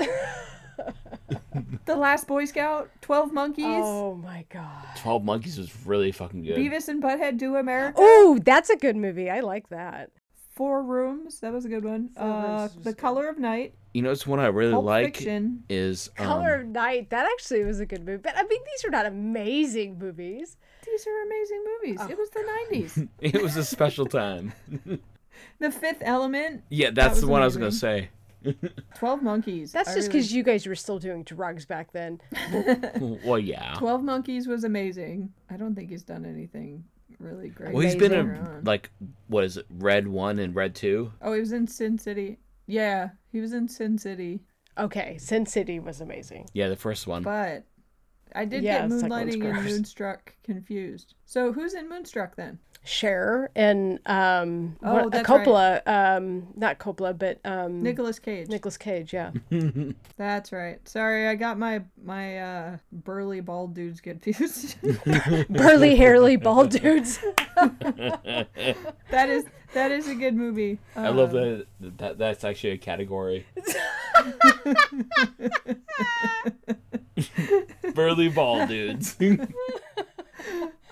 The 1.84 1.96
Last 1.96 2.26
Boy 2.26 2.44
Scout, 2.46 2.90
Twelve 3.02 3.32
Monkeys, 3.32 3.64
oh 3.66 4.14
my 4.14 4.46
god. 4.48 4.86
Twelve 4.96 5.24
Monkeys 5.24 5.58
was 5.58 5.70
really 5.84 6.10
fucking 6.12 6.42
good. 6.42 6.56
Beavis 6.56 6.88
and 6.88 7.02
Butthead 7.02 7.36
Do 7.36 7.56
America. 7.56 7.96
Oh, 7.98 8.38
that's 8.42 8.70
a 8.70 8.76
good 8.76 8.96
movie. 8.96 9.28
I 9.28 9.40
like 9.40 9.68
that. 9.70 10.10
Four 10.60 10.82
Rooms. 10.82 11.40
That 11.40 11.54
was 11.54 11.64
a 11.64 11.70
good 11.70 11.84
one. 11.86 12.10
Uh, 12.18 12.24
Rooms 12.68 12.74
was 12.76 12.84
The 12.84 12.92
Color 12.92 13.30
of 13.30 13.38
Night. 13.38 13.72
You 13.94 14.02
know, 14.02 14.10
it's 14.10 14.26
one 14.26 14.40
I 14.40 14.48
really 14.48 14.72
Pulp 14.72 14.84
like 14.84 15.16
Fiction. 15.16 15.64
is 15.70 16.10
um, 16.18 16.26
Color 16.26 16.54
of 16.56 16.66
Night. 16.66 17.08
That 17.08 17.24
actually 17.32 17.64
was 17.64 17.80
a 17.80 17.86
good 17.86 18.04
movie. 18.04 18.20
But 18.22 18.36
I 18.36 18.42
mean, 18.42 18.60
these 18.66 18.84
are 18.84 18.90
not 18.90 19.06
amazing 19.06 19.98
movies. 19.98 20.58
These 20.84 21.06
are 21.06 21.22
amazing 21.22 21.64
movies. 21.64 22.00
It 22.10 22.18
was 22.18 22.28
the 22.28 22.42
nineties. 22.42 22.98
it 23.20 23.42
was 23.42 23.56
a 23.56 23.64
special 23.64 24.04
time. 24.04 24.52
The 25.60 25.70
Fifth 25.70 26.02
Element. 26.02 26.64
yeah, 26.68 26.90
that's 26.90 27.12
was 27.12 27.20
the 27.22 27.26
one 27.28 27.40
I 27.40 27.46
was 27.46 27.56
gonna 27.56 27.72
say. 27.72 28.10
Twelve 28.96 29.22
Monkeys. 29.22 29.72
That's 29.72 29.88
I 29.88 29.94
just 29.94 30.08
really- 30.08 30.18
because 30.18 30.32
you 30.34 30.42
guys 30.42 30.66
were 30.66 30.74
still 30.74 30.98
doing 30.98 31.22
drugs 31.22 31.64
back 31.64 31.92
then. 31.92 32.20
well, 33.24 33.38
yeah. 33.38 33.72
Twelve 33.78 34.02
Monkeys 34.02 34.46
was 34.46 34.64
amazing. 34.64 35.32
I 35.48 35.56
don't 35.56 35.74
think 35.74 35.88
he's 35.88 36.02
done 36.02 36.26
anything 36.26 36.84
really 37.20 37.48
great. 37.48 37.72
Well, 37.72 37.82
he's 37.84 37.94
been 37.96 38.12
later 38.12 38.32
in 38.34 38.40
on. 38.40 38.64
like 38.64 38.90
what 39.28 39.44
is 39.44 39.56
it, 39.56 39.66
Red 39.70 40.08
One 40.08 40.38
and 40.38 40.54
Red 40.54 40.74
Two? 40.74 41.12
Oh, 41.22 41.32
he 41.32 41.40
was 41.40 41.52
in 41.52 41.66
Sin 41.66 41.98
City. 41.98 42.38
Yeah, 42.66 43.10
he 43.30 43.40
was 43.40 43.52
in 43.52 43.68
Sin 43.68 43.98
City. 43.98 44.40
Okay, 44.78 45.18
Sin 45.18 45.46
City 45.46 45.78
was 45.78 46.00
amazing. 46.00 46.48
Yeah, 46.52 46.68
the 46.68 46.76
first 46.76 47.06
one. 47.06 47.22
But 47.22 47.64
I 48.34 48.44
did 48.44 48.62
Yeah, 48.62 48.80
get 48.80 48.90
the 48.90 49.00
second 49.00 49.10
one's 49.10 49.34
Moonlighting 49.34 49.40
and. 49.40 49.64
Moonstruck 49.64 50.34
confused. 50.44 51.14
So 51.26 51.52
who's 51.52 51.74
in 51.74 51.88
Moonstruck 51.88 52.36
then? 52.36 52.58
Cher 52.82 53.50
and 53.54 54.00
um 54.06 54.76
Oh, 54.82 54.94
what- 54.94 55.04
uh, 55.06 55.08
that's 55.10 55.28
right. 55.28 55.82
Um 55.86 56.48
not 56.56 56.78
Coppola, 56.78 57.16
but 57.16 57.38
um 57.44 57.82
Nicolas 57.82 58.18
Cage. 58.18 58.48
Nicholas 58.48 58.76
Cage, 58.78 59.12
yeah. 59.12 59.32
That's 60.16 60.50
right. 60.50 60.86
Sorry, 60.88 61.28
I 61.28 61.34
got 61.34 61.58
my 61.58 61.82
my 62.02 62.38
uh, 62.38 62.76
burly 62.92 63.40
bald 63.40 63.74
dudes 63.74 64.00
confused. 64.00 64.76
Burly 65.50 65.94
hairly 65.96 66.36
bald 66.36 66.70
dudes. 66.70 67.18
that 67.56 69.28
is 69.28 69.44
that 69.74 69.90
is 69.92 70.08
a 70.08 70.14
good 70.14 70.34
movie. 70.34 70.78
I 70.96 71.08
love 71.10 71.34
Um, 71.34 71.64
that, 71.80 71.98
that. 71.98 72.18
That's 72.18 72.44
actually 72.44 72.70
a 72.70 72.78
category. 72.78 73.46
Burly 77.94 78.28
bald 78.30 78.68
dudes. 78.68 79.16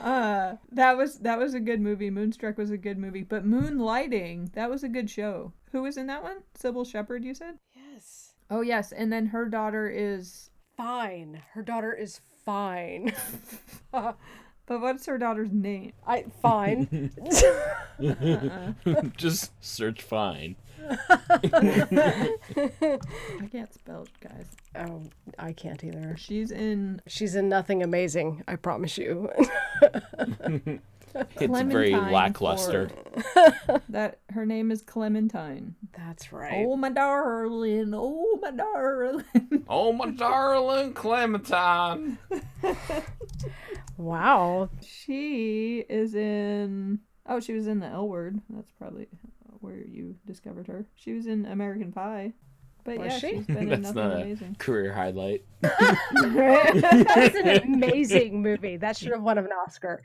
Uh, 0.00 0.56
that 0.72 0.96
was 0.96 1.18
that 1.20 1.38
was 1.38 1.54
a 1.54 1.60
good 1.60 1.80
movie. 1.80 2.10
Moonstruck 2.10 2.56
was 2.58 2.70
a 2.70 2.78
good 2.78 2.98
movie, 2.98 3.22
but 3.22 3.44
Moonlighting 3.44 4.52
that 4.52 4.70
was 4.70 4.82
a 4.84 4.88
good 4.88 5.10
show. 5.10 5.52
Who 5.72 5.82
was 5.82 5.96
in 5.96 6.06
that 6.06 6.22
one? 6.22 6.38
Cybill 6.58 6.88
Shepherd, 6.88 7.24
you 7.24 7.34
said? 7.34 7.58
Yes. 7.74 8.32
Oh 8.50 8.60
yes, 8.60 8.92
and 8.92 9.12
then 9.12 9.26
her 9.26 9.46
daughter 9.46 9.88
is. 9.88 10.50
Fine. 10.76 11.42
Her 11.54 11.62
daughter 11.62 11.92
is 11.92 12.20
fine. 12.44 13.12
But 14.68 14.82
what's 14.82 15.06
her 15.06 15.16
daughter's 15.16 15.50
name? 15.50 15.94
I 16.06 16.26
fine. 16.42 17.10
Just 19.16 19.52
search 19.64 20.02
fine. 20.02 20.56
I 20.90 21.38
can't 23.50 23.72
spell, 23.72 24.06
guys. 24.20 24.46
Oh, 24.76 25.02
I 25.38 25.52
can't 25.52 25.82
either. 25.84 26.16
She's 26.16 26.50
in. 26.50 27.00
She's 27.06 27.34
in 27.34 27.48
nothing 27.48 27.82
amazing, 27.82 28.42
I 28.48 28.56
promise 28.56 28.98
you. 28.98 29.30
It's 31.14 31.38
very 31.38 31.46
Clementine 31.90 32.12
lackluster. 32.12 32.90
That 33.88 34.18
her 34.30 34.44
name 34.44 34.70
is 34.70 34.82
Clementine. 34.82 35.74
That's 35.96 36.32
right. 36.32 36.64
Oh 36.66 36.76
my 36.76 36.90
darling, 36.90 37.92
oh 37.94 38.38
my 38.42 38.50
darling. 38.50 39.24
Oh 39.68 39.92
my 39.92 40.10
darling 40.10 40.92
Clementine. 40.92 42.18
Wow. 43.96 44.70
She 44.82 45.84
is 45.88 46.14
in. 46.14 47.00
Oh, 47.26 47.40
she 47.40 47.52
was 47.52 47.66
in 47.66 47.80
the 47.80 47.86
L 47.86 48.08
Word. 48.08 48.40
That's 48.48 48.70
probably 48.78 49.08
where 49.60 49.78
you 49.78 50.16
discovered 50.26 50.66
her. 50.66 50.86
She 50.94 51.12
was 51.12 51.26
in 51.26 51.46
American 51.46 51.92
Pie. 51.92 52.34
But 52.88 52.98
Was 52.98 53.12
yeah, 53.12 53.18
she? 53.18 53.34
has 53.36 53.46
been 53.46 53.56
in 53.72 53.82
That's 53.82 53.94
nothing 53.94 54.38
not 54.40 54.50
a 54.50 54.54
career 54.58 54.92
highlight. 54.94 55.44
That's 55.60 57.34
an 57.34 57.48
amazing 57.74 58.40
movie. 58.40 58.76
That 58.76 58.96
should 58.96 59.10
have 59.12 59.22
won 59.22 59.38
an 59.38 59.48
Oscar. 59.66 60.02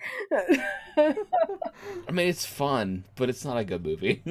I 0.98 1.16
mean, 2.12 2.28
it's 2.28 2.46
fun, 2.46 3.06
but 3.16 3.30
it's 3.30 3.46
not 3.46 3.58
a 3.58 3.64
good 3.64 3.86
movie. 3.86 4.22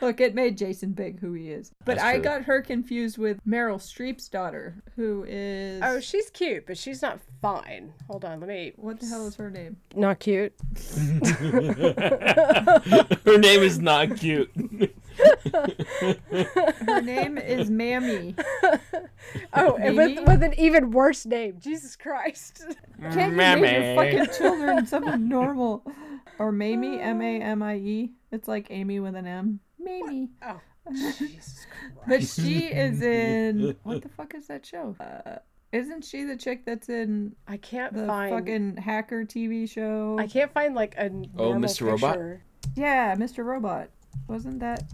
Look, 0.00 0.20
it 0.20 0.34
made 0.34 0.56
Jason 0.58 0.92
big 0.92 1.20
who 1.20 1.34
he 1.34 1.50
is. 1.50 1.70
But 1.84 1.96
That's 1.96 2.02
I 2.04 2.14
true. 2.14 2.22
got 2.22 2.42
her 2.44 2.62
confused 2.62 3.18
with 3.18 3.44
Meryl 3.46 3.76
Streep's 3.76 4.28
daughter, 4.28 4.74
who 4.96 5.24
is. 5.28 5.82
oh, 5.84 6.00
she's 6.00 6.30
cute, 6.30 6.66
but 6.66 6.78
she's 6.78 7.02
not 7.02 7.20
fine. 7.42 7.92
Hold 8.08 8.24
on, 8.24 8.40
let 8.40 8.48
me. 8.48 8.72
What 8.76 9.00
the 9.00 9.06
hell 9.06 9.26
is 9.26 9.36
her 9.36 9.50
name? 9.50 9.76
Not 9.94 10.18
cute. 10.18 10.54
Her 13.24 13.38
name 13.38 13.60
is 13.62 13.78
not 13.78 14.16
cute. 14.16 14.50
Her 16.86 17.00
name 17.02 17.38
is 17.38 17.70
Mammy. 17.70 18.34
Oh, 19.52 19.76
and 19.76 19.96
with, 19.96 20.26
with 20.26 20.42
an 20.42 20.54
even 20.58 20.90
worse 20.90 21.26
name. 21.26 21.56
Jesus 21.60 21.96
Christ. 21.96 22.64
Can't 23.00 23.32
you 23.32 23.36
name 23.36 23.64
your 23.64 23.94
fucking 23.96 24.34
children 24.36 24.86
something 24.86 25.28
normal? 25.28 25.84
Or 26.38 26.52
Mamie, 26.52 27.00
M 27.00 27.20
A 27.20 27.40
M 27.40 27.62
I 27.62 27.76
E. 27.76 28.12
It's 28.30 28.46
like 28.48 28.68
Amy 28.70 29.00
with 29.00 29.14
an 29.16 29.26
M. 29.26 29.60
Mamie. 29.78 30.28
Oh, 30.46 30.60
Jesus 31.18 31.66
But 32.06 32.22
she 32.24 32.66
is 32.66 33.02
in 33.02 33.76
what 33.82 34.02
the 34.02 34.08
fuck 34.08 34.34
is 34.34 34.46
that 34.46 34.64
show? 34.64 34.96
Uh, 35.00 35.36
isn't 35.72 36.04
she 36.04 36.24
the 36.24 36.36
chick 36.36 36.64
that's 36.64 36.88
in 36.88 37.34
I 37.46 37.56
can't 37.58 37.92
the 37.92 38.06
find. 38.06 38.32
fucking 38.34 38.76
hacker 38.78 39.24
TV 39.24 39.68
show? 39.68 40.16
I 40.18 40.26
can't 40.26 40.52
find 40.52 40.74
like 40.74 40.94
a 40.96 41.06
Oh, 41.36 41.50
normal 41.52 41.68
Mr. 41.68 41.86
Robot? 41.86 42.18
Yeah, 42.76 43.14
Mr. 43.16 43.44
Robot. 43.44 43.90
Wasn't 44.28 44.60
that? 44.60 44.84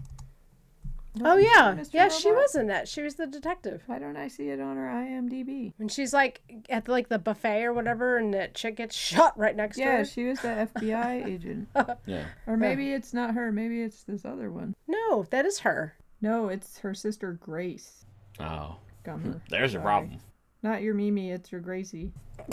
Oh 1.23 1.37
yeah, 1.37 1.75
Mr. 1.77 1.93
yeah, 1.93 2.09
she 2.09 2.31
was 2.31 2.55
in 2.55 2.67
that. 2.67 2.87
She 2.87 3.01
was 3.01 3.15
the 3.15 3.27
detective. 3.27 3.83
Why 3.85 3.99
don't 3.99 4.17
I 4.17 4.27
see 4.27 4.49
it 4.49 4.59
on 4.59 4.75
her 4.75 4.87
IMDb? 4.87 5.73
When 5.77 5.87
she's 5.87 6.13
like 6.13 6.41
at 6.69 6.87
like 6.87 7.07
the 7.09 7.19
buffet 7.19 7.63
or 7.63 7.73
whatever, 7.73 8.17
and 8.17 8.33
that 8.33 8.53
chick 8.53 8.75
gets 8.77 8.95
shot 8.95 9.37
right 9.37 9.55
next 9.55 9.77
to 9.77 9.83
her. 9.83 9.97
Yeah, 9.99 10.03
she 10.03 10.25
was 10.25 10.39
the 10.41 10.69
FBI 10.75 11.25
agent. 11.33 11.69
Yeah. 12.05 12.25
Or 12.45 12.57
maybe 12.57 12.91
it's 12.91 13.13
not 13.13 13.33
her. 13.33 13.51
Maybe 13.51 13.81
it's 13.81 14.03
this 14.03 14.25
other 14.25 14.51
one. 14.51 14.75
No, 14.87 15.23
that 15.31 15.45
is 15.45 15.59
her. 15.59 15.95
No, 16.21 16.49
it's 16.49 16.79
her 16.79 16.93
sister 16.93 17.33
Grace. 17.33 18.05
Oh, 18.39 18.75
Gummer. 19.05 19.21
Hmm. 19.21 19.37
there's 19.49 19.75
a 19.75 19.79
problem. 19.79 20.19
Not 20.63 20.81
your 20.81 20.93
Mimi, 20.93 21.31
it's 21.31 21.51
your 21.51 21.61
Gracie. 21.61 22.11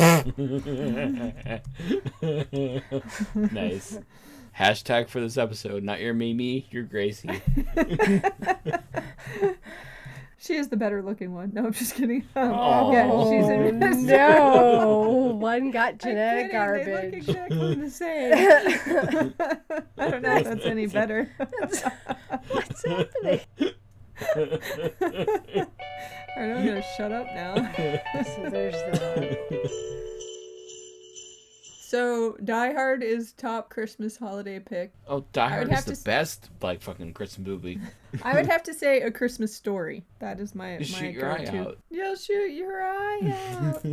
nice. 3.34 3.98
Hashtag 4.58 5.08
for 5.08 5.20
this 5.20 5.36
episode: 5.38 5.82
Not 5.82 6.00
your 6.00 6.14
Mimi, 6.14 6.66
your 6.70 6.82
Gracie. 6.84 7.40
She 10.38 10.54
is 10.56 10.68
the 10.68 10.76
better 10.76 11.02
looking 11.04 11.32
one. 11.34 11.52
No, 11.54 11.66
I'm 11.66 11.72
just 11.72 11.94
kidding. 11.94 12.24
Um, 12.34 12.50
Oh. 12.52 12.92
Yeah, 12.92 13.08
she's 13.30 13.48
in 13.48 14.06
no, 14.06 15.36
one 15.38 15.70
got 15.70 15.98
genetic 15.98 16.50
kidding, 16.50 16.84
They 16.84 17.12
look 17.12 17.26
garbage. 17.26 17.28
exactly 17.28 17.74
the 17.76 17.90
same. 19.30 19.34
I 19.98 20.10
don't 20.10 20.20
know 20.22 20.36
if 20.38 20.42
that's 20.42 20.66
any 20.66 20.86
better. 20.88 21.30
What's 22.48 22.84
happening? 22.84 23.40
Alright, 24.36 25.68
I'm 26.36 26.66
gonna 26.66 26.82
shut 26.96 27.12
up 27.12 27.26
now. 27.36 27.54
So 28.24 28.50
there's 28.50 28.74
the. 28.74 30.10
So 31.96 32.38
Die 32.42 32.72
Hard 32.72 33.02
is 33.02 33.34
top 33.34 33.68
Christmas 33.68 34.16
holiday 34.16 34.58
pick. 34.58 34.94
Oh, 35.06 35.26
Die 35.34 35.46
Hard 35.46 35.68
is 35.68 35.74
have 35.74 35.84
the 35.84 35.90
to 35.90 35.96
s- 35.98 36.02
best 36.02 36.48
like 36.62 36.80
fucking 36.80 37.12
Christmas 37.12 37.46
movie. 37.46 37.78
I 38.22 38.32
would 38.34 38.46
have 38.46 38.62
to 38.62 38.72
say 38.72 39.02
a 39.02 39.10
Christmas 39.10 39.54
story. 39.54 40.02
That 40.18 40.40
is 40.40 40.54
my 40.54 40.72
You 40.72 40.78
my 40.78 40.84
shoot 40.84 41.12
your 41.12 41.30
eye 41.30 41.44
go-to. 41.44 41.58
out. 41.60 41.78
You'll 41.90 42.16
shoot 42.16 42.46
your 42.52 42.82
eye 42.82 43.20
out. 43.60 43.84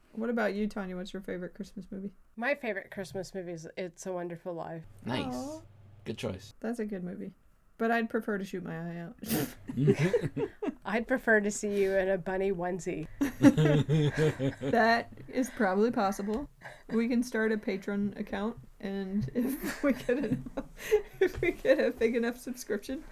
what 0.12 0.30
about 0.30 0.54
you, 0.54 0.66
Tanya? 0.68 0.96
What's 0.96 1.12
your 1.12 1.20
favorite 1.20 1.52
Christmas 1.52 1.84
movie? 1.90 2.12
My 2.36 2.54
favorite 2.54 2.90
Christmas 2.90 3.34
movie 3.34 3.52
is 3.52 3.68
It's 3.76 4.06
a 4.06 4.12
Wonderful 4.14 4.54
Life. 4.54 4.84
nice. 5.04 5.34
Aw. 5.34 5.60
Good 6.06 6.16
choice. 6.16 6.54
That's 6.60 6.78
a 6.78 6.86
good 6.86 7.04
movie. 7.04 7.32
But 7.78 7.92
I'd 7.92 8.10
prefer 8.10 8.38
to 8.38 8.44
shoot 8.44 8.64
my 8.64 8.76
eye 8.76 9.06
out. 9.06 9.14
I'd 10.84 11.06
prefer 11.06 11.40
to 11.40 11.50
see 11.50 11.80
you 11.80 11.96
in 11.96 12.08
a 12.08 12.18
bunny 12.18 12.50
onesie. 12.50 13.06
that 14.60 15.12
is 15.32 15.48
probably 15.50 15.92
possible. 15.92 16.48
We 16.90 17.08
can 17.08 17.22
start 17.22 17.52
a 17.52 17.56
Patreon 17.56 18.18
account, 18.18 18.56
and 18.80 19.30
if 19.34 19.82
we 19.84 19.92
get 19.92 20.18
enough, 20.18 20.64
if 21.20 21.40
we 21.40 21.52
get 21.52 21.78
a 21.78 21.92
big 21.92 22.16
enough 22.16 22.38
subscription. 22.38 23.04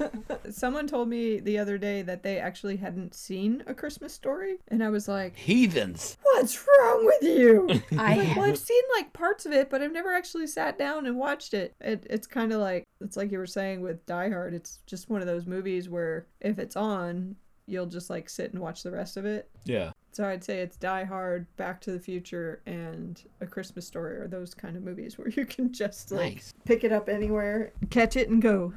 Someone 0.50 0.86
told 0.86 1.08
me 1.08 1.40
the 1.40 1.58
other 1.58 1.78
day 1.78 2.02
that 2.02 2.22
they 2.22 2.38
actually 2.38 2.76
hadn't 2.76 3.14
seen 3.14 3.62
a 3.66 3.74
Christmas 3.74 4.12
story, 4.12 4.56
and 4.68 4.82
I 4.82 4.90
was 4.90 5.08
like, 5.08 5.36
Heathens. 5.36 6.16
"What's 6.22 6.58
wrong 6.66 7.04
with 7.06 7.22
you?" 7.22 7.68
I 7.98 8.16
Like, 8.16 8.36
well, 8.36 8.46
I've 8.46 8.58
seen 8.58 8.82
like 8.96 9.12
parts 9.12 9.46
of 9.46 9.52
it, 9.52 9.70
but 9.70 9.82
I've 9.82 9.92
never 9.92 10.12
actually 10.12 10.46
sat 10.46 10.78
down 10.78 11.06
and 11.06 11.16
watched 11.16 11.54
it. 11.54 11.74
it 11.80 12.06
it's 12.08 12.26
kind 12.26 12.52
of 12.52 12.60
like 12.60 12.84
it's 13.00 13.16
like 13.16 13.30
you 13.30 13.38
were 13.38 13.46
saying 13.46 13.80
with 13.80 14.04
Die 14.06 14.28
Hard. 14.30 14.54
It's 14.54 14.80
just 14.86 15.10
one 15.10 15.20
of 15.20 15.26
those 15.26 15.46
movies 15.46 15.88
where 15.88 16.26
if 16.40 16.58
it's 16.58 16.76
on, 16.76 17.36
you'll 17.66 17.86
just 17.86 18.10
like 18.10 18.28
sit 18.28 18.52
and 18.52 18.60
watch 18.60 18.82
the 18.82 18.90
rest 18.90 19.16
of 19.16 19.24
it. 19.24 19.48
Yeah. 19.64 19.92
So 20.12 20.26
I'd 20.26 20.42
say 20.42 20.58
it's 20.60 20.76
Die 20.76 21.04
Hard, 21.04 21.46
Back 21.56 21.80
to 21.82 21.92
the 21.92 22.00
Future, 22.00 22.62
and 22.66 23.22
A 23.40 23.46
Christmas 23.46 23.86
Story 23.86 24.16
are 24.16 24.26
those 24.26 24.54
kind 24.54 24.76
of 24.76 24.82
movies 24.82 25.16
where 25.16 25.28
you 25.28 25.46
can 25.46 25.72
just 25.72 26.10
like 26.10 26.34
Nice. 26.34 26.52
pick 26.64 26.82
it 26.82 26.90
up 26.90 27.08
anywhere, 27.08 27.72
catch 27.90 28.16
it, 28.16 28.28
and 28.28 28.42
go. 28.42 28.72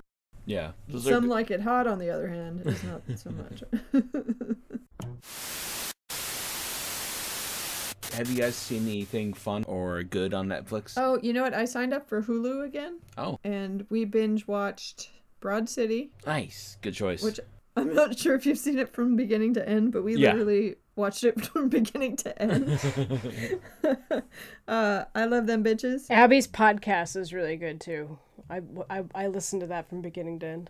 Yeah. 0.45 0.71
Those 0.87 1.03
Some 1.05 1.23
good- 1.23 1.29
like 1.29 1.51
it 1.51 1.61
hot, 1.61 1.87
on 1.87 1.99
the 1.99 2.09
other 2.09 2.27
hand, 2.27 2.61
is 2.65 2.83
not 2.83 3.01
so 3.15 3.31
much. 3.31 3.63
Have 8.13 8.29
you 8.29 8.37
guys 8.37 8.55
seen 8.55 8.83
anything 8.83 9.33
fun 9.33 9.63
or 9.63 10.03
good 10.03 10.35
on 10.35 10.47
Netflix? 10.47 10.93
oh, 10.97 11.17
you 11.23 11.33
know 11.33 11.41
what? 11.41 11.55
I 11.55 11.65
signed 11.65 11.95
up 11.95 12.07
for 12.07 12.21
Hulu 12.21 12.63
again, 12.63 12.99
Oh, 13.17 13.39
and 13.43 13.87
we 13.89 14.05
binge 14.05 14.47
watched 14.47 15.09
Broad 15.39 15.67
City, 15.67 16.11
nice. 16.27 16.77
Good 16.81 16.93
choice. 16.93 17.23
which 17.23 17.39
I'm 17.75 17.95
not 17.95 18.19
sure 18.19 18.35
if 18.35 18.45
you've 18.45 18.59
seen 18.59 18.77
it 18.77 18.93
from 18.93 19.15
beginning 19.15 19.55
to 19.55 19.67
end, 19.67 19.93
but 19.93 20.03
we 20.03 20.15
Yeah. 20.15 20.33
literally 20.33 20.75
watched 20.95 21.23
it 21.23 21.41
from 21.45 21.69
beginning 21.69 22.15
to 22.17 22.39
end. 22.39 22.79
uh, 24.67 25.05
I 25.15 25.25
love 25.25 25.47
them 25.47 25.63
bitches. 25.63 26.05
Abby's 26.11 26.47
podcast 26.47 27.17
is 27.17 27.33
really 27.33 27.57
good 27.57 27.81
too. 27.81 28.19
I, 28.53 28.61
I, 28.99 29.03
I 29.15 29.27
listened 29.27 29.61
to 29.61 29.67
that 29.67 29.89
from 29.89 30.01
beginning 30.01 30.39
to 30.39 30.47
end. 30.47 30.69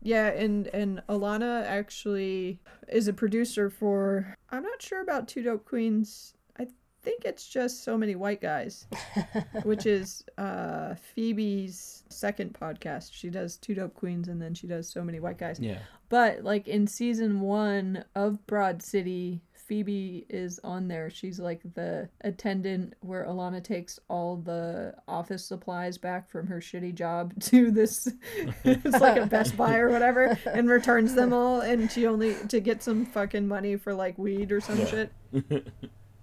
Yeah, 0.00 0.28
and 0.28 0.68
and 0.68 1.02
Alana 1.08 1.66
actually 1.66 2.60
is 2.88 3.08
a 3.08 3.12
producer 3.12 3.68
for. 3.68 4.36
I'm 4.50 4.62
not 4.62 4.80
sure 4.80 5.02
about 5.02 5.26
Two 5.26 5.42
Dope 5.42 5.64
Queens. 5.64 6.34
I 6.58 6.68
think 7.02 7.24
it's 7.24 7.48
just 7.48 7.82
so 7.82 7.98
many 7.98 8.14
white 8.14 8.40
guys, 8.40 8.86
which 9.64 9.86
is 9.86 10.24
uh, 10.36 10.94
Phoebe's 11.14 12.04
second 12.08 12.56
podcast. 12.58 13.10
She 13.12 13.28
does 13.28 13.56
Two 13.56 13.74
Dope 13.74 13.94
Queens 13.94 14.28
and 14.28 14.40
then 14.40 14.54
she 14.54 14.68
does 14.68 14.88
So 14.88 15.02
Many 15.02 15.18
White 15.18 15.38
Guys. 15.38 15.58
Yeah. 15.60 15.78
But 16.08 16.44
like 16.44 16.68
in 16.68 16.86
season 16.86 17.40
one 17.40 18.04
of 18.14 18.46
Broad 18.46 18.82
City, 18.82 19.42
Phoebe 19.68 20.24
is 20.30 20.58
on 20.64 20.88
there. 20.88 21.10
She's 21.10 21.38
like 21.38 21.60
the 21.74 22.08
attendant 22.22 22.94
where 23.00 23.26
Alana 23.26 23.62
takes 23.62 24.00
all 24.08 24.36
the 24.36 24.94
office 25.06 25.44
supplies 25.44 25.98
back 25.98 26.30
from 26.30 26.46
her 26.46 26.58
shitty 26.58 26.94
job 26.94 27.38
to 27.42 27.70
this 27.70 28.08
it's 28.64 29.00
like 29.00 29.18
a 29.20 29.26
Best 29.26 29.56
Buy 29.56 29.76
or 29.76 29.90
whatever 29.90 30.38
and 30.46 30.68
returns 30.68 31.14
them 31.14 31.32
all 31.32 31.60
and 31.60 31.92
she 31.92 32.06
only 32.06 32.34
to 32.48 32.60
get 32.60 32.82
some 32.82 33.04
fucking 33.04 33.46
money 33.46 33.76
for 33.76 33.92
like 33.92 34.16
weed 34.18 34.50
or 34.50 34.60
some 34.60 34.84
shit. 34.86 35.12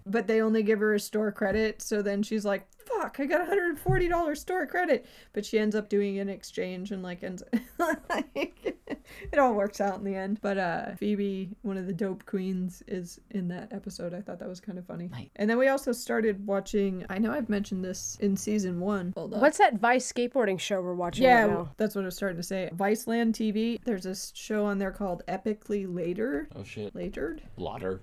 But 0.08 0.28
they 0.28 0.40
only 0.40 0.62
give 0.62 0.82
her 0.82 0.94
a 0.94 1.00
store 1.00 1.32
credit, 1.32 1.82
so 1.82 2.04
then 2.04 2.22
she's 2.22 2.46
like, 2.46 2.68
"Fuck, 2.86 3.18
I 3.20 3.26
got 3.26 3.42
a 3.42 3.46
hundred 3.46 3.70
and 3.70 3.80
forty 3.80 4.08
dollars 4.08 4.42
store 4.42 4.66
credit." 4.68 5.06
But 5.34 5.46
she 5.46 5.60
ends 5.60 5.76
up 5.76 5.90
doing 5.90 6.20
an 6.20 6.30
exchange 6.30 6.92
and 6.92 7.02
like 7.04 7.24
ends. 7.24 7.44
it 8.36 9.40
all 9.40 9.54
works 9.54 9.82
out 9.82 9.98
in 9.98 10.04
the 10.04 10.16
end. 10.16 10.40
But 10.42 10.58
uh, 10.58 10.96
Phoebe, 10.96 11.50
one 11.62 11.78
of 11.78 11.88
the 11.88 11.94
dope 11.94 12.26
queens, 12.26 12.84
is 12.88 13.20
in 13.32 13.48
that 13.50 13.72
episode. 13.74 14.14
I 14.14 14.22
thought 14.22 14.40
that 14.40 14.48
was 14.50 14.60
kind 14.60 14.78
of 14.78 14.86
funny. 14.86 15.10
And 15.36 15.50
then 15.50 15.58
we 15.58 15.68
also 15.68 15.92
started 15.92 16.46
watching. 16.46 17.06
I 17.10 17.18
know 17.18 17.32
I've 17.32 17.50
mentioned 17.50 17.84
this 17.84 18.18
in 18.22 18.36
season 18.38 18.80
one. 18.80 19.14
Hold 19.16 19.34
on. 19.34 19.42
What's 19.42 19.58
that 19.58 19.76
Vice 19.80 20.12
skateboarding 20.12 20.60
show 20.60 20.82
we're 20.82 20.94
watching 20.96 21.24
Yeah, 21.24 21.42
right 21.44 21.52
now? 21.52 21.70
that's 21.78 21.96
what 21.96 22.02
I 22.02 22.06
was 22.06 22.16
starting 22.16 22.38
to 22.38 22.44
say. 22.44 22.70
Viceland 22.76 23.34
TV. 23.34 23.80
There's 23.84 24.06
a 24.06 24.16
show 24.16 24.66
on 24.66 24.78
there 24.78 24.92
called 24.92 25.24
Epically 25.28 25.86
Later. 25.94 26.48
Oh 26.56 26.64
shit. 26.64 26.96
Latered. 26.96 27.42
Blotter. 27.56 28.02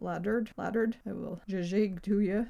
laddered, 0.00 0.50
laddered. 0.56 0.96
I 1.06 1.12
will 1.12 1.40
jajig 1.48 2.02
to 2.02 2.20
you. 2.20 2.46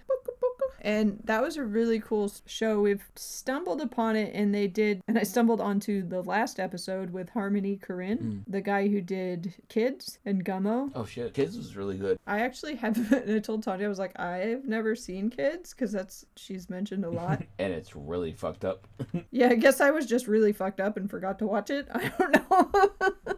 And 0.83 1.21
that 1.25 1.41
was 1.41 1.57
a 1.57 1.65
really 1.65 2.01
cool 2.01 2.31
show. 2.45 2.81
We've 2.81 3.05
stumbled 3.15 3.81
upon 3.81 4.17
it, 4.17 4.35
and 4.35 4.53
they 4.55 4.67
did. 4.67 5.01
And 5.07 5.19
I 5.19 5.23
stumbled 5.23 5.61
onto 5.61 6.07
the 6.07 6.23
last 6.23 6.59
episode 6.59 7.11
with 7.11 7.31
Harmony 7.31 7.79
Korine, 7.81 8.19
hmm. 8.19 8.39
the 8.49 8.61
guy 8.61 8.89
who 8.89 9.01
did 9.01 9.55
Kids 9.69 10.19
and 10.27 10.45
Gummo. 10.45 10.91
Oh 10.95 11.05
shit. 11.05 11.35
Kids 11.35 11.57
was 11.57 11.77
really 11.77 11.97
good. 11.97 12.19
I 12.27 12.41
actually 12.41 12.77
have. 12.77 12.93
And 13.23 13.37
I 13.37 13.39
told 13.39 13.63
Tanya, 13.63 13.87
I 13.87 13.89
was 13.89 14.01
like, 14.01 14.19
I've 14.19 14.65
never 14.65 14.97
seen 14.97 15.31
Kids 15.31 15.73
because 15.73 15.93
that's 15.93 16.27
she's 16.35 16.69
mentioned 16.69 17.05
a 17.05 17.11
lot. 17.11 17.43
And 17.59 17.73
it's 17.73 17.95
really 17.95 18.33
fucked 18.33 18.65
up. 18.65 18.89
yeah, 19.31 19.49
I 19.51 19.55
guess 19.55 19.81
I 19.81 19.93
was 19.93 20.07
just 20.07 20.27
really 20.27 20.53
fucked 20.53 20.81
up 20.81 20.97
and 20.97 21.09
forgot 21.09 21.39
to 21.39 21.47
watch 21.47 21.71
it. 21.71 21.87
I 21.93 22.11
don't 22.19 22.51
know. 22.51 23.31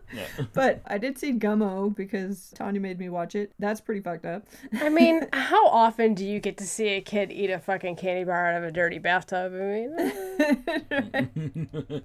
but 0.54 0.80
I 0.86 0.96
did 0.96 1.18
see 1.18 1.32
Gummo 1.32 1.94
because 1.94 2.52
Tanya 2.54 2.80
made 2.80 2.98
me 2.98 3.10
watch 3.10 3.34
it. 3.34 3.52
That's 3.58 3.82
pretty 3.82 4.00
fucked 4.00 4.24
up. 4.24 4.46
I 4.74 4.88
mean, 4.88 5.26
how 5.32 5.66
often 5.68 6.14
do 6.14 6.24
you 6.24 6.40
get 6.40 6.56
to 6.58 6.64
see 6.64 6.88
a 6.88 7.00
kid 7.02 7.30
eat 7.34 7.50
a 7.50 7.58
fucking 7.58 7.96
candy 7.96 8.24
bar 8.24 8.52
out 8.52 8.62
of 8.62 8.64
a 8.64 8.72
dirty 8.72 8.98
bathtub? 8.98 9.52
I 9.54 9.58
mean, 9.58 9.94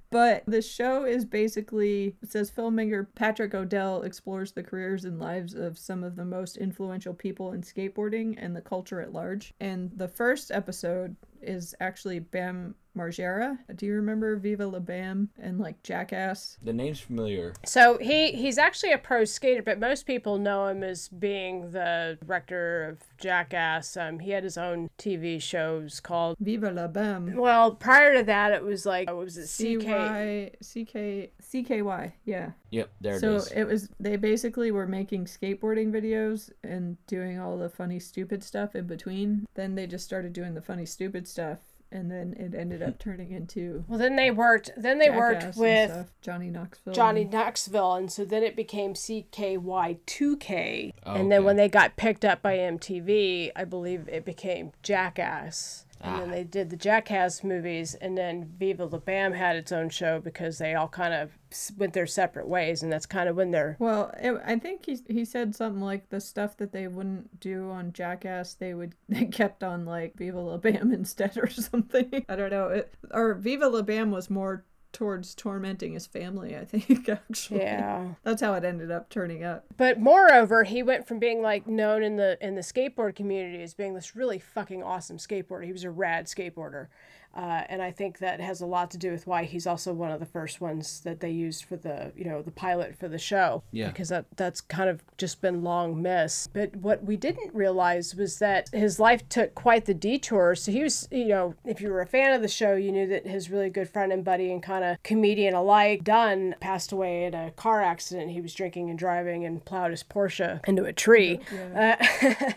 But 0.10 0.44
the 0.46 0.62
show 0.62 1.04
is 1.04 1.24
basically 1.24 2.16
it 2.22 2.30
says 2.30 2.50
filmmaker 2.50 3.06
Patrick 3.14 3.54
O'Dell 3.54 4.02
explores 4.02 4.52
the 4.52 4.62
careers 4.62 5.04
and 5.04 5.18
lives 5.18 5.54
of 5.54 5.78
some 5.78 6.02
of 6.04 6.16
the 6.16 6.24
most 6.24 6.56
influential 6.56 7.14
people 7.14 7.52
in 7.52 7.62
skateboarding 7.62 8.34
and 8.38 8.54
the 8.54 8.60
culture 8.60 9.00
at 9.00 9.12
large. 9.12 9.54
And 9.60 9.90
the 9.96 10.08
first 10.08 10.50
episode 10.50 11.16
is 11.42 11.74
actually 11.80 12.18
Bam 12.18 12.74
Margera. 12.96 13.58
Do 13.74 13.86
you 13.86 13.94
remember 13.94 14.36
Viva 14.36 14.66
La 14.66 14.78
Bam 14.78 15.30
and 15.38 15.58
like 15.58 15.82
Jackass? 15.82 16.58
The 16.62 16.72
name's 16.72 17.00
familiar. 17.00 17.54
so 17.64 17.98
he 17.98 18.32
he's 18.32 18.58
actually 18.58 18.92
a 18.92 18.98
pro 18.98 19.24
skater, 19.24 19.62
but 19.62 19.78
most 19.78 20.06
people 20.06 20.38
know 20.38 20.66
him 20.66 20.82
as 20.82 21.08
being 21.08 21.72
the 21.72 22.18
director 22.24 22.84
of 22.84 23.00
Jackass. 23.18 23.96
Um, 23.96 24.18
he 24.18 24.30
had 24.30 24.44
his 24.44 24.58
own 24.58 24.90
TV 24.98 25.40
shows 25.40 26.00
called. 26.00 26.36
Viva 26.40 26.70
La 26.70 26.86
Bam. 26.86 27.36
Well, 27.36 27.72
prior 27.72 28.14
to 28.14 28.22
that, 28.24 28.52
it 28.52 28.62
was 28.62 28.86
like 28.86 29.08
what 29.08 29.16
was 29.16 29.36
it? 29.36 29.46
C 29.46 29.76
CK. 29.76 29.86
Y 29.86 30.50
C 30.60 30.84
K 30.84 31.30
C 31.40 31.62
K 31.62 31.82
Y. 31.82 32.14
Yeah. 32.24 32.52
Yep, 32.70 32.90
there 33.00 33.16
it 33.16 33.20
so 33.20 33.42
it 33.54 33.64
was 33.64 33.88
they 33.98 34.16
basically 34.16 34.70
were 34.70 34.86
making 34.86 35.24
skateboarding 35.24 35.90
videos 35.90 36.50
and 36.62 36.96
doing 37.06 37.38
all 37.40 37.58
the 37.58 37.68
funny 37.68 37.98
stupid 37.98 38.44
stuff 38.44 38.74
in 38.74 38.86
between. 38.86 39.46
Then 39.54 39.74
they 39.74 39.86
just 39.86 40.04
started 40.04 40.32
doing 40.32 40.54
the 40.54 40.62
funny 40.62 40.86
stupid 40.86 41.26
stuff 41.26 41.58
and 41.92 42.10
then 42.10 42.34
it 42.38 42.54
ended 42.54 42.82
up 42.82 42.98
turning 43.04 43.30
into 43.32 43.84
Well, 43.88 43.98
then 43.98 44.16
they 44.16 44.30
worked. 44.30 44.70
Then 44.76 44.98
they 44.98 45.06
Jackass 45.06 45.18
worked 45.44 45.56
with 45.56 45.90
stuff. 45.90 46.06
Johnny 46.22 46.50
Knoxville. 46.50 46.92
Johnny 46.94 47.22
and- 47.22 47.32
Knoxville, 47.32 47.94
and 47.94 48.10
so 48.12 48.24
then 48.24 48.42
it 48.42 48.56
became 48.56 48.94
CKY2K. 48.94 50.92
Oh, 51.04 51.14
and 51.14 51.30
then 51.30 51.38
okay. 51.40 51.46
when 51.46 51.56
they 51.56 51.68
got 51.68 51.96
picked 51.96 52.24
up 52.24 52.42
by 52.42 52.56
MTV, 52.58 53.50
I 53.56 53.64
believe 53.64 54.08
it 54.08 54.24
became 54.24 54.72
Jackass. 54.82 55.84
And 56.02 56.14
Ah. 56.14 56.20
then 56.20 56.30
they 56.30 56.44
did 56.44 56.70
the 56.70 56.76
Jackass 56.76 57.44
movies, 57.44 57.94
and 57.94 58.16
then 58.16 58.44
Viva 58.58 58.86
La 58.86 58.98
Bam 58.98 59.32
had 59.34 59.56
its 59.56 59.70
own 59.70 59.90
show 59.90 60.18
because 60.18 60.56
they 60.58 60.74
all 60.74 60.88
kind 60.88 61.12
of 61.12 61.36
went 61.76 61.92
their 61.92 62.06
separate 62.06 62.48
ways, 62.48 62.82
and 62.82 62.90
that's 62.92 63.06
kind 63.06 63.28
of 63.28 63.36
when 63.36 63.50
they're. 63.50 63.76
Well, 63.78 64.10
it, 64.18 64.40
I 64.44 64.58
think 64.58 64.86
he 64.86 64.98
he 65.08 65.24
said 65.26 65.54
something 65.54 65.82
like 65.82 66.08
the 66.08 66.20
stuff 66.20 66.56
that 66.56 66.72
they 66.72 66.88
wouldn't 66.88 67.38
do 67.40 67.70
on 67.70 67.92
Jackass, 67.92 68.54
they 68.54 68.72
would 68.72 68.94
they 69.08 69.26
kept 69.26 69.62
on 69.62 69.84
like 69.84 70.16
Viva 70.16 70.40
La 70.40 70.56
Bam 70.56 70.90
instead 70.94 71.36
or 71.36 71.48
something. 71.48 72.24
I 72.28 72.36
don't 72.36 72.50
know. 72.50 72.68
It, 72.68 72.94
or 73.10 73.34
Viva 73.34 73.68
La 73.68 73.82
Bam 73.82 74.10
was 74.10 74.30
more 74.30 74.64
towards 74.92 75.34
tormenting 75.34 75.92
his 75.92 76.06
family. 76.06 76.56
I 76.56 76.64
think 76.64 77.08
actually. 77.08 77.60
Yeah. 77.60 78.14
That's 78.22 78.42
how 78.42 78.54
it 78.54 78.64
ended 78.64 78.90
up 78.90 79.08
turning 79.08 79.44
up. 79.44 79.64
But 79.76 80.00
moreover, 80.00 80.64
he 80.64 80.82
went 80.82 81.06
from 81.06 81.18
being 81.18 81.42
like 81.42 81.66
known 81.66 82.02
in 82.02 82.16
the 82.16 82.38
in 82.40 82.54
the 82.54 82.60
skateboard 82.60 83.14
community 83.14 83.62
as 83.62 83.74
being 83.74 83.94
this 83.94 84.16
really 84.16 84.38
fucking 84.38 84.82
awesome 84.82 85.18
skateboarder. 85.18 85.64
He 85.64 85.72
was 85.72 85.84
a 85.84 85.90
rad 85.90 86.26
skateboarder. 86.26 86.88
Uh, 87.34 87.62
and 87.68 87.80
I 87.80 87.90
think 87.90 88.18
that 88.18 88.40
has 88.40 88.60
a 88.60 88.66
lot 88.66 88.90
to 88.90 88.98
do 88.98 89.10
with 89.12 89.26
why 89.26 89.44
he's 89.44 89.66
also 89.66 89.92
one 89.92 90.10
of 90.10 90.20
the 90.20 90.26
first 90.26 90.60
ones 90.60 91.00
that 91.00 91.20
they 91.20 91.30
used 91.30 91.64
for 91.64 91.76
the, 91.76 92.12
you 92.16 92.24
know, 92.24 92.42
the 92.42 92.50
pilot 92.50 92.96
for 92.96 93.08
the 93.08 93.18
show. 93.18 93.62
Yeah. 93.70 93.88
Because 93.88 94.08
that 94.08 94.26
that's 94.36 94.60
kind 94.60 94.90
of 94.90 95.02
just 95.16 95.40
been 95.40 95.62
long 95.62 96.00
missed. 96.00 96.52
But 96.52 96.74
what 96.76 97.04
we 97.04 97.16
didn't 97.16 97.54
realize 97.54 98.14
was 98.14 98.38
that 98.38 98.68
his 98.72 98.98
life 98.98 99.28
took 99.28 99.54
quite 99.54 99.84
the 99.84 99.94
detour. 99.94 100.54
So 100.54 100.72
he 100.72 100.82
was, 100.82 101.06
you 101.10 101.28
know, 101.28 101.54
if 101.64 101.80
you 101.80 101.90
were 101.90 102.00
a 102.00 102.06
fan 102.06 102.32
of 102.32 102.42
the 102.42 102.48
show, 102.48 102.74
you 102.74 102.90
knew 102.90 103.06
that 103.06 103.26
his 103.26 103.50
really 103.50 103.70
good 103.70 103.88
friend 103.88 104.12
and 104.12 104.24
buddy 104.24 104.50
and 104.50 104.62
kind 104.62 104.84
of 104.84 105.02
comedian 105.02 105.54
alike, 105.54 106.04
Dunn, 106.04 106.56
passed 106.60 106.90
away 106.90 107.24
in 107.24 107.34
a 107.34 107.52
car 107.52 107.82
accident. 107.82 108.32
He 108.32 108.40
was 108.40 108.54
drinking 108.54 108.90
and 108.90 108.98
driving 108.98 109.44
and 109.44 109.64
plowed 109.64 109.92
his 109.92 110.02
Porsche 110.02 110.66
into 110.66 110.84
a 110.84 110.92
tree. 110.92 111.40
Uh, 111.74 111.96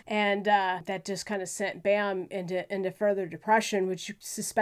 and 0.06 0.48
uh, 0.48 0.80
that 0.86 1.04
just 1.04 1.26
kind 1.26 1.42
of 1.42 1.48
sent 1.48 1.82
Bam 1.82 2.26
into 2.30 2.72
into 2.74 2.90
further 2.90 3.26
depression, 3.26 3.86
which 3.86 4.08
you 4.08 4.14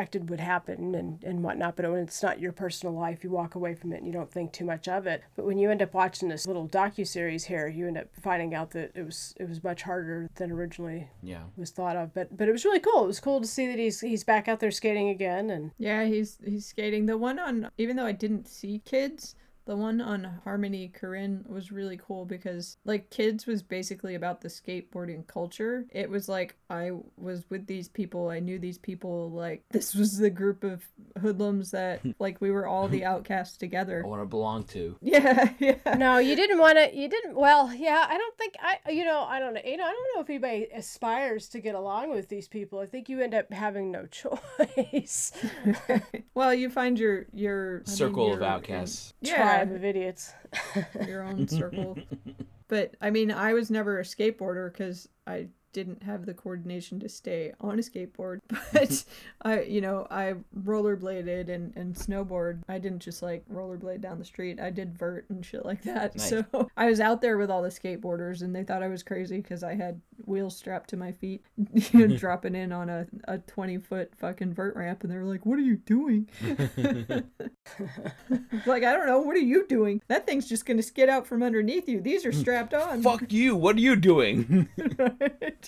suspected 0.02 0.28
would 0.30 0.40
happen 0.40 0.94
and, 0.96 1.22
and 1.22 1.42
whatnot. 1.44 1.76
But 1.76 1.88
when 1.90 2.00
it's 2.00 2.22
not 2.22 2.40
your 2.40 2.50
personal 2.52 2.94
life, 2.94 3.22
you 3.22 3.30
walk 3.30 3.54
away 3.54 3.74
from 3.74 3.92
it 3.92 3.98
and 3.98 4.06
you 4.06 4.12
don't 4.12 4.30
think 4.32 4.52
too 4.52 4.64
much 4.64 4.88
of 4.88 5.06
it. 5.06 5.22
But 5.36 5.44
when 5.46 5.58
you 5.58 5.70
end 5.70 5.80
up 5.82 5.94
watching 5.94 6.28
this 6.28 6.46
little 6.46 6.68
docu 6.68 7.06
series 7.06 7.44
here, 7.44 7.68
you 7.68 7.86
end 7.86 7.98
up 7.98 8.08
finding 8.20 8.52
out 8.54 8.72
that 8.72 8.90
it 8.96 9.04
was 9.04 9.34
it 9.38 9.48
was 9.48 9.62
much 9.62 9.82
harder 9.82 10.28
than 10.34 10.50
originally 10.50 11.08
Yeah. 11.22 11.44
was 11.56 11.70
thought 11.70 11.96
of. 11.96 12.12
But 12.14 12.36
but 12.36 12.48
it 12.48 12.52
was 12.52 12.64
really 12.64 12.80
cool. 12.80 13.04
It 13.04 13.08
was 13.08 13.20
cool 13.20 13.40
to 13.40 13.46
see 13.46 13.66
that 13.68 13.78
he's 13.78 14.00
he's 14.00 14.24
back 14.24 14.48
out 14.48 14.58
there 14.60 14.70
skating 14.72 15.08
again 15.08 15.50
and 15.50 15.70
Yeah, 15.78 16.04
he's 16.04 16.38
he's 16.44 16.66
skating. 16.66 17.06
The 17.06 17.16
one 17.16 17.38
on 17.38 17.70
even 17.78 17.96
though 17.96 18.06
I 18.06 18.12
didn't 18.12 18.48
see 18.48 18.82
kids, 18.84 19.36
the 19.64 19.76
one 19.76 20.00
on 20.00 20.40
Harmony 20.44 20.92
Korine 21.00 21.48
was 21.48 21.70
really 21.70 21.96
cool 21.96 22.24
because 22.24 22.76
like 22.84 23.10
kids 23.10 23.46
was 23.46 23.62
basically 23.62 24.14
about 24.14 24.40
the 24.40 24.48
skateboarding 24.48 25.26
culture. 25.26 25.84
It 25.90 26.10
was 26.10 26.28
like 26.28 26.56
I 26.68 26.90
was 27.16 27.44
with 27.48 27.66
these 27.66 27.88
people, 27.88 28.28
I 28.28 28.40
knew 28.40 28.58
these 28.58 28.78
people 28.78 29.30
like 29.30 29.62
this 29.70 29.94
was 29.94 30.18
the 30.18 30.30
group 30.30 30.64
of 30.64 30.82
hoodlums 31.20 31.70
that 31.70 32.00
like 32.18 32.40
we 32.40 32.50
were 32.50 32.66
all 32.66 32.88
the 32.88 33.04
outcasts 33.12 33.56
together. 33.56 34.02
I 34.04 34.08
want 34.08 34.22
to 34.22 34.26
belong 34.26 34.64
to. 34.64 34.96
Yeah, 35.00 35.50
yeah. 35.58 35.76
no, 35.96 36.18
you 36.18 36.34
didn't 36.34 36.58
want 36.58 36.78
to. 36.78 36.94
You 36.96 37.08
didn't. 37.08 37.36
Well, 37.36 37.72
yeah, 37.74 38.06
I 38.08 38.18
don't 38.18 38.36
think 38.38 38.54
I. 38.60 38.90
You 38.90 39.04
know, 39.04 39.20
I 39.28 39.38
don't 39.38 39.54
know. 39.54 39.60
You 39.64 39.76
know, 39.76 39.84
I 39.84 39.90
don't 39.92 40.16
know 40.16 40.22
if 40.22 40.30
anybody 40.30 40.66
aspires 40.74 41.48
to 41.50 41.60
get 41.60 41.74
along 41.74 42.10
with 42.10 42.28
these 42.28 42.48
people. 42.48 42.78
I 42.80 42.86
think 42.86 43.08
you 43.08 43.20
end 43.20 43.34
up 43.34 43.52
having 43.52 43.90
no 43.92 44.06
choice. 44.06 45.32
Well, 46.34 46.54
you 46.54 46.70
find 46.70 46.98
your 46.98 47.26
your 47.32 47.82
I 47.86 47.90
mean, 47.90 47.96
Circle 47.96 48.32
of 48.32 48.40
your- 48.40 48.44
outcasts. 48.48 49.14
Yeah, 49.20 49.51
Tribe 49.56 49.72
of 49.72 49.84
idiots. 49.84 50.32
your 51.06 51.22
own 51.22 51.48
circle. 51.48 51.98
but 52.68 52.94
I 53.00 53.10
mean, 53.10 53.30
I 53.30 53.54
was 53.54 53.70
never 53.70 54.00
a 54.00 54.02
skateboarder 54.02 54.72
because 54.72 55.08
I 55.26 55.48
didn't 55.72 56.02
have 56.02 56.26
the 56.26 56.34
coordination 56.34 57.00
to 57.00 57.08
stay 57.08 57.52
on 57.60 57.78
a 57.78 57.82
skateboard. 57.82 58.40
But 58.72 59.04
I, 59.42 59.62
you 59.62 59.80
know, 59.80 60.06
I 60.10 60.34
rollerbladed 60.58 61.48
and, 61.48 61.76
and 61.76 61.94
snowboard. 61.94 62.62
I 62.68 62.78
didn't 62.78 63.00
just 63.00 63.22
like 63.22 63.44
rollerblade 63.52 64.00
down 64.00 64.18
the 64.18 64.24
street. 64.24 64.60
I 64.60 64.70
did 64.70 64.96
vert 64.96 65.26
and 65.28 65.44
shit 65.44 65.64
like 65.64 65.82
that. 65.82 66.16
Nice. 66.16 66.28
So 66.28 66.44
I 66.76 66.86
was 66.86 67.00
out 67.00 67.20
there 67.20 67.38
with 67.38 67.50
all 67.50 67.62
the 67.62 67.68
skateboarders 67.68 68.42
and 68.42 68.54
they 68.54 68.64
thought 68.64 68.82
I 68.82 68.88
was 68.88 69.02
crazy 69.02 69.38
because 69.38 69.62
I 69.62 69.74
had 69.74 70.00
wheels 70.24 70.56
strapped 70.56 70.90
to 70.90 70.96
my 70.96 71.12
feet, 71.12 71.42
you 71.56 72.06
know, 72.06 72.16
dropping 72.16 72.54
in 72.54 72.72
on 72.72 72.88
a, 72.88 73.06
a 73.24 73.38
20 73.38 73.78
foot 73.78 74.12
fucking 74.16 74.54
vert 74.54 74.76
ramp. 74.76 75.02
And 75.02 75.12
they 75.12 75.16
were 75.16 75.24
like, 75.24 75.44
what 75.44 75.58
are 75.58 75.62
you 75.62 75.76
doing? 75.76 76.28
like, 78.66 78.84
I 78.84 78.92
don't 78.92 79.06
know. 79.06 79.20
What 79.20 79.36
are 79.36 79.40
you 79.40 79.66
doing? 79.66 80.02
That 80.08 80.26
thing's 80.26 80.48
just 80.48 80.66
going 80.66 80.76
to 80.76 80.82
skid 80.82 81.08
out 81.08 81.26
from 81.26 81.42
underneath 81.42 81.88
you. 81.88 82.00
These 82.00 82.24
are 82.24 82.32
hmm. 82.32 82.40
strapped 82.40 82.74
on. 82.74 83.02
Fuck 83.02 83.32
you. 83.32 83.56
What 83.56 83.76
are 83.76 83.80
you 83.80 83.96
doing? 83.96 84.68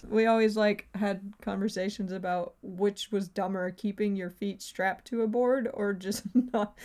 We 0.08 0.26
always 0.26 0.56
like 0.56 0.88
had 0.94 1.32
conversations 1.42 2.12
about 2.12 2.54
which 2.62 3.12
was 3.12 3.28
dumber, 3.28 3.70
keeping 3.70 4.16
your 4.16 4.30
feet 4.30 4.62
strapped 4.62 5.06
to 5.08 5.22
a 5.22 5.26
board 5.26 5.68
or 5.72 5.92
just 5.92 6.22
not 6.52 6.76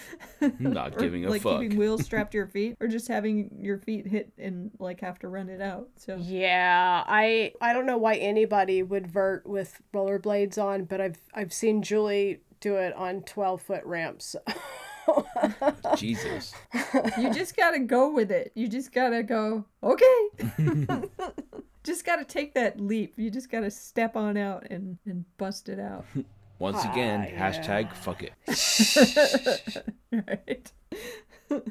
Not 0.59 0.95
or, 0.95 0.99
giving 0.99 1.25
a 1.25 1.29
like 1.29 1.41
fuck. 1.41 1.59
keeping 1.61 1.77
wheels 1.77 2.01
strapped 2.05 2.31
to 2.31 2.37
your 2.37 2.47
feet 2.47 2.75
or 2.79 2.87
just 2.87 3.07
having 3.07 3.49
your 3.61 3.77
feet 3.77 4.07
hit 4.07 4.31
and 4.37 4.71
like 4.79 5.01
have 5.01 5.19
to 5.19 5.27
run 5.27 5.49
it 5.49 5.61
out. 5.61 5.87
So 5.97 6.17
Yeah, 6.19 7.03
I 7.07 7.53
I 7.61 7.73
don't 7.73 7.85
know 7.85 7.97
why 7.97 8.15
anybody 8.15 8.83
would 8.83 9.07
vert 9.07 9.45
with 9.47 9.81
rollerblades 9.93 10.57
on, 10.61 10.85
but 10.85 11.01
I've 11.01 11.17
I've 11.33 11.53
seen 11.53 11.81
Julie 11.81 12.41
do 12.59 12.75
it 12.75 12.93
on 12.95 13.21
twelve 13.21 13.61
foot 13.61 13.83
ramps. 13.85 14.35
Jesus. 15.95 16.53
you 17.17 17.33
just 17.33 17.55
got 17.57 17.71
to 17.71 17.79
go 17.79 18.11
with 18.11 18.31
it. 18.31 18.51
You 18.53 18.67
just 18.67 18.91
got 18.91 19.09
to 19.09 19.23
go, 19.23 19.65
"Okay." 19.81 20.29
Just 21.83 22.05
got 22.05 22.17
to 22.17 22.25
take 22.25 22.53
that 22.55 22.79
leap. 22.79 23.13
You 23.17 23.29
just 23.31 23.49
got 23.51 23.61
to 23.61 23.71
step 23.71 24.15
on 24.15 24.37
out 24.37 24.67
and 24.69 24.97
and 25.05 25.25
bust 25.37 25.69
it 25.69 25.79
out. 25.79 26.05
Once 26.59 26.83
again, 26.83 27.21
Ah, 27.21 27.31
yeah. 27.31 27.51
hashtag 27.51 27.93
fuck 27.95 28.21
it. 28.21 28.33
right. 30.11 30.71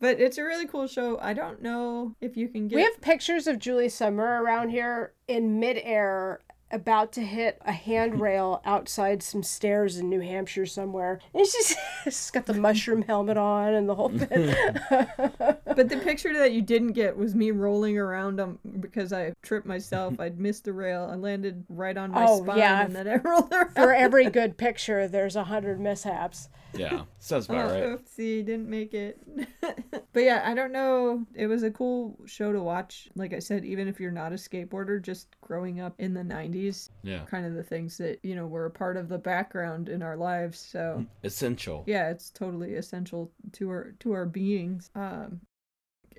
but 0.00 0.20
it's 0.20 0.36
a 0.36 0.44
really 0.44 0.66
cool 0.66 0.86
show. 0.86 1.18
I 1.18 1.32
don't 1.32 1.62
know 1.62 2.14
if 2.20 2.36
you 2.36 2.48
can 2.48 2.68
get 2.68 2.76
We 2.76 2.82
have 2.82 3.00
pictures 3.00 3.46
of 3.46 3.58
Julie 3.58 3.88
Summer 3.88 4.42
around 4.42 4.68
here 4.68 5.14
in 5.28 5.58
midair, 5.60 6.40
about 6.72 7.12
to 7.12 7.22
hit 7.22 7.60
a 7.64 7.72
handrail 7.72 8.60
outside 8.66 9.22
some 9.22 9.42
stairs 9.42 9.96
in 9.98 10.08
New 10.08 10.20
Hampshire 10.20 10.66
somewhere. 10.66 11.18
And 11.34 11.46
she's, 11.46 11.74
she's 12.04 12.30
got 12.30 12.46
the 12.46 12.54
mushroom 12.54 13.02
helmet 13.02 13.36
on 13.36 13.74
and 13.74 13.88
the 13.88 13.94
whole 13.94 14.08
bit. 14.10 14.56
But 15.76 15.88
the 15.88 15.98
picture 15.98 16.34
that 16.34 16.52
you 16.52 16.60
didn't 16.62 16.92
get 16.92 17.16
was 17.16 17.34
me 17.34 17.52
rolling 17.52 17.96
around 17.96 18.38
them 18.38 18.58
because 18.80 19.12
I 19.12 19.32
tripped 19.40 19.66
myself. 19.66 20.18
I'd 20.20 20.38
missed 20.38 20.64
the 20.64 20.72
rail. 20.72 21.08
I 21.10 21.14
landed 21.14 21.64
right 21.68 21.96
on 21.96 22.10
my 22.10 22.26
Oh, 22.28 22.42
spine 22.42 22.58
yeah. 22.58 22.84
and 22.84 22.94
then 22.94 23.08
I 23.08 23.16
rolled 23.16 23.52
around. 23.52 23.74
For 23.74 23.94
every 23.94 24.28
good 24.28 24.58
picture, 24.58 25.06
there's 25.08 25.36
a 25.36 25.44
hundred 25.44 25.80
mishaps. 25.80 26.48
Yeah, 26.74 27.02
sounds 27.18 27.48
Oh, 27.48 27.54
about 27.54 27.70
right. 27.72 27.84
oopsie, 27.84 28.44
didn't 28.44 28.68
make 28.68 28.94
it. 28.94 29.20
but 30.12 30.20
yeah, 30.22 30.42
I 30.44 30.54
don't 30.54 30.72
know. 30.72 31.26
It 31.34 31.46
was 31.46 31.62
a 31.62 31.70
cool 31.70 32.18
show 32.26 32.52
to 32.52 32.62
watch. 32.62 33.08
Like 33.14 33.32
I 33.32 33.38
said, 33.38 33.64
even 33.64 33.88
if 33.88 33.98
you're 34.00 34.10
not 34.10 34.32
a 34.32 34.36
skateboarder, 34.36 35.02
just 35.02 35.28
growing 35.40 35.80
up 35.80 35.94
in 35.98 36.14
the 36.14 36.22
90s, 36.22 36.88
Yeah. 37.02 37.24
kind 37.26 37.44
of 37.46 37.54
the 37.54 37.62
things 37.62 37.96
that, 37.98 38.18
you 38.22 38.34
know, 38.34 38.46
were 38.46 38.66
a 38.66 38.70
part 38.70 38.96
of 38.96 39.08
the 39.08 39.18
background 39.18 39.88
in 39.88 40.02
our 40.02 40.16
lives. 40.16 40.58
So 40.58 41.04
Essential. 41.24 41.84
yeah, 41.86 42.10
it's 42.10 42.30
totally 42.30 42.74
essential 42.74 43.32
to 43.52 43.68
our 43.70 43.92
to 44.00 44.12
our 44.12 44.26
beings. 44.26 44.90
Um 44.94 45.40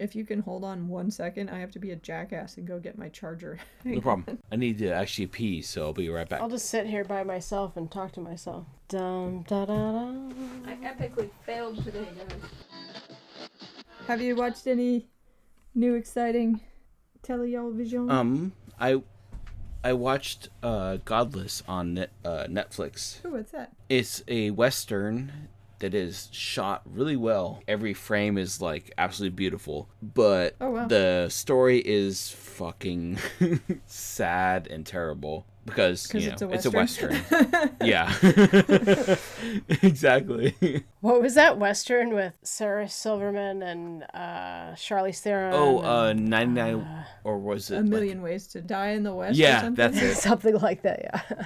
if 0.02 0.16
you 0.16 0.26
can 0.26 0.40
hold 0.42 0.64
on 0.64 0.88
one 0.88 1.12
second, 1.12 1.50
I 1.50 1.60
have 1.60 1.72
to 1.72 1.80
be 1.80 1.92
a 1.92 1.96
jackass 1.96 2.58
and 2.58 2.68
go 2.68 2.80
get 2.80 2.98
my 2.98 3.10
charger. 3.10 3.60
No 3.86 4.02
problem. 4.02 4.40
I 4.52 4.56
need 4.56 4.78
to 4.80 4.90
actually 4.90 5.28
pee, 5.28 5.62
so 5.62 5.84
I'll 5.84 5.94
be 5.94 6.10
right 6.10 6.28
back. 6.28 6.42
I'll 6.42 6.50
just 6.50 6.70
sit 6.70 6.86
here 6.88 7.04
by 7.04 7.24
myself 7.24 7.78
and 7.78 7.90
talk 7.90 8.12
to 8.14 8.20
myself. 8.20 8.66
Dum 8.88 9.44
da 9.48 9.66
da 9.66 9.92
da. 9.92 10.12
I 10.66 10.76
epically 10.84 11.30
failed 11.46 11.84
today, 11.84 12.08
guys. 12.18 13.50
Have 14.08 14.22
you 14.22 14.36
watched 14.36 14.68
any 14.68 15.08
new 15.76 15.96
exciting 15.96 16.62
television? 17.22 18.10
Um, 18.10 18.54
I 18.80 19.02
I 19.84 19.94
watched 19.94 20.50
uh 20.64 20.98
Godless 21.06 21.64
on 21.68 21.96
net, 21.96 22.12
uh, 22.24 22.46
Netflix. 22.50 23.24
Ooh, 23.26 23.32
what's 23.32 23.52
that? 23.52 23.72
It's 23.90 24.24
a 24.28 24.52
western 24.52 25.50
that 25.82 25.94
is 25.94 26.30
shot 26.32 26.82
really 26.86 27.16
well. 27.18 27.62
Every 27.68 27.94
frame 27.94 28.38
is 28.38 28.60
like 28.62 28.92
absolutely 28.98 29.36
beautiful, 29.36 29.90
but 30.02 30.56
Oh, 30.60 30.72
wow. 30.72 30.88
the 30.88 31.28
story 31.30 31.80
is 31.80 32.30
fucking 32.30 33.20
sad 33.86 34.68
and 34.68 34.86
terrible 34.86 35.46
because 35.66 36.12
you 36.14 36.22
know, 36.22 36.34
it's 36.34 36.42
a 36.42 36.50
it's 36.50 36.66
a 36.66 36.72
western. 36.72 37.12
western. 37.12 37.76
yeah, 37.84 38.12
exactly. 39.84 40.84
What 41.02 41.22
was 41.22 41.36
that 41.36 41.58
western 41.58 42.14
with 42.14 42.34
Sarah 42.44 42.90
Silverman 42.90 43.62
and 43.64 44.04
uh, 44.14 44.74
Charlize 44.76 45.20
Theron? 45.20 45.54
Oh, 45.54 45.80
and- 45.80 46.34
uh, 46.34 46.38
99 46.38 47.06
or 47.24 47.38
was 47.40 47.70
it 47.72 47.76
a 47.76 47.80
like- 47.82 47.90
million 47.90 48.22
ways 48.22 48.48
to 48.48 48.62
die 48.62 48.90
in 48.90 49.04
the 49.04 49.14
West. 49.14 49.38
or 49.38 49.42
Yeah, 49.42 49.62
something? 49.62 49.76
that's 49.92 50.02
it. 50.02 50.16
something 50.18 50.56
like 50.58 50.82
that. 50.84 51.00
Yeah. 51.04 51.46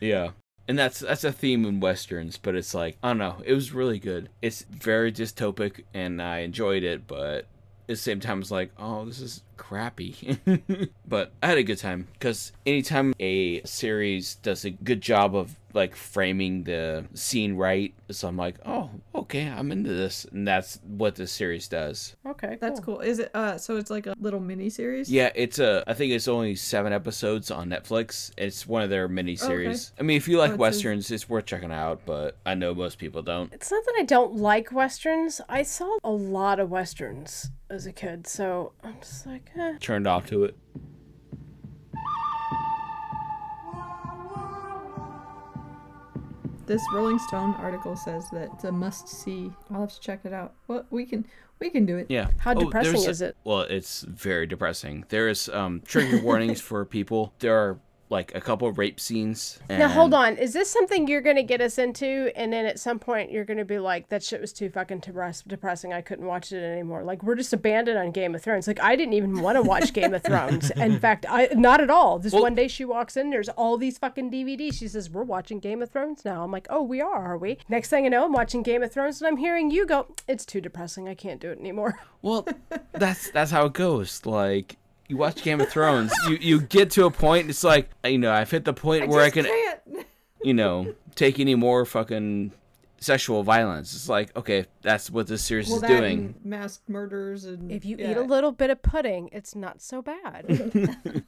Yeah. 0.00 0.30
And 0.70 0.78
that's 0.78 1.00
that's 1.00 1.24
a 1.24 1.32
theme 1.32 1.64
in 1.64 1.80
westerns, 1.80 2.38
but 2.38 2.54
it's 2.54 2.74
like 2.74 2.96
I 3.02 3.08
don't 3.08 3.18
know. 3.18 3.42
It 3.44 3.54
was 3.54 3.72
really 3.72 3.98
good. 3.98 4.28
It's 4.40 4.62
very 4.70 5.10
dystopic, 5.10 5.82
and 5.92 6.22
I 6.22 6.42
enjoyed 6.42 6.84
it, 6.84 7.08
but 7.08 7.38
at 7.38 7.46
the 7.88 7.96
same 7.96 8.20
time, 8.20 8.40
it's 8.40 8.52
like, 8.52 8.70
oh, 8.78 9.04
this 9.04 9.18
is 9.18 9.42
crappy. 9.60 10.38
but 11.06 11.32
I 11.42 11.46
had 11.48 11.58
a 11.58 11.62
good 11.62 11.78
time 11.78 12.08
because 12.14 12.52
anytime 12.64 13.12
a 13.20 13.62
series 13.64 14.36
does 14.36 14.64
a 14.64 14.70
good 14.70 15.02
job 15.02 15.36
of 15.36 15.54
like 15.72 15.94
framing 15.94 16.64
the 16.64 17.04
scene 17.14 17.54
right, 17.54 17.94
so 18.10 18.26
I'm 18.26 18.36
like, 18.36 18.56
oh, 18.66 18.90
okay, 19.14 19.46
I'm 19.46 19.70
into 19.70 19.90
this, 19.90 20.24
and 20.32 20.48
that's 20.48 20.80
what 20.84 21.14
this 21.14 21.30
series 21.30 21.68
does. 21.68 22.16
Okay, 22.26 22.58
That's 22.60 22.80
cool. 22.80 22.98
Is 23.00 23.20
it? 23.20 23.30
Uh, 23.34 23.56
so 23.56 23.76
it's 23.76 23.90
like 23.90 24.06
a 24.08 24.14
little 24.18 24.40
mini 24.40 24.68
series. 24.70 25.08
Yeah, 25.12 25.30
it's 25.36 25.60
a. 25.60 25.84
I 25.86 25.94
think 25.94 26.12
it's 26.12 26.26
only 26.26 26.56
seven 26.56 26.92
episodes 26.92 27.52
on 27.52 27.68
Netflix. 27.68 28.32
It's 28.36 28.66
one 28.66 28.82
of 28.82 28.90
their 28.90 29.06
mini 29.06 29.36
series. 29.36 29.90
Okay. 29.90 30.00
I 30.00 30.02
mean, 30.02 30.16
if 30.16 30.26
you 30.26 30.38
like 30.38 30.50
Oh, 30.50 30.54
it's 30.54 30.58
a- 30.58 30.62
westerns, 30.62 31.10
it's 31.12 31.28
worth 31.28 31.46
checking 31.46 31.70
out. 31.70 32.00
But 32.04 32.36
I 32.44 32.54
know 32.54 32.74
most 32.74 32.98
people 32.98 33.22
don't. 33.22 33.52
It's 33.52 33.70
not 33.70 33.84
that 33.84 33.94
I 33.98 34.02
don't 34.04 34.34
like 34.36 34.72
westerns. 34.72 35.40
I 35.48 35.62
saw 35.62 35.98
a 36.02 36.10
lot 36.10 36.58
of 36.58 36.68
westerns 36.70 37.50
as 37.68 37.86
a 37.86 37.92
kid, 37.92 38.26
so 38.26 38.72
I'm 38.82 38.96
just 39.00 39.24
like, 39.24 39.49
eh. 39.56 39.76
Turned 39.80 40.06
off 40.06 40.26
to 40.26 40.44
it. 40.44 40.56
This 46.66 46.82
Rolling 46.92 47.18
Stone 47.18 47.54
article 47.54 47.96
says 47.96 48.30
that 48.30 48.48
it's 48.54 48.64
a 48.64 48.70
must 48.70 49.08
see. 49.08 49.50
I'll 49.72 49.80
have 49.80 49.92
to 49.92 50.00
check 50.00 50.20
it 50.24 50.32
out. 50.32 50.54
Well, 50.68 50.86
we 50.90 51.04
can 51.04 51.26
we 51.58 51.68
can 51.68 51.84
do 51.84 51.96
it. 51.96 52.06
Yeah. 52.08 52.28
How 52.38 52.52
Oh, 52.54 52.60
depressing 52.60 52.92
there's 52.92 53.06
a- 53.06 53.10
is 53.10 53.22
it? 53.22 53.36
Well, 53.42 53.62
it's 53.62 54.02
very 54.02 54.46
depressing. 54.46 55.04
There 55.08 55.28
is 55.28 55.48
um 55.48 55.82
trigger 55.84 56.22
warnings 56.22 56.60
for 56.68 56.84
people. 56.84 57.34
There 57.40 57.56
are 57.56 57.80
like 58.10 58.34
a 58.34 58.40
couple 58.40 58.66
of 58.68 58.76
rape 58.76 58.98
scenes. 59.00 59.58
Now 59.68 59.88
hold 59.88 60.12
on. 60.12 60.36
Is 60.36 60.52
this 60.52 60.68
something 60.68 61.06
you're 61.08 61.20
gonna 61.20 61.42
get 61.44 61.60
us 61.60 61.78
into, 61.78 62.30
and 62.36 62.52
then 62.52 62.66
at 62.66 62.78
some 62.80 62.98
point 62.98 63.30
you're 63.30 63.44
gonna 63.44 63.64
be 63.64 63.78
like, 63.78 64.08
"That 64.08 64.22
shit 64.22 64.40
was 64.40 64.52
too 64.52 64.68
fucking 64.68 64.98
depress- 64.98 65.42
depressing. 65.42 65.92
I 65.92 66.00
couldn't 66.02 66.26
watch 66.26 66.52
it 66.52 66.62
anymore." 66.62 67.04
Like 67.04 67.22
we're 67.22 67.36
just 67.36 67.52
abandoned 67.52 67.98
on 67.98 68.10
Game 68.10 68.34
of 68.34 68.42
Thrones. 68.42 68.66
Like 68.66 68.82
I 68.82 68.96
didn't 68.96 69.14
even 69.14 69.40
want 69.40 69.56
to 69.56 69.62
watch 69.62 69.92
Game 69.94 70.12
of 70.12 70.22
Thrones. 70.24 70.70
In 70.72 70.98
fact, 70.98 71.24
I 71.28 71.48
not 71.54 71.80
at 71.80 71.88
all. 71.90 72.18
This 72.18 72.32
Well- 72.32 72.42
one 72.42 72.54
day 72.54 72.68
she 72.68 72.84
walks 72.84 73.16
in, 73.16 73.30
there's 73.30 73.48
all 73.50 73.78
these 73.78 73.96
fucking 73.96 74.30
DVDs. 74.30 74.74
She 74.74 74.88
says, 74.88 75.08
"We're 75.08 75.22
watching 75.22 75.60
Game 75.60 75.80
of 75.80 75.90
Thrones 75.90 76.24
now." 76.24 76.42
I'm 76.42 76.50
like, 76.50 76.66
"Oh, 76.68 76.82
we 76.82 77.00
are, 77.00 77.24
are 77.24 77.38
we?" 77.38 77.58
Next 77.68 77.90
thing 77.90 78.04
I 78.06 78.08
know, 78.08 78.24
I'm 78.24 78.32
watching 78.32 78.62
Game 78.62 78.82
of 78.82 78.92
Thrones, 78.92 79.20
and 79.22 79.28
I'm 79.28 79.36
hearing 79.36 79.70
you 79.70 79.86
go, 79.86 80.06
"It's 80.26 80.44
too 80.44 80.60
depressing. 80.60 81.08
I 81.08 81.14
can't 81.14 81.40
do 81.40 81.50
it 81.50 81.58
anymore." 81.60 81.98
Well, 82.22 82.46
that's 82.92 83.30
that's 83.30 83.50
how 83.52 83.66
it 83.66 83.72
goes. 83.72 84.26
Like 84.26 84.76
you 85.10 85.16
watch 85.16 85.42
Game 85.42 85.60
of 85.60 85.68
Thrones, 85.68 86.12
you 86.28 86.38
you 86.40 86.60
get 86.60 86.90
to 86.92 87.04
a 87.04 87.10
point. 87.10 87.50
It's 87.50 87.64
like 87.64 87.90
you 88.04 88.16
know 88.18 88.32
I've 88.32 88.50
hit 88.50 88.64
the 88.64 88.72
point 88.72 89.08
where 89.08 89.22
I 89.22 89.30
can 89.30 89.44
can't. 89.44 90.06
you 90.42 90.54
know 90.54 90.94
take 91.16 91.38
any 91.40 91.54
more 91.56 91.84
fucking 91.84 92.52
sexual 93.00 93.42
violence. 93.42 93.92
It's 93.94 94.08
like 94.08 94.34
okay, 94.36 94.66
that's 94.82 95.10
what 95.10 95.26
this 95.26 95.42
series 95.42 95.66
Well, 95.66 95.76
is 95.76 95.82
that 95.82 95.88
doing. 95.88 96.18
and 96.18 96.34
masked 96.44 96.88
murders 96.88 97.44
and 97.44 97.72
If 97.72 97.84
you 97.84 97.96
yeah. 97.98 98.12
eat 98.12 98.16
a 98.16 98.22
little 98.22 98.52
bit 98.52 98.70
of 98.70 98.80
pudding, 98.82 99.28
it's 99.32 99.56
not 99.56 99.82
so 99.82 100.00
bad. 100.00 100.46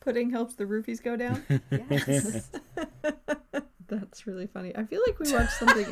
pudding 0.00 0.30
helps 0.30 0.54
the 0.56 0.64
roofies 0.64 1.00
go 1.02 1.16
down. 1.16 1.42
yes. 1.70 2.50
That's 3.88 4.26
really 4.26 4.46
funny. 4.46 4.74
I 4.76 4.84
feel 4.84 5.00
like 5.06 5.18
we 5.18 5.32
watched 5.32 5.52
something. 5.52 5.86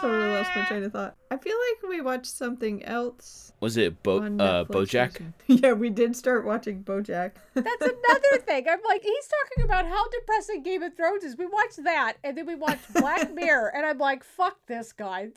Totally 0.00 0.28
lost 0.28 0.50
my 0.54 0.64
train 0.64 0.82
of 0.84 0.92
thought. 0.92 1.14
I 1.30 1.36
feel 1.36 1.56
like 1.56 1.90
we 1.90 2.00
watched 2.00 2.26
something 2.26 2.84
else. 2.84 3.52
Was 3.60 3.76
it 3.76 4.02
Bo 4.02 4.18
uh, 4.18 4.64
BoJack? 4.64 5.20
Yeah, 5.46 5.72
we 5.72 5.90
did 5.90 6.14
start 6.14 6.44
watching 6.44 6.84
BoJack. 6.84 7.32
That's 7.54 7.82
another 7.82 8.38
thing. 8.46 8.66
I'm 8.68 8.80
like, 8.86 9.02
he's 9.02 9.28
talking 9.28 9.64
about 9.64 9.86
how 9.86 10.08
depressing 10.10 10.62
Game 10.62 10.82
of 10.82 10.94
Thrones 10.94 11.24
is. 11.24 11.36
We 11.36 11.46
watched 11.46 11.82
that, 11.84 12.18
and 12.22 12.36
then 12.36 12.46
we 12.46 12.54
watched 12.54 12.92
Black 12.94 13.32
Mirror, 13.34 13.72
and 13.74 13.84
I'm 13.84 13.98
like, 13.98 14.22
fuck 14.24 14.58
this 14.66 14.92
guy. 14.92 15.28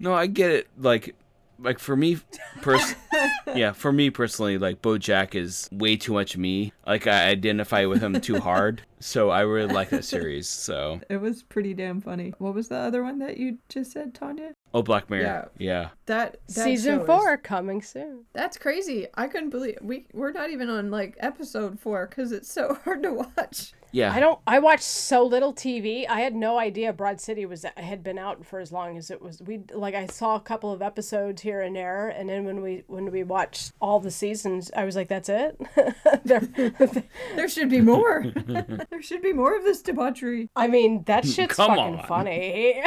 No, 0.00 0.14
I 0.14 0.26
get 0.26 0.50
it. 0.50 0.68
Like, 0.78 1.14
like 1.58 1.78
for 1.78 1.96
me, 1.96 2.18
pers- 2.62 2.94
yeah, 3.54 3.72
for 3.72 3.92
me 3.92 4.10
personally, 4.10 4.58
like 4.58 4.82
BoJack 4.82 5.34
is 5.34 5.68
way 5.72 5.96
too 5.96 6.12
much 6.12 6.36
me. 6.36 6.72
Like 6.86 7.06
I 7.06 7.28
identify 7.28 7.84
with 7.86 8.00
him 8.02 8.20
too 8.20 8.38
hard, 8.38 8.82
so 9.00 9.30
I 9.30 9.40
really 9.40 9.72
like 9.72 9.90
that 9.90 10.04
series. 10.04 10.48
So, 10.48 11.00
It 11.10 11.18
was 11.20 11.42
pretty 11.42 11.74
damn 11.74 12.00
funny. 12.00 12.32
What 12.38 12.54
was 12.54 12.68
the 12.68 12.76
other 12.76 13.02
one 13.02 13.18
that 13.20 13.36
you 13.38 13.58
just 13.68 13.92
said, 13.92 14.14
Tanya? 14.14 14.52
oh, 14.74 14.82
Black 14.82 15.08
Mirror, 15.10 15.50
yeah. 15.58 15.88
That, 16.06 16.38
that 16.48 16.52
Season 16.52 16.96
show 16.96 17.00
is- 17.02 17.06
four 17.06 17.36
coming 17.38 17.82
soon. 17.82 18.24
That's 18.34 18.56
crazy. 18.58 19.06
I 19.14 19.26
couldn't 19.28 19.50
believe 19.50 19.78
we 19.82 20.06
we're 20.12 20.32
not 20.32 20.50
even 20.50 20.68
on 20.68 20.90
like 20.90 21.16
episode 21.20 21.80
four 21.80 22.06
because 22.06 22.32
it's 22.32 22.52
so 22.52 22.74
hard 22.84 23.02
to 23.02 23.12
watch. 23.12 23.72
Yeah. 23.92 24.12
I 24.12 24.20
don't. 24.20 24.38
I 24.46 24.58
watched 24.58 24.82
so 24.82 25.24
little 25.24 25.54
TV. 25.54 26.06
I 26.08 26.20
had 26.20 26.34
no 26.34 26.58
idea 26.58 26.92
Broad 26.92 27.20
City 27.20 27.46
was 27.46 27.64
had 27.76 28.02
been 28.02 28.18
out 28.18 28.44
for 28.44 28.60
as 28.60 28.70
long 28.70 28.98
as 28.98 29.10
it 29.10 29.22
was. 29.22 29.40
We 29.40 29.60
like 29.72 29.94
I 29.94 30.06
saw 30.06 30.36
a 30.36 30.40
couple 30.40 30.72
of 30.72 30.82
episodes 30.82 31.42
here 31.42 31.60
and 31.62 31.74
there, 31.74 32.08
and 32.08 32.28
then 32.28 32.44
when 32.44 32.60
we 32.60 32.84
when 32.86 33.10
we 33.10 33.22
watched 33.24 33.72
all 33.80 33.98
the 34.00 34.10
seasons, 34.10 34.70
I 34.76 34.84
was 34.84 34.94
like, 34.96 35.08
"That's 35.08 35.28
it." 35.28 35.58
There- 36.24 36.40
There 37.36 37.48
should 37.48 37.70
be 37.70 37.80
more. 37.80 38.24
there 38.46 39.00
should 39.02 39.22
be 39.22 39.32
more 39.32 39.56
of 39.56 39.64
this 39.64 39.80
debauchery. 39.82 40.50
I 40.56 40.66
mean, 40.66 41.04
that 41.04 41.24
shit's 41.26 41.54
Come 41.56 41.76
fucking 41.76 41.98
on. 42.00 42.06
funny. 42.06 42.82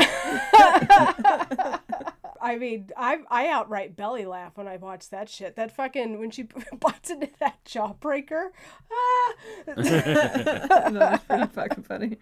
I 2.42 2.58
mean, 2.58 2.90
I 2.98 3.20
I 3.30 3.48
outright 3.50 3.96
belly 3.96 4.26
laugh 4.26 4.58
when 4.58 4.68
I 4.68 4.78
watch 4.78 5.10
that 5.10 5.30
shit. 5.30 5.56
That 5.56 5.76
fucking 5.76 6.20
when 6.20 6.32
she 6.32 6.44
bites 6.80 7.10
into 7.10 7.30
that 7.40 7.64
jawbreaker. 7.66 8.50
Ah! 8.92 9.34
no, 10.90 11.00
that's 11.00 11.24
pretty 11.24 11.48
fucking 11.48 11.84
funny. 11.84 12.18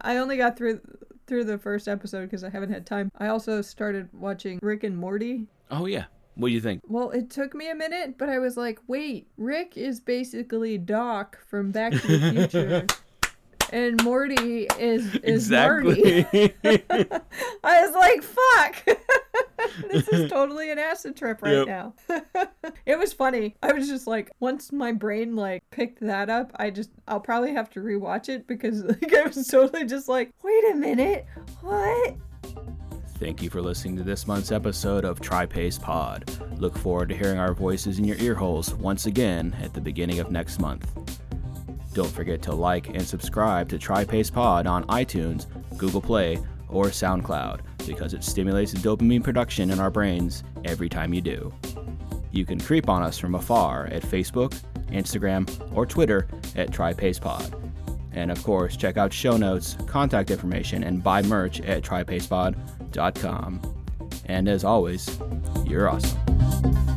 I 0.00 0.18
only 0.18 0.36
got 0.36 0.56
through 0.56 0.80
through 1.26 1.44
the 1.44 1.58
first 1.58 1.88
episode 1.88 2.26
because 2.26 2.44
I 2.44 2.50
haven't 2.50 2.72
had 2.72 2.86
time. 2.86 3.10
I 3.18 3.28
also 3.28 3.60
started 3.60 4.08
watching 4.12 4.58
Rick 4.62 4.84
and 4.84 4.96
Morty. 4.96 5.46
Oh 5.70 5.86
yeah. 5.86 6.04
What 6.36 6.48
do 6.48 6.54
you 6.54 6.60
think? 6.60 6.82
Well, 6.86 7.10
it 7.10 7.30
took 7.30 7.52
me 7.52 7.68
a 7.68 7.74
minute, 7.74 8.16
but 8.16 8.28
I 8.28 8.38
was 8.38 8.56
like, 8.56 8.78
wait, 8.86 9.26
Rick 9.36 9.76
is 9.76 9.98
basically 9.98 10.78
Doc 10.78 11.36
from 11.48 11.72
Back 11.72 11.92
to 11.94 11.98
the 12.06 12.30
Future. 12.32 12.86
And 13.72 14.02
Morty 14.02 14.66
is 14.78 15.14
is 15.16 15.50
Marty. 15.50 16.24
I 16.64 17.20
was 17.64 17.94
like, 17.94 18.22
fuck. 18.22 18.98
this 19.90 20.08
is 20.08 20.30
totally 20.30 20.70
an 20.70 20.78
acid 20.78 21.16
trip 21.16 21.42
right 21.42 21.66
Yep. 21.66 21.66
now. 21.66 21.94
it 22.86 22.98
was 22.98 23.12
funny. 23.12 23.56
I 23.62 23.72
was 23.72 23.88
just 23.88 24.06
like, 24.06 24.30
once 24.40 24.72
my 24.72 24.92
brain 24.92 25.36
like 25.36 25.62
picked 25.70 26.00
that 26.00 26.30
up, 26.30 26.52
I 26.56 26.70
just 26.70 26.90
I'll 27.06 27.20
probably 27.20 27.52
have 27.52 27.68
to 27.70 27.80
rewatch 27.80 28.28
it 28.28 28.46
because 28.46 28.82
like 28.84 29.12
I 29.14 29.26
was 29.26 29.46
totally 29.46 29.84
just 29.84 30.08
like, 30.08 30.32
wait 30.42 30.64
a 30.72 30.74
minute, 30.74 31.26
what? 31.60 32.16
Thank 33.18 33.42
you 33.42 33.50
for 33.50 33.60
listening 33.60 33.96
to 33.96 34.04
this 34.04 34.28
month's 34.28 34.52
episode 34.52 35.04
of 35.04 35.20
TriPace 35.20 35.80
Pod. 35.82 36.30
Look 36.60 36.78
forward 36.78 37.08
to 37.08 37.16
hearing 37.16 37.38
our 37.38 37.52
voices 37.52 37.98
in 37.98 38.04
your 38.04 38.16
ear 38.18 38.34
holes 38.36 38.72
once 38.74 39.06
again 39.06 39.56
at 39.60 39.74
the 39.74 39.80
beginning 39.80 40.20
of 40.20 40.30
next 40.30 40.60
month. 40.60 41.18
Don't 41.98 42.08
forget 42.08 42.40
to 42.42 42.52
like 42.52 42.90
and 42.90 43.02
subscribe 43.02 43.68
to 43.70 43.76
TriPace 43.76 44.32
Pod 44.32 44.68
on 44.68 44.84
iTunes, 44.84 45.46
Google 45.76 46.00
Play, 46.00 46.38
or 46.68 46.84
SoundCloud 46.84 47.58
because 47.88 48.14
it 48.14 48.22
stimulates 48.22 48.72
dopamine 48.72 49.24
production 49.24 49.72
in 49.72 49.80
our 49.80 49.90
brains 49.90 50.44
every 50.64 50.88
time 50.88 51.12
you 51.12 51.20
do. 51.20 51.52
You 52.30 52.46
can 52.46 52.60
creep 52.60 52.88
on 52.88 53.02
us 53.02 53.18
from 53.18 53.34
afar 53.34 53.86
at 53.86 54.04
Facebook, 54.04 54.56
Instagram, 54.92 55.50
or 55.76 55.86
Twitter 55.86 56.28
at 56.54 56.70
TriPacePod. 56.70 57.72
And 58.12 58.30
of 58.30 58.44
course, 58.44 58.76
check 58.76 58.96
out 58.96 59.12
show 59.12 59.36
notes, 59.36 59.76
contact 59.88 60.30
information, 60.30 60.84
and 60.84 61.02
buy 61.02 61.22
merch 61.22 61.60
at 61.62 61.82
tripacepod.com. 61.82 63.74
And 64.26 64.48
as 64.48 64.62
always, 64.62 65.18
you're 65.66 65.88
awesome. 65.88 66.87